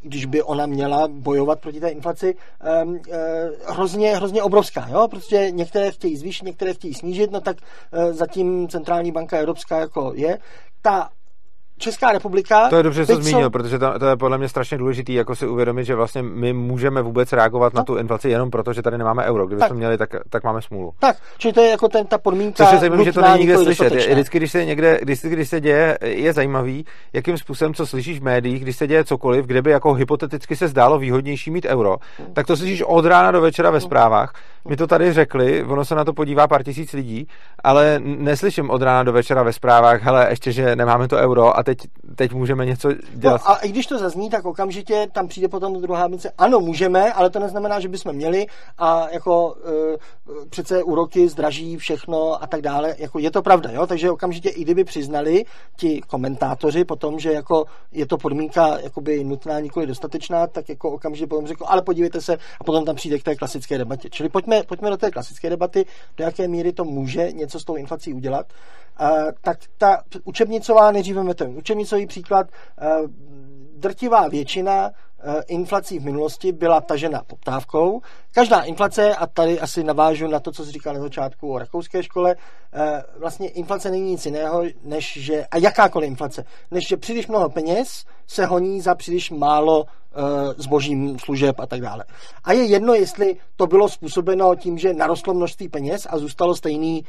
když 0.00 0.26
by 0.26 0.42
ona 0.42 0.66
měla 0.66 1.08
bojovat 1.08 1.60
proti 1.60 1.80
té 1.80 1.88
inflaci, 1.88 2.34
um, 2.84 2.92
uh, 2.92 2.98
hrozně, 3.66 4.16
hrozně 4.16 4.42
obrovská. 4.42 4.88
Jo? 4.90 5.08
Prostě 5.08 5.50
některé 5.50 5.90
chtějí 5.90 6.16
zvýšit, 6.16 6.44
některé 6.44 6.74
chtějí 6.74 6.94
snížit, 6.94 7.30
no 7.30 7.40
tak 7.40 7.56
uh, 7.56 8.12
zatím 8.12 8.68
centrální 8.68 9.12
banka 9.12 9.38
evropská 9.38 9.78
jako 9.78 10.12
je. 10.14 10.38
Ta 10.82 11.08
Česká 11.78 12.12
republika... 12.12 12.68
To 12.68 12.76
je 12.76 12.82
dobře, 12.82 13.00
že 13.02 13.06
jsi 13.06 13.16
to 13.16 13.22
zmínil, 13.22 13.46
jsou- 13.46 13.50
protože 13.50 13.78
to, 13.78 13.98
to 13.98 14.06
je 14.06 14.16
podle 14.16 14.38
mě 14.38 14.48
strašně 14.48 14.78
důležitý, 14.78 15.14
jako 15.14 15.34
si 15.36 15.46
uvědomit, 15.46 15.84
že 15.84 15.94
vlastně 15.94 16.22
my 16.22 16.52
můžeme 16.52 17.02
vůbec 17.02 17.32
reagovat 17.32 17.74
na 17.74 17.78
No. 17.80 17.84
tu 17.84 17.96
inflaci 17.96 18.28
jenom 18.28 18.50
proto, 18.50 18.72
že 18.72 18.82
tady 18.82 18.98
nemáme 18.98 19.24
euro. 19.24 19.46
Kdybychom 19.46 19.68
Tak. 19.68 19.76
měli, 19.76 19.98
tak, 19.98 20.10
tak 20.30 20.44
máme 20.44 20.62
smůlu. 20.62 20.92
Tak, 20.98 21.16
čili 21.38 21.52
to 21.54 21.60
je 21.60 21.70
jako 21.70 21.88
ten, 21.88 22.06
ta 22.06 22.18
podmínka 22.18 22.64
Což 22.64 22.72
je 22.72 22.78
zajímavé, 22.78 23.04
že 23.04 23.12
to 23.12 23.20
není 23.20 23.38
nikde 23.38 23.58
slyšet. 23.58 23.92
Je, 23.92 24.12
vždycky, 24.14 24.38
když 24.38 24.52
se 24.52 24.64
někde, 24.64 24.98
když, 25.02 25.20
když 25.22 25.48
se 25.48 25.60
děje, 25.60 25.98
je 26.02 26.32
zajímavý, 26.32 26.84
jakým 27.12 27.38
způsobem, 27.38 27.74
co 27.74 27.86
slyšíš 27.86 28.20
v 28.20 28.22
médiích, 28.22 28.62
když 28.62 28.76
se 28.76 28.86
děje 28.86 29.04
cokoliv, 29.04 29.46
kde 29.46 29.62
by 29.62 29.70
jako 29.70 29.92
hypoteticky 29.94 30.56
se 30.56 30.68
zdálo 30.68 30.98
výhodnější 30.98 31.50
mít 31.50 31.64
euro, 31.64 31.96
tak 32.32 32.46
to 32.46 32.56
slyšíš 32.56 32.82
od 32.86 33.04
rána 33.04 33.30
do 33.30 33.40
večera 33.40 33.70
ve 33.70 33.80
zprávách. 33.80 34.32
Mi 34.68 34.76
to 34.76 34.86
tady 34.86 35.12
řekli, 35.12 35.64
ono 35.64 35.84
se 35.84 35.94
na 35.94 36.04
to 36.04 36.12
podívá 36.12 36.48
pár 36.48 36.62
tisíc 36.62 36.92
lidí, 36.92 37.28
ale 37.64 38.00
neslyším 38.04 38.70
od 38.70 38.82
rána 38.82 39.02
do 39.02 39.12
večera 39.12 39.42
ve 39.42 39.52
zprávách, 39.52 40.02
hele, 40.02 40.26
ještě, 40.30 40.52
že 40.52 40.76
nemáme 40.76 41.08
to 41.08 41.16
euro 41.16 41.58
a 41.58 41.62
teď, 41.68 41.78
teď 42.14 42.32
můžeme 42.32 42.66
něco 42.66 42.92
dělat. 43.14 43.40
No, 43.44 43.50
a 43.50 43.56
i 43.56 43.68
když 43.68 43.86
to 43.86 43.98
zazní, 43.98 44.30
tak 44.30 44.44
okamžitě 44.44 45.06
tam 45.12 45.28
přijde 45.28 45.48
potom 45.48 45.80
druhá 45.80 46.08
mince. 46.08 46.32
Ano, 46.38 46.60
můžeme, 46.60 47.12
ale 47.12 47.30
to 47.30 47.38
neznamená, 47.38 47.80
že 47.80 47.88
bychom 47.88 48.12
měli 48.12 48.46
a 48.78 49.08
jako 49.10 49.56
e, 49.64 50.46
přece 50.50 50.82
úroky 50.82 51.28
zdraží 51.28 51.76
všechno 51.76 52.42
a 52.42 52.46
tak 52.46 52.62
dále. 52.62 52.94
Jako 52.98 53.18
je 53.18 53.30
to 53.30 53.42
pravda, 53.42 53.70
jo? 53.70 53.86
Takže 53.86 54.10
okamžitě 54.10 54.48
i 54.48 54.62
kdyby 54.62 54.84
přiznali 54.84 55.44
ti 55.76 56.00
komentátoři 56.06 56.84
potom, 56.84 57.18
že 57.18 57.32
jako 57.32 57.64
je 57.92 58.06
to 58.06 58.18
podmínka 58.18 58.78
jakoby 58.78 59.24
nutná, 59.24 59.60
nikoli 59.60 59.86
dostatečná, 59.86 60.46
tak 60.46 60.68
jako 60.68 60.90
okamžitě 60.90 61.26
potom 61.26 61.46
řekl, 61.46 61.64
ale 61.68 61.82
podívejte 61.82 62.20
se 62.20 62.36
a 62.60 62.64
potom 62.64 62.84
tam 62.84 62.96
přijde 62.96 63.18
k 63.18 63.22
té 63.22 63.36
klasické 63.36 63.78
debatě. 63.78 64.10
Čili 64.10 64.28
pojďme, 64.28 64.62
pojďme 64.62 64.90
do 64.90 64.96
té 64.96 65.10
klasické 65.10 65.50
debaty, 65.50 65.86
do 66.16 66.24
jaké 66.24 66.48
míry 66.48 66.72
to 66.72 66.84
může 66.84 67.32
něco 67.32 67.60
s 67.60 67.64
tou 67.64 67.76
inflací 67.76 68.14
udělat. 68.14 68.46
Uh, 69.00 69.30
tak 69.40 69.58
ta 69.78 70.02
učebnicová, 70.24 70.92
nejdříve 70.92 71.34
ten 71.34 71.56
učebnicový 71.56 72.06
příklad, 72.06 72.46
uh, 72.82 73.10
drtivá 73.78 74.28
většina 74.28 74.90
eh, 74.90 75.07
inflací 75.46 75.98
v 75.98 76.04
minulosti 76.04 76.52
byla 76.52 76.80
tažena 76.80 77.22
poptávkou. 77.26 78.00
Každá 78.32 78.60
inflace, 78.60 79.14
a 79.14 79.26
tady 79.26 79.60
asi 79.60 79.84
navážu 79.84 80.28
na 80.28 80.40
to, 80.40 80.52
co 80.52 80.64
jsi 80.64 80.72
říkal 80.72 80.94
na 80.94 81.00
začátku 81.00 81.52
o 81.52 81.58
rakouské 81.58 82.02
škole, 82.02 82.36
eh, 82.72 83.02
vlastně 83.18 83.48
inflace 83.48 83.90
není 83.90 84.10
nic 84.10 84.26
jiného, 84.26 84.62
než 84.84 85.18
že, 85.20 85.46
a 85.46 85.58
jakákoliv 85.58 86.08
inflace, 86.08 86.44
než 86.70 86.88
že 86.88 86.96
příliš 86.96 87.26
mnoho 87.26 87.48
peněz 87.48 88.04
se 88.26 88.46
honí 88.46 88.80
za 88.80 88.94
příliš 88.94 89.30
málo 89.30 89.86
Eh, 90.18 90.54
zbožím, 90.56 91.18
služeb 91.18 91.60
a 91.60 91.66
tak 91.66 91.80
dále. 91.80 92.04
A 92.44 92.52
je 92.52 92.64
jedno, 92.64 92.94
jestli 92.94 93.36
to 93.56 93.66
bylo 93.66 93.88
způsobeno 93.88 94.54
tím, 94.54 94.78
že 94.78 94.94
narostlo 94.94 95.34
množství 95.34 95.68
peněz 95.68 96.06
a 96.10 96.18
zůstalo 96.18 96.56
stejné 96.56 97.00
eh, 97.00 97.02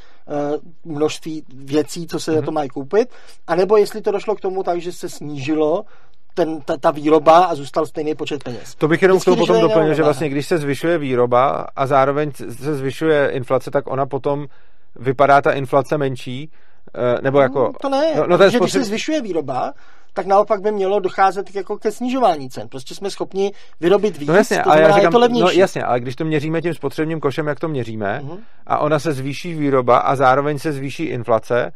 množství 0.85 1.43
věcí, 1.53 2.07
co 2.07 2.19
se 2.19 2.31
mm-hmm. 2.31 2.45
to 2.45 2.51
mají 2.51 2.69
koupit, 2.69 3.09
anebo 3.47 3.77
jestli 3.77 4.01
to 4.01 4.11
došlo 4.11 4.35
k 4.35 4.41
tomu 4.41 4.63
tak, 4.63 4.81
že 4.81 4.91
se 4.91 5.09
snížilo 5.09 5.85
ten, 6.33 6.61
ta, 6.61 6.77
ta 6.77 6.91
výroba 6.91 7.37
a 7.45 7.55
zůstal 7.55 7.85
stejný 7.85 8.15
počet 8.15 8.43
peněz. 8.43 8.75
To 8.75 8.87
bych 8.87 9.01
jenom 9.01 9.19
tomu 9.19 9.37
potom 9.37 9.61
doplnil, 9.61 9.93
že 9.93 10.03
vlastně 10.03 10.29
když 10.29 10.47
se 10.47 10.57
zvyšuje 10.57 10.97
výroba 10.97 11.67
a 11.75 11.87
zároveň 11.87 12.31
se 12.31 12.75
zvyšuje 12.75 13.29
inflace, 13.29 13.71
tak 13.71 13.87
ona 13.87 14.05
potom 14.05 14.45
vypadá 14.95 15.41
ta 15.41 15.51
inflace 15.51 15.97
menší, 15.97 16.51
eh, 16.95 17.21
nebo 17.21 17.39
jako... 17.39 17.59
No, 17.59 17.71
to 17.81 17.89
ne, 17.89 18.15
no, 18.15 18.27
no 18.27 18.37
že 18.37 18.49
spotřeb... 18.49 18.61
když 18.61 18.73
se 18.73 18.83
zvyšuje 18.83 19.21
výroba, 19.21 19.73
tak 20.13 20.25
naopak 20.25 20.61
by 20.61 20.71
mělo 20.71 20.99
docházet 20.99 21.55
jako 21.55 21.77
ke 21.77 21.91
snižování 21.91 22.49
cen. 22.49 22.67
Prostě 22.67 22.95
jsme 22.95 23.09
schopni 23.09 23.51
vyrobit 23.79 24.17
víc, 24.17 24.29
no 24.29 24.35
jasně, 24.35 24.57
to 24.57 24.63
znamená, 24.63 24.87
já 24.87 24.93
říkám, 24.93 25.05
je 25.05 25.11
to 25.11 25.19
levnější. 25.19 25.57
No 25.57 25.61
jasně, 25.61 25.83
ale 25.83 25.99
když 25.99 26.15
to 26.15 26.25
měříme 26.25 26.61
tím 26.61 26.73
spotřebním 26.73 27.19
košem, 27.19 27.47
jak 27.47 27.59
to 27.59 27.67
měříme, 27.67 28.21
uh-huh. 28.23 28.37
a 28.67 28.77
ona 28.77 28.99
se 28.99 29.11
zvýší 29.13 29.53
výroba 29.53 29.97
a 29.97 30.15
zároveň 30.15 30.59
se 30.59 30.71
zvýší 30.71 31.03
inflace, 31.03 31.71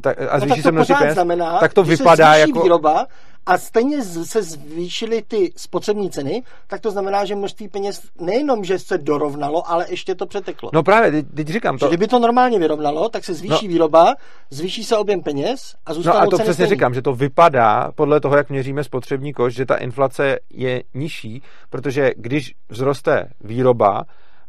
tak, 0.00 0.16
a 0.30 0.40
zvýší 0.40 0.48
no, 0.48 0.56
tak 0.56 0.62
se 0.62 0.72
množství 0.72 0.94
peněz, 0.98 1.14
znamená, 1.14 1.58
tak 1.58 1.74
to 1.74 1.82
vypadá 1.82 2.34
se 2.34 2.40
jako... 2.40 2.62
výroba 2.62 3.06
a 3.48 3.58
stejně 3.58 4.02
se 4.02 4.42
zvýšily 4.42 5.22
ty 5.28 5.52
spotřební 5.56 6.10
ceny, 6.10 6.42
tak 6.66 6.80
to 6.80 6.90
znamená, 6.90 7.24
že 7.24 7.34
množství 7.34 7.68
peněz 7.68 8.02
nejenom, 8.20 8.64
že 8.64 8.78
se 8.78 8.98
dorovnalo, 8.98 9.70
ale 9.70 9.86
ještě 9.88 10.14
to 10.14 10.26
přeteklo. 10.26 10.70
No 10.72 10.82
právě, 10.82 11.22
teď 11.22 11.48
říkám 11.48 11.78
to. 11.78 11.86
Že 11.86 11.88
kdyby 11.88 12.06
to 12.06 12.18
normálně 12.18 12.58
vyrovnalo, 12.58 13.08
tak 13.08 13.24
se 13.24 13.34
zvýší 13.34 13.68
no. 13.68 13.72
výroba, 13.72 14.14
zvýší 14.50 14.84
se 14.84 14.96
objem 14.96 15.22
peněz 15.22 15.74
a 15.86 15.94
zůstanou 15.94 16.18
No 16.18 16.22
a 16.22 16.26
to 16.26 16.36
přesně 16.36 16.54
stejný. 16.54 16.70
říkám, 16.70 16.94
že 16.94 17.02
to 17.02 17.14
vypadá 17.14 17.92
podle 17.94 18.20
toho, 18.20 18.36
jak 18.36 18.50
měříme 18.50 18.84
spotřební 18.84 19.32
koš, 19.32 19.54
že 19.54 19.66
ta 19.66 19.76
inflace 19.76 20.38
je 20.50 20.82
nižší, 20.94 21.42
protože 21.70 22.10
když 22.16 22.54
vzroste 22.70 23.28
výroba, 23.40 24.04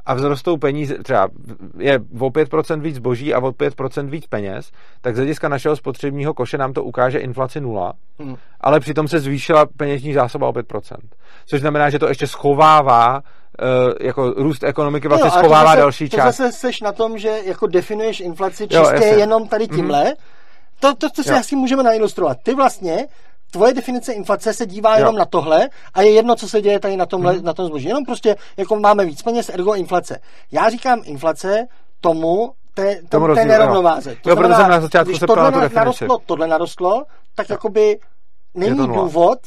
a 0.10 0.16
vzrostou 0.16 0.58
peníze, 0.58 0.98
třeba 1.04 1.28
je 1.78 2.00
o 2.20 2.30
5% 2.30 2.82
víc 2.82 2.96
zboží 2.96 3.34
a 3.34 3.40
o 3.40 3.52
5% 3.52 4.10
víc 4.10 4.28
peněz, 4.28 4.72
tak 5.02 5.16
z 5.16 5.18
hlediska 5.18 5.50
našeho 5.50 5.76
spotřebního 5.76 6.34
koše 6.34 6.58
nám 6.58 6.74
to 6.74 6.84
ukáže 6.84 7.20
inflaci 7.20 7.62
nula, 7.62 7.94
hmm. 8.20 8.36
ale 8.62 8.80
přitom 8.80 9.08
se 9.08 9.20
zvýšila 9.20 9.66
peněžní 9.78 10.14
zásoba 10.14 10.48
o 10.48 10.52
5%. 10.52 10.96
Což 11.46 11.62
znamená, 11.62 11.90
že 11.90 12.00
to 12.00 12.08
ještě 12.08 12.28
schovává 12.28 13.22
Uh, 13.62 13.94
jako 14.02 14.30
růst 14.30 14.64
ekonomiky 14.64 15.08
vlastně 15.08 15.28
jo, 15.28 15.32
schovává 15.40 15.66
zase, 15.66 15.78
další 15.78 16.10
část. 16.10 16.38
To 16.38 16.44
zase 16.44 16.58
seš 16.58 16.82
na 16.82 16.92
tom, 16.92 17.18
že 17.18 17.30
jako 17.46 17.68
definuješ 17.68 18.20
inflaci 18.20 18.68
čistě 18.68 19.08
jo, 19.08 19.20
jenom 19.20 19.48
tady 19.48 19.66
mhm. 19.68 19.76
tímhle. 19.76 20.04
Mm-hmm. 20.04 20.80
To, 20.80 20.96
to, 20.96 21.10
to 21.10 21.24
si 21.24 21.30
asi 21.30 21.56
můžeme 21.56 21.84
nailustrovat. 21.84 22.38
Ty 22.44 22.56
vlastně 22.56 23.08
tvoje 23.52 23.74
definice 23.74 24.14
inflace 24.14 24.54
se 24.54 24.66
dívá 24.66 24.94
jo. 24.94 25.00
jenom 25.00 25.16
na 25.16 25.26
tohle 25.26 25.70
a 25.94 26.02
je 26.02 26.12
jedno, 26.12 26.36
co 26.36 26.50
se 26.50 26.62
děje 26.62 26.80
tady 26.80 26.98
na, 26.98 27.06
tomhle, 27.06 27.34
hmm. 27.34 27.46
na 27.46 27.54
tom 27.54 27.66
zboží. 27.66 27.88
Jenom 27.88 28.06
prostě, 28.06 28.36
jako 28.58 28.76
máme 28.76 29.06
víc 29.06 29.22
peněz, 29.22 29.50
ergo 29.50 29.74
inflace. 29.74 30.20
Já 30.52 30.70
říkám 30.70 31.02
inflace 31.04 31.68
tomu, 32.02 32.52
té, 32.74 33.02
tomu 33.10 33.36
té 33.36 33.46
nerovnováze. 33.46 34.16
To 34.22 34.30
jo, 34.30 34.36
znamená, 34.36 34.58
jsem 34.58 34.70
na 34.70 34.82
začátku 34.82 35.18
se 35.18 35.28
tohle 35.28 35.52
na, 35.52 35.70
narostlo, 35.74 36.18
tohle 36.26 36.48
narostlo, 36.48 37.04
tak 37.36 37.50
jo. 37.50 37.54
jakoby 37.54 38.00
není 38.54 38.88
důvod, 38.88 39.40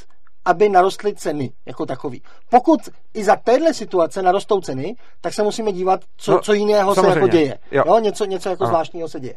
aby 0.44 0.68
narostly 0.68 1.14
ceny 1.14 1.52
jako 1.66 1.86
takový. 1.86 2.22
Pokud 2.50 2.80
i 3.14 3.24
za 3.24 3.36
téhle 3.36 3.74
situace 3.74 4.22
narostou 4.22 4.60
ceny, 4.60 4.96
tak 5.20 5.34
se 5.34 5.42
musíme 5.42 5.72
dívat, 5.72 6.00
co, 6.16 6.32
no, 6.32 6.40
co 6.40 6.52
jiného 6.52 6.94
samozřejmě. 6.94 7.12
se 7.12 7.18
jako 7.18 7.28
děje. 7.28 7.58
Jo. 7.70 7.84
Jo, 7.86 7.98
něco, 7.98 8.24
něco 8.24 8.48
jako 8.48 8.66
zvláštního 8.66 9.08
se 9.08 9.20
děje. 9.20 9.34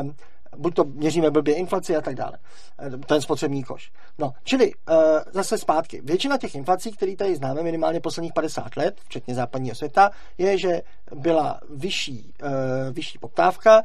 Um, 0.00 0.14
buď 0.58 0.74
to 0.74 0.84
měříme 0.84 1.30
blbě 1.30 1.54
inflaci 1.54 1.96
a 1.96 2.00
tak 2.00 2.14
dále. 2.14 2.38
Eh, 2.78 2.90
ten 3.06 3.20
spotřební 3.20 3.64
koš. 3.64 3.92
No, 4.18 4.32
čili 4.44 4.72
uh, 4.74 4.94
zase 5.32 5.58
zpátky. 5.58 6.00
Většina 6.04 6.38
těch 6.38 6.54
inflací, 6.54 6.92
které 6.92 7.16
tady 7.16 7.36
známe 7.36 7.62
minimálně 7.62 8.00
posledních 8.00 8.32
50 8.32 8.76
let, 8.76 9.00
včetně 9.04 9.34
západního 9.34 9.76
světa, 9.76 10.10
je, 10.38 10.58
že 10.58 10.82
byla 11.14 11.60
vyšší, 11.70 12.34
uh, 12.42 12.48
vyšší 12.92 13.18
poptávka, 13.18 13.82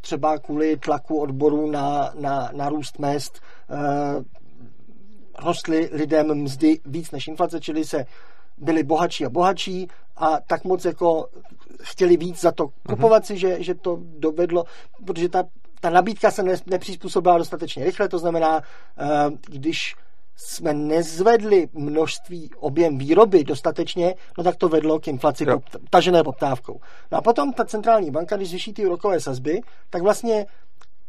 třeba 0.00 0.38
kvůli 0.38 0.76
tlaku 0.76 1.20
odborů 1.20 1.70
na, 1.70 2.12
na, 2.18 2.50
na 2.52 2.68
růst 2.68 2.98
mest, 2.98 3.40
rostly 5.38 5.90
lidem 5.92 6.34
mzdy 6.34 6.80
víc 6.84 7.10
než 7.10 7.28
inflace, 7.28 7.60
čili 7.60 7.84
se 7.84 8.06
byli 8.56 8.82
bohatší 8.82 9.26
a 9.26 9.30
bohatší 9.30 9.88
a 10.16 10.40
tak 10.46 10.64
moc 10.64 10.84
jako 10.84 11.28
chtěli 11.82 12.16
víc 12.16 12.40
za 12.40 12.52
to 12.52 12.68
kupovat 12.88 13.26
si, 13.26 13.38
že, 13.38 13.62
že 13.62 13.74
to 13.74 13.98
dovedlo, 14.00 14.64
protože 15.06 15.28
ta, 15.28 15.44
ta 15.80 15.90
nabídka 15.90 16.30
se 16.30 16.42
ne, 16.42 16.54
nepřizpůsobila 16.66 17.38
dostatečně 17.38 17.84
rychle, 17.84 18.08
to 18.08 18.18
znamená, 18.18 18.60
eh, 18.98 19.30
když 19.48 19.94
jsme 20.36 20.74
nezvedli 20.74 21.68
množství 21.72 22.50
objem 22.56 22.98
výroby 22.98 23.44
dostatečně, 23.44 24.14
no 24.38 24.44
tak 24.44 24.56
to 24.56 24.68
vedlo 24.68 25.00
k 25.00 25.08
inflaci 25.08 25.46
pop, 25.46 25.64
tažené 25.90 26.22
poptávkou. 26.22 26.80
No 27.12 27.18
a 27.18 27.22
potom 27.22 27.52
ta 27.52 27.64
centrální 27.64 28.10
banka, 28.10 28.36
když 28.36 28.48
zvýší 28.48 28.72
ty 28.72 28.86
úrokové 28.86 29.20
sazby, 29.20 29.60
tak 29.90 30.02
vlastně 30.02 30.46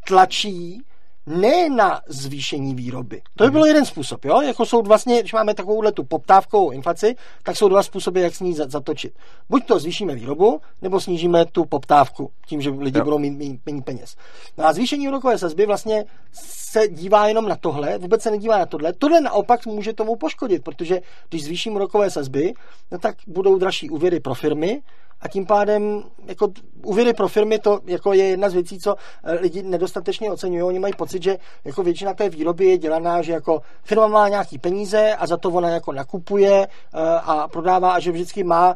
tlačí 0.07 0.81
ne 1.25 1.69
na 1.69 2.01
zvýšení 2.07 2.75
výroby. 2.75 3.21
To 3.35 3.43
by 3.43 3.51
byl 3.51 3.65
jeden 3.65 3.85
způsob, 3.85 4.25
jo? 4.25 4.41
Jako 4.41 4.65
jsou 4.65 4.81
vlastně, 4.81 5.19
když 5.19 5.33
máme 5.33 5.53
takovouhle 5.53 5.91
tu 5.91 6.03
poptávkovou 6.03 6.71
inflaci, 6.71 7.15
tak 7.43 7.57
jsou 7.57 7.69
dva 7.69 7.83
způsoby, 7.83 8.21
jak 8.21 8.35
s 8.35 8.39
ní 8.39 8.53
zatočit. 8.53 9.13
Buď 9.49 9.65
to 9.65 9.79
zvýšíme 9.79 10.15
výrobu, 10.15 10.61
nebo 10.81 11.01
snížíme 11.01 11.45
tu 11.45 11.65
poptávku, 11.65 12.31
tím, 12.47 12.61
že 12.61 12.69
lidi 12.69 12.99
jo. 12.99 13.03
budou 13.03 13.19
mít 13.19 13.59
méně 13.65 13.81
peněz. 13.81 14.15
No 14.57 14.65
a 14.65 14.73
zvýšení 14.73 15.07
úrokové 15.07 15.37
sazby 15.37 15.65
vlastně 15.65 16.05
se 16.33 16.87
dívá 16.87 17.27
jenom 17.27 17.47
na 17.47 17.55
tohle, 17.55 17.97
vůbec 17.97 18.21
se 18.21 18.31
nedívá 18.31 18.57
na 18.57 18.65
tohle. 18.65 18.93
Tohle 18.93 19.21
naopak 19.21 19.65
může 19.65 19.93
tomu 19.93 20.15
poškodit, 20.15 20.63
protože 20.63 21.01
když 21.29 21.43
zvýším 21.43 21.75
úrokové 21.75 22.09
sazby, 22.09 22.53
no 22.91 22.99
tak 22.99 23.15
budou 23.27 23.57
dražší 23.57 23.89
úvěry 23.89 24.19
pro 24.19 24.33
firmy, 24.33 24.81
a 25.23 25.27
tím 25.27 25.45
pádem 25.45 26.03
jako 26.25 26.47
úvěry 26.83 27.13
pro 27.13 27.27
firmy 27.27 27.59
to 27.59 27.79
jako 27.85 28.13
je 28.13 28.25
jedna 28.25 28.49
z 28.49 28.53
věcí, 28.53 28.79
co 28.79 28.95
eh, 29.23 29.33
lidi 29.33 29.63
nedostatečně 29.63 30.31
oceňují. 30.31 30.63
Oni 30.63 30.79
mají 30.79 30.93
pocit, 30.93 31.23
že 31.23 31.37
jako 31.65 31.83
většina 31.83 32.13
té 32.13 32.29
výroby 32.29 32.65
je 32.65 32.77
dělaná, 32.77 33.21
že 33.21 33.31
jako 33.31 33.61
firma 33.83 34.07
má 34.07 34.29
nějaký 34.29 34.57
peníze 34.57 35.15
a 35.15 35.27
za 35.27 35.37
to 35.37 35.49
ona 35.49 35.69
jako 35.69 35.91
nakupuje 35.91 36.67
eh, 36.67 36.99
a 37.23 37.47
prodává 37.47 37.93
a 37.93 37.99
že 37.99 38.11
vždycky 38.11 38.43
má 38.43 38.75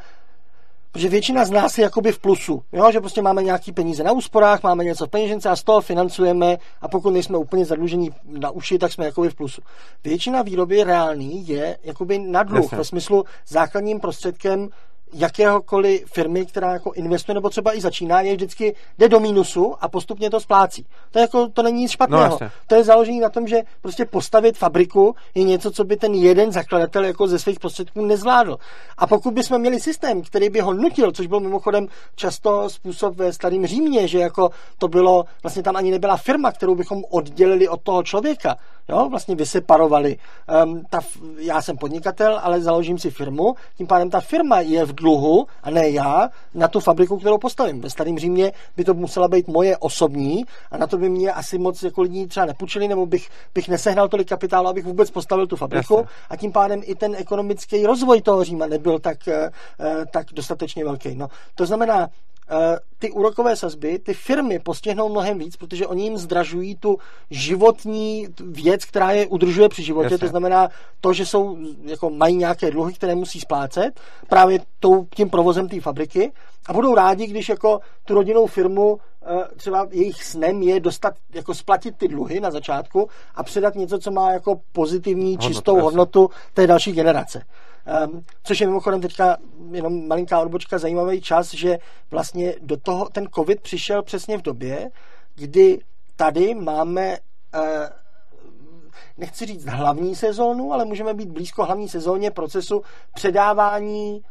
Protože 0.91 1.09
většina 1.09 1.45
z 1.45 1.51
nás 1.51 1.77
je 1.77 1.83
jakoby 1.83 2.11
v 2.11 2.19
plusu, 2.19 2.63
jo? 2.71 2.91
že 2.91 2.99
prostě 2.99 3.21
máme 3.21 3.43
nějaký 3.43 3.71
peníze 3.71 4.03
na 4.03 4.11
úsporách, 4.11 4.63
máme 4.63 4.83
něco 4.83 5.05
v 5.05 5.09
peněžence 5.09 5.49
a 5.49 5.55
z 5.55 5.63
toho 5.63 5.81
financujeme 5.81 6.57
a 6.81 6.87
pokud 6.87 7.09
nejsme 7.09 7.37
úplně 7.37 7.65
zadlužení 7.65 8.09
na 8.23 8.49
uši, 8.49 8.77
tak 8.77 8.91
jsme 8.91 9.05
jakoby 9.05 9.29
v 9.29 9.35
plusu. 9.35 9.61
Většina 10.03 10.41
výroby 10.41 10.83
reální 10.83 11.47
je 11.47 11.77
jakoby 11.83 12.19
na 12.19 12.43
dluh, 12.43 12.71
ve 12.71 12.83
smyslu 12.83 13.23
základním 13.47 13.99
prostředkem 13.99 14.69
jakéhokoliv 15.13 16.05
firmy, 16.05 16.45
která 16.45 16.73
jako 16.73 16.91
investuje 16.91 17.33
nebo 17.33 17.49
třeba 17.49 17.77
i 17.77 17.81
začíná, 17.81 18.21
je 18.21 18.35
vždycky 18.35 18.75
jde 18.97 19.09
do 19.09 19.19
mínusu 19.19 19.75
a 19.81 19.87
postupně 19.87 20.29
to 20.29 20.39
splácí. 20.39 20.85
To, 21.11 21.19
je 21.19 21.21
jako, 21.21 21.47
to 21.47 21.63
není 21.63 21.81
nic 21.81 21.91
špatného. 21.91 22.37
No, 22.41 22.49
to 22.67 22.75
je 22.75 22.83
založené 22.83 23.21
na 23.21 23.29
tom, 23.29 23.47
že 23.47 23.61
prostě 23.81 24.05
postavit 24.05 24.57
fabriku 24.57 25.15
je 25.35 25.43
něco, 25.43 25.71
co 25.71 25.83
by 25.83 25.97
ten 25.97 26.13
jeden 26.13 26.51
zakladatel 26.51 27.05
jako 27.05 27.27
ze 27.27 27.39
svých 27.39 27.59
prostředků 27.59 28.05
nezvládl. 28.05 28.57
A 28.97 29.07
pokud 29.07 29.33
bychom 29.33 29.59
měli 29.59 29.79
systém, 29.79 30.21
který 30.21 30.49
by 30.49 30.59
ho 30.59 30.73
nutil, 30.73 31.11
což 31.11 31.27
byl 31.27 31.39
mimochodem 31.39 31.87
často 32.15 32.69
způsob 32.69 33.15
ve 33.15 33.33
starém 33.33 33.65
Římě, 33.65 34.07
že 34.07 34.19
jako 34.19 34.49
to 34.77 34.87
bylo, 34.87 35.25
vlastně 35.43 35.63
tam 35.63 35.75
ani 35.75 35.91
nebyla 35.91 36.17
firma, 36.17 36.51
kterou 36.51 36.75
bychom 36.75 37.03
oddělili 37.09 37.67
od 37.67 37.81
toho 37.81 38.03
člověka, 38.03 38.55
jo, 38.89 39.07
vlastně 39.09 39.35
vyseparovali. 39.35 40.17
Um, 40.63 40.83
ta, 40.89 40.99
já 41.37 41.61
jsem 41.61 41.77
podnikatel, 41.77 42.39
ale 42.43 42.61
založím 42.61 42.99
si 42.99 43.11
firmu, 43.11 43.55
tím 43.77 43.87
pádem 43.87 44.09
ta 44.09 44.19
firma 44.19 44.59
je 44.59 44.85
v 44.85 44.93
dluhu, 44.97 45.47
a 45.63 45.69
ne 45.71 45.89
já, 45.89 46.29
na 46.53 46.67
tu 46.67 46.79
fabriku, 46.79 47.17
kterou 47.17 47.37
postavím. 47.37 47.81
Ve 47.81 47.89
starém 47.89 48.19
Římě 48.19 48.51
by 48.77 48.83
to 48.83 48.93
musela 48.93 49.27
být 49.27 49.47
moje 49.47 49.77
osobní 49.77 50.45
a 50.71 50.77
na 50.77 50.87
to 50.87 50.97
by 50.97 51.09
mě 51.09 51.31
asi 51.31 51.57
moc 51.57 51.83
jako 51.83 52.01
lidí 52.01 52.27
třeba 52.27 52.45
nepůjčili, 52.45 52.87
nebo 52.87 53.05
bych, 53.05 53.29
bych 53.53 53.69
nesehnal 53.69 54.07
tolik 54.07 54.29
kapitálu, 54.29 54.67
abych 54.67 54.85
vůbec 54.85 55.11
postavil 55.11 55.47
tu 55.47 55.55
fabriku 55.55 55.95
Jasne. 55.97 56.11
a 56.29 56.35
tím 56.35 56.51
pádem 56.51 56.81
i 56.83 56.95
ten 56.95 57.15
ekonomický 57.15 57.85
rozvoj 57.85 58.21
toho 58.21 58.43
Říma 58.43 58.67
nebyl 58.67 58.99
tak, 58.99 59.27
eh, 59.27 59.49
tak 60.11 60.25
dostatečně 60.33 60.85
velký. 60.85 61.15
No, 61.15 61.27
to 61.55 61.65
znamená, 61.65 62.09
ty 62.99 63.11
úrokové 63.11 63.55
sazby, 63.55 63.99
ty 63.99 64.13
firmy 64.13 64.59
postihnou 64.59 65.09
mnohem 65.09 65.39
víc, 65.39 65.57
protože 65.57 65.87
oni 65.87 66.03
jim 66.03 66.17
zdražují 66.17 66.75
tu 66.75 66.97
životní 67.29 68.27
věc, 68.39 68.85
která 68.85 69.11
je 69.11 69.27
udržuje 69.27 69.69
při 69.69 69.83
životě, 69.83 70.05
Jasně. 70.05 70.17
to 70.17 70.27
znamená 70.27 70.69
to, 71.01 71.13
že 71.13 71.25
jsou, 71.25 71.57
jako 71.83 72.09
mají 72.09 72.35
nějaké 72.35 72.71
dluhy, 72.71 72.93
které 72.93 73.15
musí 73.15 73.39
splácet, 73.39 73.99
právě 74.29 74.59
tou, 74.79 75.07
tím 75.15 75.29
provozem 75.29 75.69
té 75.69 75.81
fabriky 75.81 76.31
a 76.67 76.73
budou 76.73 76.95
rádi, 76.95 77.27
když 77.27 77.49
jako 77.49 77.79
tu 78.05 78.13
rodinnou 78.13 78.47
firmu 78.47 78.97
eh, 79.25 79.55
třeba 79.55 79.87
jejich 79.91 80.23
snem 80.23 80.61
je 80.61 80.79
dostat, 80.79 81.13
jako 81.33 81.53
splatit 81.53 81.97
ty 81.97 82.07
dluhy 82.07 82.39
na 82.39 82.51
začátku 82.51 83.09
a 83.35 83.43
předat 83.43 83.75
něco, 83.75 83.99
co 83.99 84.11
má 84.11 84.31
jako 84.31 84.61
pozitivní, 84.71 85.31
hodnotu, 85.31 85.47
čistou 85.47 85.75
jasně. 85.75 85.83
hodnotu 85.83 86.29
té 86.53 86.67
další 86.67 86.91
generace. 86.91 87.43
Um, 88.07 88.23
což 88.43 88.61
je 88.61 88.67
mimochodem 88.67 89.01
teďka 89.01 89.37
jenom 89.71 90.07
malinká 90.07 90.39
odbočka, 90.39 90.77
zajímavý 90.77 91.21
čas, 91.21 91.53
že 91.53 91.77
vlastně 92.11 92.55
do 92.61 92.77
toho 92.77 93.09
ten 93.09 93.27
covid 93.35 93.61
přišel 93.61 94.03
přesně 94.03 94.37
v 94.37 94.41
době, 94.41 94.89
kdy 95.35 95.79
tady 96.15 96.55
máme 96.55 97.17
uh, 97.55 97.61
nechci 99.17 99.45
říct 99.45 99.65
hlavní 99.65 100.15
sezónu, 100.15 100.73
ale 100.73 100.85
můžeme 100.85 101.13
být 101.13 101.29
blízko 101.29 101.65
hlavní 101.65 101.89
sezóně 101.89 102.31
procesu 102.31 102.81
předávání 103.13 104.21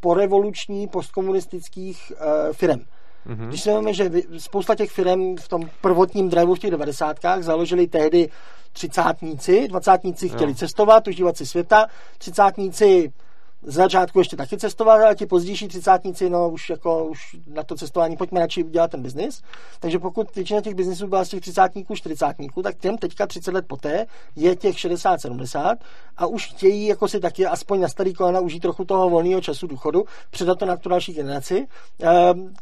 porevoluční 0.00 0.88
postkomunistických 0.88 2.12
uh, 2.12 2.52
firm. 2.52 2.80
Mm-hmm. 3.26 3.48
Když 3.48 3.62
si 3.62 3.68
vezmeme, 3.68 3.94
že 3.94 4.10
spousta 4.38 4.74
těch 4.74 4.90
firm 4.90 5.36
v 5.36 5.48
tom 5.48 5.70
prvotním 5.80 6.28
driveu 6.28 6.54
v 6.54 6.58
těch 6.58 6.70
90. 6.70 7.16
založili 7.40 7.86
tehdy 7.86 8.28
třicátníci, 8.72 9.68
dvacátníci 9.68 10.28
chtěli 10.28 10.50
jo. 10.50 10.56
cestovat, 10.56 11.08
užívat 11.08 11.36
si 11.36 11.46
světa, 11.46 11.86
třicátníci 12.18 13.12
z 13.62 13.74
začátku 13.74 14.18
ještě 14.18 14.36
taky 14.36 14.58
cestovali, 14.58 15.04
ale 15.04 15.14
ti 15.14 15.26
pozdější 15.26 15.68
třicátníci, 15.68 16.30
no 16.30 16.50
už 16.50 16.70
jako 16.70 17.04
už 17.04 17.36
na 17.46 17.62
to 17.62 17.76
cestování, 17.76 18.16
pojďme 18.16 18.40
radši 18.40 18.62
dělat 18.62 18.90
ten 18.90 19.02
biznis. 19.02 19.42
Takže 19.80 19.98
pokud 19.98 20.34
většina 20.34 20.60
těch 20.60 20.74
biznisů 20.74 21.06
byla 21.06 21.24
z 21.24 21.28
těch 21.28 21.40
třicátníků, 21.40 21.96
čtyřicátníků, 21.96 22.62
tak 22.62 22.76
těm 22.76 22.98
teďka 22.98 23.26
30 23.26 23.54
let 23.54 23.64
poté 23.68 24.06
je 24.36 24.56
těch 24.56 24.78
60, 24.78 25.20
70 25.20 25.78
a 26.16 26.26
už 26.26 26.46
chtějí 26.46 26.86
jako 26.86 27.08
si 27.08 27.20
taky 27.20 27.46
aspoň 27.46 27.80
na 27.80 27.88
starý 27.88 28.14
kolena 28.14 28.40
užít 28.40 28.62
trochu 28.62 28.84
toho 28.84 29.10
volného 29.10 29.40
času 29.40 29.66
důchodu, 29.66 30.04
předat 30.30 30.58
to 30.58 30.66
na 30.66 30.76
tu 30.76 30.88
další 30.88 31.12
generaci. 31.12 31.66
Ehm, 32.00 32.54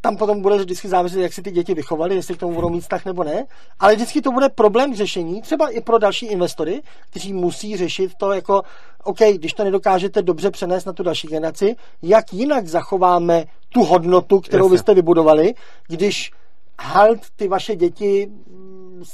tam 0.00 0.16
potom 0.16 0.42
bude 0.42 0.56
vždycky 0.56 0.88
záviset, 0.88 1.20
jak 1.20 1.32
si 1.32 1.42
ty 1.42 1.50
děti 1.50 1.74
vychovali, 1.74 2.14
jestli 2.14 2.34
k 2.34 2.38
tomu 2.38 2.54
budou 2.54 2.70
mít 2.70 2.80
vztah 2.80 3.04
nebo 3.04 3.24
ne. 3.24 3.44
Ale 3.78 3.94
vždycky 3.94 4.20
to 4.20 4.32
bude 4.32 4.48
problém 4.48 4.92
k 4.92 4.96
řešení, 4.96 5.42
třeba 5.42 5.68
i 5.68 5.80
pro 5.80 5.98
další 5.98 6.26
investory, 6.26 6.82
kteří 7.10 7.32
musí 7.32 7.76
řešit 7.76 8.12
to 8.18 8.32
jako, 8.32 8.62
OK, 9.04 9.18
když 9.34 9.52
to 9.52 9.64
nedokážete 9.64 10.22
dobře 10.22 10.50
přenést 10.50 10.84
na 10.84 10.92
tu 10.92 11.02
další 11.02 11.28
generaci, 11.28 11.76
jak 12.02 12.32
jinak 12.32 12.66
zachováme 12.66 13.44
tu 13.68 13.84
hodnotu, 13.84 14.40
kterou 14.40 14.64
Jasně. 14.64 14.74
vy 14.74 14.78
jste 14.78 14.94
vybudovali, 14.94 15.54
když 15.88 16.32
halt 16.80 17.20
ty 17.36 17.48
vaše 17.48 17.76
děti 17.76 18.30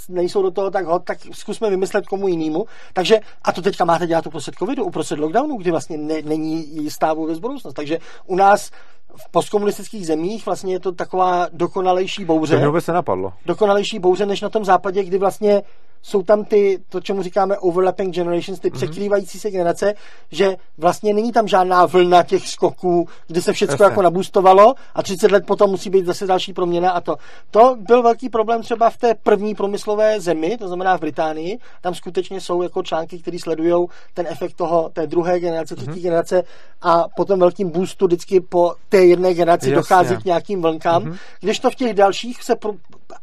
nejsou 0.09 0.43
do 0.43 0.51
toho 0.51 0.71
tak 0.71 0.87
hot, 0.87 1.05
tak 1.05 1.19
zkusme 1.33 1.71
vymyslet 1.71 2.07
komu 2.07 2.29
jinému. 2.29 2.67
Takže, 2.93 3.21
a 3.43 3.53
to 3.53 3.63
teďka 3.63 3.85
máte 3.85 4.07
dělat 4.07 4.27
uprostřed 4.27 4.55
covidu, 4.55 4.85
uprostřed 4.85 5.19
lockdownu, 5.19 5.57
kdy 5.57 5.71
vlastně 5.71 5.99
ne, 5.99 6.23
není 6.23 6.83
jistá 6.83 7.13
vůbec 7.13 7.39
budoucnost. 7.39 7.75
Takže 7.75 7.99
u 8.27 8.37
nás 8.37 8.71
v 9.17 9.31
postkomunistických 9.31 10.07
zemích 10.07 10.47
vlastně 10.47 10.73
je 10.73 10.81
to 10.81 10.93
taková 10.93 11.49
dokonalejší 11.53 12.25
bouře. 12.25 12.55
To 12.55 12.59
mě 12.59 12.67
vůbec 12.67 12.87
nenapadlo. 12.87 13.33
Dokonalejší 13.47 13.99
bouře 13.99 14.27
než 14.27 14.41
na 14.41 14.49
tom 14.49 14.65
západě, 14.65 15.05
kdy 15.05 15.19
vlastně 15.19 15.63
jsou 16.05 16.23
tam 16.23 16.45
ty, 16.45 16.79
to 16.89 17.01
čemu 17.01 17.23
říkáme 17.23 17.59
overlapping 17.59 18.15
generations, 18.15 18.61
ty 18.61 18.69
mm-hmm. 18.69 18.75
překrývající 18.75 19.39
se 19.39 19.51
generace, 19.51 19.95
že 20.31 20.57
vlastně 20.79 21.15
není 21.15 21.33
tam 21.33 21.49
žádná 21.49 21.87
vlna 21.87 22.23
těch 22.23 22.49
skoků, 22.49 23.09
kdy 23.27 23.43
se 23.43 23.53
všechno 23.53 23.85
jako 23.85 24.03
nabustovalo 24.03 24.75
a 24.95 25.03
30 25.03 25.31
let 25.31 25.47
potom 25.47 25.71
musí 25.71 25.91
být 25.91 26.07
zase 26.07 26.27
další 26.27 26.53
proměna 26.53 26.91
a 26.91 27.01
to. 27.01 27.17
To 27.51 27.77
byl 27.81 28.03
velký 28.03 28.29
problém 28.29 28.63
třeba 28.63 28.91
v 28.91 28.97
té 28.97 29.15
první 29.15 29.55
průmyslové 29.55 30.21
zemi, 30.21 30.57
to 30.59 30.67
znamená 30.69 30.97
v 30.97 31.01
Británii. 31.01 31.59
Tam 31.81 31.95
skutečně 31.95 32.41
jsou 32.41 32.63
jako 32.63 32.83
články, 32.83 33.19
které 33.19 33.39
sledují 33.39 33.87
ten 34.15 34.27
efekt 34.29 34.55
toho, 34.55 34.91
té 34.93 35.07
druhé 35.07 35.41
generace, 35.41 35.77
třetí 35.77 35.91
mm-hmm. 35.91 36.03
generace 36.03 36.43
a 36.83 37.09
potom 37.17 37.41
velkým 37.41 37.71
boostu 37.71 38.07
vždycky 38.07 38.41
po 38.41 38.75
té 38.89 39.05
jedné 39.05 39.35
generaci 39.35 39.67
Jasně. 39.67 39.77
dochází 39.77 40.17
k 40.17 40.25
nějakým 40.25 40.63
vlnkám, 40.63 41.05
mm-hmm. 41.05 41.19
když 41.41 41.59
to 41.59 41.71
v 41.71 41.75
těch 41.75 41.95
dalších 41.95 42.43
se 42.43 42.57
pro, 42.57 42.73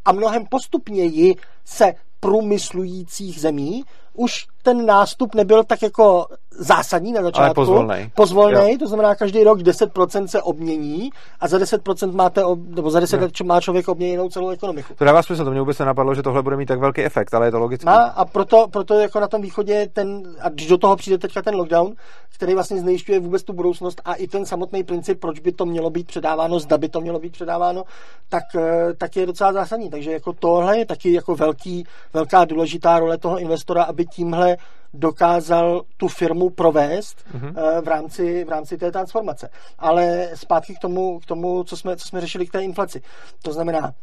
a 0.06 0.12
mnohem 0.12 0.46
postupněji 0.46 1.36
se 1.66 1.94
průmyslujících 2.22 3.42
zemí 3.42 3.84
už 4.14 4.46
ten 4.64 4.86
nástup 4.86 5.36
nebyl 5.36 5.64
tak 5.64 5.82
jako 5.82 6.26
zásadní 6.52 7.12
na 7.12 7.22
začátku. 7.22 7.44
Ale 7.44 7.54
pozvolnej. 7.54 8.10
Pozvolnej, 8.16 8.72
jo. 8.72 8.78
to 8.80 8.88
znamená 8.88 9.16
každý 9.16 9.44
rok 9.44 9.60
10% 9.60 10.26
se 10.26 10.42
obmění 10.42 11.10
a 11.40 11.48
za 11.48 11.58
10% 11.58 12.14
máte, 12.16 12.44
nebo 12.68 12.90
za 12.90 13.00
10 13.00 13.22
let 13.22 13.42
má 13.44 13.62
člověk 13.62 13.88
obměněnou 13.88 14.30
celou 14.30 14.50
ekonomiku. 14.50 14.94
To 14.98 15.06
dává 15.06 15.24
smysl, 15.24 15.46
to 15.46 15.52
mě 15.52 15.60
vůbec 15.60 15.80
nenapadlo, 15.80 16.16
že 16.16 16.24
tohle 16.24 16.44
bude 16.44 16.58
mít 16.58 16.66
tak 16.66 16.80
velký 16.80 17.02
efekt, 17.04 17.34
ale 17.34 17.48
je 17.48 17.52
to 17.52 17.60
logické. 17.60 17.86
Má 17.86 18.04
a 18.04 18.26
proto, 18.26 18.68
proto 18.72 19.00
jako 19.00 19.20
na 19.20 19.28
tom 19.28 19.42
východě 19.42 19.88
ten, 19.94 20.24
a 20.42 20.50
když 20.50 20.68
do 20.68 20.78
toho 20.78 20.96
přijde 20.96 21.18
teďka 21.18 21.42
ten 21.42 21.56
lockdown, 21.56 21.94
který 22.36 22.54
vlastně 22.54 22.80
znejišťuje 22.80 23.20
vůbec 23.20 23.44
tu 23.44 23.54
budoucnost 23.54 24.02
a 24.06 24.14
i 24.14 24.28
ten 24.28 24.46
samotný 24.46 24.84
princip, 24.84 25.20
proč 25.20 25.40
by 25.40 25.52
to 25.52 25.66
mělo 25.66 25.90
být 25.90 26.08
předáváno, 26.08 26.60
zda 26.60 26.78
by 26.78 26.90
to 26.90 27.02
mělo 27.02 27.20
být 27.20 27.34
předáváno, 27.34 27.84
tak, 28.30 28.44
eh, 28.56 28.94
tak 28.98 29.16
je 29.16 29.26
docela 29.26 29.54
zásadní. 29.54 29.90
Takže 29.90 30.12
jako 30.12 30.34
tohle 30.34 30.78
je 30.78 30.86
taky 30.86 31.14
jako 31.14 31.36
velký, 31.36 31.84
velká 32.14 32.46
důležitá 32.46 33.00
role 33.00 33.18
toho 33.18 33.40
investora, 33.40 33.84
aby 33.84 34.01
tímhle 34.06 34.58
dokázal 34.94 35.82
tu 35.98 36.08
firmu 36.08 36.50
provést 36.50 37.26
mm-hmm. 37.34 37.82
v, 37.82 37.88
rámci, 37.88 38.44
v 38.44 38.50
rámci 38.50 38.78
té 38.78 38.92
transformace. 38.92 39.50
Ale 39.80 40.30
zpátky 40.36 40.76
k 40.76 40.80
tomu, 40.80 41.20
k 41.20 41.26
tomu 41.26 41.64
co, 41.64 41.78
jsme, 41.78 41.98
co 41.98 42.08
jsme 42.08 42.22
řešili 42.22 42.48
k 42.48 42.52
té 42.52 42.64
inflaci. 42.64 43.02
To 43.44 43.54
znamená, 43.54 43.94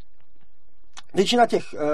většina 1.14 1.46
těch 1.46 1.64
uh, 1.72 1.80
uh, 1.80 1.86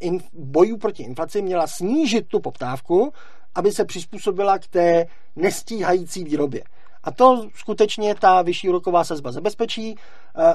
in, 0.00 0.20
bojů 0.32 0.76
proti 0.76 1.02
inflaci 1.02 1.42
měla 1.42 1.66
snížit 1.66 2.28
tu 2.28 2.40
poptávku, 2.40 3.12
aby 3.54 3.72
se 3.72 3.84
přizpůsobila 3.84 4.58
k 4.58 4.66
té 4.66 5.06
nestíhající 5.36 6.24
výrobě. 6.24 6.62
A 7.04 7.10
to 7.10 7.48
skutečně 7.54 8.14
ta 8.14 8.42
vyšší 8.42 8.68
úroková 8.68 9.04
sazba 9.04 9.32
zabezpečí. 9.32 9.96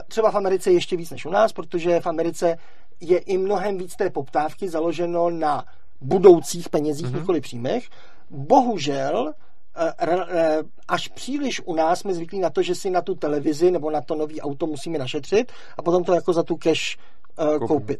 Třeba 0.07 0.31
v 0.31 0.35
Americe 0.35 0.71
ještě 0.71 0.97
víc 0.97 1.11
než 1.11 1.25
u 1.25 1.29
nás, 1.29 1.53
protože 1.53 1.99
v 1.99 2.07
Americe 2.07 2.57
je 2.99 3.17
i 3.17 3.37
mnohem 3.37 3.77
víc 3.77 3.95
té 3.95 4.09
poptávky 4.09 4.69
založeno 4.69 5.29
na 5.29 5.65
budoucích 6.03 6.69
penězích, 6.69 7.05
mm-hmm. 7.05 7.19
nikoli 7.19 7.41
příjmech. 7.41 7.89
Bohužel 8.29 9.33
eh, 9.75 9.93
eh, 9.99 10.63
až 10.87 11.07
příliš 11.07 11.61
u 11.65 11.75
nás 11.75 11.99
jsme 11.99 12.13
zvyklí 12.13 12.39
na 12.39 12.49
to, 12.49 12.61
že 12.61 12.75
si 12.75 12.89
na 12.89 13.01
tu 13.01 13.15
televizi 13.15 13.71
nebo 13.71 13.91
na 13.91 14.01
to 14.01 14.15
nový 14.15 14.41
auto 14.41 14.67
musíme 14.67 14.97
našetřit 14.97 15.51
a 15.77 15.81
potom 15.81 16.03
to 16.03 16.13
jako 16.13 16.33
za 16.33 16.43
tu 16.43 16.57
cash 16.57 16.97
uh, 17.39 17.67
koupit. 17.67 17.99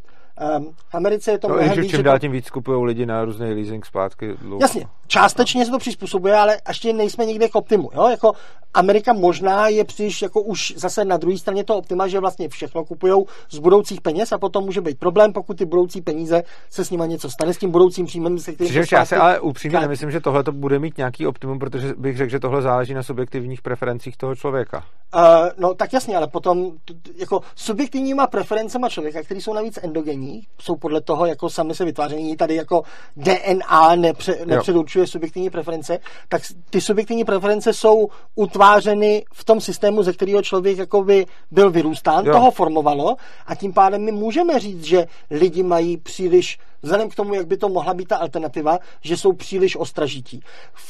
Um, 0.56 0.74
v 0.90 0.94
Americe 0.94 1.30
je 1.30 1.38
to 1.38 1.48
no, 1.48 1.54
mnohem 1.54 1.80
víc. 1.80 1.90
Čím 1.90 2.02
dál 2.02 2.18
tím 2.18 2.32
víc 2.32 2.50
kupují 2.50 2.84
lidi 2.84 3.06
na 3.06 3.24
různé 3.24 3.52
leasing 3.52 3.86
zpátky. 3.86 4.34
Dlouho. 4.40 4.62
Jasně, 4.62 4.86
částečně 5.06 5.64
se 5.64 5.70
to 5.70 5.78
přizpůsobuje, 5.78 6.34
ale 6.34 6.58
ještě 6.68 6.92
nejsme 6.92 7.26
nikde 7.26 7.48
k 7.48 7.54
optimu. 7.54 7.90
Jo? 7.94 8.08
Jako 8.08 8.32
Amerika 8.74 9.12
možná 9.12 9.68
je 9.68 9.84
příliš 9.84 10.22
jako 10.22 10.42
už 10.42 10.74
zase 10.76 11.04
na 11.04 11.16
druhé 11.16 11.38
straně 11.38 11.64
to 11.64 11.76
optima, 11.76 12.08
že 12.08 12.20
vlastně 12.20 12.48
všechno 12.48 12.84
kupují 12.84 13.24
z 13.50 13.58
budoucích 13.58 14.00
peněz 14.00 14.32
a 14.32 14.38
potom 14.38 14.64
může 14.64 14.80
být 14.80 14.98
problém, 14.98 15.32
pokud 15.32 15.58
ty 15.58 15.64
budoucí 15.64 16.00
peníze 16.00 16.42
se 16.70 16.84
s 16.84 16.90
nimi 16.90 17.04
něco 17.06 17.30
stane 17.30 17.54
s 17.54 17.58
tím 17.58 17.70
budoucím 17.70 18.06
příjmem, 18.06 18.38
se 18.38 18.52
kterým 18.52 18.70
Přičemž 18.70 18.92
já 18.92 19.04
se 19.04 19.16
ale 19.16 19.40
upřímně 19.40 19.80
nemyslím, 19.80 20.10
že 20.10 20.20
tohle 20.20 20.44
to 20.44 20.52
bude 20.52 20.78
mít 20.78 20.98
nějaký 20.98 21.26
optimum, 21.26 21.58
protože 21.58 21.94
bych 21.96 22.16
řekl, 22.16 22.30
že 22.30 22.40
tohle 22.40 22.62
záleží 22.62 22.94
na 22.94 23.02
subjektivních 23.02 23.62
preferencích 23.62 24.16
toho 24.16 24.34
člověka. 24.34 24.84
Uh, 25.16 25.22
no 25.58 25.74
tak 25.74 25.92
jasně, 25.92 26.16
ale 26.16 26.26
potom 26.26 26.70
jako 27.16 27.40
subjektivníma 27.56 28.26
preferencema 28.26 28.88
člověka, 28.88 29.22
který 29.22 29.40
jsou 29.40 29.54
navíc 29.54 29.78
endogenní, 29.82 30.23
jsou 30.60 30.76
podle 30.76 31.00
toho, 31.00 31.26
jako 31.26 31.50
sami 31.50 31.74
se 31.74 31.84
vytváření, 31.84 32.36
tady 32.36 32.54
jako 32.54 32.82
DNA 33.16 33.94
nepře, 33.94 34.38
nepředurčuje 34.44 35.06
subjektivní 35.06 35.50
preference, 35.50 35.98
tak 36.28 36.42
ty 36.70 36.80
subjektivní 36.80 37.24
preference 37.24 37.72
jsou 37.72 38.08
utvářeny 38.34 39.24
v 39.32 39.44
tom 39.44 39.60
systému, 39.60 40.02
ze 40.02 40.12
kterého 40.12 40.42
člověk 40.42 40.78
jakoby 40.78 41.26
byl 41.50 41.70
vyrůstán, 41.70 42.26
jo. 42.26 42.32
toho 42.32 42.50
formovalo 42.50 43.16
a 43.46 43.54
tím 43.54 43.72
pádem 43.72 44.04
my 44.04 44.12
můžeme 44.12 44.58
říct, 44.58 44.84
že 44.84 45.06
lidi 45.30 45.62
mají 45.62 45.96
příliš 45.96 46.58
vzhledem 46.84 47.08
k 47.08 47.14
tomu, 47.14 47.34
jak 47.34 47.46
by 47.46 47.56
to 47.56 47.68
mohla 47.68 47.94
být 47.94 48.08
ta 48.08 48.16
alternativa, 48.16 48.78
že 49.00 49.16
jsou 49.16 49.32
příliš 49.32 49.76
ostražití. 49.76 50.40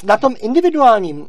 Na 0.04 0.16
tom 0.16 0.34
individuálním 0.38 1.20
uh, 1.20 1.26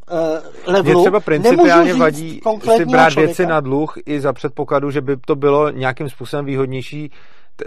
levelu 0.65 0.99
Mě 0.99 1.03
třeba 1.03 1.19
principiálně 1.19 1.93
vadí 1.93 2.41
si 2.75 2.85
brát 2.85 3.09
člověka. 3.09 3.27
věci 3.27 3.45
na 3.45 3.59
dluh 3.59 3.93
i 4.05 4.21
za 4.21 4.33
předpokladu, 4.33 4.91
že 4.91 5.01
by 5.01 5.17
to 5.17 5.35
bylo 5.35 5.69
nějakým 5.69 6.09
způsobem 6.09 6.45
výhodnější 6.45 7.11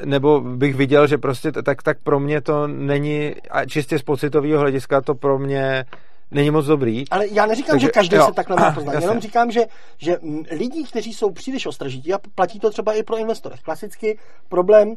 nebo 0.04 0.40
bych 0.40 0.74
viděl, 0.74 1.06
že 1.06 1.18
prostě 1.18 1.52
tak, 1.52 1.82
tak 1.82 1.98
pro 2.02 2.20
mě 2.20 2.40
to 2.40 2.66
není, 2.66 3.34
a 3.50 3.64
čistě 3.64 3.98
z 3.98 4.02
pocitového 4.02 4.60
hlediska 4.60 5.00
to 5.00 5.14
pro 5.14 5.38
mě 5.38 5.84
není 6.30 6.50
moc 6.50 6.66
dobrý. 6.66 7.04
Ale 7.10 7.26
já 7.30 7.46
neříkám, 7.46 7.70
Takže, 7.70 7.86
že 7.86 7.90
každý 7.90 8.16
jo, 8.16 8.26
se 8.26 8.32
takhle 8.32 8.56
má 8.56 8.72
poznat. 8.72 8.94
Jenom 9.00 9.20
říkám, 9.20 9.50
že, 9.50 9.60
že 9.98 10.16
lidi, 10.50 10.84
kteří 10.84 11.14
jsou 11.14 11.30
příliš 11.30 11.66
ostražití, 11.66 12.14
a 12.14 12.18
platí 12.34 12.60
to 12.60 12.70
třeba 12.70 12.92
i 12.92 13.02
pro 13.02 13.16
investory. 13.16 13.54
Klasicky 13.62 14.18
problém 14.48 14.88
uh, 14.88 14.96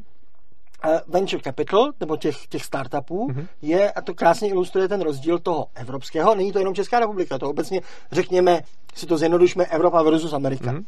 venture 1.08 1.42
capital, 1.44 1.92
nebo 2.00 2.18
těch, 2.18 2.48
těch 2.48 2.66
startupů, 2.66 3.28
mm-hmm. 3.28 3.48
je, 3.62 3.92
a 3.92 4.02
to 4.02 4.14
krásně 4.14 4.50
ilustruje 4.50 4.88
ten 4.88 5.02
rozdíl 5.02 5.40
toho 5.40 5.68
evropského, 5.76 6.36
není 6.36 6.52
to 6.52 6.60
jenom 6.60 6.76
Česká 6.76 7.00
republika, 7.00 7.38
to 7.38 7.50
obecně 7.50 7.82
řekněme, 8.12 8.62
si 8.96 9.06
to 9.06 9.18
zjednodušme, 9.18 9.66
Evropa 9.66 10.04
versus 10.04 10.34
Amerika. 10.34 10.72
Mm-hmm. 10.72 10.86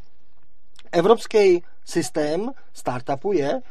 evropský 0.91 1.63
systém 1.85 2.51
startupu 2.73 3.33
je, 3.33 3.61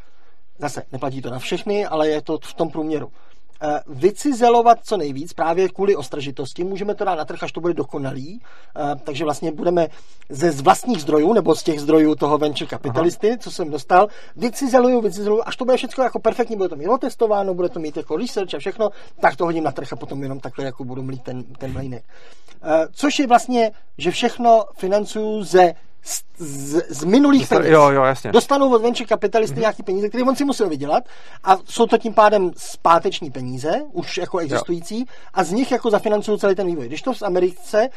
zase 0.62 0.82
neplatí 0.92 1.22
to 1.22 1.30
na 1.30 1.38
všechny, 1.38 1.86
ale 1.86 2.08
je 2.08 2.22
to 2.22 2.38
v 2.42 2.54
tom 2.54 2.70
průměru. 2.70 3.10
Eh, 3.64 3.80
vycizelovat 3.86 4.78
co 4.82 4.96
nejvíc 4.96 5.32
právě 5.32 5.68
kvůli 5.68 5.96
ostražitosti. 5.96 6.64
Můžeme 6.64 6.94
to 6.94 7.04
dát 7.04 7.14
na 7.14 7.24
trh, 7.24 7.42
až 7.42 7.52
to 7.52 7.60
bude 7.60 7.74
dokonalý. 7.74 8.40
Eh, 8.76 8.96
takže 9.04 9.24
vlastně 9.24 9.52
budeme 9.52 9.88
ze 10.28 10.50
vlastních 10.50 11.02
zdrojů, 11.02 11.32
nebo 11.32 11.54
z 11.54 11.62
těch 11.62 11.80
zdrojů 11.80 12.14
toho 12.14 12.38
venture 12.38 12.68
kapitalisty, 12.68 13.28
Aha. 13.28 13.38
co 13.40 13.50
jsem 13.50 13.70
dostal, 13.70 14.08
vycizeluju, 14.36 15.00
vycizeluju, 15.00 15.42
až 15.46 15.56
to 15.56 15.64
bude 15.64 15.76
všechno 15.76 16.04
jako 16.04 16.18
perfektní, 16.18 16.56
bude 16.56 16.68
to 16.68 16.76
mít 16.76 16.88
otestováno, 16.88 17.54
bude 17.54 17.68
to 17.68 17.80
mít 17.80 17.96
jako 17.96 18.16
research 18.16 18.54
a 18.54 18.58
všechno, 18.58 18.90
tak 19.20 19.36
to 19.36 19.44
hodím 19.44 19.64
na 19.64 19.72
trh 19.72 19.92
a 19.92 19.96
potom 19.96 20.22
jenom 20.22 20.40
takhle 20.40 20.64
jako 20.64 20.84
budu 20.84 21.02
mlít 21.02 21.22
ten, 21.22 21.44
ten 21.44 21.72
mlýnek. 21.72 22.04
Eh, 22.62 22.86
což 22.92 23.18
je 23.18 23.26
vlastně, 23.26 23.72
že 23.98 24.10
všechno 24.10 24.64
financuju 24.76 25.42
ze 25.42 25.74
z, 26.02 26.22
z, 26.38 26.82
z 26.88 27.04
minulých 27.04 27.48
peněz. 27.48 27.66
Jo, 27.66 27.90
jo, 27.90 28.02
jasně. 28.02 28.32
Dostanou 28.32 28.74
od 28.74 28.82
venture 28.82 29.08
kapitalisty 29.08 29.56
mm-hmm. 29.56 29.60
nějaký 29.60 29.82
peníze, 29.82 30.08
které 30.08 30.24
on 30.24 30.36
si 30.36 30.44
musel 30.44 30.68
vydělat 30.68 31.04
a 31.44 31.56
jsou 31.64 31.86
to 31.86 31.98
tím 31.98 32.14
pádem 32.14 32.50
zpáteční 32.56 33.30
peníze, 33.30 33.82
už 33.92 34.18
jako 34.18 34.38
existující, 34.38 34.98
jo. 34.98 35.04
a 35.34 35.44
z 35.44 35.52
nich 35.52 35.72
jako 35.72 35.90
zafinancují 35.90 36.38
celý 36.38 36.54
ten 36.54 36.66
vývoj. 36.66 36.86
Když 36.86 37.02
to 37.02 37.12
v 37.12 37.22
Americe 37.22 37.88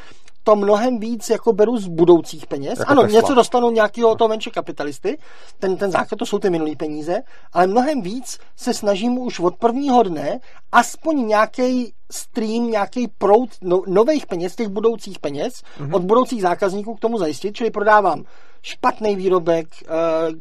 to 0.46 0.56
mnohem 0.56 1.00
víc 1.00 1.30
jako 1.30 1.54
beru 1.54 1.78
z 1.78 1.88
budoucích 1.88 2.48
peněz. 2.48 2.80
Jako 2.80 2.92
ano, 2.92 3.02
Tesla. 3.02 3.20
něco 3.20 3.34
dostanou 3.34 3.72
nějakého 3.72 4.16
toho 4.16 4.28
venture 4.28 4.54
kapitalisty, 4.54 5.18
ten, 5.60 5.78
ten 5.78 5.92
základ 5.92 6.18
to 6.18 6.26
jsou 6.26 6.40
ty 6.40 6.50
minulý 6.50 6.76
peníze, 6.76 7.22
ale 7.54 7.68
mnohem 7.68 8.02
víc 8.02 8.40
se 8.56 8.74
snažím 8.74 9.18
už 9.18 9.40
od 9.40 9.56
prvního 9.56 10.04
dne 10.04 10.40
aspoň 10.72 11.28
nějaký 11.28 11.94
stream, 12.12 12.72
nějaký 12.72 13.08
proud 13.08 13.50
no, 13.62 13.82
nových 13.88 14.26
peněz, 14.26 14.56
těch 14.56 14.68
budoucích 14.68 15.20
peněz, 15.20 15.54
mm-hmm. 15.54 15.96
od 15.96 16.02
budoucích 16.02 16.42
zákazníků 16.42 16.96
k 16.96 17.00
tomu 17.00 17.18
zajistit, 17.18 17.56
čili 17.56 17.72
prodávám 17.72 18.24
špatný 18.62 19.16
výrobek, 19.16 19.68
eh, 19.84 19.88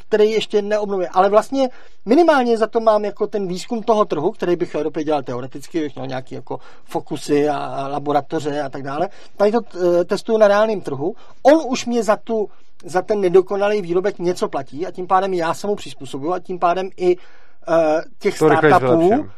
který 0.09 0.31
ještě 0.31 0.63
neobnovuje. 0.63 1.09
Ale 1.09 1.29
vlastně 1.29 1.69
minimálně 2.05 2.59
za 2.59 2.67
to 2.67 2.81
mám 2.81 3.05
jako 3.05 3.27
ten 3.27 3.47
výzkum 3.47 3.83
toho 3.83 4.05
trhu, 4.05 4.31
který 4.31 4.57
bych 4.57 4.71
v 4.71 4.75
Evropě 4.75 5.05
dělal 5.05 5.23
teoreticky, 5.23 5.81
bych 5.81 5.95
měl 5.95 6.07
nějaké 6.07 6.35
jako 6.35 6.59
fokusy 6.85 7.49
a 7.49 7.89
laboratoře 7.89 8.63
a 8.63 8.69
tak 8.69 8.83
dále. 8.83 9.09
Tady 9.37 9.53
to 9.53 9.61
eh, 9.61 10.05
testuju 10.05 10.39
na 10.39 10.49
reálném 10.49 10.81
trhu. 10.81 11.15
On 11.43 11.61
už 11.69 11.87
mě 11.87 12.03
za 12.03 12.17
tu 12.17 12.49
za 12.85 13.03
ten 13.03 13.21
nedokonalý 13.21 13.83
výrobek 13.83 14.19
něco 14.19 14.49
platí 14.49 14.87
a 14.87 14.91
tím 14.91 15.07
pádem 15.07 15.35
já 15.35 15.55
se 15.55 15.67
mu 15.67 15.75
přizpůsobuju 15.75 16.33
a 16.33 16.39
tím 16.39 16.59
pádem 16.59 16.91
i 16.97 17.17
uh, 17.17 17.23
těch 18.19 18.39
to 18.39 18.47
startupů 18.47 19.29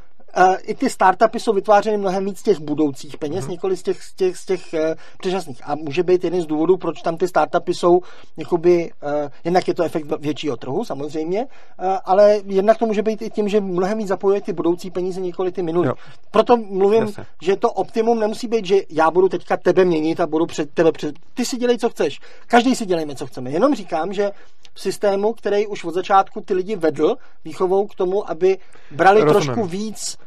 i 0.62 0.74
ty 0.74 0.90
startupy 0.90 1.40
jsou 1.40 1.52
vytvářeny 1.52 1.96
mnohem 1.96 2.24
víc 2.24 2.38
z 2.38 2.42
těch 2.42 2.60
budoucích 2.60 3.16
peněz, 3.16 3.44
mm-hmm. 3.44 3.50
nikoli 3.50 3.76
z 3.76 3.82
těch, 3.82 4.02
z 4.02 4.14
těch, 4.14 4.36
z 4.36 4.46
těch 4.46 4.60
uh, 4.72 4.80
předčasných. 5.18 5.60
A 5.64 5.74
může 5.74 6.02
být 6.02 6.24
jeden 6.24 6.42
z 6.42 6.46
důvodů, 6.46 6.76
proč 6.76 7.02
tam 7.02 7.16
ty 7.16 7.28
startupy 7.28 7.74
jsou, 7.74 8.00
jakoby, 8.36 8.90
uh, 9.02 9.30
jednak 9.44 9.68
je 9.68 9.74
to 9.74 9.82
efekt 9.82 10.06
většího 10.20 10.56
trhu, 10.56 10.84
samozřejmě, 10.84 11.40
uh, 11.44 11.96
ale 12.04 12.40
jednak 12.46 12.78
to 12.78 12.86
může 12.86 13.02
být 13.02 13.22
i 13.22 13.30
tím, 13.30 13.48
že 13.48 13.60
mnohem 13.60 13.98
víc 13.98 14.08
zapojuje 14.08 14.40
ty 14.40 14.52
budoucí 14.52 14.90
peníze, 14.90 15.20
nikoli 15.20 15.52
ty 15.52 15.62
minulé. 15.62 15.92
Proto 16.30 16.56
mluvím, 16.56 17.02
Jasne. 17.02 17.26
že 17.42 17.56
to 17.56 17.72
optimum 17.72 18.20
nemusí 18.20 18.48
být, 18.48 18.66
že 18.66 18.76
já 18.90 19.10
budu 19.10 19.28
teďka 19.28 19.56
tebe 19.56 19.84
měnit 19.84 20.20
a 20.20 20.26
budu 20.26 20.46
před 20.46 20.70
tebe 20.70 20.92
před... 20.92 21.14
Ty 21.34 21.44
si 21.44 21.56
dělej, 21.56 21.78
co 21.78 21.90
chceš. 21.90 22.20
Každý 22.46 22.74
si 22.74 22.86
dělejme, 22.86 23.14
co 23.14 23.26
chceme. 23.26 23.50
Jenom 23.50 23.74
říkám, 23.74 24.12
že 24.12 24.30
v 24.74 24.80
systému, 24.80 25.32
který 25.32 25.66
už 25.66 25.84
od 25.84 25.94
začátku 25.94 26.40
ty 26.40 26.54
lidi 26.54 26.76
vedl 26.76 27.16
výchovou 27.44 27.86
k 27.86 27.94
tomu, 27.94 28.30
aby 28.30 28.58
brali 28.90 29.20
Rozumím. 29.20 29.44
trošku 29.44 29.64
víc 29.64 30.16
Eh, 30.18 30.22
eh, 30.22 30.25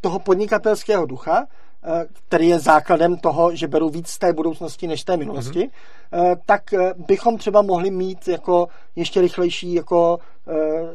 toho 0.00 0.18
podnikatelského 0.18 1.06
ducha, 1.06 1.46
eh, 1.84 2.06
který 2.12 2.48
je 2.48 2.58
základem 2.58 3.16
toho, 3.16 3.56
že 3.56 3.68
beru 3.68 3.88
víc 3.88 4.08
z 4.08 4.18
té 4.18 4.32
budoucnosti 4.32 4.86
než 4.86 5.00
z 5.00 5.04
té 5.04 5.16
minulosti, 5.16 5.70
mm-hmm. 6.12 6.36
tak 6.46 6.62
bychom 7.06 7.38
třeba 7.38 7.62
mohli 7.62 7.90
mít 7.90 8.28
jako 8.28 8.68
ještě 8.96 9.20
rychlejší 9.20 9.74
jako 9.74 10.18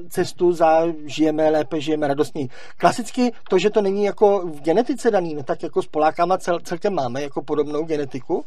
cestu 0.10 0.54
za 0.54 0.82
žijeme 1.06 1.50
lépe, 1.50 1.82
žijeme 1.82 2.08
radostněji. 2.08 2.50
Klasicky 2.78 3.32
to, 3.50 3.60
že 3.60 3.70
to 3.70 3.82
není 3.82 4.04
jako 4.04 4.40
v 4.40 4.62
genetice 4.62 5.12
daný, 5.12 5.38
tak 5.44 5.64
jako 5.64 5.82
s 5.82 5.88
Polákama 5.88 6.38
cel, 6.38 6.60
celkem 6.60 6.94
máme 6.94 7.22
jako 7.22 7.42
podobnou 7.42 7.84
genetiku, 7.84 8.46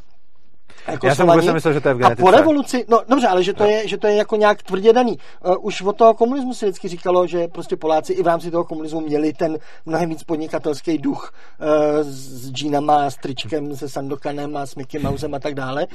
jako 0.87 1.07
Já 1.07 1.15
jsem 1.15 1.27
vůbec 1.27 1.47
nemyslel, 1.47 1.75
že 1.75 1.81
to 1.81 1.89
je 1.89 1.95
v 1.95 1.99
genetice. 1.99 2.23
A 2.23 2.25
po 2.25 2.31
revoluci, 2.31 2.85
no 2.89 3.03
dobře, 3.09 3.27
ale 3.27 3.43
že 3.43 3.53
to, 3.53 3.65
je, 3.65 3.89
že 3.89 3.99
to 3.99 4.07
je 4.07 4.15
jako 4.15 4.37
nějak 4.37 4.63
tvrdě 4.63 4.93
daný. 4.93 5.19
Uh, 5.47 5.57
už 5.61 5.83
od 5.83 5.97
toho 5.97 6.15
komunismu 6.15 6.55
se 6.55 6.67
vždycky 6.67 6.89
říkalo, 6.89 7.27
že 7.27 7.49
prostě 7.49 7.77
Poláci 7.77 8.13
i 8.13 8.23
v 8.23 8.27
rámci 8.27 8.51
toho 8.51 8.65
komunismu 8.65 9.01
měli 9.01 9.33
ten 9.33 9.59
mnohem 9.87 10.09
víc 10.09 10.23
podnikatelský 10.23 10.99
duch 10.99 11.33
uh, 11.61 11.67
s 12.03 12.51
džínama, 12.53 13.11
s 13.11 13.17
tričkem, 13.17 13.77
se 13.77 13.89
Sandokanem 13.89 14.57
a 14.57 14.67
s 14.67 14.75
Mickey 14.75 15.01
Mousem 15.03 15.35
a 15.35 15.39
tak 15.39 15.55
dále. 15.55 15.87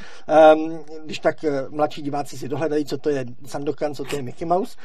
Um, 0.55 0.79
když 1.05 1.19
tak 1.19 1.35
uh, 1.43 1.49
mladší 1.75 2.01
diváci 2.01 2.37
si 2.37 2.49
dohledají, 2.49 2.85
co 2.85 2.97
to 2.97 3.09
je 3.09 3.25
Sandokan, 3.45 3.95
co 3.95 4.03
to 4.03 4.15
je 4.15 4.21
Mickey 4.21 4.47
Mouse. 4.47 4.77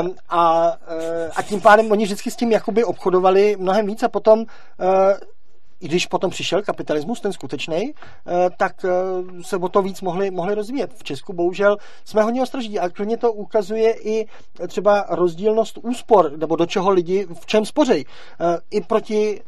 Um, 0.00 0.14
a, 0.28 0.66
uh, 0.66 1.30
a 1.36 1.42
tím 1.42 1.60
pádem 1.60 1.90
oni 1.90 2.04
vždycky 2.04 2.30
s 2.30 2.36
tím 2.36 2.52
jakoby 2.52 2.84
obchodovali 2.84 3.56
mnohem 3.58 3.86
víc 3.86 4.02
a 4.02 4.08
potom 4.08 4.38
uh, 4.38 4.46
i 5.82 5.88
když 5.88 6.06
potom 6.06 6.30
přišel 6.30 6.62
kapitalismus, 6.62 7.20
ten 7.20 7.32
skutečný, 7.32 7.92
eh, 7.94 8.50
tak 8.56 8.84
eh, 8.84 8.88
se 9.42 9.56
o 9.56 9.68
to 9.68 9.82
víc 9.82 10.00
mohli, 10.00 10.30
mohli 10.30 10.54
rozvíjet. 10.54 10.92
V 10.96 11.04
Česku 11.04 11.32
bohužel 11.32 11.76
jsme 12.04 12.22
hodně 12.22 12.42
ostražití 12.42 12.78
a 12.78 12.88
kromě 12.88 13.16
to 13.16 13.32
ukazuje 13.32 13.94
i 14.04 14.26
třeba 14.68 15.06
rozdílnost 15.10 15.78
úspor, 15.82 16.32
nebo 16.36 16.56
do 16.56 16.66
čeho 16.66 16.90
lidi 16.90 17.26
v 17.40 17.46
čem 17.46 17.64
spořej. 17.64 18.04
Eh, 18.40 18.58
I 18.70 18.80
proti 18.80 19.40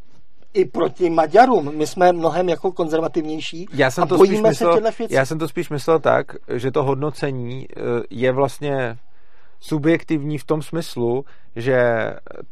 i 0.55 0.65
proti 0.65 1.11
Maďarům. 1.11 1.77
My 1.77 1.87
jsme 1.87 2.13
mnohem 2.13 2.49
jako 2.49 2.73
konzervativnější 2.73 3.67
já 3.73 3.91
jsem 3.91 4.05
a 4.05 4.07
to 4.07 4.17
bojíme 4.17 4.37
spíš 4.37 4.49
myslel, 4.49 4.73
se 4.73 4.81
těchto 4.81 4.99
věcí. 4.99 5.15
Já 5.15 5.27
jsem 5.27 5.39
to 5.39 5.49
spíš 5.49 5.71
myslel 5.71 5.99
tak, 5.99 6.27
že 6.55 6.71
to 6.71 6.83
hodnocení 6.83 7.67
je 8.11 8.33
vlastně 8.33 8.97
subjektivní 9.67 10.39
v 10.39 10.45
tom 10.45 10.63
smyslu, 10.63 11.25
že 11.57 11.81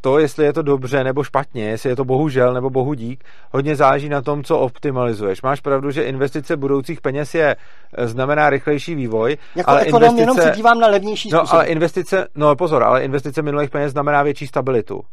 to, 0.01 0.19
jestli 0.19 0.45
je 0.45 0.53
to 0.53 0.63
dobře 0.63 1.05
nebo 1.05 1.25
špatně, 1.25 1.65
jestli 1.65 1.91
je 1.91 1.97
to 1.97 2.05
bohužel 2.05 2.55
nebo 2.55 2.71
bohudík, 2.71 3.25
hodně 3.51 3.77
záleží 3.77 4.09
na 4.09 4.23
tom, 4.23 4.45
co 4.45 4.59
optimalizuješ. 4.59 5.43
Máš 5.43 5.61
pravdu, 5.61 5.91
že 5.91 6.03
investice 6.03 6.57
budoucích 6.57 7.01
peněz 7.01 7.35
je 7.35 7.57
znamená 8.05 8.51
rychlejší 8.51 8.95
vývoj. 8.95 9.37
Jako 9.57 9.71
ale 9.71 9.81
ekonom 9.81 10.03
investice, 10.03 10.23
jenom 10.23 10.37
se 10.37 10.57
dívám 10.57 10.79
na 10.81 10.87
levnější 10.87 11.31
no, 11.33 11.55
ale 11.55 11.67
investice, 11.67 12.29
no 12.35 12.57
pozor, 12.57 12.83
ale 12.83 13.05
investice 13.05 13.43
minulých 13.43 13.71
peněz 13.71 13.93
znamená 13.93 14.23
větší 14.23 14.47
stabilitu. 14.47 15.05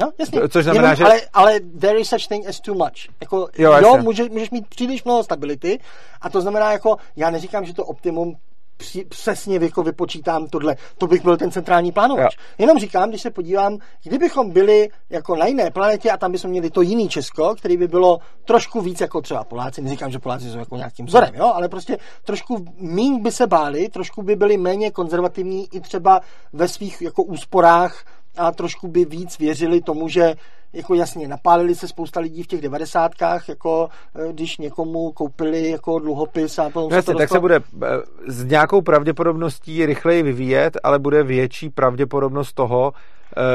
No, 0.00 0.12
jasně. 0.18 0.48
Což 0.48 0.64
znamená, 0.64 0.88
Jenom, 0.88 0.96
že... 0.96 1.04
Ale, 1.04 1.20
ale 1.32 1.60
there 1.60 1.98
is 1.98 2.08
such 2.08 2.28
thing 2.28 2.48
as 2.48 2.60
too 2.60 2.74
much. 2.74 3.08
Jako, 3.20 3.48
jo, 3.58 3.72
jo 3.82 3.96
může, 4.02 4.24
můžeš 4.28 4.50
mít 4.50 4.66
příliš 4.66 5.04
mnoho 5.04 5.24
stability 5.24 5.78
a 6.20 6.30
to 6.30 6.40
znamená, 6.40 6.72
jako, 6.72 6.96
já 7.16 7.30
neříkám, 7.30 7.64
že 7.64 7.74
to 7.74 7.84
optimum 7.84 8.36
při, 8.76 9.04
přesně 9.04 9.58
jako 9.58 9.82
vypočítám 9.82 10.46
tohle. 10.46 10.76
To 10.98 11.06
bych 11.06 11.22
byl 11.22 11.36
ten 11.36 11.50
centrální 11.50 11.92
plánovač. 11.92 12.36
Jo. 12.36 12.44
Jenom 12.58 12.78
říkám, 12.78 13.08
když 13.08 13.22
se 13.22 13.30
podívám, 13.30 13.78
kdybychom 14.04 14.50
byli 14.50 14.88
jako 15.10 15.36
na 15.36 15.46
jiné 15.46 15.70
planetě 15.70 16.10
a 16.10 16.16
tam 16.16 16.32
bychom 16.32 16.50
měli 16.50 16.70
to 16.70 16.82
jiný 16.82 17.08
Česko, 17.08 17.54
který 17.54 17.76
by 17.76 17.88
bylo 17.88 18.18
trošku 18.44 18.80
víc 18.80 19.00
jako 19.00 19.20
třeba 19.20 19.44
Poláci, 19.44 19.82
neříkám, 19.82 20.10
že 20.10 20.18
Poláci 20.18 20.50
jsou 20.50 20.58
jako 20.58 20.76
nějakým 20.76 21.06
vzorem, 21.06 21.34
jo, 21.34 21.52
ale 21.54 21.68
prostě 21.68 21.98
trošku 22.24 22.64
méně 22.78 23.18
by 23.20 23.32
se 23.32 23.46
báli, 23.46 23.88
trošku 23.88 24.22
by 24.22 24.36
byli 24.36 24.56
méně 24.56 24.90
konzervativní 24.90 25.74
i 25.74 25.80
třeba 25.80 26.20
ve 26.52 26.68
svých 26.68 27.02
jako 27.02 27.22
úsporách 27.22 28.04
a 28.36 28.52
trošku 28.52 28.88
by 28.88 29.04
víc 29.04 29.38
věřili 29.38 29.80
tomu, 29.80 30.08
že 30.08 30.34
jako 30.72 30.94
jasně, 30.94 31.28
napálili 31.28 31.74
se 31.74 31.88
spousta 31.88 32.20
lidí 32.20 32.42
v 32.42 32.46
těch 32.46 32.60
devadesátkách, 32.60 33.48
jako 33.48 33.88
eh, 34.14 34.32
když 34.32 34.58
někomu 34.58 35.12
koupili 35.12 35.70
jako 35.70 35.98
dluhopis 35.98 36.58
a 36.58 36.64
potom 36.64 36.90
no 36.90 36.96
jasně, 36.96 37.12
se 37.12 37.18
tak 37.18 37.28
se 37.28 37.40
bude 37.40 37.56
eh, 37.56 37.86
s 38.26 38.44
nějakou 38.44 38.82
pravděpodobností 38.82 39.86
rychleji 39.86 40.22
vyvíjet, 40.22 40.76
ale 40.82 40.98
bude 40.98 41.22
větší 41.22 41.70
pravděpodobnost 41.70 42.52
toho, 42.52 42.92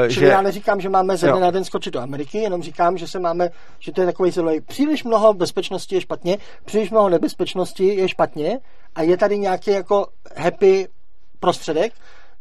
Uh, 0.02 0.08
Čili 0.08 0.26
že... 0.26 0.32
já 0.32 0.42
neříkám, 0.42 0.80
že 0.80 0.88
máme 0.88 1.16
ze 1.16 1.30
dne 1.30 1.40
na 1.40 1.50
den 1.50 1.64
skočit 1.64 1.94
do 1.94 2.00
Ameriky, 2.00 2.38
jenom 2.38 2.62
říkám, 2.62 2.98
že 2.98 3.08
se 3.08 3.18
máme, 3.18 3.48
že 3.78 3.92
to 3.92 4.00
je 4.00 4.06
takový 4.06 4.30
zlej. 4.30 4.60
Příliš 4.60 5.04
mnoho 5.04 5.34
bezpečnosti 5.34 5.94
je 5.94 6.00
špatně, 6.00 6.38
příliš 6.64 6.90
mnoho 6.90 7.08
nebezpečnosti 7.08 7.84
je 7.84 8.08
špatně 8.08 8.58
a 8.94 9.02
je 9.02 9.16
tady 9.16 9.38
nějaký 9.38 9.70
jako 9.70 10.06
happy 10.36 10.88
prostředek, 11.40 11.92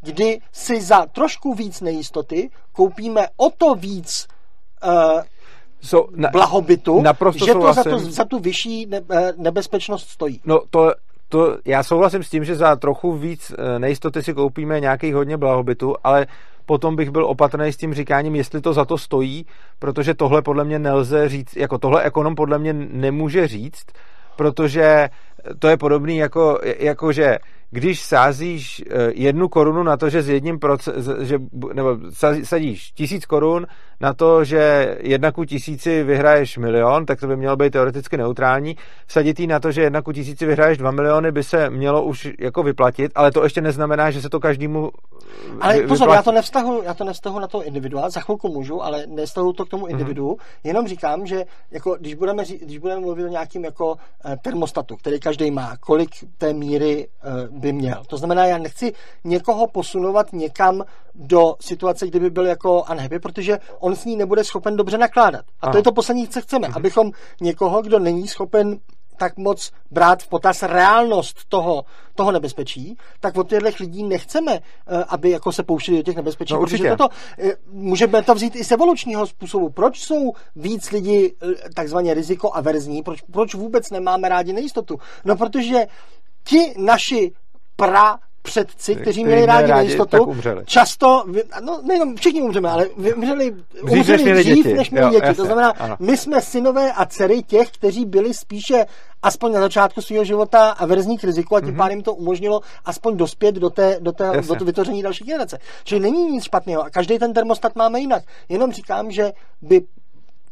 kdy 0.01 0.39
si 0.51 0.81
za 0.81 1.05
trošku 1.05 1.53
víc 1.53 1.81
nejistoty 1.81 2.49
koupíme 2.71 3.27
o 3.37 3.49
to 3.49 3.75
víc 3.75 4.27
uh, 4.83 5.21
so, 5.81 6.11
na, 6.15 6.29
blahobytu, 6.29 7.01
naprosto 7.01 7.45
že 7.45 7.53
to 7.53 7.73
za, 7.73 7.83
to 7.83 7.99
za 7.99 8.25
tu 8.25 8.39
vyšší 8.39 8.85
ne, 8.85 9.01
eh, 9.11 9.33
nebezpečnost 9.37 10.09
stojí. 10.09 10.41
No 10.45 10.61
to, 10.69 10.93
to 11.29 11.57
já 11.65 11.83
souhlasím 11.83 12.23
s 12.23 12.29
tím, 12.29 12.43
že 12.43 12.55
za 12.55 12.75
trochu 12.75 13.13
víc 13.13 13.51
eh, 13.57 13.79
nejistoty 13.79 14.23
si 14.23 14.33
koupíme 14.33 14.79
nějaký 14.79 15.13
hodně 15.13 15.37
blahobytu, 15.37 15.95
ale 16.03 16.27
potom 16.65 16.95
bych 16.95 17.09
byl 17.09 17.25
opatrný 17.25 17.73
s 17.73 17.77
tím 17.77 17.93
říkáním, 17.93 18.35
jestli 18.35 18.61
to 18.61 18.73
za 18.73 18.85
to 18.85 18.97
stojí, 18.97 19.45
protože 19.79 20.13
tohle 20.13 20.41
podle 20.41 20.63
mě 20.63 20.79
nelze 20.79 21.29
říct, 21.29 21.55
jako 21.55 21.77
tohle 21.77 22.03
ekonom 22.03 22.35
podle 22.35 22.59
mě 22.59 22.73
nemůže 22.73 23.47
říct, 23.47 23.85
protože 24.35 25.09
to 25.59 25.67
je 25.67 25.77
podobný 25.77 26.17
jako, 26.17 26.59
jako 26.63 27.11
že 27.11 27.39
když 27.71 28.01
sázíš 28.01 28.83
eh, 28.89 29.11
jednu 29.15 29.49
korunu 29.49 29.83
na 29.83 29.97
to, 29.97 30.09
že 30.09 30.21
z 30.21 30.29
jedním 30.29 30.59
proce, 30.59 30.93
že, 31.19 31.39
nebo 31.73 31.97
sadíš 32.43 32.91
tisíc 32.91 33.25
korun 33.25 33.67
na 34.01 34.13
to, 34.13 34.43
že 34.43 34.95
jedna 34.99 35.31
ku 35.31 35.45
tisíci 35.45 36.03
vyhraješ 36.03 36.57
milion, 36.57 37.05
tak 37.05 37.19
to 37.19 37.27
by 37.27 37.35
mělo 37.35 37.55
být 37.55 37.73
teoreticky 37.73 38.17
neutrální. 38.17 38.75
Vsaditý 39.07 39.47
na 39.47 39.59
to, 39.59 39.71
že 39.71 39.81
jedna 39.81 40.01
ku 40.01 40.11
tisíci 40.11 40.45
vyhraješ 40.45 40.77
dva 40.77 40.91
miliony, 40.91 41.31
by 41.31 41.43
se 41.43 41.69
mělo 41.69 42.03
už 42.03 42.29
jako 42.39 42.63
vyplatit, 42.63 43.11
ale 43.15 43.31
to 43.31 43.43
ještě 43.43 43.61
neznamená, 43.61 44.11
že 44.11 44.21
se 44.21 44.29
to 44.29 44.39
každému 44.39 44.91
Ale 45.59 45.81
vy, 45.81 45.87
pozor, 45.87 46.09
já 46.09 46.21
to 46.21 46.31
nevztahu, 46.31 46.81
já 46.83 46.93
to 46.93 47.03
nevztahu 47.03 47.39
na 47.39 47.47
to 47.47 47.63
individuál, 47.63 48.09
za 48.09 48.19
chvilku 48.19 48.47
můžu, 48.47 48.83
ale 48.83 49.05
nevztahu 49.07 49.53
to 49.53 49.65
k 49.65 49.69
tomu 49.69 49.85
mhm. 49.85 49.91
individu, 49.91 50.31
mm-hmm. 50.31 50.59
jenom 50.63 50.87
říkám, 50.87 51.25
že 51.25 51.45
jako, 51.71 51.95
když, 51.99 52.13
budeme, 52.13 52.43
když 52.61 52.77
budeme 52.77 53.01
mluvit 53.01 53.25
o 53.25 53.27
nějakým 53.27 53.65
jako 53.65 53.95
eh, 54.25 54.37
termostatu, 54.41 54.95
který 54.95 55.19
každý 55.19 55.51
má, 55.51 55.77
kolik 55.77 56.09
té 56.37 56.53
míry 56.53 57.07
eh, 57.07 57.47
by 57.61 57.73
měl. 57.73 58.03
To 58.07 58.17
znamená, 58.17 58.45
já 58.45 58.57
nechci 58.57 58.93
někoho 59.23 59.67
posunovat 59.67 60.33
někam 60.33 60.83
do 61.15 61.55
situace, 61.59 62.07
kdyby 62.07 62.29
byl 62.29 62.45
jako 62.45 62.83
unhappy, 62.91 63.19
protože 63.19 63.59
on 63.79 63.95
s 63.95 64.05
ní 64.05 64.15
nebude 64.15 64.43
schopen 64.43 64.75
dobře 64.75 64.97
nakládat. 64.97 65.41
A 65.41 65.53
Aha. 65.61 65.71
to 65.71 65.77
je 65.77 65.83
to 65.83 65.91
poslední, 65.91 66.27
co 66.27 66.41
chceme, 66.41 66.67
mm-hmm. 66.67 66.75
abychom 66.75 67.11
někoho, 67.41 67.81
kdo 67.81 67.99
není 67.99 68.27
schopen 68.27 68.79
tak 69.21 69.37
moc 69.37 69.71
brát 69.91 70.23
v 70.23 70.27
potaz 70.27 70.63
reálnost 70.63 71.45
toho, 71.49 71.85
toho 72.15 72.31
nebezpečí, 72.31 72.97
tak 73.19 73.37
od 73.37 73.49
těchto 73.49 73.67
lidí 73.79 74.03
nechceme, 74.03 74.53
eh, 74.55 75.03
aby 75.07 75.29
jako 75.29 75.51
se 75.51 75.63
pouštěli 75.63 75.97
do 75.97 76.03
těch 76.03 76.15
nebezpečí. 76.15 76.53
No, 76.53 76.59
protože 76.59 76.89
toto, 76.89 77.07
eh, 77.39 77.51
můžeme 77.71 78.23
to 78.23 78.35
vzít 78.35 78.55
i 78.55 78.63
z 78.63 78.71
evolučního 78.71 79.27
způsobu. 79.27 79.69
Proč 79.69 79.99
jsou 79.99 80.33
víc 80.55 80.91
lidi 80.91 81.35
eh, 81.41 81.69
takzvaně 81.75 82.13
rizikoaverzní? 82.13 83.03
Proč, 83.03 83.21
proč 83.21 83.55
vůbec 83.55 83.89
nemáme 83.89 84.29
rádi 84.29 84.53
nejistotu? 84.53 84.97
No, 85.25 85.35
protože 85.35 85.87
ti 86.43 86.73
naši 86.77 87.31
pra 87.85 88.19
předci, 88.41 88.95
kteří 88.95 89.25
měli 89.25 89.45
rádi, 89.45 89.67
rádi 89.67 89.87
nejistotu, 89.87 90.35
často, 90.65 91.23
no 91.65 91.81
nejenom 91.83 92.15
všichni 92.15 92.41
umřeme, 92.41 92.69
ale 92.69 92.87
umřeli, 92.87 93.55
umřeli 93.81 94.33
dřív, 94.33 94.35
dřív, 94.35 94.65
děti. 94.65 94.73
než 94.73 94.91
měli 94.91 95.05
jo, 95.05 95.11
děti. 95.11 95.25
Jasně, 95.25 95.35
to 95.35 95.45
znamená, 95.45 95.69
ano. 95.69 95.95
my 95.99 96.17
jsme 96.17 96.41
synové 96.41 96.93
a 96.93 97.05
dcery 97.05 97.43
těch, 97.43 97.71
kteří 97.71 98.05
byli 98.05 98.33
spíše 98.33 98.85
aspoň 99.21 99.53
na 99.53 99.61
začátku 99.61 100.01
svého 100.01 100.23
života 100.23 100.69
a 100.69 100.85
verzní 100.85 101.17
k 101.17 101.23
riziku 101.23 101.55
a 101.55 101.61
tím 101.61 101.69
mm-hmm. 101.69 101.77
pádem 101.77 102.01
to 102.01 102.13
umožnilo 102.13 102.61
aspoň 102.85 103.17
dospět 103.17 103.55
do, 103.55 103.69
té, 103.69 103.97
do, 103.99 104.11
té, 104.11 104.31
do 104.47 104.55
to 104.55 104.65
vytvoření 104.65 105.03
další 105.03 105.23
generace. 105.23 105.57
Čili 105.83 106.01
není 106.01 106.31
nic 106.31 106.43
špatného 106.43 106.83
a 106.83 106.89
každý 106.89 107.19
ten 107.19 107.33
termostat 107.33 107.75
máme 107.75 107.99
jinak. 107.99 108.23
Jenom 108.49 108.71
říkám, 108.71 109.11
že 109.11 109.31
by 109.61 109.81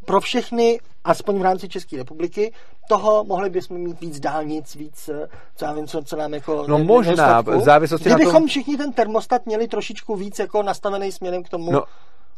pro 0.06 0.22
všechny, 0.22 0.80
aspoň 1.04 1.40
v 1.40 1.42
rámci 1.42 1.70
České 1.70 1.98
republiky, 1.98 2.54
toho 2.90 3.24
mohli 3.24 3.50
bychom 3.50 3.78
mít 3.78 4.02
víc 4.02 4.20
dálnic, 4.20 4.76
víc, 4.76 5.10
eh, 5.10 5.28
co 5.56 5.66
já 5.66 5.74
vím, 5.74 5.88
co, 5.88 6.04
co 6.04 6.16
nám 6.16 6.34
jako... 6.34 6.66
No 6.68 6.80
možná, 6.80 7.42
v 7.42 7.60
závislosti 7.60 8.10
Kdybychom 8.10 8.34
na 8.34 8.40
tom... 8.40 8.48
všichni 8.48 8.78
ten 8.78 8.94
termostat 8.94 9.46
měli 9.46 9.68
trošičku 9.68 10.16
víc 10.16 10.40
jako 10.40 10.64
nastavený 10.64 11.12
směrem 11.12 11.44
k 11.44 11.50
tomu, 11.50 11.72
no, 11.72 11.84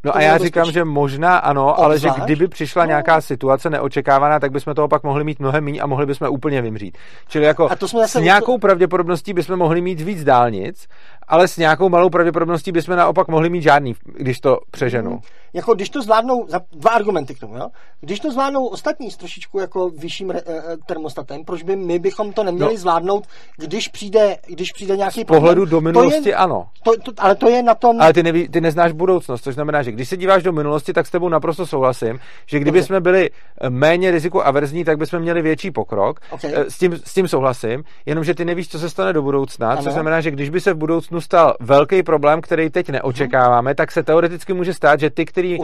No 0.04 0.16
a 0.16 0.22
já 0.22 0.38
říkám, 0.38 0.72
že 0.72 0.86
možná 0.86 1.38
ano, 1.38 1.66
Obzvlášť? 1.66 1.86
ale 1.86 2.00
že 2.00 2.10
kdyby 2.24 2.48
přišla 2.48 2.84
no. 2.84 2.88
nějaká 2.88 3.22
situace 3.22 3.70
neočekávaná, 3.70 4.40
tak 4.40 4.52
bychom 4.52 4.76
toho 4.76 4.88
pak 4.88 5.04
mohli 5.04 5.24
mít 5.24 5.40
mnohem 5.40 5.64
méně 5.64 5.82
a 5.82 5.88
mohli 5.88 6.06
bychom 6.06 6.30
úplně 6.30 6.62
vymřít. 6.62 6.98
Čili 7.28 7.46
jako 7.46 7.72
a 7.72 7.76
to 7.76 7.88
jsme 7.88 8.08
s 8.08 8.16
nějakou 8.16 8.54
to... 8.54 8.60
pravděpodobností 8.60 9.34
bychom 9.34 9.60
mohli 9.60 9.82
mít 9.82 10.02
víc 10.02 10.24
dálnic, 10.24 10.88
ale 11.32 11.48
s 11.48 11.58
nějakou 11.58 11.90
malou 11.90 12.10
pravděpodobností 12.10 12.72
bychom 12.72 12.96
naopak 12.96 13.28
mohli 13.28 13.50
mít 13.50 13.62
žádný, 13.62 13.96
když 14.18 14.40
to 14.40 14.58
přeženu. 14.72 15.10
Hmm. 15.10 15.20
Jako 15.54 15.74
když 15.74 15.90
to 15.90 16.02
zvládnou, 16.02 16.48
dva 16.72 16.92
argumenty 16.92 17.36
k 17.36 17.40
tomu, 17.40 17.58
jo? 17.58 17.68
Když 18.02 18.20
to 18.20 18.32
zvládnou 18.32 18.66
ostatní 18.66 19.12
s 19.12 19.18
trošičku 19.18 19.60
jako 19.60 19.90
vyšším 19.90 20.30
re, 20.30 20.40
e, 20.40 20.78
termostatem, 20.88 21.46
proč 21.46 21.64
by 21.64 21.76
my 21.76 22.00
bychom 22.00 22.34
to 22.34 22.44
neměli 22.44 22.74
no. 22.74 22.78
zvládnout, 22.78 23.28
když 23.58 23.88
přijde, 23.88 24.38
když 24.48 24.72
přijde 24.72 24.98
nějaký 24.98 25.22
Z 25.22 25.24
pohledu 25.24 25.62
problém, 25.62 25.70
do 25.70 25.82
minulosti 25.82 26.22
to 26.22 26.30
je, 26.30 26.36
ano. 26.36 26.68
To, 26.84 26.92
to, 26.98 27.12
ale 27.18 27.36
to 27.36 27.50
je 27.50 27.64
na 27.64 27.76
tom... 27.76 28.02
Ale 28.02 28.14
ty, 28.14 28.24
neví, 28.24 28.50
ty 28.50 28.62
neznáš 28.62 28.92
budoucnost, 28.92 29.44
což 29.44 29.56
znamená, 29.56 29.84
že 29.84 29.92
když 29.92 30.10
se 30.10 30.18
díváš 30.18 30.44
do 30.44 30.52
minulosti, 30.52 30.94
tak 30.94 31.08
s 31.08 31.12
tebou 31.12 31.30
naprosto 31.30 31.66
souhlasím, 31.66 32.20
že 32.46 32.60
kdyby 32.60 32.84
jsme 32.84 33.02
byli 33.02 33.30
eh, 33.62 33.70
méně 33.70 34.12
riziku 34.12 34.46
averzní, 34.46 34.84
tak 34.84 34.98
bychom 34.98 35.20
měli 35.20 35.42
větší 35.42 35.72
pokrok. 35.72 36.20
Okay. 36.30 36.52
Eh, 36.56 36.72
s, 36.72 36.78
tím, 36.78 37.00
s 37.06 37.14
tím 37.14 37.28
souhlasím, 37.28 37.84
jenomže 38.06 38.34
ty 38.34 38.46
nevíš, 38.46 38.70
co 38.70 38.80
se 38.80 38.90
stane 38.90 39.14
do 39.14 39.22
budoucna, 39.22 39.72
ano. 39.72 39.84
což 39.84 39.94
znamená, 39.94 40.22
že 40.22 40.32
když 40.32 40.50
by 40.50 40.62
se 40.62 40.74
v 40.74 40.78
budoucnu 40.78 41.21
stal 41.22 41.56
velký 41.60 42.04
problém, 42.04 42.42
který 42.42 42.70
teď 42.70 42.90
neočekáváme, 42.90 43.70
hmm. 43.70 43.76
tak 43.76 43.92
se 43.92 44.04
teoreticky 44.04 44.54
může 44.54 44.74
stát, 44.74 45.00
že 45.00 45.10
ty, 45.10 45.26
kteří 45.26 45.58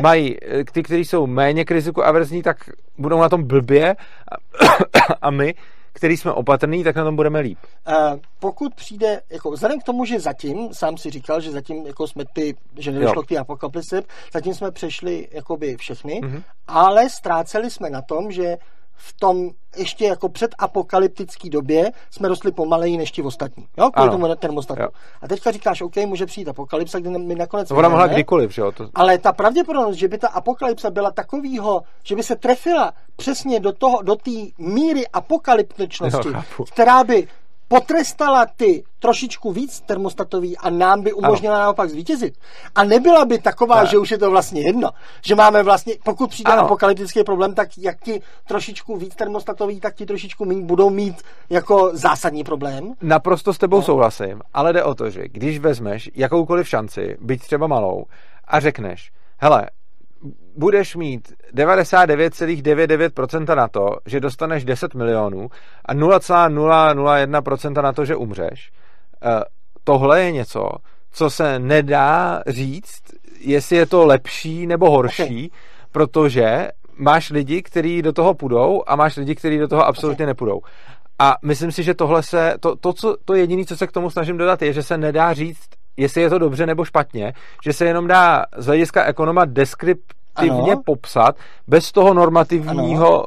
mají, 0.00 0.36
eh, 0.42 0.64
ty, 0.72 0.82
kteří 0.82 1.04
jsou 1.04 1.26
méně 1.26 1.64
k 1.64 1.70
riziku 1.70 2.04
averzní, 2.04 2.42
tak 2.42 2.56
budou 2.98 3.20
na 3.20 3.28
tom 3.28 3.44
blbě 3.44 3.96
a 5.22 5.30
my, 5.30 5.54
který 5.94 6.16
jsme 6.16 6.32
opatrní, 6.32 6.84
tak 6.84 6.96
na 6.96 7.04
tom 7.04 7.16
budeme 7.16 7.40
líp. 7.40 7.58
Uh, 7.88 8.18
pokud 8.38 8.74
přijde, 8.74 9.20
jako 9.30 9.50
vzhledem 9.50 9.80
k 9.80 9.84
tomu, 9.84 10.04
že 10.04 10.20
zatím, 10.20 10.74
sám 10.74 10.98
si 10.98 11.10
říkal, 11.10 11.40
že 11.40 11.50
zatím 11.50 11.86
jako 11.86 12.06
jsme 12.06 12.24
ty, 12.32 12.54
že 12.78 12.92
nedošlo 12.92 13.22
k 13.22 13.26
té 13.26 13.36
apokalypse, 13.38 14.02
zatím 14.32 14.54
jsme 14.54 14.70
přešli 14.70 15.28
jakoby 15.32 15.76
všechny, 15.76 16.20
mm-hmm. 16.22 16.42
ale 16.66 17.10
ztráceli 17.10 17.70
jsme 17.70 17.90
na 17.90 18.02
tom, 18.02 18.32
že 18.32 18.56
v 18.94 19.14
tom 19.20 19.50
ještě 19.76 20.04
jako 20.04 20.28
před 20.28 20.54
apokalyptické 20.58 21.50
době 21.50 21.92
jsme 22.10 22.28
rostli 22.28 22.52
pomaleji 22.52 22.96
než 22.96 23.10
ti 23.10 23.22
ostatní. 23.22 23.66
Jo, 23.78 23.90
kvůli 23.90 24.08
ano. 24.08 24.18
tomu 24.18 24.34
termostatu. 24.34 24.82
Jo. 24.82 24.88
A 25.22 25.28
teďka 25.28 25.50
říkáš, 25.50 25.82
OK, 25.82 25.96
může 25.96 26.26
přijít 26.26 26.48
apokalypsa, 26.48 26.98
kdy 26.98 27.10
my 27.10 27.34
nakonec. 27.34 27.70
Ona 27.70 27.88
mohla 27.88 28.06
kdykoliv, 28.06 28.54
že 28.54 28.62
jo? 28.62 28.72
To... 28.72 28.88
Ale 28.94 29.18
ta 29.18 29.32
pravděpodobnost, 29.32 29.96
že 29.96 30.08
by 30.08 30.18
ta 30.18 30.28
apokalypsa 30.28 30.90
byla 30.90 31.10
takovýho, 31.10 31.82
že 32.04 32.16
by 32.16 32.22
se 32.22 32.36
trefila 32.36 32.92
přesně 33.16 33.60
do 33.60 33.72
toho, 33.72 34.02
do 34.02 34.16
té 34.16 34.30
míry 34.58 35.08
apokalyptičnosti, 35.08 36.28
jo, 36.28 36.64
která 36.72 37.04
by 37.04 37.28
potrestala 37.68 38.46
ty 38.56 38.84
trošičku 38.98 39.52
víc 39.52 39.80
termostatový 39.80 40.56
a 40.56 40.70
nám 40.70 41.02
by 41.02 41.12
umožnila 41.12 41.54
ano. 41.54 41.64
naopak 41.64 41.90
zvítězit. 41.90 42.34
A 42.74 42.84
nebyla 42.84 43.24
by 43.24 43.38
taková, 43.38 43.74
ano. 43.74 43.86
že 43.86 43.98
už 43.98 44.10
je 44.10 44.18
to 44.18 44.30
vlastně 44.30 44.60
jedno. 44.60 44.90
Že 45.26 45.34
máme 45.34 45.62
vlastně, 45.62 45.94
pokud 46.04 46.30
přijde 46.30 46.52
ano. 46.52 46.62
apokalyptický 46.62 47.24
problém, 47.24 47.54
tak 47.54 47.68
jak 47.78 48.00
ti 48.00 48.22
trošičku 48.48 48.96
víc 48.96 49.14
termostatový, 49.14 49.80
tak 49.80 49.94
ti 49.94 50.06
trošičku 50.06 50.44
méně 50.44 50.62
budou 50.62 50.90
mít 50.90 51.22
jako 51.50 51.90
zásadní 51.92 52.44
problém. 52.44 52.94
Naprosto 53.02 53.54
s 53.54 53.58
tebou 53.58 53.76
no. 53.76 53.82
souhlasím, 53.82 54.40
ale 54.54 54.72
jde 54.72 54.84
o 54.84 54.94
to, 54.94 55.10
že 55.10 55.28
když 55.28 55.58
vezmeš 55.58 56.10
jakoukoliv 56.14 56.68
šanci, 56.68 57.16
byť 57.20 57.40
třeba 57.40 57.66
malou, 57.66 58.04
a 58.48 58.60
řekneš, 58.60 59.12
hele, 59.38 59.70
budeš 60.56 60.96
mít 60.96 61.32
99,99% 61.54 63.56
na 63.56 63.68
to, 63.68 63.96
že 64.06 64.20
dostaneš 64.20 64.64
10 64.64 64.94
milionů 64.94 65.48
a 65.84 65.94
0,001% 65.94 67.82
na 67.82 67.92
to, 67.92 68.04
že 68.04 68.16
umřeš. 68.16 68.70
Eh, 69.24 69.42
tohle 69.84 70.22
je 70.22 70.32
něco, 70.32 70.68
co 71.12 71.30
se 71.30 71.58
nedá 71.58 72.42
říct, 72.46 73.02
jestli 73.40 73.76
je 73.76 73.86
to 73.86 74.06
lepší 74.06 74.66
nebo 74.66 74.90
horší, 74.90 75.22
okay. 75.22 75.48
protože 75.92 76.68
máš 76.96 77.30
lidi, 77.30 77.62
kteří 77.62 78.02
do 78.02 78.12
toho 78.12 78.34
půjdou 78.34 78.82
a 78.86 78.96
máš 78.96 79.16
lidi, 79.16 79.34
kteří 79.34 79.58
do 79.58 79.68
toho 79.68 79.86
absolutně 79.86 80.24
okay. 80.24 80.26
nepůjdou. 80.26 80.60
A 81.18 81.36
myslím 81.44 81.72
si, 81.72 81.82
že 81.82 81.94
tohle 81.94 82.22
se, 82.22 82.54
to, 82.60 82.76
to, 82.76 82.92
co, 82.92 83.16
to 83.24 83.34
jediné, 83.34 83.64
co 83.64 83.76
se 83.76 83.86
k 83.86 83.92
tomu 83.92 84.10
snažím 84.10 84.36
dodat, 84.36 84.62
je, 84.62 84.72
že 84.72 84.82
se 84.82 84.98
nedá 84.98 85.32
říct, 85.32 85.68
jestli 85.96 86.22
je 86.22 86.30
to 86.30 86.38
dobře 86.38 86.66
nebo 86.66 86.84
špatně, 86.84 87.32
že 87.64 87.72
se 87.72 87.84
jenom 87.84 88.06
dá 88.06 88.44
z 88.56 88.66
hlediska 88.66 89.04
ekonoma 89.04 89.44
deskript 89.44 90.14
objektivně 90.38 90.72
ano. 90.72 90.82
popsat, 90.84 91.36
bez 91.66 91.92
toho 91.92 92.14
normativního 92.14 93.06
ano. 93.06 93.24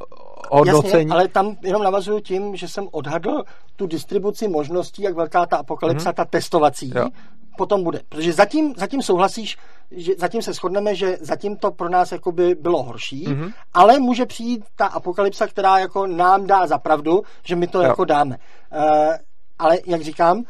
hodnocení. 0.52 0.94
Jasně, 0.94 1.14
ale 1.14 1.28
tam 1.28 1.56
jenom 1.62 1.84
navazuju 1.84 2.20
tím, 2.20 2.56
že 2.56 2.68
jsem 2.68 2.88
odhadl 2.92 3.44
tu 3.76 3.88
distribuci 3.88 4.48
možností, 4.48 5.02
jak 5.02 5.16
velká 5.16 5.46
ta 5.46 5.58
apokalypsa, 5.58 6.12
mm-hmm. 6.12 6.16
ta 6.16 6.26
testovací, 6.26 6.92
jo. 6.96 7.10
potom 7.58 7.84
bude. 7.84 8.02
Protože 8.10 8.34
zatím, 8.34 8.74
zatím 8.78 9.02
souhlasíš, 9.02 9.58
že 9.92 10.14
zatím 10.18 10.42
se 10.42 10.54
shodneme, 10.54 10.96
že 10.96 11.18
zatím 11.22 11.58
to 11.58 11.72
pro 11.72 11.90
nás 11.90 12.12
jakoby 12.12 12.56
bylo 12.56 12.84
horší, 12.84 13.28
mm-hmm. 13.28 13.54
ale 13.74 14.00
může 14.00 14.26
přijít 14.26 14.64
ta 14.76 14.86
apokalypsa, 14.88 15.48
která 15.48 15.80
jako 15.80 16.08
nám 16.08 16.48
dá 16.48 16.68
za 16.68 16.78
pravdu, 16.78 17.22
že 17.44 17.56
my 17.56 17.68
to 17.68 17.82
jo. 17.82 17.88
jako 17.88 18.06
dáme. 18.06 18.38
Uh, 18.78 19.16
ale 19.60 19.78
jak 19.86 20.02
říkám, 20.02 20.44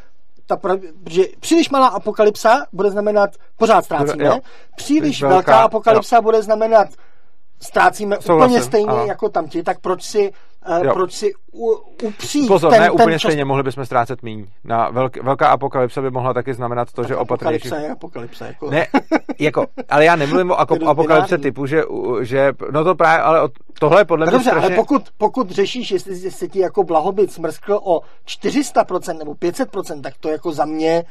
ta, 0.47 0.57
protože 0.57 1.23
příliš 1.39 1.69
malá 1.69 1.87
apokalypsa 1.87 2.65
bude 2.73 2.91
znamenat 2.91 3.29
pořád 3.57 3.85
ztrácíme, 3.85 4.25
jo. 4.25 4.39
příliš 4.75 5.21
velká, 5.21 5.35
velká 5.35 5.59
apokalypsa 5.61 6.15
jo. 6.15 6.21
bude 6.21 6.41
znamenat 6.41 6.87
ztrácíme 7.61 8.17
Souhlasím, 8.21 8.51
úplně 8.55 8.63
stejně 8.63 8.91
ano. 8.91 9.05
jako 9.05 9.29
tamti, 9.29 9.63
tak 9.63 9.79
proč 9.79 10.03
si, 10.03 10.33
uh, 10.67 10.93
proč 10.93 11.13
si 11.13 11.33
upřít 12.07 12.47
Pozor, 12.47 12.71
ten, 12.71 12.81
ne 12.81 12.91
úplně 12.91 13.11
ten 13.11 13.19
stejně, 13.19 13.45
mohli 13.45 13.63
bychom 13.63 13.85
ztrácet 13.85 14.23
míň. 14.23 14.45
Na 14.63 14.89
velk, 14.89 15.17
velká 15.17 15.47
apokalypsa 15.47 16.01
by 16.01 16.11
mohla 16.11 16.33
taky 16.33 16.53
znamenat 16.53 16.91
to, 16.91 17.01
tak 17.01 17.07
že 17.07 17.15
opatrnější... 17.15 17.67
Apokalypsa 17.67 17.87
je 17.87 17.91
apokalypsa. 17.91 18.45
Jako... 18.45 18.69
Ne, 18.69 18.87
jako, 19.39 19.65
ale 19.89 20.05
já 20.05 20.15
nemluvím 20.15 20.51
o 20.51 20.59
apokalypse 20.87 21.37
typu, 21.37 21.65
že, 21.65 21.83
že, 22.21 22.51
no 22.71 22.83
to 22.83 22.95
právě, 22.95 23.23
ale 23.23 23.41
o, 23.41 23.49
tohle 23.79 24.01
je 24.01 24.05
podle 24.05 24.25
no 24.25 24.29
mě 24.29 24.37
Dobře, 24.37 24.49
strašně... 24.49 24.67
ale 24.67 24.75
pokud, 24.75 25.03
pokud 25.17 25.51
řešíš, 25.51 25.91
jestli 25.91 26.31
se 26.31 26.47
ti 26.47 26.59
jako 26.59 26.83
blahobyt 26.83 27.31
smrskl 27.31 27.79
o 27.83 28.01
400% 28.27 29.17
nebo 29.17 29.33
500%, 29.33 30.01
tak 30.01 30.13
to 30.19 30.29
jako 30.29 30.51
za 30.51 30.65
mě 30.65 31.03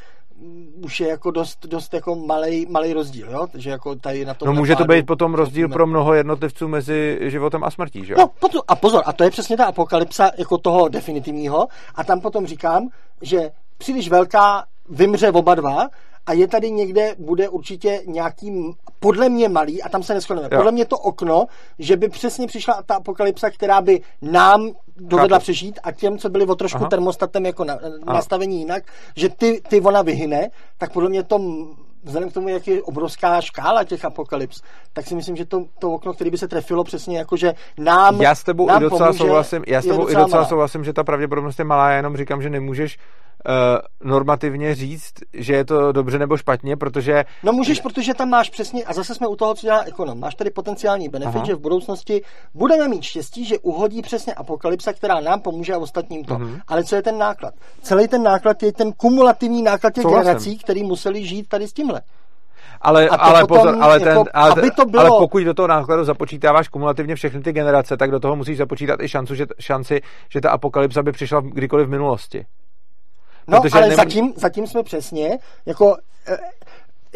už 0.84 1.00
je 1.00 1.08
jako 1.08 1.30
dost, 1.30 1.66
dost 1.66 1.94
jako 1.94 2.16
malej, 2.16 2.66
malej 2.70 2.92
rozdíl, 2.92 3.30
jo? 3.30 3.46
Takže 3.52 3.70
jako 3.70 3.94
tady 3.94 4.24
na 4.24 4.34
tom 4.34 4.46
No 4.46 4.52
může 4.52 4.76
to 4.76 4.84
být 4.84 5.06
potom 5.06 5.34
rozdíl 5.34 5.68
pro 5.68 5.86
mnoho 5.86 6.14
jednotlivců 6.14 6.68
mezi 6.68 7.18
životem 7.22 7.64
a 7.64 7.70
smrtí, 7.70 8.04
že 8.04 8.12
jo? 8.12 8.18
No 8.18 8.30
a 8.68 8.76
pozor, 8.76 9.02
a 9.06 9.12
to 9.12 9.24
je 9.24 9.30
přesně 9.30 9.56
ta 9.56 9.64
apokalypsa 9.64 10.30
jako 10.38 10.58
toho 10.58 10.88
definitivního 10.88 11.68
a 11.94 12.04
tam 12.04 12.20
potom 12.20 12.46
říkám, 12.46 12.88
že 13.22 13.50
příliš 13.78 14.08
velká, 14.08 14.64
vymře 14.88 15.32
oba 15.32 15.54
dva 15.54 15.88
a 16.26 16.32
je 16.32 16.48
tady 16.48 16.70
někde, 16.70 17.14
bude 17.18 17.48
určitě 17.48 18.02
nějaký, 18.06 18.74
podle 19.00 19.28
mě 19.28 19.48
malý, 19.48 19.82
a 19.82 19.88
tam 19.88 20.02
se 20.02 20.14
neschodneme, 20.14 20.48
podle 20.48 20.72
mě 20.72 20.84
to 20.84 20.98
okno, 20.98 21.46
že 21.78 21.96
by 21.96 22.08
přesně 22.08 22.46
přišla 22.46 22.82
ta 22.86 22.94
apokalypsa, 22.94 23.50
která 23.50 23.80
by 23.80 24.00
nám 24.22 24.70
dovedla 24.96 25.38
Chápu. 25.38 25.42
přežít 25.42 25.78
a 25.82 25.92
těm, 25.92 26.18
co 26.18 26.28
byli 26.28 26.46
o 26.46 26.54
trošku 26.54 26.78
Aha. 26.78 26.88
termostatem 26.88 27.46
jako 27.46 27.64
na, 27.64 27.78
nastavení 28.04 28.58
jinak, 28.58 28.82
že 29.16 29.28
ty, 29.28 29.62
ty 29.68 29.80
ona 29.80 30.02
vyhyne, 30.02 30.48
tak 30.78 30.92
podle 30.92 31.08
mě 31.08 31.22
to 31.22 31.38
vzhledem 32.06 32.30
k 32.30 32.32
tomu, 32.32 32.48
jak 32.48 32.68
je 32.68 32.82
obrovská 32.82 33.40
škála 33.40 33.84
těch 33.84 34.04
apokalyps, 34.04 34.62
tak 34.92 35.06
si 35.06 35.14
myslím, 35.14 35.36
že 35.36 35.44
to, 35.44 35.64
to 35.78 35.92
okno, 35.92 36.12
které 36.12 36.30
by 36.30 36.38
se 36.38 36.48
trefilo 36.48 36.84
přesně 36.84 37.18
jako, 37.18 37.36
že 37.36 37.54
nám 37.78 38.20
Já 38.20 38.34
s 38.34 38.44
tebou 38.44 38.66
nám 38.66 38.82
i 38.82 38.84
docela 38.84 38.98
pomůže, 38.98 39.18
souhlasím, 39.18 39.64
já 39.66 39.82
s 39.82 39.86
tebou 39.86 40.10
i 40.10 40.14
docela 40.14 40.44
souhlasím, 40.44 40.84
že 40.84 40.92
ta 40.92 41.04
pravděpodobnost 41.04 41.58
je 41.58 41.64
malá, 41.64 41.90
já 41.90 41.96
jenom 41.96 42.16
říkám, 42.16 42.42
že 42.42 42.50
nemůžeš 42.50 42.98
normativně 44.04 44.74
říct, 44.74 45.12
že 45.32 45.54
je 45.54 45.64
to 45.64 45.92
dobře 45.92 46.18
nebo 46.18 46.36
špatně, 46.36 46.76
protože... 46.76 47.24
No 47.42 47.52
můžeš, 47.52 47.80
protože 47.80 48.14
tam 48.14 48.28
máš 48.28 48.50
přesně, 48.50 48.84
a 48.84 48.92
zase 48.92 49.14
jsme 49.14 49.26
u 49.26 49.36
toho, 49.36 49.54
co 49.54 49.66
dělá 49.66 49.82
ekonom, 49.82 50.20
máš 50.20 50.34
tady 50.34 50.50
potenciální 50.50 51.08
benefit, 51.08 51.36
Aha. 51.36 51.46
že 51.46 51.54
v 51.54 51.60
budoucnosti 51.60 52.22
budeme 52.54 52.88
mít 52.88 53.02
štěstí, 53.02 53.44
že 53.44 53.58
uhodí 53.58 54.02
přesně 54.02 54.34
apokalypsa, 54.34 54.92
která 54.92 55.20
nám 55.20 55.40
pomůže 55.40 55.74
a 55.74 55.78
ostatním 55.78 56.24
to. 56.24 56.34
Uh-huh. 56.34 56.60
Ale 56.68 56.84
co 56.84 56.96
je 56.96 57.02
ten 57.02 57.18
náklad? 57.18 57.54
Celý 57.82 58.08
ten 58.08 58.22
náklad 58.22 58.62
je 58.62 58.72
ten 58.72 58.92
kumulativní 58.92 59.62
náklad 59.62 59.94
těch 59.94 60.02
Souhlasím. 60.02 60.24
generací, 60.24 60.58
který 60.58 60.82
museli 60.82 61.26
žít 61.26 61.48
tady 61.48 61.68
s 61.68 61.72
tímhle. 61.72 62.00
Ale, 62.80 63.08
ale, 63.08 63.40
potom, 63.40 63.58
pozor, 63.58 63.76
ale, 63.80 64.00
ten, 64.00 64.08
jako, 64.08 64.24
ale, 64.34 64.52
aby 64.52 64.70
to 64.70 64.84
bylo... 64.84 65.00
ale 65.00 65.10
pokud 65.18 65.42
do 65.42 65.54
toho 65.54 65.68
nákladu 65.68 66.04
započítáváš 66.04 66.68
kumulativně 66.68 67.14
všechny 67.14 67.40
ty 67.40 67.52
generace, 67.52 67.96
tak 67.96 68.10
do 68.10 68.20
toho 68.20 68.36
musíš 68.36 68.58
započítat 68.58 69.00
i 69.02 69.08
šancu, 69.08 69.34
že, 69.34 69.46
šanci, 69.60 70.00
že 70.28 70.40
ta 70.40 70.50
apokalypsa 70.50 71.02
by 71.02 71.12
přišla 71.12 71.40
kdykoliv 71.40 71.86
v 71.86 71.90
minulosti. 71.90 72.46
No, 73.48 73.60
Protože 73.60 73.78
ale 73.78 73.88
nem... 73.88 73.96
zatím, 73.96 74.32
zatím 74.36 74.66
jsme 74.66 74.82
přesně, 74.82 75.38
jako 75.66 75.96
eh, 76.28 76.36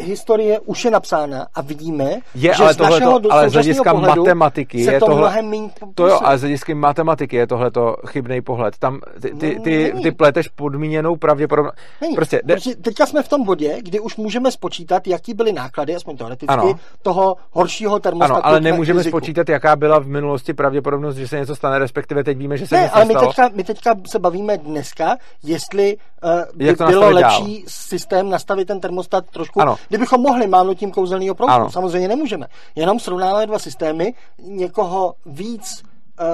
historie 0.01 0.59
už 0.59 0.85
je 0.85 0.91
napsána 0.91 1.47
a 1.53 1.61
vidíme, 1.61 2.09
je, 2.35 2.53
že 2.53 2.63
ale 2.63 2.73
z 2.73 2.77
našeho 2.77 3.19
to, 3.19 3.33
ale 3.33 3.49
z 3.49 3.53
hlediska 3.53 3.93
matematiky 3.93 4.85
se 4.85 4.93
je 4.93 4.99
to 4.99 5.05
tohle, 5.05 5.21
mnohem 5.21 5.49
méně 5.49 5.69
To 5.95 6.07
jo, 6.07 6.19
ale 6.23 6.37
z 6.37 6.41
hlediska 6.41 6.75
matematiky 6.75 7.35
je 7.35 7.47
tohle 7.47 7.71
to 7.71 7.95
chybný 8.07 8.41
pohled. 8.41 8.77
Tam 8.77 8.99
ty, 9.21 9.29
ty, 9.29 9.55
no, 9.55 9.63
ty, 9.63 9.93
ty 10.03 10.11
pleteš 10.11 10.47
podmíněnou 10.47 11.15
pravděpodobnost. 11.15 11.75
Prostě, 12.15 12.41
de... 12.45 12.55
teďka 12.81 13.05
jsme 13.05 13.23
v 13.23 13.27
tom 13.27 13.43
bodě, 13.43 13.77
kdy 13.81 13.99
už 13.99 14.17
můžeme 14.17 14.51
spočítat, 14.51 15.07
jaký 15.07 15.33
byly 15.33 15.53
náklady, 15.53 15.95
aspoň 15.95 16.17
teoreticky, 16.17 16.53
ano. 16.53 16.73
toho 17.01 17.35
horšího 17.51 17.99
termostatu. 17.99 18.33
Ano, 18.33 18.45
ale 18.45 18.61
nemůžeme 18.61 18.99
riziku. 18.99 19.17
spočítat, 19.17 19.49
jaká 19.49 19.75
byla 19.75 19.99
v 19.99 20.07
minulosti 20.07 20.53
pravděpodobnost, 20.53 21.15
že 21.15 21.27
se 21.27 21.39
něco 21.39 21.55
stane, 21.55 21.79
respektive 21.79 22.23
teď 22.23 22.37
víme, 22.37 22.57
že 22.57 22.67
se 22.67 22.75
ne, 22.75 22.81
něco 22.81 22.95
ale 22.95 23.05
my 23.05 23.15
teďka, 23.15 23.49
my 23.53 23.63
teďka 23.63 23.95
se 24.07 24.19
bavíme 24.19 24.57
dneska, 24.57 25.17
jestli 25.43 25.97
uh, 26.23 26.41
by 26.53 26.73
bylo 26.73 27.09
lepší 27.09 27.57
dál? 27.57 27.63
systém 27.67 28.29
nastavit 28.29 28.67
ten 28.67 28.79
termostat 28.79 29.25
trošku, 29.31 29.61
ano. 29.61 29.75
kdybychom 29.89 30.21
mohli, 30.21 30.47
mám 30.47 30.75
tím 30.75 30.91
kouzelného 30.91 31.35
proudu. 31.35 31.53
Ano. 31.53 31.71
Samozřejmě 31.71 32.07
nemůžeme. 32.07 32.47
Jenom 32.75 32.99
srovnáme 32.99 33.47
dva 33.47 33.59
systémy, 33.59 34.13
někoho 34.39 35.13
víc 35.25 35.83
uh, 36.21 36.27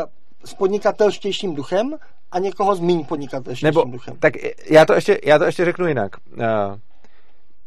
s 0.45 0.53
podnikatelštějším 0.53 1.55
duchem 1.55 1.95
a 2.31 2.39
někoho 2.39 2.75
s 2.75 2.79
méně 2.79 3.03
podnikatelštějším 3.03 3.65
Nebo, 3.65 3.91
duchem. 3.91 4.15
Tak 4.19 4.33
já 4.69 4.85
to 4.85 4.93
ještě, 4.93 5.19
já 5.25 5.39
to 5.39 5.45
ještě 5.45 5.65
řeknu 5.65 5.87
jinak. 5.87 6.11
Uh, 6.37 6.43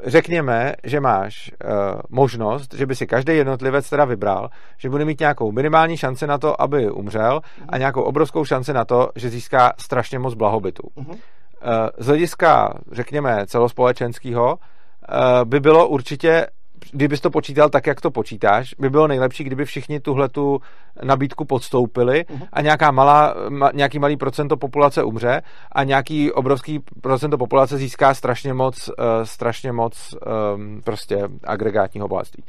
řekněme, 0.04 0.74
že 0.84 1.00
máš 1.00 1.50
uh, 1.64 2.00
možnost, 2.08 2.74
že 2.74 2.86
by 2.86 2.96
si 2.96 3.06
každý 3.06 3.36
jednotlivec 3.36 3.90
teda 3.90 4.04
vybral, 4.04 4.50
že 4.78 4.90
bude 4.90 5.04
mít 5.04 5.20
nějakou 5.20 5.52
minimální 5.52 5.96
šanci 5.96 6.26
na 6.26 6.38
to, 6.38 6.62
aby 6.62 6.90
umřel 6.90 7.40
a 7.68 7.78
nějakou 7.78 8.02
obrovskou 8.02 8.44
šanci 8.44 8.72
na 8.72 8.84
to, 8.84 9.08
že 9.16 9.30
získá 9.30 9.72
strašně 9.78 10.18
moc 10.18 10.34
blahobytu. 10.34 10.82
Uh-huh. 10.96 11.18
Uh, 11.64 11.88
z 11.98 12.06
hlediska, 12.06 12.74
řekněme, 12.92 13.46
celospolečenského, 13.46 14.54
uh, 14.54 15.44
by 15.44 15.60
bylo 15.60 15.88
určitě 15.88 16.46
kdybys 16.92 17.20
to 17.20 17.30
počítal 17.30 17.68
tak, 17.68 17.86
jak 17.86 18.00
to 18.00 18.10
počítáš, 18.10 18.74
by 18.78 18.90
bylo 18.90 19.08
nejlepší, 19.08 19.44
kdyby 19.44 19.64
všichni 19.64 20.00
tuhle 20.00 20.28
tu 20.28 20.60
nabídku 21.02 21.44
podstoupili 21.44 22.24
uh-huh. 22.24 22.48
a 22.52 22.60
nějaká 22.60 22.90
malá, 22.90 23.34
ma, 23.48 23.70
nějaký 23.74 23.98
malý 23.98 24.16
procento 24.16 24.56
populace 24.56 25.02
umře 25.02 25.42
a 25.72 25.84
nějaký 25.84 26.32
obrovský 26.32 26.80
procento 27.00 27.38
populace 27.38 27.76
získá 27.76 28.14
strašně 28.14 28.54
moc, 28.54 28.88
uh, 28.88 28.94
strašně 29.24 29.72
moc 29.72 30.14
um, 30.54 30.80
prostě 30.84 31.28
agregátního 31.44 32.08
bohatství. 32.08 32.44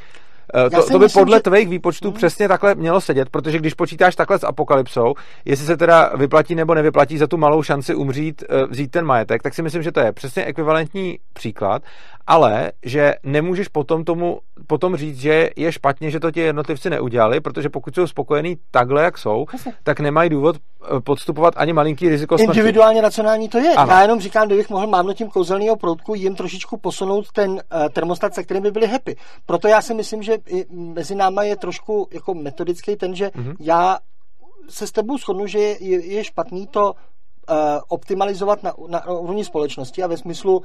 Eh, 0.55 0.69
to, 0.69 0.87
to 0.87 0.99
by 0.99 1.05
myslím, 1.05 1.21
podle 1.21 1.37
že... 1.37 1.41
tvých 1.41 1.69
výpočtů 1.69 2.07
hmm. 2.07 2.17
přesně 2.17 2.47
takhle 2.47 2.75
mělo 2.75 3.01
sedět, 3.01 3.29
protože 3.29 3.57
když 3.57 3.73
počítáš 3.73 4.15
takhle 4.15 4.39
s 4.39 4.43
apokalypsou, 4.43 5.13
jestli 5.45 5.65
se 5.65 5.77
teda 5.77 6.11
vyplatí 6.15 6.55
nebo 6.55 6.75
nevyplatí 6.75 7.17
za 7.17 7.27
tu 7.27 7.37
malou 7.37 7.63
šanci 7.63 7.95
umřít, 7.95 8.43
eh, 8.49 8.65
vzít 8.65 8.91
ten 8.91 9.05
majetek, 9.05 9.43
tak 9.43 9.53
si 9.53 9.61
myslím, 9.61 9.83
že 9.83 9.91
to 9.91 9.99
je 9.99 10.11
přesně 10.11 10.45
ekvivalentní 10.45 11.19
příklad, 11.33 11.81
ale 12.27 12.71
že 12.85 13.15
nemůžeš 13.23 13.67
potom 13.67 14.03
tomu 14.05 14.39
potom 14.67 14.95
říct, 14.95 15.19
že 15.19 15.49
je 15.55 15.71
špatně, 15.71 16.11
že 16.11 16.19
to 16.19 16.31
ti 16.31 16.39
jednotlivci 16.39 16.89
neudělali, 16.89 17.39
protože 17.39 17.69
pokud 17.69 17.95
jsou 17.95 18.07
spokojení 18.07 18.57
takhle, 18.71 19.03
jak 19.03 19.17
jsou, 19.17 19.45
tak 19.83 19.99
nemají 19.99 20.29
důvod 20.29 20.55
eh, 20.55 20.99
podstupovat 20.99 21.53
ani 21.57 21.73
malinký 21.73 22.09
riziko 22.09 22.37
smrti. 22.37 22.59
Individuálně 22.59 23.01
racionální 23.01 23.49
to 23.49 23.57
je. 23.57 23.73
Ano. 23.73 23.91
Já 23.91 24.01
jenom 24.01 24.19
říkám, 24.19 24.47
kdybych 24.47 24.69
mohl 24.69 24.87
mávnutím 24.87 25.29
kouzelného 25.29 25.75
proutku 25.75 26.15
jim 26.15 26.35
trošičku 26.35 26.77
posunout 26.77 27.31
ten 27.31 27.51
uh, 27.51 27.59
termostat, 27.93 28.33
se 28.33 28.43
kterým 28.43 28.63
by 28.63 28.71
byli 28.71 28.87
happy. 28.87 29.15
Proto 29.45 29.67
já 29.67 29.81
si 29.81 29.93
myslím, 29.93 30.23
že 30.23 30.37
mezi 30.69 31.15
náma 31.15 31.43
je 31.43 31.55
trošku 31.55 32.07
jako 32.13 32.33
metodický 32.33 32.95
ten, 32.95 33.15
že 33.15 33.27
mm-hmm. 33.27 33.55
já 33.59 33.97
se 34.69 34.87
s 34.87 34.91
tebou 34.91 35.17
shodnu, 35.17 35.47
že 35.47 35.59
je, 35.59 36.05
je 36.05 36.23
špatný 36.23 36.67
to 36.67 36.93
optimalizovat 37.87 38.63
na, 38.63 38.73
na, 38.87 39.09
úrovni 39.09 39.45
společnosti 39.45 40.03
a 40.03 40.07
ve 40.07 40.17
smyslu, 40.17 40.57
uh, 40.57 40.63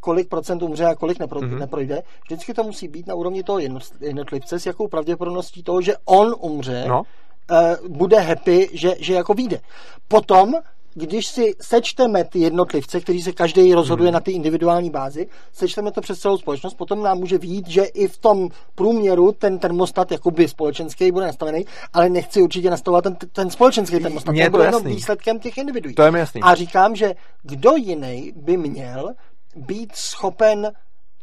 kolik 0.00 0.28
procent 0.28 0.62
umře 0.62 0.84
a 0.84 0.94
kolik 0.94 1.18
nepro, 1.18 1.40
mm-hmm. 1.40 1.58
neprojde. 1.58 2.02
Vždycky 2.24 2.54
to 2.54 2.62
musí 2.62 2.88
být 2.88 3.06
na 3.06 3.14
úrovni 3.14 3.42
toho 3.42 3.58
jednotlivce, 4.00 4.60
s 4.60 4.66
jakou 4.66 4.88
pravděpodobností 4.88 5.62
toho, 5.62 5.80
že 5.80 5.94
on 6.04 6.34
umře, 6.40 6.84
no. 6.88 7.02
uh, 7.50 7.88
bude 7.88 8.20
happy, 8.20 8.68
že, 8.72 8.94
že 8.98 9.14
jako 9.14 9.34
vyjde. 9.34 9.60
Potom 10.08 10.54
když 10.94 11.26
si 11.26 11.54
sečteme 11.60 12.24
ty 12.24 12.38
jednotlivce, 12.38 13.00
kteří 13.00 13.22
se 13.22 13.32
každý 13.32 13.74
rozhoduje 13.74 14.08
hmm. 14.08 14.14
na 14.14 14.20
ty 14.20 14.32
individuální 14.32 14.90
bázi, 14.90 15.26
sečteme 15.52 15.92
to 15.92 16.00
přes 16.00 16.18
celou 16.18 16.38
společnost, 16.38 16.74
potom 16.74 17.02
nám 17.02 17.18
může 17.18 17.38
vyjít, 17.38 17.68
že 17.68 17.84
i 17.84 18.08
v 18.08 18.18
tom 18.18 18.48
průměru 18.74 19.32
ten 19.32 19.58
termostat 19.58 20.12
jakoby 20.12 20.48
společenský 20.48 21.12
bude 21.12 21.26
nastavený, 21.26 21.64
ale 21.92 22.08
nechci 22.08 22.42
určitě 22.42 22.70
nastavovat 22.70 23.04
ten, 23.04 23.16
ten 23.32 23.50
společenský 23.50 24.00
termostat. 24.00 24.32
Mně 24.32 24.44
to 24.44 24.50
bude 24.50 24.64
jenom 24.64 24.84
výsledkem 24.84 25.38
těch 25.38 25.58
individuí. 25.58 25.94
To 25.94 26.02
je 26.02 26.10
mi 26.10 26.18
jasný. 26.18 26.42
A 26.42 26.54
říkám, 26.54 26.96
že 26.96 27.14
kdo 27.42 27.76
jiný 27.76 28.32
by 28.36 28.56
měl 28.56 29.14
být 29.56 29.96
schopen 29.96 30.72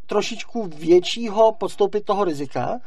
trošičku 0.06 0.69
většího 0.77 1.52
podstoupit 1.52 2.06
toho 2.06 2.23
rizika, 2.23 2.80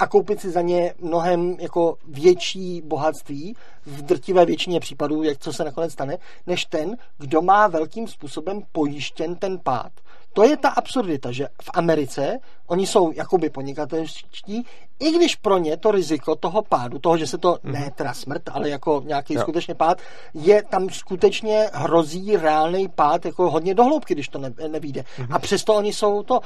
a 0.00 0.06
koupit 0.06 0.40
si 0.40 0.50
za 0.50 0.60
ně 0.60 0.94
mnohem 0.98 1.56
jako 1.60 1.98
větší 2.08 2.82
bohatství 2.84 3.56
v 3.86 4.02
drtivé 4.02 4.46
většině 4.46 4.80
případů, 4.80 5.22
jak 5.22 5.38
co 5.38 5.52
se 5.52 5.64
nakonec 5.64 5.92
stane, 5.92 6.18
než 6.46 6.64
ten, 6.64 6.96
kdo 7.18 7.42
má 7.42 7.66
velkým 7.66 8.08
způsobem 8.08 8.62
pojištěn 8.72 9.36
ten 9.36 9.58
pád. 9.58 9.92
To 10.32 10.44
je 10.44 10.56
ta 10.56 10.68
absurdita, 10.68 11.32
že 11.32 11.48
v 11.62 11.70
Americe 11.74 12.38
oni 12.66 12.86
jsou 12.86 13.12
jakoby 13.12 13.50
podnikatelští, 13.50 14.66
i 15.00 15.10
když 15.10 15.36
pro 15.36 15.58
ně 15.58 15.76
to 15.76 15.90
riziko 15.90 16.36
toho 16.36 16.62
pádu, 16.62 16.98
toho, 16.98 17.16
že 17.16 17.26
se 17.26 17.38
to 17.38 17.52
mm-hmm. 17.52 17.72
ne 17.72 17.90
teda 17.94 18.14
smrt, 18.14 18.42
ale 18.52 18.68
jako 18.68 19.02
nějaký 19.06 19.34
jo. 19.34 19.40
skutečně 19.40 19.74
pád, 19.74 19.98
je 20.34 20.62
tam 20.62 20.90
skutečně 20.90 21.70
hrozí 21.72 22.36
reálný 22.36 22.88
pád 22.88 23.24
jako 23.24 23.50
hodně 23.50 23.74
dohloubky, 23.74 24.14
když 24.14 24.28
to 24.28 24.38
ne, 24.38 24.52
nevíde. 24.68 25.00
Mm-hmm. 25.00 25.34
A 25.34 25.38
přesto 25.38 25.74
oni 25.74 25.92
jsou 25.92 26.22
to 26.22 26.40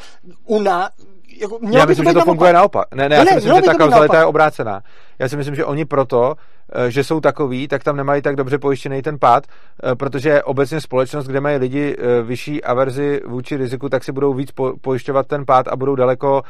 u 0.44 0.60
nás, 0.60 0.90
jako, 1.40 1.58
já 1.70 1.84
myslím, 1.84 2.04
to 2.04 2.10
že 2.10 2.14
to 2.14 2.24
funguje 2.24 2.52
naopak. 2.52 2.94
Ne, 2.94 3.08
ne, 3.08 3.16
já 3.16 3.24
si 3.24 3.34
myslím, 3.34 3.54
že 3.54 3.62
ta 3.62 3.74
kauzalita 3.74 4.18
je 4.18 4.24
obrácená. 4.24 4.82
Já 5.18 5.28
si 5.28 5.36
myslím, 5.36 5.54
že 5.54 5.64
oni 5.64 5.84
proto, 5.84 6.34
že 6.88 7.04
jsou 7.04 7.20
takový, 7.20 7.68
tak 7.68 7.84
tam 7.84 7.96
nemají 7.96 8.22
tak 8.22 8.36
dobře 8.36 8.58
pojištěný 8.58 9.02
ten 9.02 9.18
pád, 9.18 9.46
eh, 9.46 9.94
protože 9.94 10.42
obecně 10.42 10.80
společnost, 10.80 11.26
kde 11.26 11.40
mají 11.40 11.56
lidi 11.56 11.96
eh, 11.98 12.22
vyšší 12.22 12.64
averzi 12.64 13.20
vůči 13.26 13.56
riziku, 13.56 13.88
tak 13.88 14.04
si 14.04 14.12
budou 14.12 14.34
víc 14.34 14.50
pojišťovat 14.80 15.26
ten 15.26 15.46
pád 15.46 15.68
a 15.68 15.76
budou 15.76 15.94
daleko. 15.94 16.42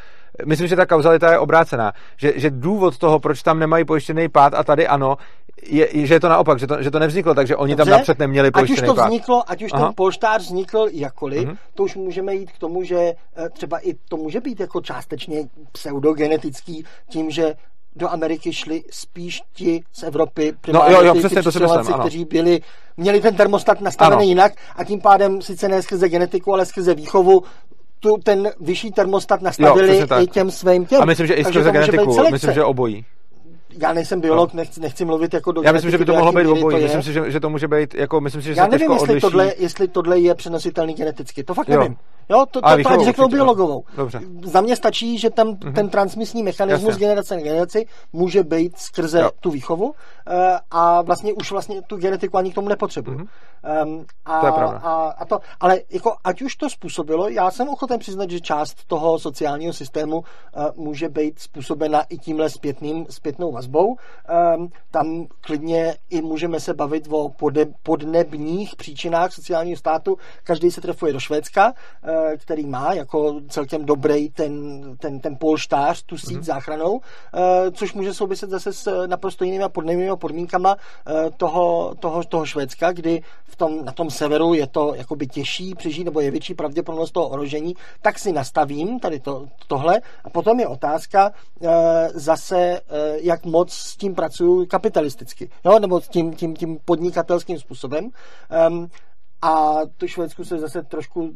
Myslím, 0.45 0.67
že 0.67 0.75
ta 0.75 0.85
kauzalita 0.85 1.31
je 1.31 1.39
obrácená. 1.39 1.93
Že, 2.17 2.33
že 2.35 2.49
důvod 2.49 2.97
toho, 2.97 3.19
proč 3.19 3.41
tam 3.43 3.59
nemají 3.59 3.85
pojištěný 3.85 4.29
pád 4.29 4.53
a 4.53 4.63
tady 4.63 4.87
ano, 4.87 5.17
je, 5.63 6.07
že 6.07 6.13
je 6.13 6.19
to 6.19 6.29
naopak, 6.29 6.59
že 6.59 6.67
to, 6.67 6.83
že 6.83 6.91
to 6.91 6.99
nevzniklo, 6.99 7.33
takže 7.33 7.55
oni 7.55 7.75
Dobře, 7.75 7.91
tam 7.91 7.99
napřed 7.99 8.19
neměli 8.19 8.51
pojištěný 8.51 8.77
Ať 8.77 8.83
už 8.83 8.87
to 8.87 8.95
pád. 8.95 9.07
vzniklo, 9.07 9.51
ať 9.51 9.63
už 9.63 9.71
Aha. 9.73 9.85
ten 9.85 9.93
polštář 9.95 10.41
vznikl 10.41 10.87
jakoliv, 10.91 11.47
uh-huh. 11.49 11.57
to 11.73 11.83
už 11.83 11.95
můžeme 11.95 12.35
jít 12.35 12.51
k 12.51 12.57
tomu, 12.57 12.83
že 12.83 13.13
třeba 13.53 13.79
i 13.79 13.93
to 13.93 14.17
může 14.17 14.41
být 14.41 14.59
jako 14.59 14.81
částečně 14.81 15.43
pseudogenetický 15.71 16.85
tím, 17.09 17.31
že 17.31 17.53
do 17.95 18.09
Ameriky 18.09 18.53
šli 18.53 18.83
spíš 18.91 19.41
ti 19.53 19.83
z 19.93 20.03
Evropy, 20.03 20.53
no, 20.73 20.83
jo, 20.89 21.01
jo, 21.03 21.15
přesně, 21.15 21.43
to 21.43 21.51
si 21.51 21.59
myslím, 21.59 21.99
kteří 21.99 22.25
byli, 22.25 22.61
měli 22.97 23.21
ten 23.21 23.35
termostat 23.35 23.81
nastavený 23.81 24.15
ano. 24.15 24.29
jinak 24.29 24.53
a 24.75 24.83
tím 24.83 25.01
pádem 25.01 25.41
sice 25.41 25.67
ne 25.67 25.81
skrze 25.81 26.09
genetiku, 26.09 26.53
ale 26.53 26.65
skrze 26.65 26.93
výchovu 26.93 27.43
tu, 27.99 28.17
ten 28.23 28.51
vyšší 28.59 28.91
termostat 28.91 29.41
nastavili 29.41 29.97
jo, 29.97 30.07
i 30.21 30.27
těm 30.27 30.51
svým 30.51 30.85
těm. 30.85 31.01
A 31.01 31.05
myslím, 31.05 31.27
že 31.27 31.33
i 31.33 31.45
skrze 31.45 31.71
genetiku, 31.71 32.31
myslím, 32.31 32.53
že 32.53 32.63
obojí. 32.63 33.05
Já 33.81 33.93
nejsem 33.93 34.21
biolog, 34.21 34.53
no. 34.53 34.57
nechci, 34.57 34.81
nechci 34.81 35.05
mluvit 35.05 35.33
jako 35.33 35.51
do 35.51 35.61
Já 35.63 35.71
myslím, 35.71 35.91
že 35.91 35.97
by 35.97 36.05
to 36.05 36.13
mohlo 36.13 36.31
být 36.31 36.47
obojí. 36.47 36.83
Myslím 36.83 37.03
si, 37.03 37.13
že, 37.13 37.31
že, 37.31 37.39
to 37.39 37.49
může 37.49 37.67
být, 37.67 37.95
jako, 37.95 38.21
myslím 38.21 38.41
si, 38.41 38.45
že 38.45 38.53
já 38.57 38.65
se 38.65 38.71
nevím, 38.71 38.91
jestli 38.91 39.07
odliší. 39.07 39.21
tohle, 39.21 39.53
jestli 39.57 39.87
tohle 39.87 40.19
je 40.19 40.35
přenositelný 40.35 40.93
geneticky. 40.93 41.43
To 41.43 41.53
fakt 41.53 41.69
jo. 41.69 41.79
nevím. 41.79 41.97
Jo, 42.29 42.45
to, 42.51 42.61
to, 42.61 42.83
to 42.83 42.89
ať 42.89 43.05
řeknou 43.05 43.27
biologovou. 43.27 43.83
Dobře. 43.97 44.21
Za 44.43 44.61
mě 44.61 44.75
stačí, 44.75 45.17
že 45.17 45.29
tam 45.29 45.47
mm-hmm. 45.47 45.73
ten 45.73 45.89
transmisní 45.89 46.43
mechanismus 46.43 46.89
Jasně. 46.89 46.99
generace 46.99 47.35
na 47.35 47.41
generaci 47.41 47.85
může 48.13 48.43
být 48.43 48.77
skrze 48.77 49.19
jo. 49.19 49.31
tu 49.39 49.51
výchovu 49.51 49.85
uh, 49.85 49.93
a 50.71 51.01
vlastně 51.01 51.33
už 51.33 51.51
vlastně 51.51 51.81
tu 51.81 51.97
genetiku 51.97 52.37
ani 52.37 52.51
k 52.51 52.55
tomu 52.55 52.69
nepotřebuju. 52.69 53.17
Mm-hmm. 53.17 53.85
Um, 53.85 54.05
a, 54.25 54.39
to 54.39 54.45
je 54.45 54.53
a, 54.53 55.13
a 55.17 55.25
to, 55.25 55.39
ale 55.59 55.79
jako 55.89 56.15
ať 56.23 56.41
už 56.41 56.55
to 56.55 56.69
způsobilo, 56.69 57.29
já 57.29 57.51
jsem 57.51 57.69
ochoten 57.69 57.99
přiznat, 57.99 58.29
že 58.29 58.39
část 58.39 58.85
toho 58.87 59.19
sociálního 59.19 59.73
systému 59.73 60.17
uh, 60.17 60.23
může 60.75 61.09
být 61.09 61.39
způsobena 61.39 62.01
i 62.09 62.17
tímhle 62.17 62.49
zpětným, 62.49 63.05
zpětnou 63.09 63.51
vazbou. 63.51 63.64
Um, 63.67 64.69
tam 64.91 65.25
klidně 65.41 65.95
i 66.09 66.21
můžeme 66.21 66.59
se 66.59 66.73
bavit 66.73 67.07
o 67.09 67.31
podnebních 67.83 68.75
příčinách 68.75 69.33
sociálního 69.33 69.77
státu. 69.77 70.17
Každý 70.43 70.71
se 70.71 70.81
trefuje 70.81 71.13
do 71.13 71.19
Švédska, 71.19 71.73
uh, 71.73 72.09
který 72.37 72.65
má 72.65 72.93
jako 72.93 73.41
celkem 73.49 73.85
dobrý 73.85 74.29
ten, 74.29 74.83
ten, 74.97 75.19
ten 75.19 75.37
polštář, 75.39 76.03
tu 76.03 76.17
síť 76.17 76.37
mm-hmm. 76.37 76.43
záchranou, 76.43 76.93
uh, 76.93 77.01
což 77.71 77.93
může 77.93 78.13
souviset 78.13 78.49
zase 78.49 78.73
s 78.73 79.07
naprosto 79.07 79.43
jinými 79.43 79.65
podnebnými 79.67 80.15
podmínkama 80.15 80.75
toho, 81.37 81.95
toho, 81.99 82.23
toho 82.23 82.45
Švédska, 82.45 82.91
kdy 82.91 83.21
tom, 83.55 83.85
na 83.85 83.91
tom 83.91 84.09
severu 84.09 84.53
je 84.53 84.67
to 84.67 84.93
jakoby 84.95 85.27
těžší 85.27 85.75
přežít, 85.75 86.05
nebo 86.05 86.19
je 86.19 86.31
větší 86.31 86.53
pravděpodobnost 86.53 87.11
toho 87.11 87.27
ohrožení, 87.27 87.75
tak 88.01 88.19
si 88.19 88.31
nastavím 88.31 88.99
tady 88.99 89.19
to, 89.19 89.47
tohle 89.67 90.01
a 90.23 90.29
potom 90.29 90.59
je 90.59 90.67
otázka 90.67 91.31
uh, 91.59 91.69
zase, 92.13 92.81
uh, 92.81 92.97
jak 93.21 93.45
moc 93.45 93.73
s 93.73 93.97
tím 93.97 94.15
pracuju 94.15 94.65
kapitalisticky, 94.65 95.49
jo? 95.65 95.79
nebo 95.79 96.01
s 96.01 96.07
tím, 96.07 96.33
tím, 96.33 96.55
tím 96.55 96.79
podnikatelským 96.85 97.59
způsobem. 97.59 98.09
Um, 98.69 98.87
a 99.41 99.79
to 99.97 100.07
Švédsku 100.07 100.45
se 100.45 100.59
zase 100.59 100.83
trošku 100.83 101.21
uh, 101.21 101.35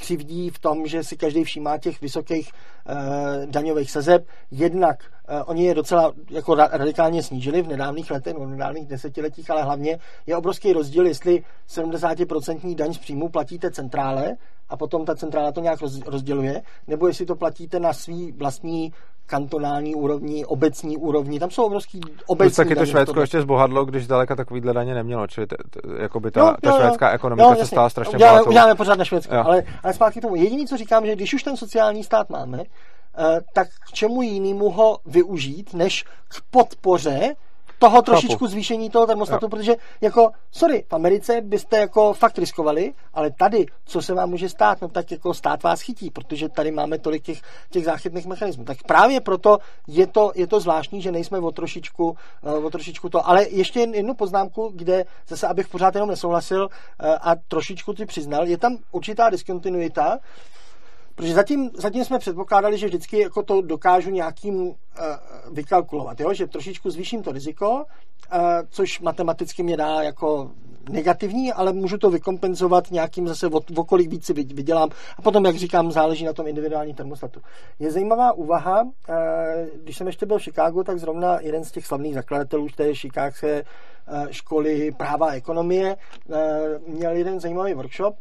křivdí 0.00 0.50
v 0.50 0.58
tom, 0.58 0.86
že 0.86 1.04
si 1.04 1.16
každý 1.16 1.44
všímá 1.44 1.78
těch 1.78 2.00
vysokých 2.00 2.52
uh, 2.52 3.46
daňových 3.46 3.90
sazeb. 3.90 4.26
Jednak 4.50 5.04
uh, 5.30 5.42
oni 5.46 5.64
je 5.64 5.74
docela 5.74 6.12
jako 6.30 6.54
radikálně 6.54 7.22
snížili 7.22 7.62
v 7.62 7.68
nedávných 7.68 8.10
letech, 8.10 8.34
v 8.36 8.46
nedávných 8.46 8.86
desetiletích, 8.86 9.50
ale 9.50 9.62
hlavně 9.62 9.98
je 10.26 10.36
obrovský 10.36 10.72
rozdíl, 10.72 11.06
jestli 11.06 11.44
70% 11.68 12.74
daň 12.74 12.94
z 12.94 12.98
příjmu 12.98 13.28
platíte 13.28 13.70
centrále 13.70 14.36
a 14.68 14.76
potom 14.76 15.04
ta 15.04 15.14
centrála 15.14 15.52
to 15.52 15.60
nějak 15.60 15.78
rozděluje, 16.06 16.62
nebo 16.86 17.08
jestli 17.08 17.26
to 17.26 17.36
platíte 17.36 17.80
na 17.80 17.92
svý 17.92 18.32
vlastní 18.32 18.92
kantonální 19.28 19.94
úrovni, 19.94 20.44
obecní 20.44 20.96
úrovni, 20.96 21.40
tam 21.40 21.50
jsou 21.50 21.64
obrovský 21.64 22.00
obecní 22.26 22.64
taky 22.64 22.76
to 22.76 22.86
Švédsko 22.86 23.20
ještě 23.20 23.40
zbohadlo, 23.40 23.84
když 23.84 24.04
zdaleka 24.04 24.36
takovýhle 24.36 24.72
daně 24.72 24.94
nemělo, 24.94 25.26
čili 25.26 25.46
t, 25.46 25.56
t, 25.70 25.80
jakoby 26.02 26.30
ta, 26.30 26.40
jo, 26.40 26.54
ta 26.62 26.70
jo, 26.70 26.76
švédská 26.76 27.08
jo, 27.08 27.14
ekonomika 27.14 27.48
jo, 27.48 27.56
se 27.56 27.66
stala 27.66 27.90
strašně 27.90 28.14
uděláme, 28.14 28.32
bohatou. 28.32 28.48
Uděláme 28.48 28.74
pořád 28.74 28.98
na 28.98 29.04
Švédsko, 29.04 29.34
ale, 29.34 29.62
ale 29.82 29.92
zpátky 29.92 30.18
k 30.18 30.22
tomu. 30.22 30.36
Jediný, 30.36 30.66
co 30.66 30.76
říkám, 30.76 31.06
že 31.06 31.16
když 31.16 31.34
už 31.34 31.42
ten 31.42 31.56
sociální 31.56 32.04
stát 32.04 32.30
máme, 32.30 32.62
eh, 32.62 33.40
tak 33.54 33.68
k 33.68 33.92
čemu 33.92 34.22
jinému 34.22 34.70
ho 34.70 34.98
využít, 35.06 35.74
než 35.74 36.04
k 36.28 36.42
podpoře 36.50 37.34
toho 37.78 38.02
trošičku 38.02 38.34
Chápu. 38.34 38.46
zvýšení 38.46 38.90
toho 38.90 39.06
termostatu, 39.06 39.46
jo. 39.46 39.50
protože 39.50 39.76
jako, 40.00 40.30
sorry, 40.50 40.84
v 40.88 40.92
Americe 40.92 41.40
byste 41.40 41.78
jako 41.78 42.12
fakt 42.12 42.38
riskovali, 42.38 42.92
ale 43.14 43.30
tady, 43.30 43.66
co 43.84 44.02
se 44.02 44.14
vám 44.14 44.30
může 44.30 44.48
stát, 44.48 44.80
no 44.80 44.88
tak 44.88 45.10
jako 45.10 45.34
stát 45.34 45.62
vás 45.62 45.80
chytí, 45.80 46.10
protože 46.10 46.48
tady 46.48 46.70
máme 46.70 46.98
tolik 46.98 47.22
těch, 47.22 47.40
těch 47.70 47.84
záchytných 47.84 48.26
mechanismů. 48.26 48.64
Tak 48.64 48.82
právě 48.82 49.20
proto 49.20 49.58
je 49.86 50.06
to, 50.06 50.32
je 50.34 50.46
to 50.46 50.60
zvláštní, 50.60 51.02
že 51.02 51.12
nejsme 51.12 51.38
o 51.38 51.50
trošičku, 51.50 52.16
uh, 52.42 52.64
o 52.64 52.70
trošičku 52.70 53.08
to. 53.08 53.28
Ale 53.28 53.46
ještě 53.50 53.80
jednu 53.80 54.14
poznámku, 54.14 54.72
kde 54.74 55.04
zase, 55.28 55.46
abych 55.46 55.68
pořád 55.68 55.94
jenom 55.94 56.10
nesouhlasil 56.10 56.62
uh, 56.64 56.68
a 57.20 57.34
trošičku 57.48 57.92
ti 57.92 58.06
přiznal, 58.06 58.46
je 58.46 58.58
tam 58.58 58.76
určitá 58.92 59.30
diskontinuita, 59.30 60.18
Protože 61.18 61.34
zatím, 61.34 61.70
zatím 61.74 62.04
jsme 62.04 62.18
předpokládali, 62.18 62.78
že 62.78 62.86
vždycky 62.86 63.18
jako 63.18 63.42
to 63.42 63.60
dokážu 63.60 64.10
nějakým 64.10 64.54
uh, 64.60 64.74
vykalkulovat, 65.52 66.20
jo? 66.20 66.34
že 66.34 66.46
trošičku 66.46 66.90
zvýším 66.90 67.22
to 67.22 67.32
riziko, 67.32 67.70
uh, 67.70 68.40
což 68.70 69.00
matematicky 69.00 69.62
mě 69.62 69.76
dá 69.76 70.02
jako 70.02 70.50
negativní, 70.90 71.52
ale 71.52 71.72
můžu 71.72 71.98
to 71.98 72.10
vykompenzovat 72.10 72.90
nějakým 72.90 73.28
zase 73.28 73.46
o, 73.46 73.60
o 73.76 73.84
kolik 73.84 74.10
víc 74.10 74.24
si 74.24 74.32
vydělám. 74.32 74.88
A 75.18 75.22
potom, 75.22 75.44
jak 75.44 75.56
říkám, 75.56 75.92
záleží 75.92 76.24
na 76.24 76.32
tom 76.32 76.46
individuální 76.46 76.94
termostatu. 76.94 77.40
Je 77.78 77.90
zajímavá 77.90 78.32
úvaha, 78.32 78.82
uh, 78.82 78.90
když 79.82 79.96
jsem 79.96 80.06
ještě 80.06 80.26
byl 80.26 80.38
v 80.38 80.42
Chicagu, 80.42 80.84
tak 80.84 80.98
zrovna 80.98 81.40
jeden 81.40 81.64
z 81.64 81.72
těch 81.72 81.86
slavných 81.86 82.14
zakladatelů 82.14 82.68
té 82.76 82.94
Chicagské 82.94 83.62
uh, 83.62 84.26
školy 84.30 84.92
práva 84.96 85.28
a 85.28 85.34
ekonomie 85.34 85.96
uh, 85.96 86.36
měl 86.94 87.12
jeden 87.12 87.40
zajímavý 87.40 87.74
workshop, 87.74 88.14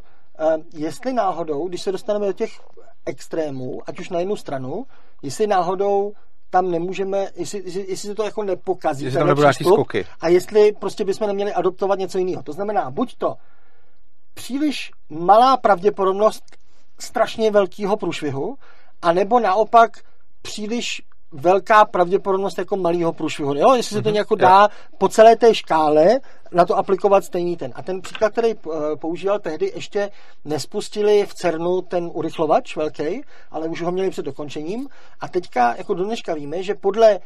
jestli 0.74 1.14
náhodou, 1.14 1.68
když 1.68 1.82
se 1.82 1.92
dostaneme 1.92 2.26
do 2.26 2.34
těch 2.34 2.50
extrémů, 3.08 3.82
ať 3.88 4.00
už 4.00 4.10
na 4.10 4.20
jednu 4.20 4.36
stranu, 4.36 4.86
jestli 5.22 5.48
náhodou 5.48 6.14
tam 6.50 6.72
nemůžeme, 6.72 7.28
jestli, 7.36 7.64
jestli 7.66 7.98
se 7.98 8.16
to 8.16 8.24
jako 8.24 8.44
nepokazí, 8.44 9.06
jestli 9.06 9.20
tam 9.20 9.28
nebudou 9.28 9.48
skoky. 9.54 10.06
a 10.22 10.28
jestli 10.28 10.72
prostě 10.72 11.06
bychom 11.06 11.28
neměli 11.28 11.54
adoptovat 11.54 12.00
něco 12.00 12.18
jiného. 12.18 12.44
To 12.44 12.54
znamená, 12.54 12.92
buď 12.92 13.16
to 13.18 13.36
příliš 14.34 14.92
malá 15.10 15.58
pravděpodobnost 15.58 16.44
strašně 17.00 17.52
velkého 17.52 17.98
průšvihu, 17.98 18.58
anebo 19.02 19.40
naopak 19.40 19.92
příliš 20.42 21.02
velká 21.32 21.86
pravděpodobnost 21.86 22.58
jako 22.58 22.78
malého 22.78 23.14
průšvihu. 23.14 23.56
Jo? 23.56 23.76
Jestli 23.76 23.96
se 23.96 24.02
to 24.02 24.10
mhm. 24.10 24.14
nějak 24.14 24.28
dá 24.38 24.70
po 24.98 25.10
celé 25.10 25.36
té 25.36 25.56
škále 25.56 26.20
na 26.52 26.66
to 26.66 26.78
aplikovat 26.78 27.24
stejný 27.24 27.58
ten. 27.58 27.72
A 27.76 27.82
ten 27.82 28.02
příklad, 28.02 28.32
který 28.32 28.52
eh, 28.52 28.96
používal 28.96 29.40
tehdy, 29.40 29.72
ještě 29.76 30.10
nespustili 30.46 31.26
v 31.26 31.34
CERNu 31.34 31.82
ten 31.82 32.10
urychlovač 32.14 32.76
velký, 32.76 33.22
ale 33.52 33.68
už 33.68 33.82
ho 33.82 33.92
měli 33.92 34.10
před 34.10 34.26
dokončením. 34.26 34.88
A 35.20 35.28
teďka 35.28 35.76
jako 35.76 35.94
do 35.94 36.04
dneška 36.04 36.34
víme, 36.34 36.64
že 36.64 36.76
podle 36.76 37.20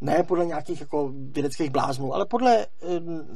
ne 0.00 0.22
podle 0.22 0.46
nějakých 0.46 0.80
jako 0.80 1.10
vědeckých 1.14 1.70
bláznů, 1.70 2.14
ale 2.14 2.26
podle 2.26 2.66
um, 3.00 3.26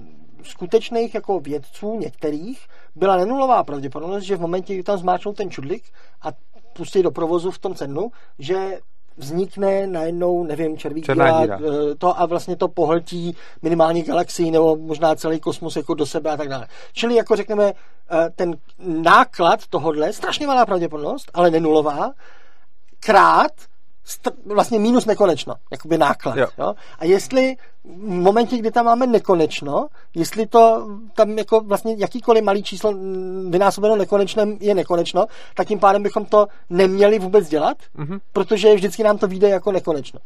skutečných 0.42 1.14
jako 1.14 1.40
vědců 1.40 1.98
některých 1.98 2.66
byla 2.94 3.16
nenulová 3.16 3.64
pravděpodobnost, 3.64 4.22
že 4.22 4.36
v 4.36 4.40
momentě, 4.40 4.74
kdy 4.74 4.82
tam 4.82 4.98
zmáčnou 4.98 5.32
ten 5.32 5.50
čudlik 5.50 5.84
a 6.22 6.28
pustí 6.72 7.02
do 7.02 7.10
provozu 7.10 7.50
v 7.50 7.58
tom 7.58 7.74
cenu, 7.74 8.10
že 8.38 8.78
vznikne 9.18 9.86
najednou, 9.86 10.44
nevím, 10.44 10.78
červí 10.78 11.00
díra, 11.00 11.40
díra, 11.40 11.60
eh, 11.60 11.94
to 11.94 12.20
a 12.20 12.26
vlastně 12.26 12.56
to 12.56 12.68
pohltí 12.68 13.36
minimální 13.62 14.02
galaxii 14.02 14.50
nebo 14.50 14.76
možná 14.76 15.14
celý 15.14 15.40
kosmos 15.40 15.76
jako 15.76 15.94
do 15.94 16.06
sebe 16.06 16.30
a 16.30 16.36
tak 16.36 16.48
dále. 16.48 16.66
Čili 16.92 17.14
jako 17.14 17.36
řekneme, 17.36 17.72
eh, 18.10 18.30
ten 18.36 18.56
náklad 18.78 19.66
tohodle, 19.66 20.12
strašně 20.12 20.46
malá 20.46 20.66
pravděpodobnost, 20.66 21.30
ale 21.34 21.50
nenulová, 21.50 22.10
krát 23.00 23.52
vlastně 24.44 24.78
minus 24.78 25.06
nekonečno, 25.06 25.54
jakoby 25.70 25.98
náklad. 25.98 26.36
Jo. 26.36 26.46
Jo? 26.58 26.74
A 26.98 27.04
jestli 27.04 27.56
v 27.84 28.08
momentě, 28.08 28.58
kdy 28.58 28.70
tam 28.70 28.86
máme 28.86 29.06
nekonečno, 29.06 29.86
jestli 30.14 30.46
to 30.46 30.88
tam 31.14 31.38
jako 31.38 31.60
vlastně 31.60 31.94
jakýkoliv 31.98 32.44
malý 32.44 32.62
číslo 32.62 32.94
vynásobeno 33.50 33.96
nekonečnem 33.96 34.56
je 34.60 34.74
nekonečno, 34.74 35.26
tak 35.54 35.68
tím 35.68 35.78
pádem 35.78 36.02
bychom 36.02 36.24
to 36.24 36.46
neměli 36.70 37.18
vůbec 37.18 37.48
dělat, 37.48 37.76
mm-hmm. 37.98 38.20
protože 38.32 38.74
vždycky 38.74 39.02
nám 39.02 39.18
to 39.18 39.26
vyjde 39.26 39.48
jako 39.48 39.72
nekonečno. 39.72 40.20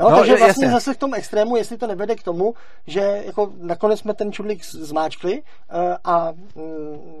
Jo, 0.00 0.10
no, 0.10 0.16
takže 0.16 0.36
vlastně 0.36 0.66
jasně. 0.66 0.70
zase 0.70 0.94
v 0.94 0.98
tom 0.98 1.14
extrému, 1.14 1.56
jestli 1.56 1.76
to 1.76 1.86
nevede 1.86 2.14
k 2.14 2.22
tomu, 2.22 2.54
že 2.86 3.22
jako 3.26 3.50
nakonec 3.60 4.00
jsme 4.00 4.14
ten 4.14 4.32
čudlík 4.32 4.64
zmáčkli 4.64 5.42
uh, 5.42 5.94
a 6.04 6.32
um, 6.54 6.64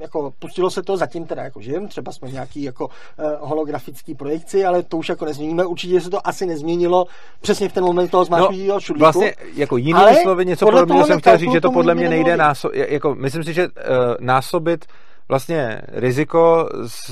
jako 0.00 0.32
pustilo 0.38 0.70
se 0.70 0.82
to, 0.82 0.96
zatím 0.96 1.26
teda 1.26 1.42
jako 1.42 1.60
žijem, 1.60 1.88
třeba 1.88 2.12
jsme 2.12 2.30
nějaký 2.30 2.62
jako 2.62 2.84
uh, 2.86 2.90
holografický 3.40 4.14
projekci, 4.14 4.64
ale 4.64 4.82
to 4.82 4.96
už 4.96 5.08
jako 5.08 5.24
nezměníme, 5.24 5.64
určitě 5.64 6.00
se 6.00 6.10
to 6.10 6.26
asi 6.26 6.46
nezměnilo 6.46 7.06
přesně 7.40 7.68
v 7.68 7.72
ten 7.72 7.84
moment 7.84 8.10
toho 8.10 8.24
zmáčknutého 8.24 8.74
no, 8.74 8.80
čudlíku. 8.80 9.04
Vlastně 9.04 9.34
jako 9.54 9.76
jiný 9.76 10.02
slovy 10.22 10.46
něco 10.46 10.66
podobného 10.66 11.06
jsem 11.06 11.20
chtěl 11.20 11.38
říct, 11.38 11.52
že 11.52 11.60
to 11.60 11.70
podle 11.70 11.94
mě 11.94 12.08
nejde 12.08 12.36
násobit, 12.36 12.86
jako 12.88 13.14
myslím 13.14 13.44
si, 13.44 13.52
že 13.52 13.68
uh, 13.68 13.72
násobit 14.20 14.84
vlastně 15.30 15.80
riziko 15.88 16.68
s, 16.86 17.10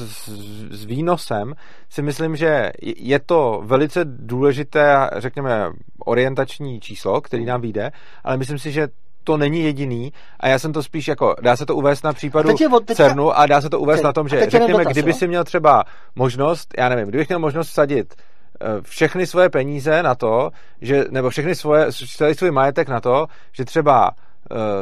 s, 0.71 0.85
výnosem, 0.85 1.55
si 1.91 2.03
myslím, 2.03 2.37
že 2.37 2.73
je 2.83 3.19
to 3.19 3.63
velice 3.65 4.01
důležité, 4.05 5.11
řekněme, 5.17 5.71
orientační 6.05 6.81
číslo, 6.81 7.21
který 7.21 7.45
nám 7.45 7.61
vyjde, 7.61 7.91
ale 8.25 8.37
myslím 8.37 8.59
si, 8.59 8.73
že 8.73 8.89
to 9.25 9.37
není 9.37 9.63
jediný 9.63 10.13
a 10.41 10.49
já 10.49 10.59
jsem 10.59 10.73
to 10.73 10.83
spíš 10.83 11.09
jako, 11.09 11.35
dá 11.41 11.57
se 11.57 11.67
to 11.67 11.77
uvést 11.77 12.05
na 12.05 12.13
případu 12.13 12.49
teďka, 12.49 12.95
CERNu 12.95 13.39
a 13.39 13.47
dá 13.47 13.61
se 13.61 13.71
to 13.71 13.81
uvést 13.81 13.99
teď, 13.99 14.05
na 14.05 14.13
tom, 14.13 14.29
že 14.29 14.51
řekněme, 14.51 14.85
kdyby 14.85 15.13
si 15.13 15.29
měl 15.29 15.45
třeba 15.45 15.85
možnost, 16.15 16.75
já 16.79 16.89
nevím, 16.89 17.09
kdybych 17.09 17.29
měl 17.29 17.39
možnost 17.39 17.69
sadit 17.69 18.15
eh, 18.15 18.67
všechny 18.83 19.27
svoje 19.27 19.51
peníze 19.51 20.03
na 20.03 20.15
to, 20.15 20.51
že, 20.81 21.05
nebo 21.11 21.31
všechny 21.31 21.55
svoje, 21.55 21.87
celý 21.93 22.35
svůj 22.35 22.51
majetek 22.51 22.89
na 22.89 23.01
to, 23.01 23.27
že 23.53 23.65
třeba 23.65 24.11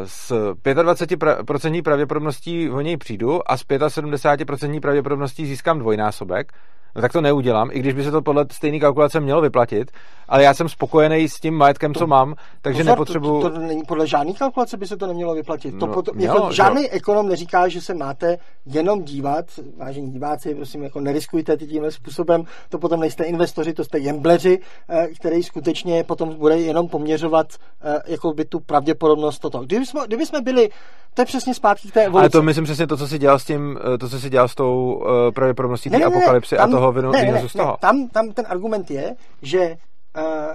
s 0.05 0.32
25% 0.64 1.82
pravděpodobností 1.82 2.70
o 2.70 2.80
něj 2.80 2.97
přijdu 2.97 3.51
a 3.51 3.56
s 3.56 3.62
75% 3.62 4.80
pravděpodobností 4.80 5.47
získám 5.47 5.78
dvojnásobek, 5.78 6.52
no 6.97 7.02
tak 7.02 7.12
to 7.12 7.20
neudělám, 7.20 7.68
i 7.73 7.78
když 7.78 7.94
by 7.94 8.05
se 8.05 8.10
to 8.10 8.23
podle 8.23 8.47
stejné 8.52 8.78
kalkulace 8.78 9.20
mělo 9.20 9.40
vyplatit, 9.40 9.90
ale 10.28 10.43
já 10.43 10.55
jsem 10.55 10.68
spokojený 10.68 11.28
s 11.28 11.40
tím 11.40 11.55
majetkem, 11.55 11.93
to, 11.93 11.98
co 11.98 12.06
mám, 12.06 12.35
takže 12.62 12.82
pozor, 12.82 12.93
nepotřebuji... 12.93 13.43
To, 13.43 13.51
to, 13.51 13.55
to 13.55 13.66
není 13.66 13.82
podle 13.89 14.06
žádné 14.06 14.32
kalkulace 14.32 14.77
by 14.77 14.86
se 14.86 14.97
to 14.97 15.06
nemělo 15.06 15.35
vyplatit. 15.35 15.74
No, 15.74 15.81
to 15.81 15.86
potom, 15.86 16.16
mělo, 16.16 16.35
jako, 16.35 16.52
žádný 16.52 16.82
jo. 16.82 16.89
ekonom 16.93 17.28
neříká, 17.28 17.68
že 17.68 17.81
se 17.81 17.94
máte 17.94 18.39
jenom 18.66 19.02
dívat, 19.02 19.44
vážení 19.77 20.10
diváci, 20.10 20.55
prosím, 20.55 20.82
jako 20.82 21.01
neriskujte 21.01 21.56
tímhle 21.56 21.90
způsobem, 21.90 22.44
to 22.68 22.78
potom 22.78 23.01
nejste 23.01 23.24
investoři, 23.24 23.73
to 23.73 23.85
jste 23.85 23.98
jembleři, 23.98 24.59
eh, 24.89 25.06
který 25.06 25.43
skutečně 25.43 26.05
potom 26.05 26.35
bude 26.35 26.59
jenom 26.59 26.89
poměřovat 26.89 27.47
eh, 27.82 28.02
jako 28.06 28.32
by 28.32 28.44
tu 28.44 28.60
pravděpodobnost 28.60 29.39
toto. 29.39 29.59
Kdyby 29.59 29.86
jsme, 29.86 30.01
kdyby 30.06 30.27
jsme 30.27 30.40
byli 30.40 30.68
to 31.14 31.23
je 31.23 31.27
přesně 31.27 31.55
zpátky 31.55 31.89
k 31.89 31.93
té 31.93 32.05
evoluci. 32.05 32.20
Ale 32.20 32.31
to 32.31 32.43
myslím 32.43 32.64
přesně 32.64 32.86
to, 32.86 32.97
co 32.97 33.09
si 33.09 33.18
dělal 33.18 33.39
s 33.39 33.44
tím, 33.44 33.78
eh, 33.94 33.98
to, 33.98 34.09
co 34.09 34.20
si 34.20 34.31
dělal 34.31 34.48
s 34.48 34.55
tou 34.55 35.02
pravděpodobností 35.35 35.90
té 35.90 36.05
apokalypsy 36.05 36.56
tam, 36.56 36.68
a 36.68 36.73
toho 36.73 36.85
vinu, 36.92 37.10
ne, 37.10 37.22
ne, 37.22 37.32
ne, 37.32 37.48
z 37.48 37.52
toho. 37.52 37.70
Ne, 37.70 37.76
tam, 37.80 38.08
tam 38.08 38.32
ten 38.32 38.44
argument 38.48 38.90
je, 38.90 39.16
že 39.42 39.76
uh, 40.16 40.54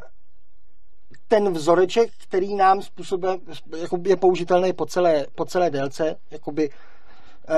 ten 1.28 1.54
vzoreček, 1.54 2.10
který 2.24 2.56
nám 2.56 2.82
způsobuje, 2.82 3.38
jako 3.78 4.00
je 4.06 4.16
použitelný 4.16 4.74
po 4.74 4.86
celé, 4.86 5.26
po 5.36 5.46
celé 5.46 5.70
délce, 5.70 6.16
jakoby 6.32 6.70
uh, 6.70 7.56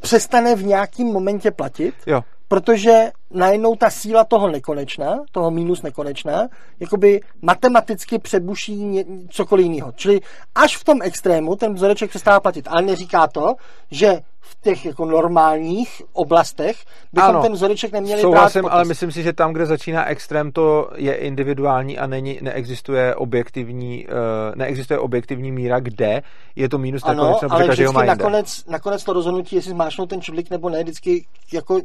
přestane 0.00 0.56
v 0.56 0.64
nějakém 0.64 1.06
momentě 1.06 1.50
platit, 1.50 1.94
jo. 2.06 2.20
protože 2.48 3.10
najednou 3.30 3.76
ta 3.76 3.90
síla 3.90 4.24
toho 4.24 4.48
nekonečná, 4.48 5.18
toho 5.32 5.50
minus 5.50 5.82
nekonečná, 5.82 6.48
jakoby 6.80 7.20
matematicky 7.42 8.18
přebuší 8.18 9.04
cokoliv 9.30 9.66
jiného. 9.66 9.92
Čili 9.92 10.20
až 10.54 10.76
v 10.76 10.84
tom 10.84 11.02
extrému 11.02 11.56
ten 11.56 11.74
vzoreček 11.74 12.10
přestává 12.10 12.40
platit. 12.40 12.68
Ale 12.70 12.82
neříká 12.82 13.26
to, 13.26 13.54
že 13.90 14.20
těch 14.62 14.84
jako 14.84 15.04
normálních 15.04 16.02
oblastech 16.12 16.76
bychom 17.12 17.30
ano, 17.30 17.42
ten 17.42 17.52
vzoreček 17.52 17.92
neměli 17.92 18.22
souhlasím, 18.22 18.62
brát 18.62 18.72
ale 18.72 18.84
myslím 18.84 19.12
si, 19.12 19.22
že 19.22 19.32
tam, 19.32 19.52
kde 19.52 19.66
začíná 19.66 20.06
extrém, 20.06 20.52
to 20.52 20.90
je 20.96 21.14
individuální 21.14 21.98
a 21.98 22.06
není, 22.06 22.38
neexistuje 22.42 23.14
objektivní, 23.14 24.06
uh, 24.06 24.12
neexistuje 24.54 24.98
objektivní 24.98 25.52
míra, 25.52 25.80
kde 25.80 26.22
je 26.56 26.68
to 26.68 26.78
minus 26.78 27.02
ano, 27.04 27.24
nakonec, 27.24 27.52
ale 27.52 27.68
vždycky 27.68 28.06
nakonec, 28.06 28.64
nakonec 28.66 29.04
to 29.04 29.12
rozhodnutí, 29.12 29.56
jestli 29.56 29.70
zmášnout 29.70 30.08
ten 30.08 30.20
čudlik 30.20 30.50
nebo 30.50 30.70
ne, 30.70 30.82
vždycky 30.82 31.26
jako 31.52 31.80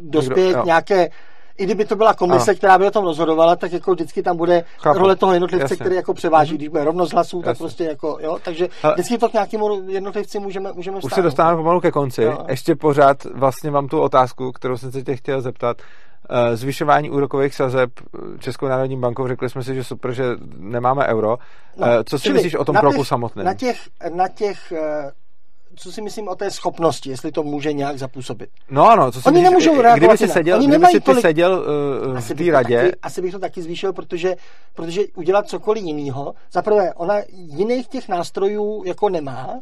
dospěje 0.00 0.54
k 0.54 0.64
nějaké 0.64 1.08
i 1.60 1.64
kdyby 1.64 1.84
to 1.84 1.96
byla 1.96 2.14
komise, 2.14 2.50
ano. 2.50 2.58
která 2.58 2.78
by 2.78 2.86
o 2.86 2.90
tom 2.90 3.04
rozhodovala, 3.04 3.56
tak 3.56 3.72
jako 3.72 3.92
vždycky 3.92 4.22
tam 4.22 4.36
bude 4.36 4.64
Chápu. 4.78 4.98
role 4.98 5.16
toho 5.16 5.32
jednotlivce, 5.32 5.64
Jasně. 5.64 5.76
který 5.76 5.96
jako 5.96 6.14
převáží. 6.14 6.52
Mhm. 6.52 6.56
Když 6.56 6.68
bude 6.68 6.84
rovnost 6.84 7.12
hlasů, 7.12 7.36
Jasně. 7.36 7.44
tak 7.44 7.58
prostě 7.58 7.84
jako, 7.84 8.18
jo, 8.20 8.38
takže 8.44 8.68
Ale... 8.82 8.94
vždycky 8.94 9.18
to 9.18 9.28
k 9.28 9.32
nějakému 9.32 9.90
jednotlivci 9.90 10.38
můžeme, 10.38 10.72
můžeme 10.72 10.98
Už 10.98 11.14
se 11.14 11.22
dostáváme 11.22 11.56
pomalu 11.56 11.80
ke 11.80 11.90
konci. 11.90 12.22
Jo. 12.22 12.38
Ještě 12.48 12.76
pořád 12.76 13.24
vlastně 13.24 13.70
mám 13.70 13.88
tu 13.88 14.00
otázku, 14.00 14.52
kterou 14.52 14.76
jsem 14.76 14.92
se 14.92 15.02
tě 15.02 15.16
chtěl 15.16 15.40
zeptat. 15.40 15.76
Eh, 16.32 16.56
zvyšování 16.56 17.10
úrokových 17.10 17.54
sazeb 17.54 17.90
Českou 18.38 18.66
národní 18.66 18.96
bankou, 18.96 19.28
řekli 19.28 19.50
jsme 19.50 19.62
si, 19.62 19.74
že 19.74 19.84
super, 19.84 20.12
že 20.12 20.24
nemáme 20.58 21.06
euro. 21.06 21.38
No, 21.76 21.86
eh, 21.86 22.04
Co 22.04 22.18
si 22.18 22.32
myslíš 22.32 22.54
o 22.54 22.64
tom 22.64 22.76
kroku 22.76 23.04
samotném? 23.04 23.46
Na 23.46 23.54
těch, 23.54 23.76
na 24.14 24.28
těch 24.28 24.72
eh, 24.72 25.10
co 25.76 25.92
si 25.92 26.02
myslím 26.02 26.28
o 26.28 26.34
té 26.34 26.50
schopnosti, 26.50 27.10
jestli 27.10 27.32
to 27.32 27.42
může 27.42 27.72
nějak 27.72 27.98
zapůsobit. 27.98 28.50
No 28.70 28.90
ano, 28.90 29.12
co 29.12 29.22
si 29.22 29.28
Oni 29.28 29.40
myslíš, 29.40 29.50
nemůžou 29.50 29.82
reagovat 29.82 29.98
kdyby 29.98 30.18
si 30.18 30.28
seděl, 30.28 30.56
Oni 30.56 30.66
kdyby 30.66 30.86
si 30.86 30.92
ty 30.92 31.00
tolik... 31.00 31.22
seděl 31.22 31.64
uh, 32.08 32.18
v 32.18 32.34
té 32.34 32.50
radě... 32.50 32.76
Taky, 32.76 32.96
asi 33.02 33.22
bych 33.22 33.32
to 33.32 33.38
taky 33.38 33.62
zvýšil, 33.62 33.92
protože, 33.92 34.36
protože 34.74 35.02
udělat 35.14 35.48
cokoliv 35.48 35.84
jiného, 35.84 36.34
zaprvé 36.52 36.94
ona 36.94 37.14
jiných 37.30 37.88
těch 37.88 38.08
nástrojů 38.08 38.82
jako 38.86 39.08
nemá, 39.08 39.48
uh, 39.54 39.60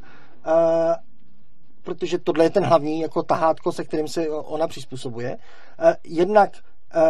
protože 1.83 2.19
tohle 2.19 2.45
je 2.45 2.51
ten 2.51 2.65
hlavní 2.65 3.01
jako 3.01 3.23
tahátko, 3.23 3.73
se 3.73 3.85
kterým 3.85 4.09
se 4.09 4.29
ona 4.29 4.67
přizpůsobuje. 4.67 5.37
Uh, 5.37 5.93
jednak 6.05 6.51
uh, 6.97 7.03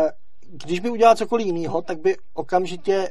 když 0.50 0.80
by 0.80 0.90
udělal 0.90 1.16
cokoliv 1.16 1.46
jiného, 1.46 1.82
tak 1.82 2.00
by 2.00 2.16
okamžitě 2.34 3.10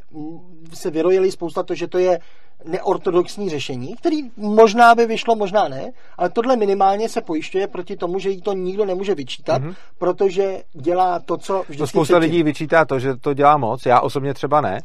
se 0.74 0.90
vyrojili 0.90 1.32
spousta 1.32 1.64
to, 1.64 1.76
že 1.76 1.88
to 1.88 1.98
je 1.98 2.20
neortodoxní 2.66 3.50
řešení, 3.50 3.96
který 3.96 4.22
možná 4.38 4.96
by 4.96 5.06
vyšlo, 5.06 5.36
možná 5.36 5.68
ne, 5.68 5.92
ale 6.18 6.30
tohle 6.30 6.56
minimálně 6.56 7.10
se 7.10 7.22
pojišťuje 7.22 7.68
proti 7.68 7.98
tomu, 7.98 8.20
že 8.20 8.30
jí 8.30 8.42
to 8.42 8.54
nikdo 8.54 8.86
nemůže 8.86 9.16
vyčítat, 9.16 9.62
mm-hmm. 9.62 9.76
protože 9.98 10.64
dělá 10.74 11.20
to, 11.20 11.38
co 11.38 11.60
vždycky 11.62 11.78
To 11.78 11.88
spousta 11.88 12.18
lidí 12.18 12.44
vyčítá 12.44 12.86
to, 12.86 13.00
že 13.00 13.16
to 13.16 13.34
dělá 13.34 13.58
moc, 13.58 13.86
já 13.86 14.00
osobně 14.00 14.34
třeba 14.34 14.62
ne. 14.62 14.80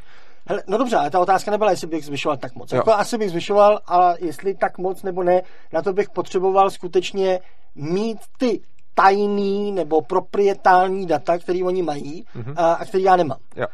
Hele, 0.47 0.63
no 0.67 0.79
dobře, 0.79 0.97
ale 0.97 1.11
ta 1.11 1.21
otázka 1.21 1.51
nebyla, 1.51 1.71
jestli 1.71 1.87
bych 1.87 2.05
zvyšoval 2.05 2.37
tak 2.37 2.55
moc. 2.55 2.73
Jako 2.73 2.93
asi 2.93 3.19
bych 3.19 3.31
zvyšoval, 3.31 3.81
ale 3.87 4.17
jestli 4.21 4.55
tak 4.55 4.79
moc 4.79 5.03
nebo 5.03 5.23
ne, 5.23 5.43
na 5.73 5.83
to 5.83 5.93
bych 5.93 6.11
potřeboval 6.11 6.71
skutečně 6.71 7.41
mít 7.75 8.19
ty 8.39 8.61
tajný 8.95 9.73
nebo 9.73 10.01
proprietální 10.01 11.07
data, 11.07 11.39
které 11.39 11.65
oni 11.65 11.83
mají 11.83 12.25
mm-hmm. 12.37 12.55
a, 12.57 12.73
a 12.73 12.85
který 12.85 13.03
já 13.03 13.17
nemám. 13.17 13.39
Jo. 13.57 13.67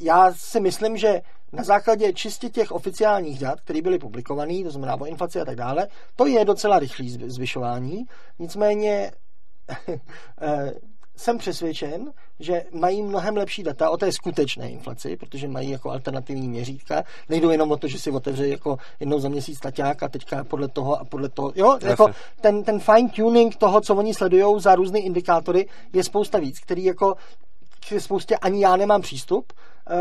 já 0.00 0.32
si 0.32 0.60
myslím, 0.60 0.96
že 0.96 1.22
na 1.52 1.64
základě 1.64 2.12
čistě 2.12 2.48
těch 2.48 2.72
oficiálních 2.72 3.38
dat, 3.38 3.60
které 3.60 3.82
byly 3.82 3.98
publikované, 3.98 4.62
to 4.62 4.70
znamená 4.70 5.00
o 5.00 5.04
inflaci 5.04 5.40
a 5.40 5.44
tak 5.44 5.56
dále, 5.56 5.88
to 6.16 6.26
je 6.26 6.44
docela 6.44 6.78
rychlé 6.78 7.06
zvyšování. 7.08 8.04
Nicméně 8.38 9.12
eh, 10.40 10.72
jsem 11.18 11.38
přesvědčen, 11.38 12.12
že 12.40 12.64
mají 12.72 13.02
mnohem 13.02 13.36
lepší 13.36 13.62
data 13.62 13.90
o 13.90 13.96
té 13.96 14.12
skutečné 14.12 14.70
inflaci, 14.70 15.16
protože 15.16 15.48
mají 15.48 15.70
jako 15.70 15.90
alternativní 15.90 16.48
měřítka. 16.48 17.04
Nejdou 17.28 17.50
jenom 17.50 17.70
o 17.72 17.76
to, 17.76 17.88
že 17.88 17.98
si 17.98 18.10
otevře 18.10 18.48
jako 18.48 18.78
jednou 19.00 19.20
za 19.20 19.28
měsíc 19.28 19.60
taťák 19.60 20.02
a 20.02 20.08
teďka 20.08 20.44
podle 20.44 20.68
toho 20.68 21.00
a 21.00 21.04
podle 21.04 21.28
toho. 21.28 21.52
Jo, 21.54 21.78
jako 21.82 22.06
ten, 22.40 22.64
ten 22.64 22.80
fine 22.80 23.08
tuning 23.08 23.56
toho, 23.56 23.80
co 23.80 23.94
oni 23.94 24.14
sledují 24.14 24.60
za 24.60 24.74
různé 24.74 24.98
indikátory, 24.98 25.68
je 25.92 26.04
spousta 26.04 26.38
víc, 26.38 26.60
který 26.60 26.84
jako 26.84 27.14
k 27.88 28.00
spoustě 28.00 28.36
ani 28.36 28.60
já 28.60 28.76
nemám 28.76 29.02
přístup. 29.02 29.52
E, 29.90 29.96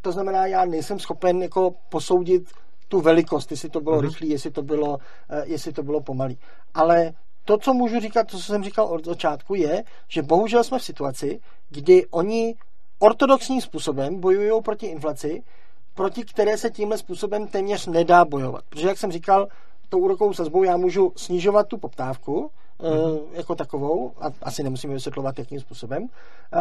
to 0.00 0.12
znamená, 0.12 0.46
já 0.46 0.64
nejsem 0.64 0.98
schopen 0.98 1.42
jako 1.42 1.74
posoudit 1.88 2.48
tu 2.88 3.00
velikost, 3.00 3.50
jestli 3.50 3.70
to 3.70 3.80
bylo 3.80 3.96
mm-hmm. 3.96 4.08
rychlé, 4.08 4.26
jestli 4.26 4.50
to 4.50 4.62
bylo, 4.62 4.98
e, 5.30 5.42
jestli 5.46 5.72
to 5.72 5.82
bylo 5.82 6.00
pomalý. 6.00 6.38
Ale 6.74 7.12
to, 7.50 7.58
co 7.58 7.74
můžu 7.74 8.00
říkat, 8.00 8.26
to, 8.26 8.36
co 8.36 8.42
jsem 8.42 8.64
říkal 8.64 8.86
od 8.86 9.04
začátku, 9.04 9.54
je, 9.54 9.84
že 10.08 10.22
bohužel 10.22 10.64
jsme 10.64 10.78
v 10.78 10.84
situaci, 10.84 11.40
kdy 11.68 12.06
oni 12.06 12.54
ortodoxním 12.98 13.60
způsobem 13.60 14.20
bojují 14.20 14.62
proti 14.62 14.86
inflaci, 14.86 15.42
proti 15.94 16.24
které 16.24 16.58
se 16.58 16.70
tímhle 16.70 16.98
způsobem 16.98 17.46
téměř 17.46 17.86
nedá 17.86 18.24
bojovat. 18.24 18.64
Protože, 18.68 18.88
jak 18.88 18.98
jsem 18.98 19.12
říkal, 19.12 19.48
tou 19.88 19.98
úrokovou 19.98 20.32
sazbou 20.32 20.62
já 20.62 20.76
můžu 20.76 21.12
snižovat 21.16 21.66
tu 21.68 21.78
poptávku, 21.78 22.50
mm-hmm. 22.82 23.20
jako 23.32 23.54
takovou, 23.54 24.12
a 24.20 24.26
asi 24.42 24.62
nemusíme 24.62 24.94
vysvětlovat, 24.94 25.38
jakým 25.38 25.60
způsobem, 25.60 26.06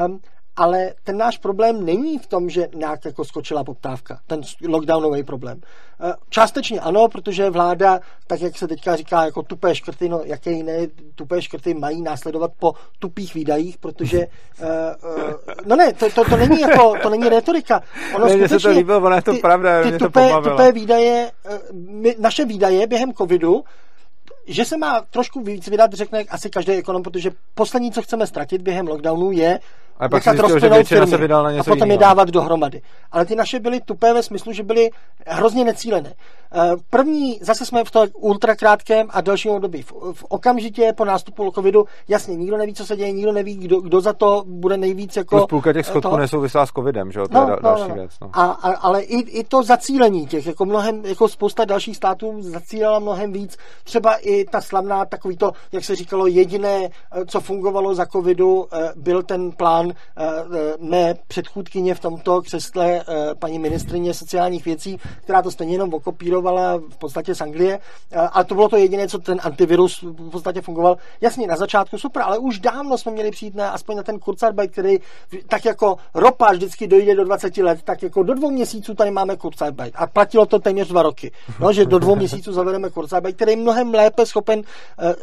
um, 0.08 0.20
ale 0.60 0.94
ten 1.04 1.18
náš 1.18 1.38
problém 1.38 1.86
není 1.86 2.20
v 2.20 2.28
tom, 2.28 2.50
že 2.50 2.68
nějak 2.76 3.06
jako 3.06 3.26
skočila 3.26 3.64
poptávka, 3.64 4.20
ten 4.28 4.42
lockdownový 4.68 5.24
problém. 5.24 5.62
Eh, 6.02 6.14
částečně 6.30 6.80
ano, 6.80 7.08
protože 7.08 7.50
vláda, 7.50 8.00
tak 8.28 8.42
jak 8.42 8.58
se 8.58 8.68
teďka 8.68 8.96
říká, 8.96 9.26
jako 9.26 9.44
tupé 9.44 9.76
škrty, 9.76 10.10
no 10.10 10.22
jaké 10.26 10.52
jiné 10.52 10.88
tupé 11.16 11.42
škrty 11.42 11.74
mají 11.74 12.02
následovat 12.02 12.52
po 12.60 12.74
tupých 13.00 13.34
výdajích, 13.34 13.78
protože 13.78 14.28
uh, 14.62 14.68
no 15.66 15.76
ne, 15.76 15.94
to, 15.94 16.10
to, 16.10 16.26
to, 16.30 16.38
není 16.38 16.62
jako, 16.62 16.94
to 17.02 17.10
není 17.10 17.30
retorika. 17.30 17.82
Ono 18.16 18.26
ne, 18.26 18.32
skutečně, 18.32 18.60
se 18.60 18.68
to 18.68 18.74
líbilo, 18.74 18.98
ono 18.98 19.16
je 19.16 19.22
to 19.22 19.34
ty, 19.34 19.40
pravda, 19.40 19.84
ty 19.84 19.98
tupé, 19.98 20.30
to 20.30 20.50
tupé 20.50 20.72
výdaje, 20.72 21.32
my, 21.74 22.16
naše 22.20 22.46
výdaje 22.46 22.88
během 22.88 23.14
covidu 23.14 23.64
že 24.50 24.66
se 24.66 24.78
má 24.78 25.02
trošku 25.02 25.42
víc 25.42 25.68
vydat, 25.68 25.94
řekne 25.94 26.24
asi 26.24 26.50
každý 26.50 26.72
ekonom, 26.72 27.04
protože 27.04 27.32
poslední, 27.54 27.92
co 27.92 28.02
chceme 28.02 28.28
ztratit 28.28 28.62
během 28.62 28.88
lockdownu, 28.88 29.32
je 29.32 29.60
ale 30.00 30.10
pak 30.10 30.26
nechat 30.26 30.40
rozplynout 30.40 30.88
firmy 30.88 31.08
se 31.08 31.18
vydal 31.18 31.44
na 31.44 31.52
něco 31.52 31.72
a 31.72 31.74
potom 31.74 31.78
jiného. 31.78 31.92
je 31.92 31.98
dávat 31.98 32.30
dohromady. 32.30 32.82
Ale 33.12 33.26
ty 33.26 33.36
naše 33.36 33.60
byly 33.60 33.82
tupé 33.82 34.14
ve 34.14 34.24
smyslu, 34.24 34.54
že 34.54 34.64
byly 34.64 34.90
hrozně 35.28 35.66
necílené. 35.66 36.14
Eh, 36.54 36.72
první, 36.90 37.40
zase 37.42 37.66
jsme 37.66 37.84
v 37.84 37.92
tom 37.92 38.08
ultrakrátkém 38.14 39.08
a 39.10 39.22
dalším 39.22 39.52
období. 39.52 39.82
V, 39.82 39.94
v 40.14 40.24
okamžitě 40.30 40.94
po 40.98 41.06
nástupu 41.06 41.52
covidu, 41.52 41.86
jasně, 42.08 42.36
nikdo 42.36 42.58
neví, 42.58 42.74
co 42.74 42.86
se 42.86 42.96
děje, 42.96 43.12
nikdo 43.12 43.32
neví, 43.32 43.56
kdo, 43.56 43.82
kdo 43.82 44.02
za 44.02 44.14
to 44.14 44.44
bude 44.46 44.78
nejvíc 44.78 45.18
jako... 45.18 45.36
Plus 45.36 45.48
půlka 45.48 45.74
těch 45.74 45.86
schodků 45.86 46.18
nesouvisela 46.18 46.66
s 46.66 46.70
covidem, 46.70 47.12
že 47.12 47.20
jo? 47.20 47.28
To 47.28 47.34
no, 47.34 47.42
je 47.42 47.48
da, 47.48 47.56
no, 47.56 47.62
další 47.62 47.90
no. 47.90 47.96
věc. 47.96 48.12
No. 48.22 48.30
A, 48.34 48.46
a, 48.46 48.72
ale 48.72 49.02
i, 49.02 49.40
i, 49.40 49.44
to 49.44 49.64
zacílení 49.64 50.28
těch, 50.28 50.46
jako 50.46 50.66
mnohem, 50.66 51.06
jako 51.06 51.28
spousta 51.28 51.66
dalších 51.66 51.98
států 51.98 52.42
zacílela 52.42 53.00
mnohem 53.00 53.34
víc. 53.34 53.58
Třeba 53.84 54.16
i 54.16 54.46
ta 54.46 54.62
slavná, 54.62 55.06
takový 55.06 55.38
to, 55.38 55.52
jak 55.72 55.84
se 55.84 55.96
říkalo, 55.96 56.28
jediné, 56.28 56.84
eh, 56.86 57.26
co 57.26 57.42
fungovalo 57.42 57.96
za 57.96 58.06
covidu, 58.06 58.68
eh, 58.74 58.92
byl 58.96 59.24
ten 59.24 59.52
plán 59.52 59.89
uh, 59.90 60.90
mé 60.90 61.16
předchůdkyně 61.28 61.96
v 61.96 62.00
tomto 62.00 62.42
křesle, 62.42 62.96
uh, 62.96 63.16
paní 63.40 63.60
ministrině 63.60 64.14
sociálních 64.14 64.66
věcí, 64.66 65.00
která 65.24 65.42
to 65.42 65.52
stejně 65.52 65.74
jenom 65.74 65.94
okopírovala 65.94 66.78
v 66.78 66.98
podstatě 66.98 67.36
z 67.36 67.42
Anglie, 67.42 67.80
ale 68.32 68.46
to 68.46 68.56
bylo 68.56 68.70
to 68.70 68.78
jediné, 68.78 69.08
co 69.08 69.20
ten 69.20 69.40
antivirus 69.44 70.02
v 70.02 70.30
podstatě 70.30 70.62
fungoval. 70.62 70.98
Jasně, 71.22 71.48
na 71.48 71.56
začátku 71.56 71.98
super, 71.98 72.24
ale 72.24 72.38
už 72.38 72.60
dávno 72.60 72.98
jsme 72.98 73.12
měli 73.12 73.32
přijít 73.32 73.56
na, 73.56 73.70
aspoň 73.70 73.96
na 73.96 74.04
ten 74.04 74.20
Kurzarbeit, 74.20 74.72
který 74.72 74.98
tak 75.48 75.66
jako 75.66 75.98
ropa 76.14 76.52
vždycky 76.52 76.88
dojde 76.88 77.16
do 77.16 77.24
20 77.24 77.58
let, 77.58 77.80
tak 77.84 78.04
jako 78.04 78.24
do 78.24 78.34
dvou 78.34 78.52
měsíců 78.52 78.94
tady 78.94 79.12
máme 79.12 79.36
Kurzarbeit. 79.36 79.94
A 79.98 80.08
platilo 80.08 80.46
to 80.46 80.60
téměř 80.60 80.88
dva 80.88 81.04
roky. 81.04 81.32
No, 81.60 81.74
že 81.74 81.86
do 81.86 82.00
dvou 82.00 82.16
měsíců 82.16 82.54
zavedeme 82.54 82.90
Kurzarbeit, 82.90 83.36
který 83.36 83.52
je 83.52 83.58
mnohem 83.58 83.94
lépe 83.94 84.26
schopen 84.26 84.62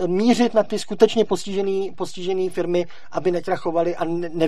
mířit 0.07 0.55
na 0.55 0.63
ty 0.63 0.79
skutečně 0.79 1.25
postižené 1.25 1.93
postižený 1.97 2.49
firmy, 2.51 2.87
aby 3.13 3.31
nekrachovaly 3.31 3.97
a 3.97 4.05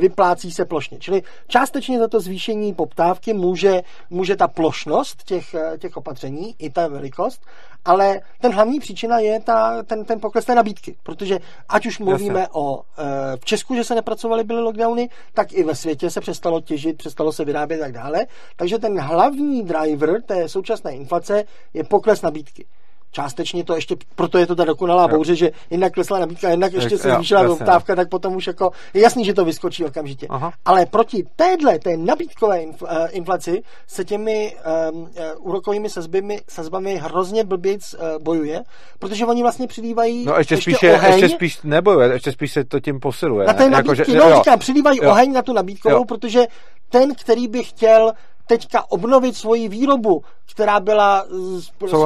nevyplácí 0.09 0.51
se 0.51 0.65
plošně. 0.65 0.99
Čili 0.99 1.23
částečně 1.49 1.99
za 1.99 2.09
to 2.09 2.21
zvýšení 2.21 2.75
poptávky 2.75 3.33
může, 3.33 3.83
může 4.11 4.37
ta 4.37 4.49
plošnost 4.49 5.25
těch, 5.25 5.55
těch 5.79 5.97
opatření 5.97 6.55
i 6.59 6.71
ta 6.71 6.89
velikost, 6.89 7.43
ale 7.85 8.21
ten 8.41 8.53
hlavní 8.53 8.81
příčina 8.81 9.19
je 9.19 9.41
ta, 9.41 9.83
ten, 9.83 10.05
ten 10.05 10.21
pokles 10.21 10.45
té 10.45 10.55
nabídky, 10.55 10.97
protože 11.03 11.39
ať 11.69 11.87
už 11.87 11.99
mluvíme 11.99 12.41
Jasně. 12.41 12.53
o 12.53 12.81
e, 12.81 13.37
v 13.37 13.45
Česku, 13.45 13.75
že 13.75 13.85
se 13.85 13.95
nepracovaly, 13.95 14.45
byly 14.45 14.61
lockdowny, 14.61 15.09
tak 15.35 15.53
i 15.53 15.65
ve 15.65 15.75
světě 15.75 16.11
se 16.11 16.21
přestalo 16.21 16.61
těžit, 16.61 16.97
přestalo 16.97 17.33
se 17.33 17.45
vyrábět 17.45 17.81
a 17.81 17.85
tak 17.85 17.93
dále. 17.93 18.27
Takže 18.57 18.79
ten 18.79 19.01
hlavní 19.01 19.63
driver 19.63 20.23
té 20.23 20.49
současné 20.49 20.93
inflace 20.93 21.45
je 21.75 21.85
pokles 21.85 22.23
nabídky. 22.23 22.67
Částečně 23.11 23.65
to 23.65 23.75
ještě, 23.75 23.97
proto 24.15 24.39
je 24.39 24.47
to 24.47 24.55
ta 24.55 24.65
dokonalá 24.65 25.03
jo. 25.03 25.09
bouře, 25.09 25.37
že 25.37 25.51
jednak 25.71 25.93
klesla 25.93 26.19
nabídka, 26.19 26.49
jednak 26.49 26.73
ještě 26.73 26.99
se 26.99 27.11
zvýšila 27.11 27.45
poptávka, 27.45 27.97
tak 27.97 28.09
potom 28.09 28.37
už 28.37 28.47
jako 28.47 28.71
je 28.95 29.03
jasný, 29.03 29.25
že 29.25 29.35
to 29.35 29.45
vyskočí 29.45 29.85
okamžitě. 29.85 30.27
Aha. 30.31 30.53
Ale 30.65 30.87
proti 30.87 31.25
téhle, 31.37 31.79
té 31.79 31.97
nabídkové 31.97 32.63
eh, 32.63 33.09
inflaci 33.11 33.63
se 33.87 34.05
těmi 34.05 34.57
um, 34.93 35.01
uh, 35.01 35.09
úrokovými 35.39 35.91
sazbami, 35.91 36.41
sazbami 36.49 36.97
hrozně 36.97 37.45
blbějc 37.45 37.95
uh, 37.95 38.23
bojuje, 38.23 38.63
protože 38.99 39.27
oni 39.27 39.43
vlastně 39.43 39.67
přilívají 39.67 40.25
No 40.25 40.39
ještě, 40.39 40.55
ještě 40.55 40.75
spíš, 40.75 40.91
oheň, 40.91 41.13
ještě 41.13 41.29
spíš 41.29 41.63
nebojuje, 41.63 42.13
ještě 42.13 42.33
spíš 42.33 42.53
se 42.53 42.65
to 42.65 42.81
tím 42.81 43.01
posiluje. 43.01 43.47
Na 43.47 43.53
té 43.53 43.63
jako, 43.63 43.73
nabídky, 43.73 44.01
jako, 44.01 44.13
že, 44.13 44.19
no, 44.19 44.29
jo. 44.29 44.37
říkám, 44.37 44.59
přilívají 44.59 44.99
jo. 45.03 45.11
oheň 45.11 45.33
na 45.33 45.43
tu 45.43 45.53
nabídkovou, 45.53 45.97
jo. 45.97 46.05
protože 46.05 46.47
ten, 46.89 47.15
který 47.15 47.49
by 47.49 47.65
chtěl 47.65 48.13
teďka 48.49 48.91
obnovit 48.91 49.37
svoji 49.37 49.69
výrobu, 49.69 50.23
která 50.53 50.81
byla 50.81 51.27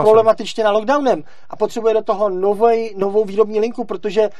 problematičtěna 0.02 0.70
lockdownem 0.70 1.24
a 1.51 1.56
potřebuje 1.56 1.94
do 1.94 2.02
toho 2.02 2.28
novej, 2.28 2.94
novou 2.97 3.24
výrobní 3.24 3.60
linku, 3.60 3.85
protože 3.85 4.31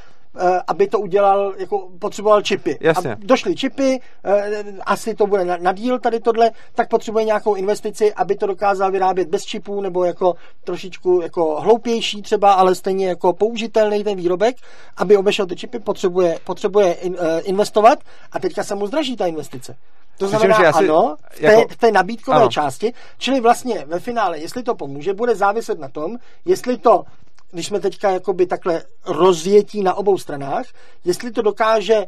aby 0.67 0.87
to 0.87 1.01
udělal, 1.01 1.55
jako 1.59 1.89
potřeboval 1.99 2.43
čipy. 2.43 2.79
Jasně. 2.81 3.13
A 3.13 3.17
došly 3.19 3.55
čipy, 3.55 4.01
uh, 4.25 4.79
asi 4.87 5.15
to 5.15 5.27
bude 5.27 5.45
na, 5.45 5.73
díl 5.73 5.99
tady 5.99 6.21
tohle, 6.21 6.51
tak 6.75 6.89
potřebuje 6.89 7.25
nějakou 7.25 7.55
investici, 7.55 8.15
aby 8.15 8.37
to 8.37 8.47
dokázal 8.47 8.91
vyrábět 8.91 9.29
bez 9.29 9.45
čipů, 9.45 9.81
nebo 9.81 10.05
jako 10.05 10.35
trošičku 10.65 11.21
jako 11.23 11.61
hloupější 11.61 12.23
třeba, 12.23 12.53
ale 12.53 12.75
stejně 12.75 13.09
jako 13.09 13.33
použitelný 13.33 14.05
ten 14.05 14.17
výrobek, 14.17 14.57
aby 14.97 15.17
obešel 15.17 15.47
ty 15.47 15.57
čipy, 15.57 15.79
potřebuje, 15.79 16.39
potřebuje 16.45 16.97
uh, 16.97 17.17
investovat 17.43 17.99
a 18.33 18.39
teďka 18.39 18.65
se 18.65 18.75
mu 18.75 18.87
zdraží 18.87 19.17
ta 19.17 19.27
investice. 19.27 19.77
To 20.19 20.29
znamená, 20.29 20.61
že 20.61 20.67
asi, 20.67 20.85
ano, 20.85 21.17
v 21.31 21.41
té, 21.41 21.47
jako, 21.47 21.69
v 21.69 21.77
té 21.77 21.93
nabídkové 21.93 22.37
ano. 22.37 22.49
části, 22.49 22.93
čili 23.19 23.41
vlastně 23.41 23.85
ve 23.87 24.01
finále, 24.01 24.39
jestli 24.39 24.63
to 24.63 24.75
pomůže, 24.75 25.15
bude 25.15 25.37
záviset 25.37 25.79
na 25.79 25.89
tom, 25.89 26.17
jestli 26.45 26.79
to, 26.79 27.05
když 27.53 27.67
jsme 27.67 27.81
teďka 27.81 28.11
jakoby 28.11 28.47
takhle 28.47 28.83
rozjetí 29.07 29.83
na 29.83 29.95
obou 29.95 30.19
stranách, 30.19 30.67
jestli 31.05 31.31
to 31.31 31.43
dokáže 31.43 32.07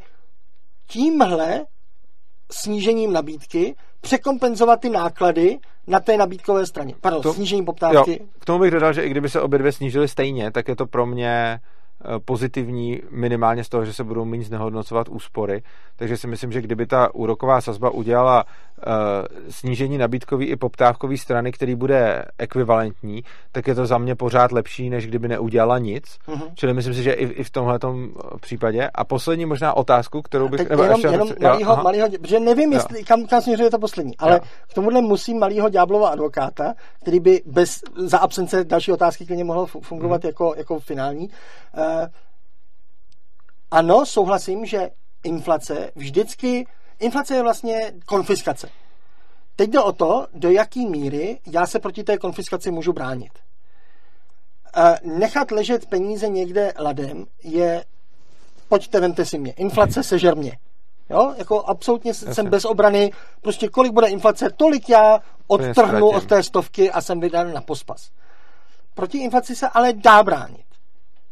tímhle 0.86 1.64
snížením 2.50 3.12
nabídky 3.12 3.74
překompenzovat 4.00 4.80
ty 4.80 4.90
náklady 4.90 5.58
na 5.86 6.00
té 6.00 6.16
nabídkové 6.16 6.66
straně. 6.66 6.94
Pardon, 7.00 7.22
to, 7.22 7.34
snížením 7.34 7.64
poptávky. 7.64 8.18
Jo, 8.20 8.26
k 8.38 8.44
tomu 8.44 8.58
bych 8.58 8.70
dodal, 8.70 8.92
že 8.92 9.02
i 9.02 9.10
kdyby 9.10 9.28
se 9.28 9.40
obě 9.40 9.58
dvě 9.58 9.72
snížily 9.72 10.08
stejně, 10.08 10.50
tak 10.50 10.68
je 10.68 10.76
to 10.76 10.86
pro 10.86 11.06
mě 11.06 11.60
pozitivní 12.24 13.00
minimálně 13.10 13.64
z 13.64 13.68
toho, 13.68 13.84
že 13.84 13.92
se 13.92 14.04
budou 14.04 14.24
méně 14.24 14.44
znehodnocovat 14.44 15.08
úspory. 15.08 15.62
Takže 15.96 16.16
si 16.16 16.26
myslím, 16.26 16.52
že 16.52 16.60
kdyby 16.60 16.86
ta 16.86 17.14
úroková 17.14 17.60
sazba 17.60 17.90
udělala 17.90 18.44
uh, 18.44 18.92
snížení 19.48 19.98
nabídkový 19.98 20.46
i 20.46 20.56
poptávkový 20.56 21.18
strany, 21.18 21.52
který 21.52 21.74
bude 21.74 22.24
ekvivalentní, 22.38 23.24
tak 23.52 23.68
je 23.68 23.74
to 23.74 23.86
za 23.86 23.98
mě 23.98 24.14
pořád 24.14 24.52
lepší, 24.52 24.90
než 24.90 25.06
kdyby 25.06 25.28
neudělala 25.28 25.78
nic. 25.78 26.04
Uh-huh. 26.28 26.50
Čili 26.54 26.74
myslím 26.74 26.94
si, 26.94 27.02
že 27.02 27.12
i, 27.12 27.24
i 27.24 27.44
v 27.44 27.50
tomhle 27.50 27.78
případě. 28.40 28.90
A 28.94 29.04
poslední 29.04 29.46
možná 29.46 29.76
otázku, 29.76 30.22
kterou 30.22 30.48
bych... 30.48 30.68
Nebo 30.70 30.82
jenom, 30.82 31.00
ještě, 31.00 31.08
jenom 31.08 31.28
malýho, 31.42 31.76
malýho, 31.76 32.08
protože 32.20 32.40
nevím, 32.40 32.72
jestli, 32.72 33.04
kam, 33.04 33.26
kam 33.26 33.40
směřuje 33.40 33.70
to 33.70 33.78
poslední, 33.78 34.16
ale 34.16 34.32
jo. 34.32 34.40
k 34.70 34.74
tomuhle 34.74 35.00
musím 35.00 35.38
malýho 35.38 35.68
ďáblova 35.68 36.08
advokáta, 36.08 36.74
který 37.02 37.20
by 37.20 37.42
bez, 37.46 37.80
za 37.96 38.18
absence 38.18 38.64
další 38.64 38.92
otázky 38.92 39.26
klidně 39.26 39.44
mohl 39.44 39.66
fungovat 39.66 40.22
uh-huh. 40.22 40.26
jako, 40.26 40.54
jako 40.56 40.80
finální. 40.80 41.28
Uh, 41.76 41.93
ano, 43.70 44.06
souhlasím, 44.06 44.66
že 44.66 44.90
inflace 45.24 45.90
vždycky, 45.94 46.66
inflace 46.98 47.34
je 47.34 47.42
vlastně 47.42 47.92
konfiskace. 48.06 48.68
Teď 49.56 49.70
jde 49.70 49.80
o 49.80 49.92
to, 49.92 50.26
do 50.34 50.50
jaký 50.50 50.86
míry 50.86 51.38
já 51.46 51.66
se 51.66 51.78
proti 51.78 52.04
té 52.04 52.18
konfiskaci 52.18 52.70
můžu 52.70 52.92
bránit. 52.92 53.32
Nechat 55.02 55.50
ležet 55.50 55.86
peníze 55.86 56.28
někde 56.28 56.72
ladem 56.78 57.26
je, 57.44 57.84
pojďte, 58.68 59.00
vemte 59.00 59.24
si 59.24 59.38
mě, 59.38 59.52
inflace 59.52 60.02
sežer 60.02 60.36
mě. 60.36 60.58
Jo, 61.10 61.34
jako 61.36 61.64
absolutně 61.64 62.08
Jasně. 62.08 62.34
jsem 62.34 62.46
bez 62.46 62.64
obrany, 62.64 63.12
prostě 63.40 63.68
kolik 63.68 63.92
bude 63.92 64.06
inflace, 64.06 64.50
tolik 64.50 64.88
já 64.88 65.20
odtrhnu 65.46 66.08
od 66.08 66.26
té 66.26 66.42
stovky 66.42 66.90
a 66.90 67.00
jsem 67.00 67.20
vydán 67.20 67.52
na 67.52 67.60
pospas. 67.60 68.10
Proti 68.94 69.18
inflaci 69.18 69.56
se 69.56 69.68
ale 69.68 69.92
dá 69.92 70.22
bránit. 70.22 70.73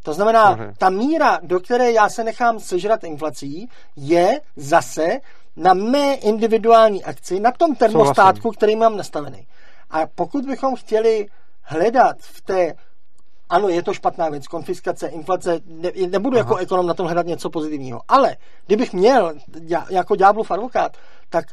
To 0.02 0.14
znamená, 0.14 0.50
okay. 0.50 0.72
ta 0.78 0.90
míra, 0.90 1.38
do 1.42 1.60
které 1.60 1.92
já 1.92 2.08
se 2.08 2.24
nechám 2.24 2.60
sežrat 2.60 3.04
inflací, 3.04 3.68
je 3.96 4.40
zase 4.56 5.20
na 5.56 5.74
mé 5.74 6.14
individuální 6.14 7.04
akci, 7.04 7.40
na 7.40 7.52
tom 7.52 7.74
termostátku, 7.74 8.50
který 8.50 8.76
mám 8.76 8.96
nastavený. 8.96 9.46
A 9.90 10.06
pokud 10.14 10.46
bychom 10.46 10.76
chtěli 10.76 11.26
hledat 11.62 12.16
v 12.20 12.40
té 12.40 12.74
ano, 13.48 13.68
je 13.68 13.82
to 13.82 13.94
špatná 13.94 14.28
věc, 14.28 14.46
konfiskace, 14.46 15.06
inflace, 15.08 15.60
ne, 15.66 15.90
nebudu 16.06 16.36
jako 16.36 16.50
Aha. 16.50 16.60
jako 16.60 16.62
ekonom 16.62 16.86
na 16.86 16.94
tom 16.94 17.06
hledat 17.06 17.26
něco 17.26 17.50
pozitivního, 17.50 18.00
ale 18.08 18.36
kdybych 18.66 18.92
měl 18.92 19.34
jako 19.90 20.16
ďáblův 20.16 20.50
advokát, 20.50 20.96
tak 21.28 21.44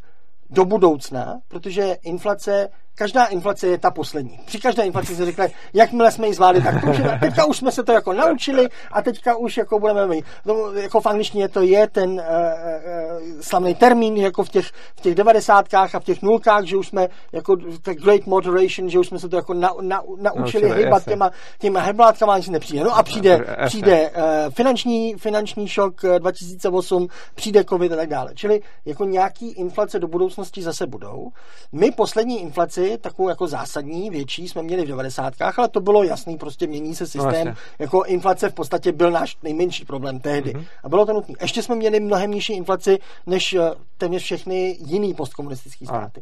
do 0.49 0.65
budoucna, 0.65 1.39
protože 1.47 1.97
inflace 2.03 2.69
každá 2.99 3.25
inflace 3.25 3.67
je 3.67 3.77
ta 3.77 3.91
poslední. 3.91 4.39
Při 4.45 4.59
každé 4.59 4.83
inflaci 4.83 5.15
se 5.15 5.25
řekne, 5.25 5.47
jakmile 5.73 6.11
jsme 6.11 6.27
ji 6.27 6.33
zvládli, 6.33 6.61
tak 6.61 6.81
to 6.81 6.87
už 6.87 6.97
je, 6.97 7.19
teďka 7.19 7.45
už 7.45 7.57
jsme 7.57 7.71
se 7.71 7.83
to 7.83 7.91
jako 7.91 8.13
naučili 8.13 8.67
a 8.91 9.01
teďka 9.01 9.35
už 9.35 9.57
jako 9.57 9.79
budeme 9.79 10.07
mít. 10.07 10.25
No, 10.45 10.71
jako 10.73 11.01
v 11.01 11.05
angličtině 11.05 11.49
to 11.49 11.61
je 11.61 11.87
ten 11.87 12.09
uh, 12.09 12.19
uh, 12.19 13.41
slavný 13.41 13.75
termín, 13.75 14.17
jako 14.17 14.43
v 14.43 14.49
těch, 14.49 14.65
v 14.95 15.01
těch 15.01 15.15
devadesátkách 15.15 15.95
a 15.95 15.99
v 15.99 16.03
těch 16.03 16.21
nulkách, 16.21 16.63
že 16.63 16.77
už 16.77 16.87
jsme 16.87 17.07
jako 17.31 17.55
the 17.55 17.93
great 17.93 18.25
moderation, 18.25 18.89
že 18.89 18.99
už 18.99 19.07
jsme 19.07 19.19
se 19.19 19.29
to 19.29 19.35
jako 19.35 19.53
na, 19.53 19.69
na, 19.81 20.01
naučili 20.17 20.69
no, 20.69 20.75
hýbat 20.75 21.05
těma, 21.05 21.31
těma 21.59 21.79
heblátkama, 21.79 22.37
nic 22.37 22.49
nepřijde. 22.49 22.83
No 22.83 22.97
a 22.97 23.03
přijde, 23.03 23.39
přijde 23.65 24.09
uh, 24.09 24.23
finanční, 24.53 25.13
finanční 25.13 25.67
šok 25.67 26.01
2008, 26.19 27.07
přijde 27.35 27.63
covid 27.63 27.91
a 27.91 27.95
tak 27.95 28.09
dále. 28.09 28.31
Čili 28.35 28.61
jako 28.85 29.05
nějaký 29.05 29.51
inflace 29.51 29.99
do 29.99 30.07
budoucnosti 30.07 30.61
zase 30.61 30.87
budou. 30.87 31.27
My 31.71 31.91
poslední 31.91 32.41
inflaci 32.41 32.88
takovou 32.97 33.29
jako 33.29 33.47
zásadní, 33.47 34.09
větší 34.09 34.47
jsme 34.47 34.63
měli 34.63 34.85
v 34.85 34.87
90. 34.87 35.33
ale 35.57 35.67
to 35.67 35.81
bylo 35.81 36.03
jasný, 36.03 36.37
prostě 36.37 36.67
mění 36.67 36.95
se 36.95 37.07
systém. 37.07 37.47
No, 37.47 37.53
jako 37.79 38.03
inflace 38.03 38.49
v 38.49 38.53
podstatě 38.53 38.91
byl 38.91 39.11
náš 39.11 39.37
nejmenší 39.43 39.85
problém 39.85 40.19
tehdy. 40.19 40.53
Mm-hmm. 40.53 40.65
A 40.83 40.89
bylo 40.89 41.05
to 41.05 41.13
nutné. 41.13 41.35
Ještě 41.41 41.63
jsme 41.63 41.75
měli 41.75 41.99
mnohem 41.99 42.31
nižší 42.31 42.53
inflaci 42.53 42.99
než 43.25 43.53
eh, 43.53 43.71
téměř 43.97 44.23
všechny 44.23 44.77
jiný 44.79 45.13
postkomunistické 45.13 45.85
státy. 45.85 46.21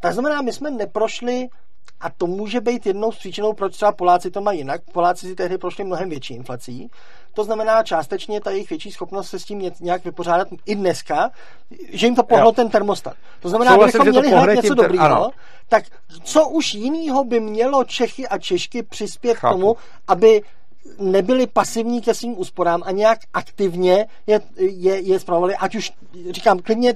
Tak 0.00 0.12
znamená, 0.12 0.42
my 0.42 0.52
jsme 0.52 0.70
neprošli 0.70 1.48
a 2.00 2.10
to 2.10 2.26
může 2.26 2.60
být 2.60 2.86
jednou 2.86 3.12
z 3.12 3.18
příčinou, 3.18 3.52
proč 3.52 3.72
třeba 3.72 3.92
Poláci 3.92 4.30
to 4.30 4.40
mají 4.40 4.58
jinak. 4.58 4.80
Poláci 4.92 5.26
si 5.26 5.34
tehdy 5.34 5.58
prošli 5.58 5.84
mnohem 5.84 6.08
větší 6.08 6.34
inflací. 6.34 6.90
To 7.34 7.44
znamená 7.44 7.82
částečně 7.82 8.40
ta 8.40 8.50
jejich 8.50 8.70
větší 8.70 8.92
schopnost 8.92 9.28
se 9.28 9.38
s 9.38 9.44
tím 9.44 9.70
nějak 9.80 10.04
vypořádat 10.04 10.48
i 10.66 10.74
dneska, 10.74 11.30
že 11.88 12.06
jim 12.06 12.14
to 12.14 12.22
pohlo 12.22 12.46
jo. 12.46 12.52
ten 12.52 12.68
termostat. 12.68 13.14
To 13.40 13.48
znamená, 13.48 13.72
že 13.72 13.84
bychom 13.84 14.08
měli 14.08 14.28
hned 14.30 14.54
něco 14.54 14.74
dobrého, 14.74 15.30
tak 15.68 15.84
co 16.22 16.48
už 16.48 16.74
jiného 16.74 17.24
by 17.24 17.40
mělo 17.40 17.84
Čechy 17.84 18.28
a 18.28 18.38
Češky 18.38 18.82
přispět 18.82 19.34
Chápu. 19.34 19.56
k 19.56 19.60
tomu, 19.60 19.76
aby 20.08 20.42
nebyli 20.98 21.46
pasivní 21.46 22.00
ke 22.00 22.14
svým 22.14 22.38
úsporám 22.38 22.82
a 22.84 22.90
nějak 22.90 23.18
aktivně 23.34 24.06
je, 24.26 24.40
je, 24.56 25.00
je 25.00 25.18
zpravovali, 25.18 25.56
ať 25.56 25.74
už, 25.74 25.92
říkám, 26.30 26.58
klidně, 26.58 26.94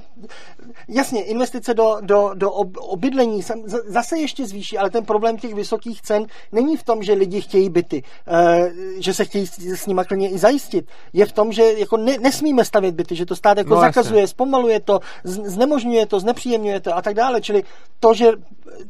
jasně, 0.89 1.25
investice 1.25 1.75
do, 1.75 1.97
do, 2.01 2.31
do 2.35 2.51
obydlení 2.51 3.43
zase 3.87 4.19
ještě 4.19 4.47
zvýší, 4.47 4.79
ale 4.79 4.91
ten 4.91 5.05
problém 5.05 5.37
těch 5.37 5.55
vysokých 5.55 6.03
cen 6.03 6.27
není 6.53 6.77
v 6.77 6.83
tom, 6.83 7.03
že 7.03 7.13
lidi 7.13 7.41
chtějí 7.41 7.69
byty, 7.71 8.03
eh, 8.27 8.73
že 8.99 9.15
se 9.15 9.25
chtějí 9.25 9.47
s 9.47 9.87
nimi 9.87 10.01
klidně 10.09 10.31
i 10.31 10.39
zajistit. 10.39 10.87
Je 11.13 11.27
v 11.27 11.33
tom, 11.33 11.53
že 11.53 11.73
jako 11.73 11.97
ne, 11.97 12.19
nesmíme 12.19 12.65
stavět 12.65 12.95
byty, 12.95 13.17
že 13.17 13.27
to 13.27 13.37
stát 13.37 13.59
jako 13.59 13.75
no, 13.75 13.81
zakazuje, 13.81 14.21
jasně. 14.21 14.29
zpomaluje 14.29 14.81
to, 14.81 15.01
znemožňuje 15.25 16.07
to, 16.07 16.21
znepříjemňuje 16.21 16.81
to 16.81 16.97
a 16.97 17.03
tak 17.03 17.15
dále. 17.15 17.41
Čili 17.41 17.63
to, 18.01 18.15
že 18.15 18.33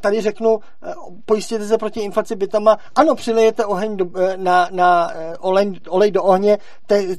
tady 0.00 0.20
řeknu, 0.20 0.58
eh, 0.82 0.94
pojistěte 1.24 1.66
se 1.66 1.78
proti 1.78 2.00
inflaci 2.00 2.36
bytama, 2.36 2.78
ano, 2.94 3.14
přilejete 3.14 3.64
oheň 3.64 3.96
do, 3.96 4.06
eh, 4.16 4.36
na, 4.36 4.68
na 4.88 5.10
olej, 5.40 5.72
olej 5.88 6.10
do 6.10 6.22
ohně 6.22 6.58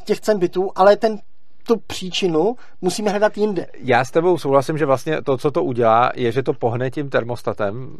těch 0.06 0.20
cen 0.22 0.40
bytů, 0.40 0.72
ale 0.76 0.98
ten 0.98 1.18
tu 1.68 1.78
příčinu 1.88 2.56
musíme 2.82 3.10
hledat 3.10 3.38
jinde. 3.38 3.66
Já 3.78 4.06
s 4.06 4.12
tebou 4.12 4.38
souhlasím, 4.38 4.78
že 4.78 4.86
vlastně 4.86 5.22
to, 5.22 5.38
co 5.38 5.52
to 5.52 5.64
udělá, 5.64 6.12
je, 6.16 6.32
že 6.32 6.44
to 6.44 6.54
pohne 6.54 6.92
tím 6.92 7.10
termostatem 7.10 7.98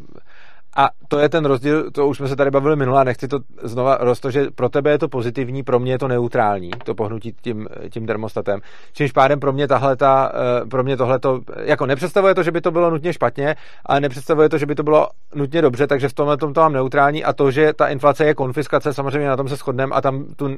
a 0.76 0.90
to 1.08 1.18
je 1.18 1.28
ten 1.28 1.44
rozdíl, 1.44 1.90
to 1.90 2.06
už 2.06 2.16
jsme 2.16 2.28
se 2.28 2.36
tady 2.36 2.50
bavili 2.50 2.76
minule, 2.76 3.04
nechci 3.04 3.28
to 3.28 3.38
znova 3.62 3.96
rosto, 4.00 4.30
že 4.30 4.46
pro 4.54 4.68
tebe 4.68 4.90
je 4.90 4.98
to 4.98 5.08
pozitivní, 5.08 5.62
pro 5.62 5.78
mě 5.78 5.92
je 5.92 5.98
to 5.98 6.08
neutrální, 6.08 6.70
to 6.84 6.94
pohnutí 6.94 7.34
tím, 7.42 7.68
tím 7.90 8.06
termostatem. 8.06 8.60
Čímž 8.92 9.12
pádem 9.12 9.40
pro 9.40 9.52
mě 9.52 9.68
tahle 9.68 9.96
ta, 9.96 10.32
eh, 10.34 10.66
pro 10.66 10.82
mě 10.84 10.96
tohle 10.96 11.18
to, 11.18 11.40
jako 11.56 11.86
nepředstavuje 11.86 12.34
to, 12.34 12.42
že 12.42 12.50
by 12.50 12.60
to 12.60 12.70
bylo 12.70 12.90
nutně 12.90 13.12
špatně, 13.12 13.56
ale 13.86 14.00
nepředstavuje 14.00 14.48
to, 14.48 14.58
že 14.58 14.66
by 14.66 14.74
to 14.74 14.82
bylo 14.82 15.08
nutně 15.34 15.62
dobře, 15.62 15.86
takže 15.86 16.08
v 16.08 16.12
tomhle 16.12 16.36
tom 16.36 16.52
to 16.52 16.60
mám 16.60 16.72
neutrální 16.72 17.24
a 17.24 17.32
to, 17.32 17.50
že 17.50 17.72
ta 17.72 17.88
inflace 17.88 18.24
je 18.24 18.34
konfiskace, 18.34 18.94
samozřejmě 18.94 19.28
na 19.28 19.36
tom 19.36 19.48
se 19.48 19.56
shodneme 19.56 19.94
a 19.94 20.00
tam 20.00 20.24
tu, 20.36 20.48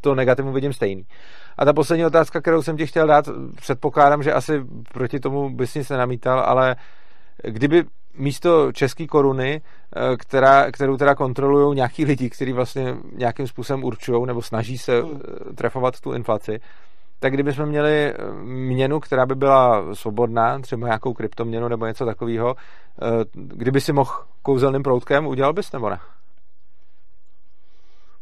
to 0.00 0.14
negativum 0.14 0.54
vidím 0.54 0.72
stejný. 0.72 1.04
A 1.58 1.64
ta 1.64 1.72
poslední 1.72 2.06
otázka, 2.06 2.40
kterou 2.40 2.62
jsem 2.62 2.76
ti 2.76 2.86
chtěl 2.86 3.06
dát, 3.06 3.28
předpokládám, 3.56 4.22
že 4.22 4.32
asi 4.32 4.64
proti 4.92 5.20
tomu 5.20 5.50
bys 5.50 5.74
nic 5.74 5.90
nenamítal, 5.90 6.40
ale 6.40 6.76
kdyby 7.42 7.84
místo 8.18 8.72
české 8.72 9.06
koruny, 9.06 9.60
eh, 9.96 10.16
která, 10.16 10.72
kterou 10.72 10.96
teda 10.96 11.14
kontrolují 11.14 11.76
nějaký 11.76 12.04
lidi, 12.04 12.30
kteří 12.30 12.52
vlastně 12.52 12.96
nějakým 13.12 13.46
způsobem 13.46 13.84
určují 13.84 14.26
nebo 14.26 14.42
snaží 14.42 14.78
se 14.78 15.02
hmm. 15.02 15.20
eh, 15.50 15.54
trefovat 15.54 16.00
tu 16.00 16.12
inflaci, 16.12 16.60
tak 17.18 17.32
kdybychom 17.32 17.66
měli 17.66 18.12
eh, 18.12 18.14
měnu, 18.44 19.00
která 19.00 19.26
by 19.26 19.34
byla 19.34 19.94
svobodná, 19.94 20.58
třeba 20.58 20.86
nějakou 20.86 21.14
kryptoměnu 21.14 21.68
nebo 21.68 21.86
něco 21.86 22.06
takového, 22.06 22.54
kdyby 23.32 23.80
si 23.80 23.92
mohl 23.92 24.10
kouzelným 24.42 24.82
proutkem, 24.82 25.26
udělal 25.26 25.52
bys 25.52 25.72
nebo 25.72 25.90
ne? 25.90 25.98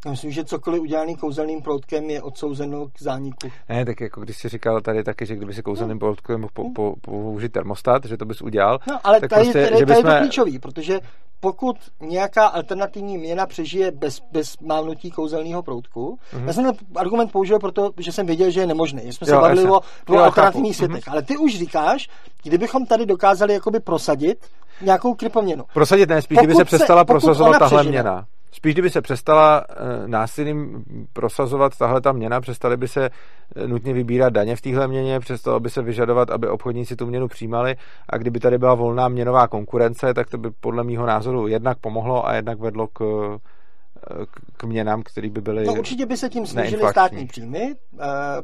Já 0.04 0.10
myslím, 0.10 0.30
že 0.30 0.44
cokoliv 0.44 0.82
udělaný 0.82 1.16
kouzelným 1.16 1.62
proutkem 1.62 2.10
je 2.10 2.22
odsouzeno 2.22 2.86
k 2.86 3.02
zániku. 3.02 3.50
Ne, 3.68 3.84
tak 3.84 4.00
jako 4.00 4.20
když 4.20 4.36
jsi 4.36 4.48
říkal 4.48 4.80
tady 4.80 5.04
taky, 5.04 5.26
že 5.26 5.36
kdyby 5.36 5.54
si 5.54 5.62
kouzelným 5.62 5.94
no. 5.94 5.98
proutkem 5.98 6.40
mohl 6.40 6.50
po, 6.52 6.70
po, 6.70 6.94
použít 7.00 7.52
termostat, 7.52 8.04
že 8.04 8.16
to 8.16 8.24
bys 8.24 8.42
udělal. 8.42 8.78
No, 8.88 8.98
ale 9.04 9.20
tak 9.20 9.30
tady, 9.30 9.42
prostě, 9.42 9.64
tady, 9.64 9.78
že 9.78 9.86
tady 9.86 9.98
je 9.98 10.02
to 10.02 10.18
klíčový, 10.18 10.58
protože 10.58 11.00
pokud 11.40 11.76
nějaká 12.00 12.46
alternativní 12.46 13.18
měna 13.18 13.46
přežije 13.46 13.90
bez, 13.90 14.20
bez 14.32 14.58
mávnutí 14.58 15.10
kouzelného 15.10 15.62
proutku, 15.62 16.18
mm-hmm. 16.32 16.46
já 16.46 16.52
jsem 16.52 16.64
ten 16.64 16.74
argument 16.96 17.32
použil 17.32 17.58
proto, 17.58 17.90
že 17.98 18.12
jsem 18.12 18.26
věděl, 18.26 18.50
že 18.50 18.60
je 18.60 18.66
nemožný. 18.66 19.02
Že 19.04 19.12
jsme 19.12 19.26
jo, 19.28 19.34
se 19.34 19.40
bavili 19.40 19.70
o 19.70 19.80
dvou 20.06 20.18
alternativních 20.18 20.76
světech. 20.76 21.04
Mm-hmm. 21.04 21.12
Ale 21.12 21.22
ty 21.22 21.36
už 21.36 21.58
říkáš, 21.58 22.08
kdybychom 22.42 22.86
tady 22.86 23.06
dokázali 23.06 23.54
jakoby 23.54 23.80
prosadit 23.80 24.46
nějakou 24.80 25.14
kryptoměnu. 25.14 25.64
Prosadit 25.74 26.08
ne, 26.08 26.22
spíš 26.22 26.38
kdyby 26.38 26.54
se 26.54 26.64
přestala 26.64 27.04
prosazovat 27.04 27.58
tahle 27.58 27.84
měna. 27.84 28.26
Spíš, 28.54 28.74
kdyby 28.74 28.90
se 28.90 29.00
přestala 29.00 29.64
e, 29.68 30.08
násilím 30.08 30.84
prosazovat 31.12 31.78
tahle 31.78 32.00
ta 32.00 32.12
měna, 32.12 32.40
přestali 32.40 32.76
by 32.76 32.88
se 32.88 33.10
e, 33.56 33.66
nutně 33.66 33.92
vybírat 33.92 34.32
daně 34.32 34.56
v 34.56 34.60
téhle 34.60 34.88
měně, 34.88 35.20
přestalo 35.20 35.60
by 35.60 35.70
se 35.70 35.82
vyžadovat, 35.82 36.30
aby 36.30 36.48
obchodníci 36.48 36.96
tu 36.96 37.06
měnu 37.06 37.28
přijímali 37.28 37.76
a 38.08 38.18
kdyby 38.18 38.40
tady 38.40 38.58
byla 38.58 38.74
volná 38.74 39.08
měnová 39.08 39.48
konkurence, 39.48 40.14
tak 40.14 40.30
to 40.30 40.38
by 40.38 40.50
podle 40.50 40.84
mého 40.84 41.06
názoru 41.06 41.48
jednak 41.48 41.78
pomohlo 41.78 42.26
a 42.26 42.34
jednak 42.34 42.58
vedlo 42.58 42.86
k, 42.86 43.00
e, 43.02 44.26
k 44.56 44.64
měnám, 44.64 45.02
které 45.02 45.30
by 45.30 45.40
byly 45.40 45.64
No 45.64 45.74
určitě 45.74 46.06
by 46.06 46.16
se 46.16 46.28
tím 46.28 46.46
snížily 46.46 46.82
státní 46.90 47.26
příjmy, 47.26 47.74
uh, 47.92 48.00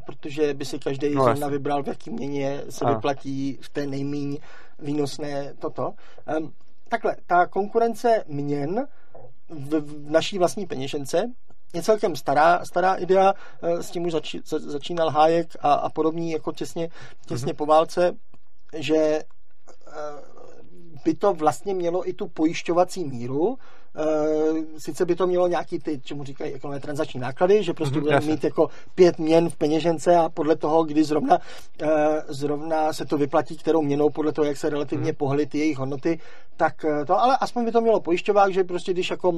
protože 0.07 0.55
by 0.55 0.65
si 0.65 0.79
každý 0.79 1.15
no, 1.15 1.25
zrovna 1.25 1.49
vybral, 1.49 1.83
v 1.83 1.89
jaký 1.89 2.11
měně 2.11 2.63
se 2.69 2.85
a. 2.85 2.95
vyplatí 2.95 3.59
v 3.61 3.69
té 3.69 3.87
nejméně 3.87 4.39
výnosné 4.79 5.55
toto. 5.59 5.93
Um, 6.39 6.53
takhle, 6.89 7.17
ta 7.27 7.47
konkurence 7.47 8.25
měn 8.29 8.87
v, 9.51 10.11
naší 10.11 10.39
vlastní 10.39 10.67
peněžence. 10.67 11.31
Je 11.75 11.83
celkem 11.83 12.17
stará, 12.17 12.65
stará 12.65 12.95
idea, 12.95 13.35
eh, 13.63 13.83
s 13.83 13.91
tím 13.91 14.05
už 14.05 14.13
zači, 14.13 14.41
začínal 14.45 15.11
Hájek 15.11 15.57
a, 15.61 15.73
a 15.73 15.89
podobní 15.89 16.31
jako 16.31 16.53
těsně, 16.53 16.89
těsně 17.27 17.53
mm-hmm. 17.53 17.57
po 17.57 17.67
válce, 17.67 18.17
že 18.77 18.97
eh, 18.97 19.25
by 21.05 21.15
to 21.15 21.35
vlastně 21.35 21.75
mělo 21.75 22.09
i 22.09 22.13
tu 22.13 22.29
pojišťovací 22.29 23.05
míru, 23.05 23.59
sice 24.79 25.05
by 25.05 25.15
to 25.15 25.27
mělo 25.27 25.49
nějaký 25.49 25.79
ty, 25.79 26.01
čemu 26.05 26.25
říkají 26.25 26.53
ekonomé 26.53 26.81
transakční 26.81 27.21
náklady, 27.21 27.63
že 27.63 27.75
prostě 27.75 27.99
mm-hmm, 27.99 28.03
budeme 28.03 28.27
mít 28.27 28.45
jako 28.45 28.69
pět 28.95 29.19
měn 29.19 29.51
v 29.51 29.57
peněžence 29.57 30.17
a 30.17 30.29
podle 30.29 30.57
toho, 30.57 30.85
kdy 30.85 31.05
zrovna, 31.05 31.39
eh, 31.83 31.89
zrovna 32.29 32.93
se 32.93 33.05
to 33.05 33.19
vyplatí, 33.19 33.57
kterou 33.57 33.83
měnou, 33.83 34.11
podle 34.11 34.33
toho, 34.33 34.45
jak 34.45 34.57
se 34.57 34.71
relativně 34.71 35.13
mm-hmm. 35.13 35.17
pohly 35.17 35.47
ty 35.47 35.59
jejich 35.59 35.79
hodnoty, 35.79 36.19
tak 36.57 36.85
eh, 36.85 37.05
to, 37.05 37.21
ale 37.21 37.37
aspoň 37.41 37.65
by 37.65 37.73
to 37.73 37.81
mělo 37.81 38.01
pojišťovák, 38.01 38.53
že 38.53 38.65
prostě 38.65 38.93
když 38.93 39.11
jako 39.11 39.33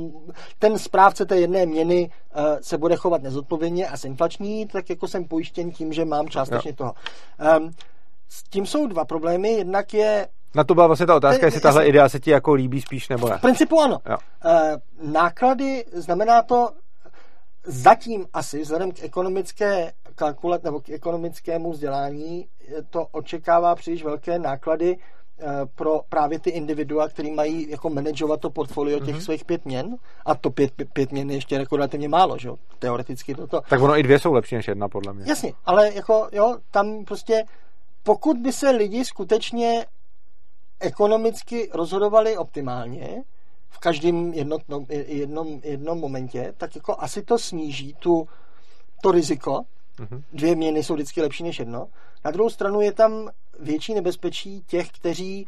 ten 0.58 0.78
správce 0.78 1.26
té 1.26 1.36
jedné 1.36 1.66
měny 1.66 2.10
se 2.60 2.78
bude 2.78 2.96
chovat 2.96 3.22
nezodpovědně 3.22 3.88
a 3.88 3.96
inflační, 4.04 4.66
tak 4.66 4.90
jako 4.90 5.08
jsem 5.08 5.24
pojištěn 5.24 5.70
tím, 5.70 5.92
že 5.92 6.04
mám 6.04 6.28
částečně 6.28 6.70
jo. 6.70 6.76
toho. 6.76 6.94
Um, 7.58 7.70
s 8.28 8.42
tím 8.42 8.66
jsou 8.66 8.86
dva 8.86 9.04
problémy. 9.04 9.48
Jednak 9.52 9.94
je 9.94 10.28
na 10.54 10.64
to 10.64 10.74
byla 10.74 10.86
vlastně 10.86 11.06
ta 11.06 11.16
otázka, 11.16 11.46
jestli 11.46 11.60
tahle 11.60 11.86
idea 11.86 12.08
se 12.08 12.20
ti 12.20 12.30
jako 12.30 12.54
líbí 12.54 12.80
spíš 12.80 13.08
nebo 13.08 13.28
ne. 13.28 13.38
V 13.38 13.40
principu 13.40 13.80
ano. 13.80 13.98
Jo. 14.10 14.16
E, 14.44 14.76
náklady 15.02 15.84
znamená 15.92 16.42
to 16.42 16.70
zatím 17.64 18.26
asi 18.32 18.60
vzhledem 18.60 18.92
k 18.92 19.02
ekonomické 19.02 19.92
kalkulat 20.14 20.64
nebo 20.64 20.80
k 20.80 20.90
ekonomickému 20.90 21.72
vzdělání 21.72 22.46
to 22.90 23.06
očekává 23.12 23.74
příliš 23.74 24.04
velké 24.04 24.38
náklady 24.38 24.96
eh, 24.96 25.44
pro 25.74 26.00
právě 26.08 26.38
ty 26.38 26.50
individua, 26.50 27.08
který 27.08 27.30
mají 27.30 27.70
jako 27.70 27.90
manažovat 27.90 28.40
to 28.40 28.50
portfolio 28.50 29.00
těch 29.00 29.16
mm-hmm. 29.16 29.24
svých 29.24 29.44
pět 29.44 29.64
měn. 29.64 29.96
A 30.26 30.34
to 30.34 30.50
pět, 30.50 30.72
pět, 30.72 30.88
pět 30.92 31.12
měn 31.12 31.30
je 31.30 31.36
ještě 31.36 31.54
jako 31.54 31.76
relativně 31.76 32.08
málo, 32.08 32.38
že 32.38 32.48
jo? 32.48 32.56
Teoreticky 32.78 33.34
toto. 33.34 33.60
Tak 33.68 33.80
ono 33.80 33.98
i 33.98 34.02
dvě 34.02 34.18
jsou 34.18 34.32
lepší 34.32 34.54
než 34.54 34.68
jedna, 34.68 34.88
podle 34.88 35.12
mě. 35.12 35.24
Jasně, 35.28 35.52
ale 35.64 35.94
jako 35.94 36.28
jo, 36.32 36.56
tam 36.70 37.04
prostě 37.04 37.44
pokud 38.02 38.36
by 38.38 38.52
se 38.52 38.70
lidi 38.70 39.04
skutečně 39.04 39.86
ekonomicky 40.82 41.70
rozhodovali 41.72 42.36
optimálně 42.36 43.22
v 43.68 43.78
každém 43.78 44.34
jednotnom, 44.34 44.86
jednom, 44.88 45.60
jednom 45.62 45.98
momentě, 45.98 46.54
tak 46.56 46.74
jako 46.76 46.96
asi 46.98 47.22
to 47.22 47.38
sníží 47.38 47.94
tu, 47.98 48.28
to 49.02 49.10
riziko. 49.10 49.60
Mm-hmm. 49.98 50.22
Dvě 50.32 50.56
měny 50.56 50.82
jsou 50.82 50.94
vždycky 50.94 51.22
lepší 51.22 51.42
než 51.42 51.58
jedno. 51.58 51.88
Na 52.24 52.30
druhou 52.30 52.50
stranu 52.50 52.80
je 52.80 52.92
tam 52.92 53.30
větší 53.60 53.94
nebezpečí 53.94 54.62
těch, 54.66 54.90
kteří 54.90 55.46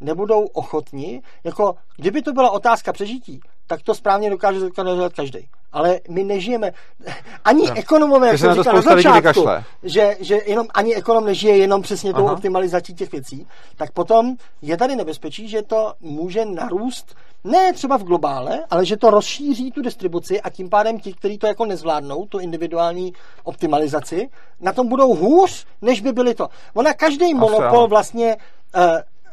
nebudou 0.00 0.46
ochotni. 0.46 1.22
Jako, 1.44 1.74
kdyby 1.96 2.22
to 2.22 2.32
byla 2.32 2.50
otázka 2.50 2.92
přežití, 2.92 3.40
tak 3.72 3.82
to 3.82 3.94
správně 3.94 4.30
dokáže 4.30 4.60
zorganizovat 4.60 5.12
každý. 5.12 5.38
Ale 5.72 6.00
my 6.08 6.24
nežijeme, 6.24 6.72
ani 7.44 7.66
no. 7.66 7.78
ekonomové, 7.78 8.28
jak 8.28 8.38
jsem 8.38 8.54
říkal 8.54 8.74
na 8.74 8.82
začátku, 8.82 9.46
že, 9.82 10.16
že 10.20 10.40
jenom, 10.46 10.66
ani 10.74 10.94
ekonom 10.94 11.24
nežije 11.24 11.56
jenom 11.56 11.82
přesně 11.82 12.14
tou 12.14 12.26
optimalizací 12.26 12.94
těch 12.94 13.12
věcí, 13.12 13.46
tak 13.76 13.92
potom 13.92 14.36
je 14.62 14.76
tady 14.76 14.96
nebezpečí, 14.96 15.48
že 15.48 15.62
to 15.62 15.92
může 16.00 16.44
narůst 16.44 17.14
ne 17.44 17.72
třeba 17.72 17.96
v 17.96 18.04
globále, 18.04 18.64
ale 18.70 18.86
že 18.86 18.96
to 18.96 19.10
rozšíří 19.10 19.70
tu 19.70 19.82
distribuci 19.82 20.40
a 20.40 20.50
tím 20.50 20.70
pádem 20.70 21.00
ti, 21.00 21.12
kteří 21.12 21.38
to 21.38 21.46
jako 21.46 21.64
nezvládnou, 21.64 22.26
tu 22.26 22.38
individuální 22.38 23.12
optimalizaci, 23.44 24.28
na 24.60 24.72
tom 24.72 24.88
budou 24.88 25.14
hůř, 25.14 25.66
než 25.82 26.00
by 26.00 26.12
byli 26.12 26.34
to. 26.34 26.48
Ona 26.74 26.94
každý 26.94 27.34
monopol 27.34 27.88
vlastně 27.88 28.36
uh, 28.76 28.82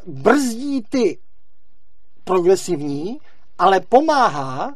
brzdí 0.05 0.81
ty 0.89 1.19
progresivní, 2.23 3.17
ale 3.59 3.79
pomáhá 3.79 4.73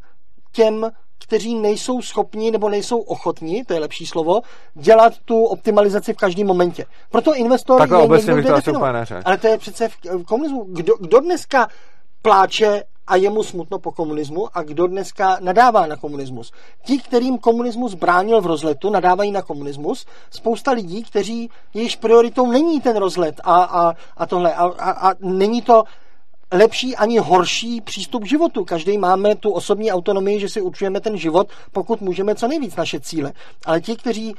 těm, 0.51 0.91
kteří 1.26 1.55
nejsou 1.55 2.01
schopni 2.01 2.51
nebo 2.51 2.69
nejsou 2.69 2.99
ochotni, 2.99 3.65
to 3.65 3.73
je 3.73 3.80
lepší 3.80 4.05
slovo, 4.05 4.41
dělat 4.73 5.14
tu 5.26 5.43
optimalizaci 5.43 6.14
v 6.14 6.18
každém 6.18 6.47
momentě. 6.47 6.85
Proto 7.11 7.35
investor 7.35 7.77
Takhle 7.77 7.99
je 7.99 8.03
obecně 8.03 8.35
bych 8.35 8.45
to 8.45 8.72
úplně 8.72 9.05
Ale 9.26 9.38
to 9.38 9.47
je 9.47 9.57
přece 9.57 9.89
v 9.89 10.23
komunismu. 10.26 10.65
Kdo, 10.69 10.93
kdo 10.99 11.19
dneska 11.19 11.68
pláče 12.22 12.84
a 13.07 13.15
je 13.15 13.30
mu 13.30 13.43
smutno 13.43 13.80
po 13.80 13.91
komunismu 13.91 14.57
a 14.57 14.64
kdo 14.64 14.88
dneska 14.88 15.38
nadává 15.39 15.88
na 15.88 15.95
komunismus. 15.95 16.51
Ti, 16.85 16.99
kterým 16.99 17.38
komunismus 17.38 17.93
bránil 17.93 18.41
v 18.41 18.45
rozletu, 18.45 18.89
nadávají 18.89 19.31
na 19.31 19.41
komunismus. 19.41 20.05
Spousta 20.30 20.72
lidí, 20.72 21.03
kteří 21.03 21.49
jejichž 21.73 21.95
prioritou 21.95 22.51
není 22.51 22.81
ten 22.81 22.95
rozlet 22.95 23.41
a, 23.43 23.64
a, 23.64 23.93
a 24.18 24.26
tohle. 24.26 24.53
A, 24.53 24.64
a, 24.64 25.10
a 25.10 25.14
není 25.19 25.61
to 25.61 25.84
lepší 26.53 26.95
ani 26.95 27.17
horší 27.17 27.81
přístup 27.81 28.23
k 28.23 28.27
životu. 28.27 28.65
Každý 28.65 28.97
máme 28.97 29.35
tu 29.35 29.51
osobní 29.51 29.91
autonomii, 29.91 30.39
že 30.39 30.49
si 30.49 30.61
určujeme 30.61 30.99
ten 30.99 31.17
život, 31.17 31.49
pokud 31.71 32.01
můžeme 32.01 32.35
co 32.35 32.47
nejvíc 32.47 32.75
naše 32.75 32.99
cíle. 32.99 33.34
Ale 33.65 33.81
ti, 33.81 33.95
kteří 33.95 34.35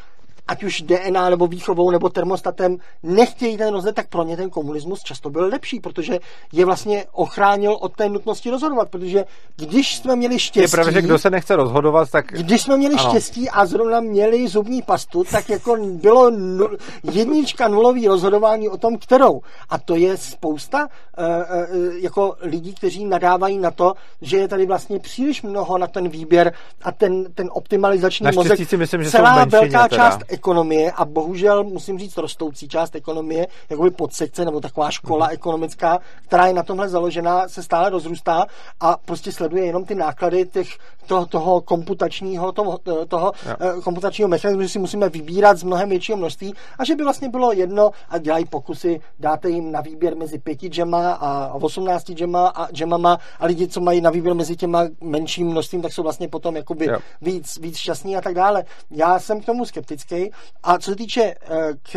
ať 0.49 0.65
už 0.65 0.83
DNA 0.83 1.31
nebo 1.31 1.47
výchovou 1.47 1.91
nebo 1.91 2.09
termostatem 2.09 2.77
nechtějí 3.03 3.57
ten 3.57 3.73
rozhled, 3.73 3.95
tak 3.95 4.09
pro 4.09 4.23
ně 4.23 4.37
ten 4.37 4.51
komunismus 4.51 5.03
často 5.03 5.31
byl 5.31 5.47
lepší, 5.47 5.81
protože 5.81 6.19
je 6.53 6.65
vlastně 6.65 7.05
ochránil 7.13 7.77
od 7.81 7.97
té 7.97 8.09
nutnosti 8.09 8.51
rozhodovat, 8.51 8.89
protože 8.91 9.25
když 9.57 9.97
jsme 9.97 10.17
měli 10.17 10.39
štěstí... 10.39 10.61
Je 10.61 10.69
pravda, 10.69 10.93
že 10.93 11.03
kdo 11.03 11.19
se 11.19 11.31
nechce 11.31 11.57
rozhodovat, 11.57 12.11
tak... 12.11 12.27
Když 12.27 12.63
jsme 12.63 12.77
měli 12.77 12.95
ano. 12.95 13.11
štěstí 13.11 13.51
a 13.51 13.67
zrovna 13.67 14.01
měli 14.01 14.49
zubní 14.49 14.83
pastu, 14.83 15.25
tak 15.25 15.49
jako 15.49 15.77
bylo 15.77 16.31
nul, 16.31 16.77
jednička 17.13 17.69
nulový 17.69 18.09
rozhodování 18.09 18.69
o 18.69 18.77
tom, 18.77 18.99
kterou. 18.99 19.41
A 19.69 19.79
to 19.79 19.97
je 19.97 20.17
spousta 20.17 20.89
uh, 21.19 21.25
uh, 21.27 21.95
jako 21.95 22.37
lidí, 22.41 22.75
kteří 22.75 23.05
nadávají 23.05 23.59
na 23.59 23.71
to, 23.71 23.95
že 24.23 24.37
je 24.37 24.49
tady 24.49 24.67
vlastně 24.67 24.99
příliš 24.99 25.43
mnoho 25.43 25.79
na 25.79 25.87
ten 25.87 26.09
výběr 26.09 26.53
a 26.83 26.93
ten, 26.93 27.25
ten 27.35 27.49
optimalizační 27.53 28.25
Naštěstí 28.25 28.49
mozek. 28.49 28.69
si 28.69 28.77
myslím, 28.77 29.05
že 29.05 29.11
celá 29.11 29.43
jsou 29.43 29.51
velká 29.51 29.89
část 29.89 30.21
ekonomie 30.35 30.93
a 30.93 31.05
bohužel 31.05 31.65
musím 31.65 31.99
říct 31.99 32.17
rostoucí 32.17 32.69
část 32.69 32.95
ekonomie, 32.95 33.47
jakoby 33.71 33.91
podsekce 33.91 34.45
nebo 34.45 34.61
taková 34.61 34.91
škola 34.91 35.27
mm. 35.27 35.33
ekonomická, 35.33 35.99
která 36.27 36.47
je 36.47 36.55
na 36.55 36.63
tomhle 36.63 36.89
založená, 36.89 37.49
se 37.49 37.63
stále 37.63 37.91
rozrůstá 37.91 38.47
a 38.81 38.97
prostě 38.97 39.33
sleduje 39.33 39.67
jenom 39.67 39.85
ty 39.85 39.95
náklady 39.95 40.47
těch, 40.47 40.69
toho, 41.07 41.27
toho 41.27 41.61
komputačního, 41.61 42.53
toho, 42.53 42.79
toho 43.09 43.33
yeah. 43.45 43.85
komputačního 43.85 44.29
mechanismu, 44.29 44.63
že 44.63 44.69
si 44.69 44.79
musíme 44.79 45.09
vybírat 45.09 45.59
z 45.59 45.63
mnohem 45.63 45.89
většího 45.89 46.19
množství 46.19 46.55
a 46.79 46.85
že 46.85 46.97
by 46.97 47.03
vlastně 47.03 47.29
bylo 47.29 47.53
jedno 47.53 47.91
a 48.09 48.19
dělají 48.19 48.45
pokusy, 48.45 49.01
dáte 49.19 49.51
jim 49.51 49.73
na 49.73 49.81
výběr 49.81 50.17
mezi 50.17 50.39
pěti 50.39 50.69
džema 50.69 51.13
a 51.13 51.55
18 51.55 52.11
džema 52.11 52.49
a 52.49 52.71
džemama 52.73 53.19
a 53.41 53.47
lidi, 53.47 53.69
co 53.69 53.81
mají 53.81 54.01
na 54.01 54.11
výběr 54.11 54.35
mezi 54.35 54.57
těma 54.57 54.85
menším 55.01 55.47
množstvím, 55.47 55.83
tak 55.83 55.93
jsou 55.93 56.03
vlastně 56.03 56.29
potom 56.29 56.57
jakoby 56.57 56.85
yeah. 56.85 57.03
víc, 57.23 57.59
víc 57.59 57.77
šťastní 57.77 58.17
a 58.17 58.21
tak 58.21 58.35
dále. 58.35 58.65
Já 58.91 59.19
jsem 59.19 59.41
k 59.41 59.47
tomu 59.47 59.65
skeptický, 59.65 60.31
a 60.63 60.79
co 60.79 60.91
se 60.91 60.97
týče 60.97 61.23
eh, 61.23 61.73
k 61.83 61.95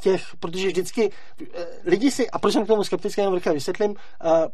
těch, 0.00 0.22
protože 0.40 0.68
vždycky 0.68 1.10
eh, 1.54 1.66
lidi 1.84 2.10
si, 2.10 2.30
a 2.30 2.38
proč 2.38 2.52
jsem 2.52 2.64
k 2.64 2.66
tomu 2.66 2.84
skeptický, 2.84 3.20
jenom 3.20 3.34
rychle 3.34 3.52
vysvětlím, 3.52 3.90
uh, 3.90 3.96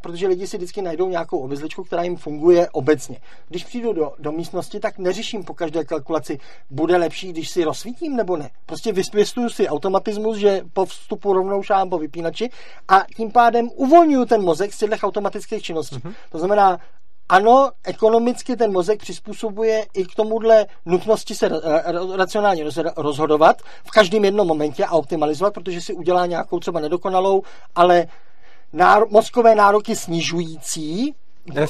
protože 0.00 0.26
lidi 0.26 0.46
si 0.46 0.56
vždycky 0.56 0.82
najdou 0.82 1.08
nějakou 1.08 1.38
obezličku, 1.38 1.84
která 1.84 2.02
jim 2.02 2.16
funguje 2.16 2.68
obecně. 2.70 3.20
Když 3.48 3.64
přijdu 3.64 3.92
do, 3.92 4.12
do 4.18 4.32
místnosti, 4.32 4.80
tak 4.80 4.98
neřeším 4.98 5.44
po 5.44 5.54
každé 5.54 5.84
kalkulaci, 5.84 6.38
bude 6.70 6.96
lepší, 6.96 7.32
když 7.32 7.50
si 7.50 7.64
rozsvítím 7.64 8.16
nebo 8.16 8.36
ne. 8.36 8.50
Prostě 8.66 8.92
vyspěstuju 8.92 9.48
si 9.48 9.68
automatismus, 9.68 10.36
že 10.36 10.62
po 10.72 10.84
vstupu 10.84 11.32
rovnou 11.32 11.62
šám 11.62 11.90
po 11.90 11.98
vypínači 11.98 12.50
a 12.88 13.02
tím 13.16 13.32
pádem 13.32 13.68
uvolňuju 13.74 14.24
ten 14.24 14.42
mozek 14.42 14.72
z 14.72 14.78
těch 14.78 15.02
automatických 15.02 15.62
činností. 15.62 15.96
Mm-hmm. 15.96 16.14
To 16.30 16.38
znamená, 16.38 16.78
ano, 17.28 17.70
ekonomicky 17.84 18.56
ten 18.56 18.72
mozek 18.72 19.00
přizpůsobuje 19.00 19.86
i 19.94 20.04
k 20.04 20.14
tomuhle 20.14 20.66
nutnosti 20.86 21.34
se 21.34 21.50
racionálně 22.16 22.64
rozhodovat 22.96 23.62
v 23.84 23.90
každém 23.90 24.24
jednom 24.24 24.46
momentě 24.46 24.84
a 24.84 24.92
optimalizovat, 24.92 25.54
protože 25.54 25.80
si 25.80 25.94
udělá 25.94 26.26
nějakou 26.26 26.60
třeba 26.60 26.80
nedokonalou, 26.80 27.42
ale 27.74 28.06
náro- 28.74 29.06
mozkové 29.10 29.54
nároky 29.54 29.96
snižující 29.96 31.14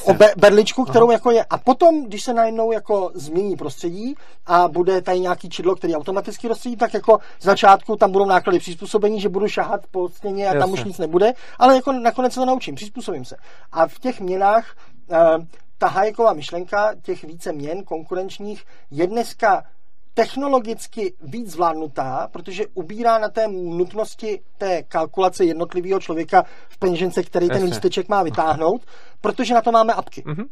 o 0.04 0.14
be- 0.14 0.32
berličku, 0.36 0.84
kterou 0.84 1.06
Aha. 1.06 1.12
jako 1.12 1.30
je. 1.30 1.44
A 1.44 1.58
potom, 1.58 2.04
když 2.06 2.22
se 2.22 2.34
najednou 2.34 2.72
jako 2.72 3.10
změní 3.14 3.56
prostředí 3.56 4.14
a 4.46 4.68
bude 4.68 5.02
tady 5.02 5.20
nějaký 5.20 5.48
čidlo, 5.48 5.76
který 5.76 5.96
automaticky 5.96 6.48
rozstředí, 6.48 6.76
tak 6.76 6.94
jako 6.94 7.18
z 7.40 7.44
začátku 7.44 7.96
tam 7.96 8.12
budou 8.12 8.24
náklady 8.24 8.58
přizpůsobení, 8.58 9.20
že 9.20 9.28
budu 9.28 9.48
šahat 9.48 9.80
po 9.90 10.08
stěně 10.08 10.44
a 10.44 10.46
Jasně. 10.46 10.60
tam 10.60 10.70
už 10.70 10.84
nic 10.84 10.98
nebude, 10.98 11.32
ale 11.58 11.74
jako 11.74 11.92
nakonec 11.92 12.32
se 12.32 12.40
to 12.40 12.46
naučím, 12.46 12.74
přizpůsobím 12.74 13.24
se. 13.24 13.36
A 13.72 13.86
v 13.86 13.98
těch 13.98 14.20
měnách 14.20 14.76
ta 15.78 15.86
Hayeková 15.86 16.32
myšlenka 16.32 16.94
těch 17.02 17.24
více 17.24 17.52
měn 17.52 17.84
konkurenčních 17.84 18.64
je 18.90 19.06
dneska 19.06 19.64
technologicky 20.14 21.14
víc 21.22 21.50
zvládnutá, 21.50 22.28
protože 22.32 22.66
ubírá 22.74 23.18
na 23.18 23.28
té 23.28 23.48
nutnosti 23.48 24.40
té 24.58 24.82
kalkulace 24.82 25.44
jednotlivého 25.44 26.00
člověka 26.00 26.44
v 26.68 26.78
peněžence, 26.78 27.22
který 27.22 27.48
ten 27.48 27.62
lísteček 27.62 28.08
má 28.08 28.22
vytáhnout, 28.22 28.82
protože 29.20 29.54
na 29.54 29.62
to 29.62 29.72
máme 29.72 29.92
apky. 29.92 30.22
Mm-hmm. 30.22 30.44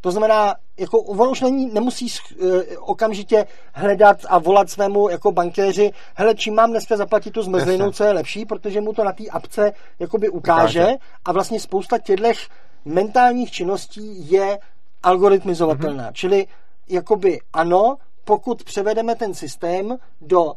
To 0.00 0.10
znamená, 0.10 0.54
jako 0.78 1.00
on 1.00 1.28
už 1.28 1.40
není, 1.40 1.66
nemusí 1.74 2.06
uh, 2.06 2.62
okamžitě 2.78 3.46
hledat 3.74 4.18
a 4.28 4.38
volat 4.38 4.70
svému 4.70 5.08
jako 5.08 5.32
bankéři, 5.32 5.90
hele, 6.14 6.34
čím 6.34 6.54
mám 6.54 6.70
dneska 6.70 6.96
zaplatit 6.96 7.30
tu 7.30 7.42
zmrzlinu, 7.42 7.92
co 7.92 8.04
je 8.04 8.12
lepší, 8.12 8.44
protože 8.44 8.80
mu 8.80 8.92
to 8.92 9.04
na 9.04 9.12
té 9.12 9.24
apce 9.30 9.72
jakoby 9.98 10.28
ukáže, 10.28 10.80
ukáže. 10.80 10.96
a 11.24 11.32
vlastně 11.32 11.60
spousta 11.60 11.98
těchto 11.98 12.28
mentálních 12.84 13.50
činností 13.50 14.32
je 14.32 14.58
algoritmizovatelná. 15.02 16.10
Mm-hmm. 16.10 16.14
Čili 16.14 16.46
jakoby 16.88 17.40
ano, 17.52 17.96
pokud 18.24 18.64
převedeme 18.64 19.14
ten 19.14 19.34
systém 19.34 19.98
do 20.20 20.52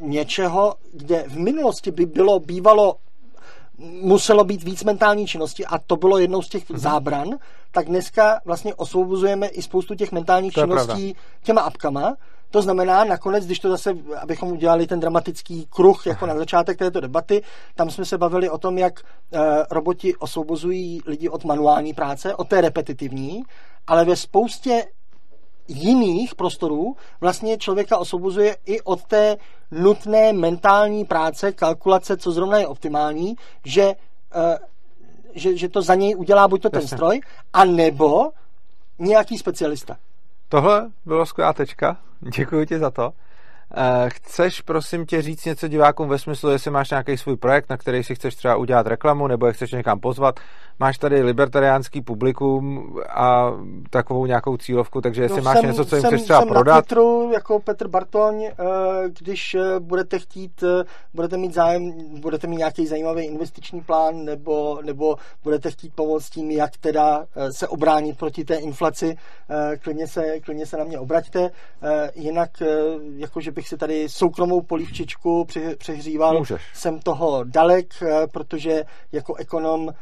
něčeho, 0.00 0.74
kde 0.92 1.24
v 1.28 1.38
minulosti 1.38 1.90
by 1.90 2.06
bylo 2.06 2.38
bývalo 2.40 2.96
muselo 4.02 4.44
být 4.44 4.62
víc 4.62 4.84
mentální 4.84 5.26
činnosti 5.26 5.66
a 5.66 5.78
to 5.78 5.96
bylo 5.96 6.18
jednou 6.18 6.42
z 6.42 6.48
těch 6.48 6.70
mm-hmm. 6.70 6.78
zábran, 6.78 7.28
tak 7.70 7.86
dneska 7.86 8.40
vlastně 8.44 8.74
osvobozujeme 8.74 9.46
i 9.46 9.62
spoustu 9.62 9.94
těch 9.94 10.12
mentálních 10.12 10.52
to 10.52 10.60
činností 10.60 11.16
těma 11.42 11.60
apkama 11.60 12.16
to 12.52 12.62
znamená, 12.62 13.04
nakonec, 13.04 13.46
když 13.46 13.58
to 13.58 13.70
zase, 13.70 13.96
abychom 14.20 14.52
udělali 14.52 14.86
ten 14.86 15.00
dramatický 15.00 15.66
kruh 15.70 16.06
jako 16.06 16.26
na 16.26 16.36
začátek 16.36 16.78
této 16.78 17.00
debaty, 17.00 17.42
tam 17.74 17.90
jsme 17.90 18.04
se 18.04 18.18
bavili 18.18 18.50
o 18.50 18.58
tom, 18.58 18.78
jak 18.78 19.00
uh, 19.00 19.40
roboti 19.70 20.16
osvobozují 20.16 21.00
lidi 21.06 21.28
od 21.28 21.44
manuální 21.44 21.94
práce, 21.94 22.34
od 22.34 22.48
té 22.48 22.60
repetitivní, 22.60 23.42
ale 23.86 24.04
ve 24.04 24.16
spoustě 24.16 24.84
jiných 25.68 26.34
prostorů 26.34 26.96
vlastně 27.20 27.58
člověka 27.58 27.96
osvobozuje 27.96 28.56
i 28.66 28.80
od 28.80 29.04
té 29.04 29.36
nutné 29.70 30.32
mentální 30.32 31.04
práce, 31.04 31.52
kalkulace, 31.52 32.16
co 32.16 32.32
zrovna 32.32 32.58
je 32.58 32.66
optimální, 32.66 33.34
že, 33.64 33.86
uh, 33.86 34.42
že, 35.34 35.56
že 35.56 35.68
to 35.68 35.82
za 35.82 35.94
něj 35.94 36.16
udělá 36.16 36.48
buď 36.48 36.62
to 36.62 36.70
ten 36.70 36.82
Jasně. 36.82 36.96
stroj, 36.96 37.20
anebo 37.52 38.30
nějaký 38.98 39.38
specialista. 39.38 39.96
Tohle 40.48 40.90
bylo 41.06 41.26
skvělá 41.26 41.52
tečka. 41.52 42.11
Děkuji 42.22 42.66
ti 42.66 42.78
za 42.78 42.90
to. 42.90 43.12
Eh, 43.76 44.10
chceš, 44.10 44.60
prosím 44.60 45.06
tě, 45.06 45.22
říct 45.22 45.44
něco 45.44 45.68
divákům 45.68 46.08
ve 46.08 46.18
smyslu, 46.18 46.50
jestli 46.50 46.70
máš 46.70 46.90
nějaký 46.90 47.16
svůj 47.16 47.36
projekt, 47.36 47.70
na 47.70 47.76
který 47.76 48.04
si 48.04 48.14
chceš 48.14 48.34
třeba 48.34 48.56
udělat 48.56 48.86
reklamu, 48.86 49.26
nebo 49.26 49.46
je 49.46 49.52
chceš 49.52 49.72
někam 49.72 50.00
pozvat? 50.00 50.40
Máš 50.78 50.98
tady 50.98 51.22
libertariánský 51.22 52.00
publikum 52.00 52.94
a 53.08 53.52
takovou 53.90 54.26
nějakou 54.26 54.56
cílovku, 54.56 55.00
takže 55.00 55.22
jestli 55.22 55.36
no, 55.36 55.42
máš 55.42 55.58
jsem, 55.58 55.66
něco, 55.66 55.84
co 55.84 55.96
jim 55.96 56.04
chceš 56.04 56.22
třeba 56.22 56.38
jsem 56.38 56.48
prodat? 56.48 56.74
Na 56.74 56.82
Twitteru, 56.82 57.30
jako 57.32 57.60
Petr 57.60 57.88
Bartoň, 57.88 58.44
eh, 58.44 58.52
když 59.18 59.54
eh, 59.54 59.80
budete 59.80 60.18
chtít, 60.18 60.64
budete 61.14 61.36
mít 61.36 61.54
zájem, 61.54 61.92
budete 62.20 62.46
mít 62.46 62.56
nějaký 62.56 62.86
zajímavý 62.86 63.24
investiční 63.24 63.80
plán, 63.80 64.24
nebo, 64.24 64.78
nebo 64.82 65.16
budete 65.42 65.70
chtít 65.70 65.94
pomoct 65.94 66.30
tím, 66.30 66.50
jak 66.50 66.76
teda 66.76 67.24
se 67.50 67.68
obránit 67.68 68.18
proti 68.18 68.44
té 68.44 68.54
inflaci, 68.54 69.16
klidně 69.80 70.06
se, 70.06 70.40
klidně 70.40 70.66
se 70.66 70.76
na 70.76 70.84
mě 70.84 70.98
obraťte. 70.98 71.50
Jinak, 72.14 72.50
jakože 73.16 73.50
bych 73.50 73.61
si 73.68 73.76
tady 73.76 74.08
soukromou 74.08 74.60
polívčičku 74.60 75.46
přehříval. 75.78 76.38
Můžeš. 76.38 76.62
Jsem 76.74 76.98
toho 76.98 77.44
dalek, 77.44 77.94
eh, 78.02 78.26
protože 78.26 78.84
jako 79.12 79.34
ekonom 79.34 79.92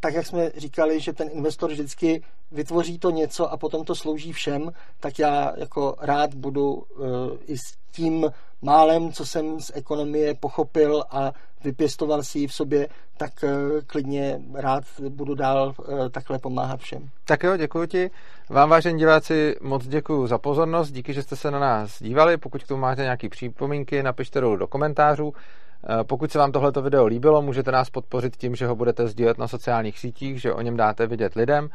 tak 0.00 0.14
jak 0.14 0.26
jsme 0.26 0.50
říkali, 0.56 1.00
že 1.00 1.12
ten 1.12 1.28
investor 1.32 1.70
vždycky 1.70 2.22
vytvoří 2.52 2.98
to 2.98 3.10
něco 3.10 3.52
a 3.52 3.56
potom 3.56 3.84
to 3.84 3.94
slouží 3.94 4.32
všem, 4.32 4.70
tak 5.00 5.18
já 5.18 5.52
jako 5.56 5.96
rád 6.00 6.34
budu 6.34 6.72
uh, 6.72 7.06
i 7.46 7.58
s 7.58 7.62
tím 7.92 8.30
málem, 8.62 9.12
co 9.12 9.26
jsem 9.26 9.60
z 9.60 9.72
ekonomie 9.74 10.34
pochopil 10.34 11.04
a 11.10 11.32
vypěstoval 11.64 12.22
si 12.22 12.38
ji 12.38 12.46
v 12.46 12.54
sobě, 12.54 12.88
tak 13.16 13.32
uh, 13.42 13.50
klidně 13.86 14.40
rád 14.54 14.84
budu 15.08 15.34
dál 15.34 15.74
uh, 15.78 16.08
takhle 16.08 16.38
pomáhat 16.38 16.80
všem. 16.80 17.08
Tak 17.24 17.42
jo, 17.42 17.56
děkuji 17.56 17.86
ti. 17.86 18.10
Vám, 18.48 18.70
vážení 18.70 18.98
diváci, 18.98 19.56
moc 19.60 19.86
děkuji 19.86 20.26
za 20.26 20.38
pozornost, 20.38 20.90
díky, 20.90 21.14
že 21.14 21.22
jste 21.22 21.36
se 21.36 21.50
na 21.50 21.58
nás 21.58 22.02
dívali. 22.02 22.36
Pokud 22.36 22.64
k 22.64 22.66
tomu 22.66 22.80
máte 22.80 23.02
nějaké 23.02 23.28
připomínky, 23.28 24.02
napište 24.02 24.40
dolů 24.40 24.56
do 24.56 24.66
komentářů. 24.66 25.32
Eh, 25.88 26.04
pokud 26.04 26.32
se 26.32 26.38
vám 26.38 26.52
tohleto 26.52 26.82
video 26.82 27.06
líbilo, 27.06 27.42
můžete 27.42 27.72
nás 27.72 27.90
podpořit 27.90 28.36
tím, 28.36 28.54
že 28.54 28.66
ho 28.66 28.76
budete 28.76 29.08
sdílet 29.08 29.38
na 29.38 29.48
sociálních 29.48 29.98
sítích, 29.98 30.40
že 30.40 30.52
o 30.52 30.60
něm 30.60 30.76
dáte 30.76 31.06
vidět 31.06 31.34
lidem. 31.34 31.68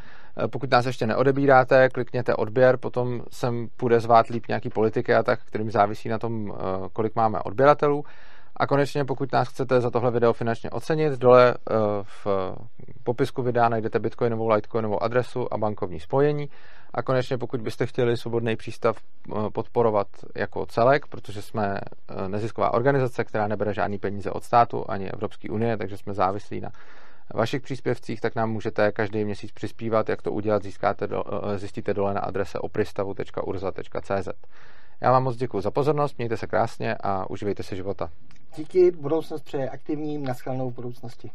Eh, 0.44 0.48
pokud 0.48 0.72
nás 0.72 0.86
ještě 0.86 1.08
neodebíráte, 1.08 1.90
klikněte 1.90 2.36
odběr, 2.36 2.78
potom 2.78 3.22
sem 3.32 3.68
půjde 3.78 4.00
zvát 4.00 4.28
líp 4.28 4.48
nějaký 4.48 4.70
politiky 4.70 5.16
a 5.16 5.24
tak, 5.24 5.40
kterým 5.46 5.72
závisí 5.72 6.10
na 6.10 6.18
tom, 6.18 6.52
eh, 6.52 6.90
kolik 6.94 7.16
máme 7.16 7.40
odběratelů. 7.40 8.04
A 8.58 8.68
konečně, 8.68 9.06
pokud 9.06 9.32
nás 9.34 9.50
chcete 9.50 9.82
za 9.82 9.90
tohle 9.90 10.12
video 10.12 10.34
finančně 10.34 10.70
ocenit, 10.70 11.20
dole 11.20 11.56
v 12.04 12.28
popisku 13.04 13.42
videa 13.42 13.70
najdete 13.70 14.00
bitcoinovou, 14.00 14.50
litecoinovou 14.50 15.04
adresu 15.04 15.54
a 15.54 15.58
bankovní 15.58 16.00
spojení. 16.00 16.50
A 16.94 17.02
konečně, 17.02 17.38
pokud 17.38 17.62
byste 17.62 17.86
chtěli 17.86 18.18
svobodný 18.18 18.56
přístav 18.56 18.98
eh, 18.98 19.50
podporovat 19.50 20.08
jako 20.36 20.66
celek, 20.66 21.08
protože 21.08 21.42
jsme 21.42 21.80
eh, 21.80 22.30
nezisková 22.30 22.74
organizace, 22.74 23.24
která 23.24 23.48
nebere 23.48 23.74
žádný 23.74 23.98
peníze 23.98 24.32
od 24.32 24.44
státu 24.44 24.86
ani 24.92 25.12
Evropské 25.12 25.50
unie, 25.50 25.78
takže 25.78 25.98
jsme 25.98 26.14
závislí 26.14 26.62
na 26.62 26.70
vašich 27.34 27.62
příspěvcích, 27.62 28.22
tak 28.22 28.36
nám 28.36 28.52
můžete 28.52 28.92
každý 28.92 29.26
měsíc 29.26 29.52
přispívat. 29.52 30.10
Jak 30.10 30.22
to 30.22 30.32
udělat, 30.32 30.64
získáte 30.64 31.08
do, 31.08 31.24
zjistíte 31.56 31.94
dole 31.94 32.14
na 32.14 32.22
adrese 32.22 32.60
opristavu.urza.cz. 32.60 34.28
Já 35.02 35.12
vám 35.12 35.24
moc 35.24 35.36
děkuji 35.36 35.62
za 35.62 35.72
pozornost, 35.72 36.18
mějte 36.18 36.38
se 36.38 36.48
krásně 36.48 36.96
a 37.04 37.30
uživejte 37.30 37.64
se 37.64 37.76
života. 37.76 38.10
Díky, 38.56 38.92
budoucnost 38.92 39.42
přeje 39.42 39.70
aktivním, 39.70 40.24
naschledanou 40.24 40.70
v 40.70 40.74
budoucnosti. 40.74 41.32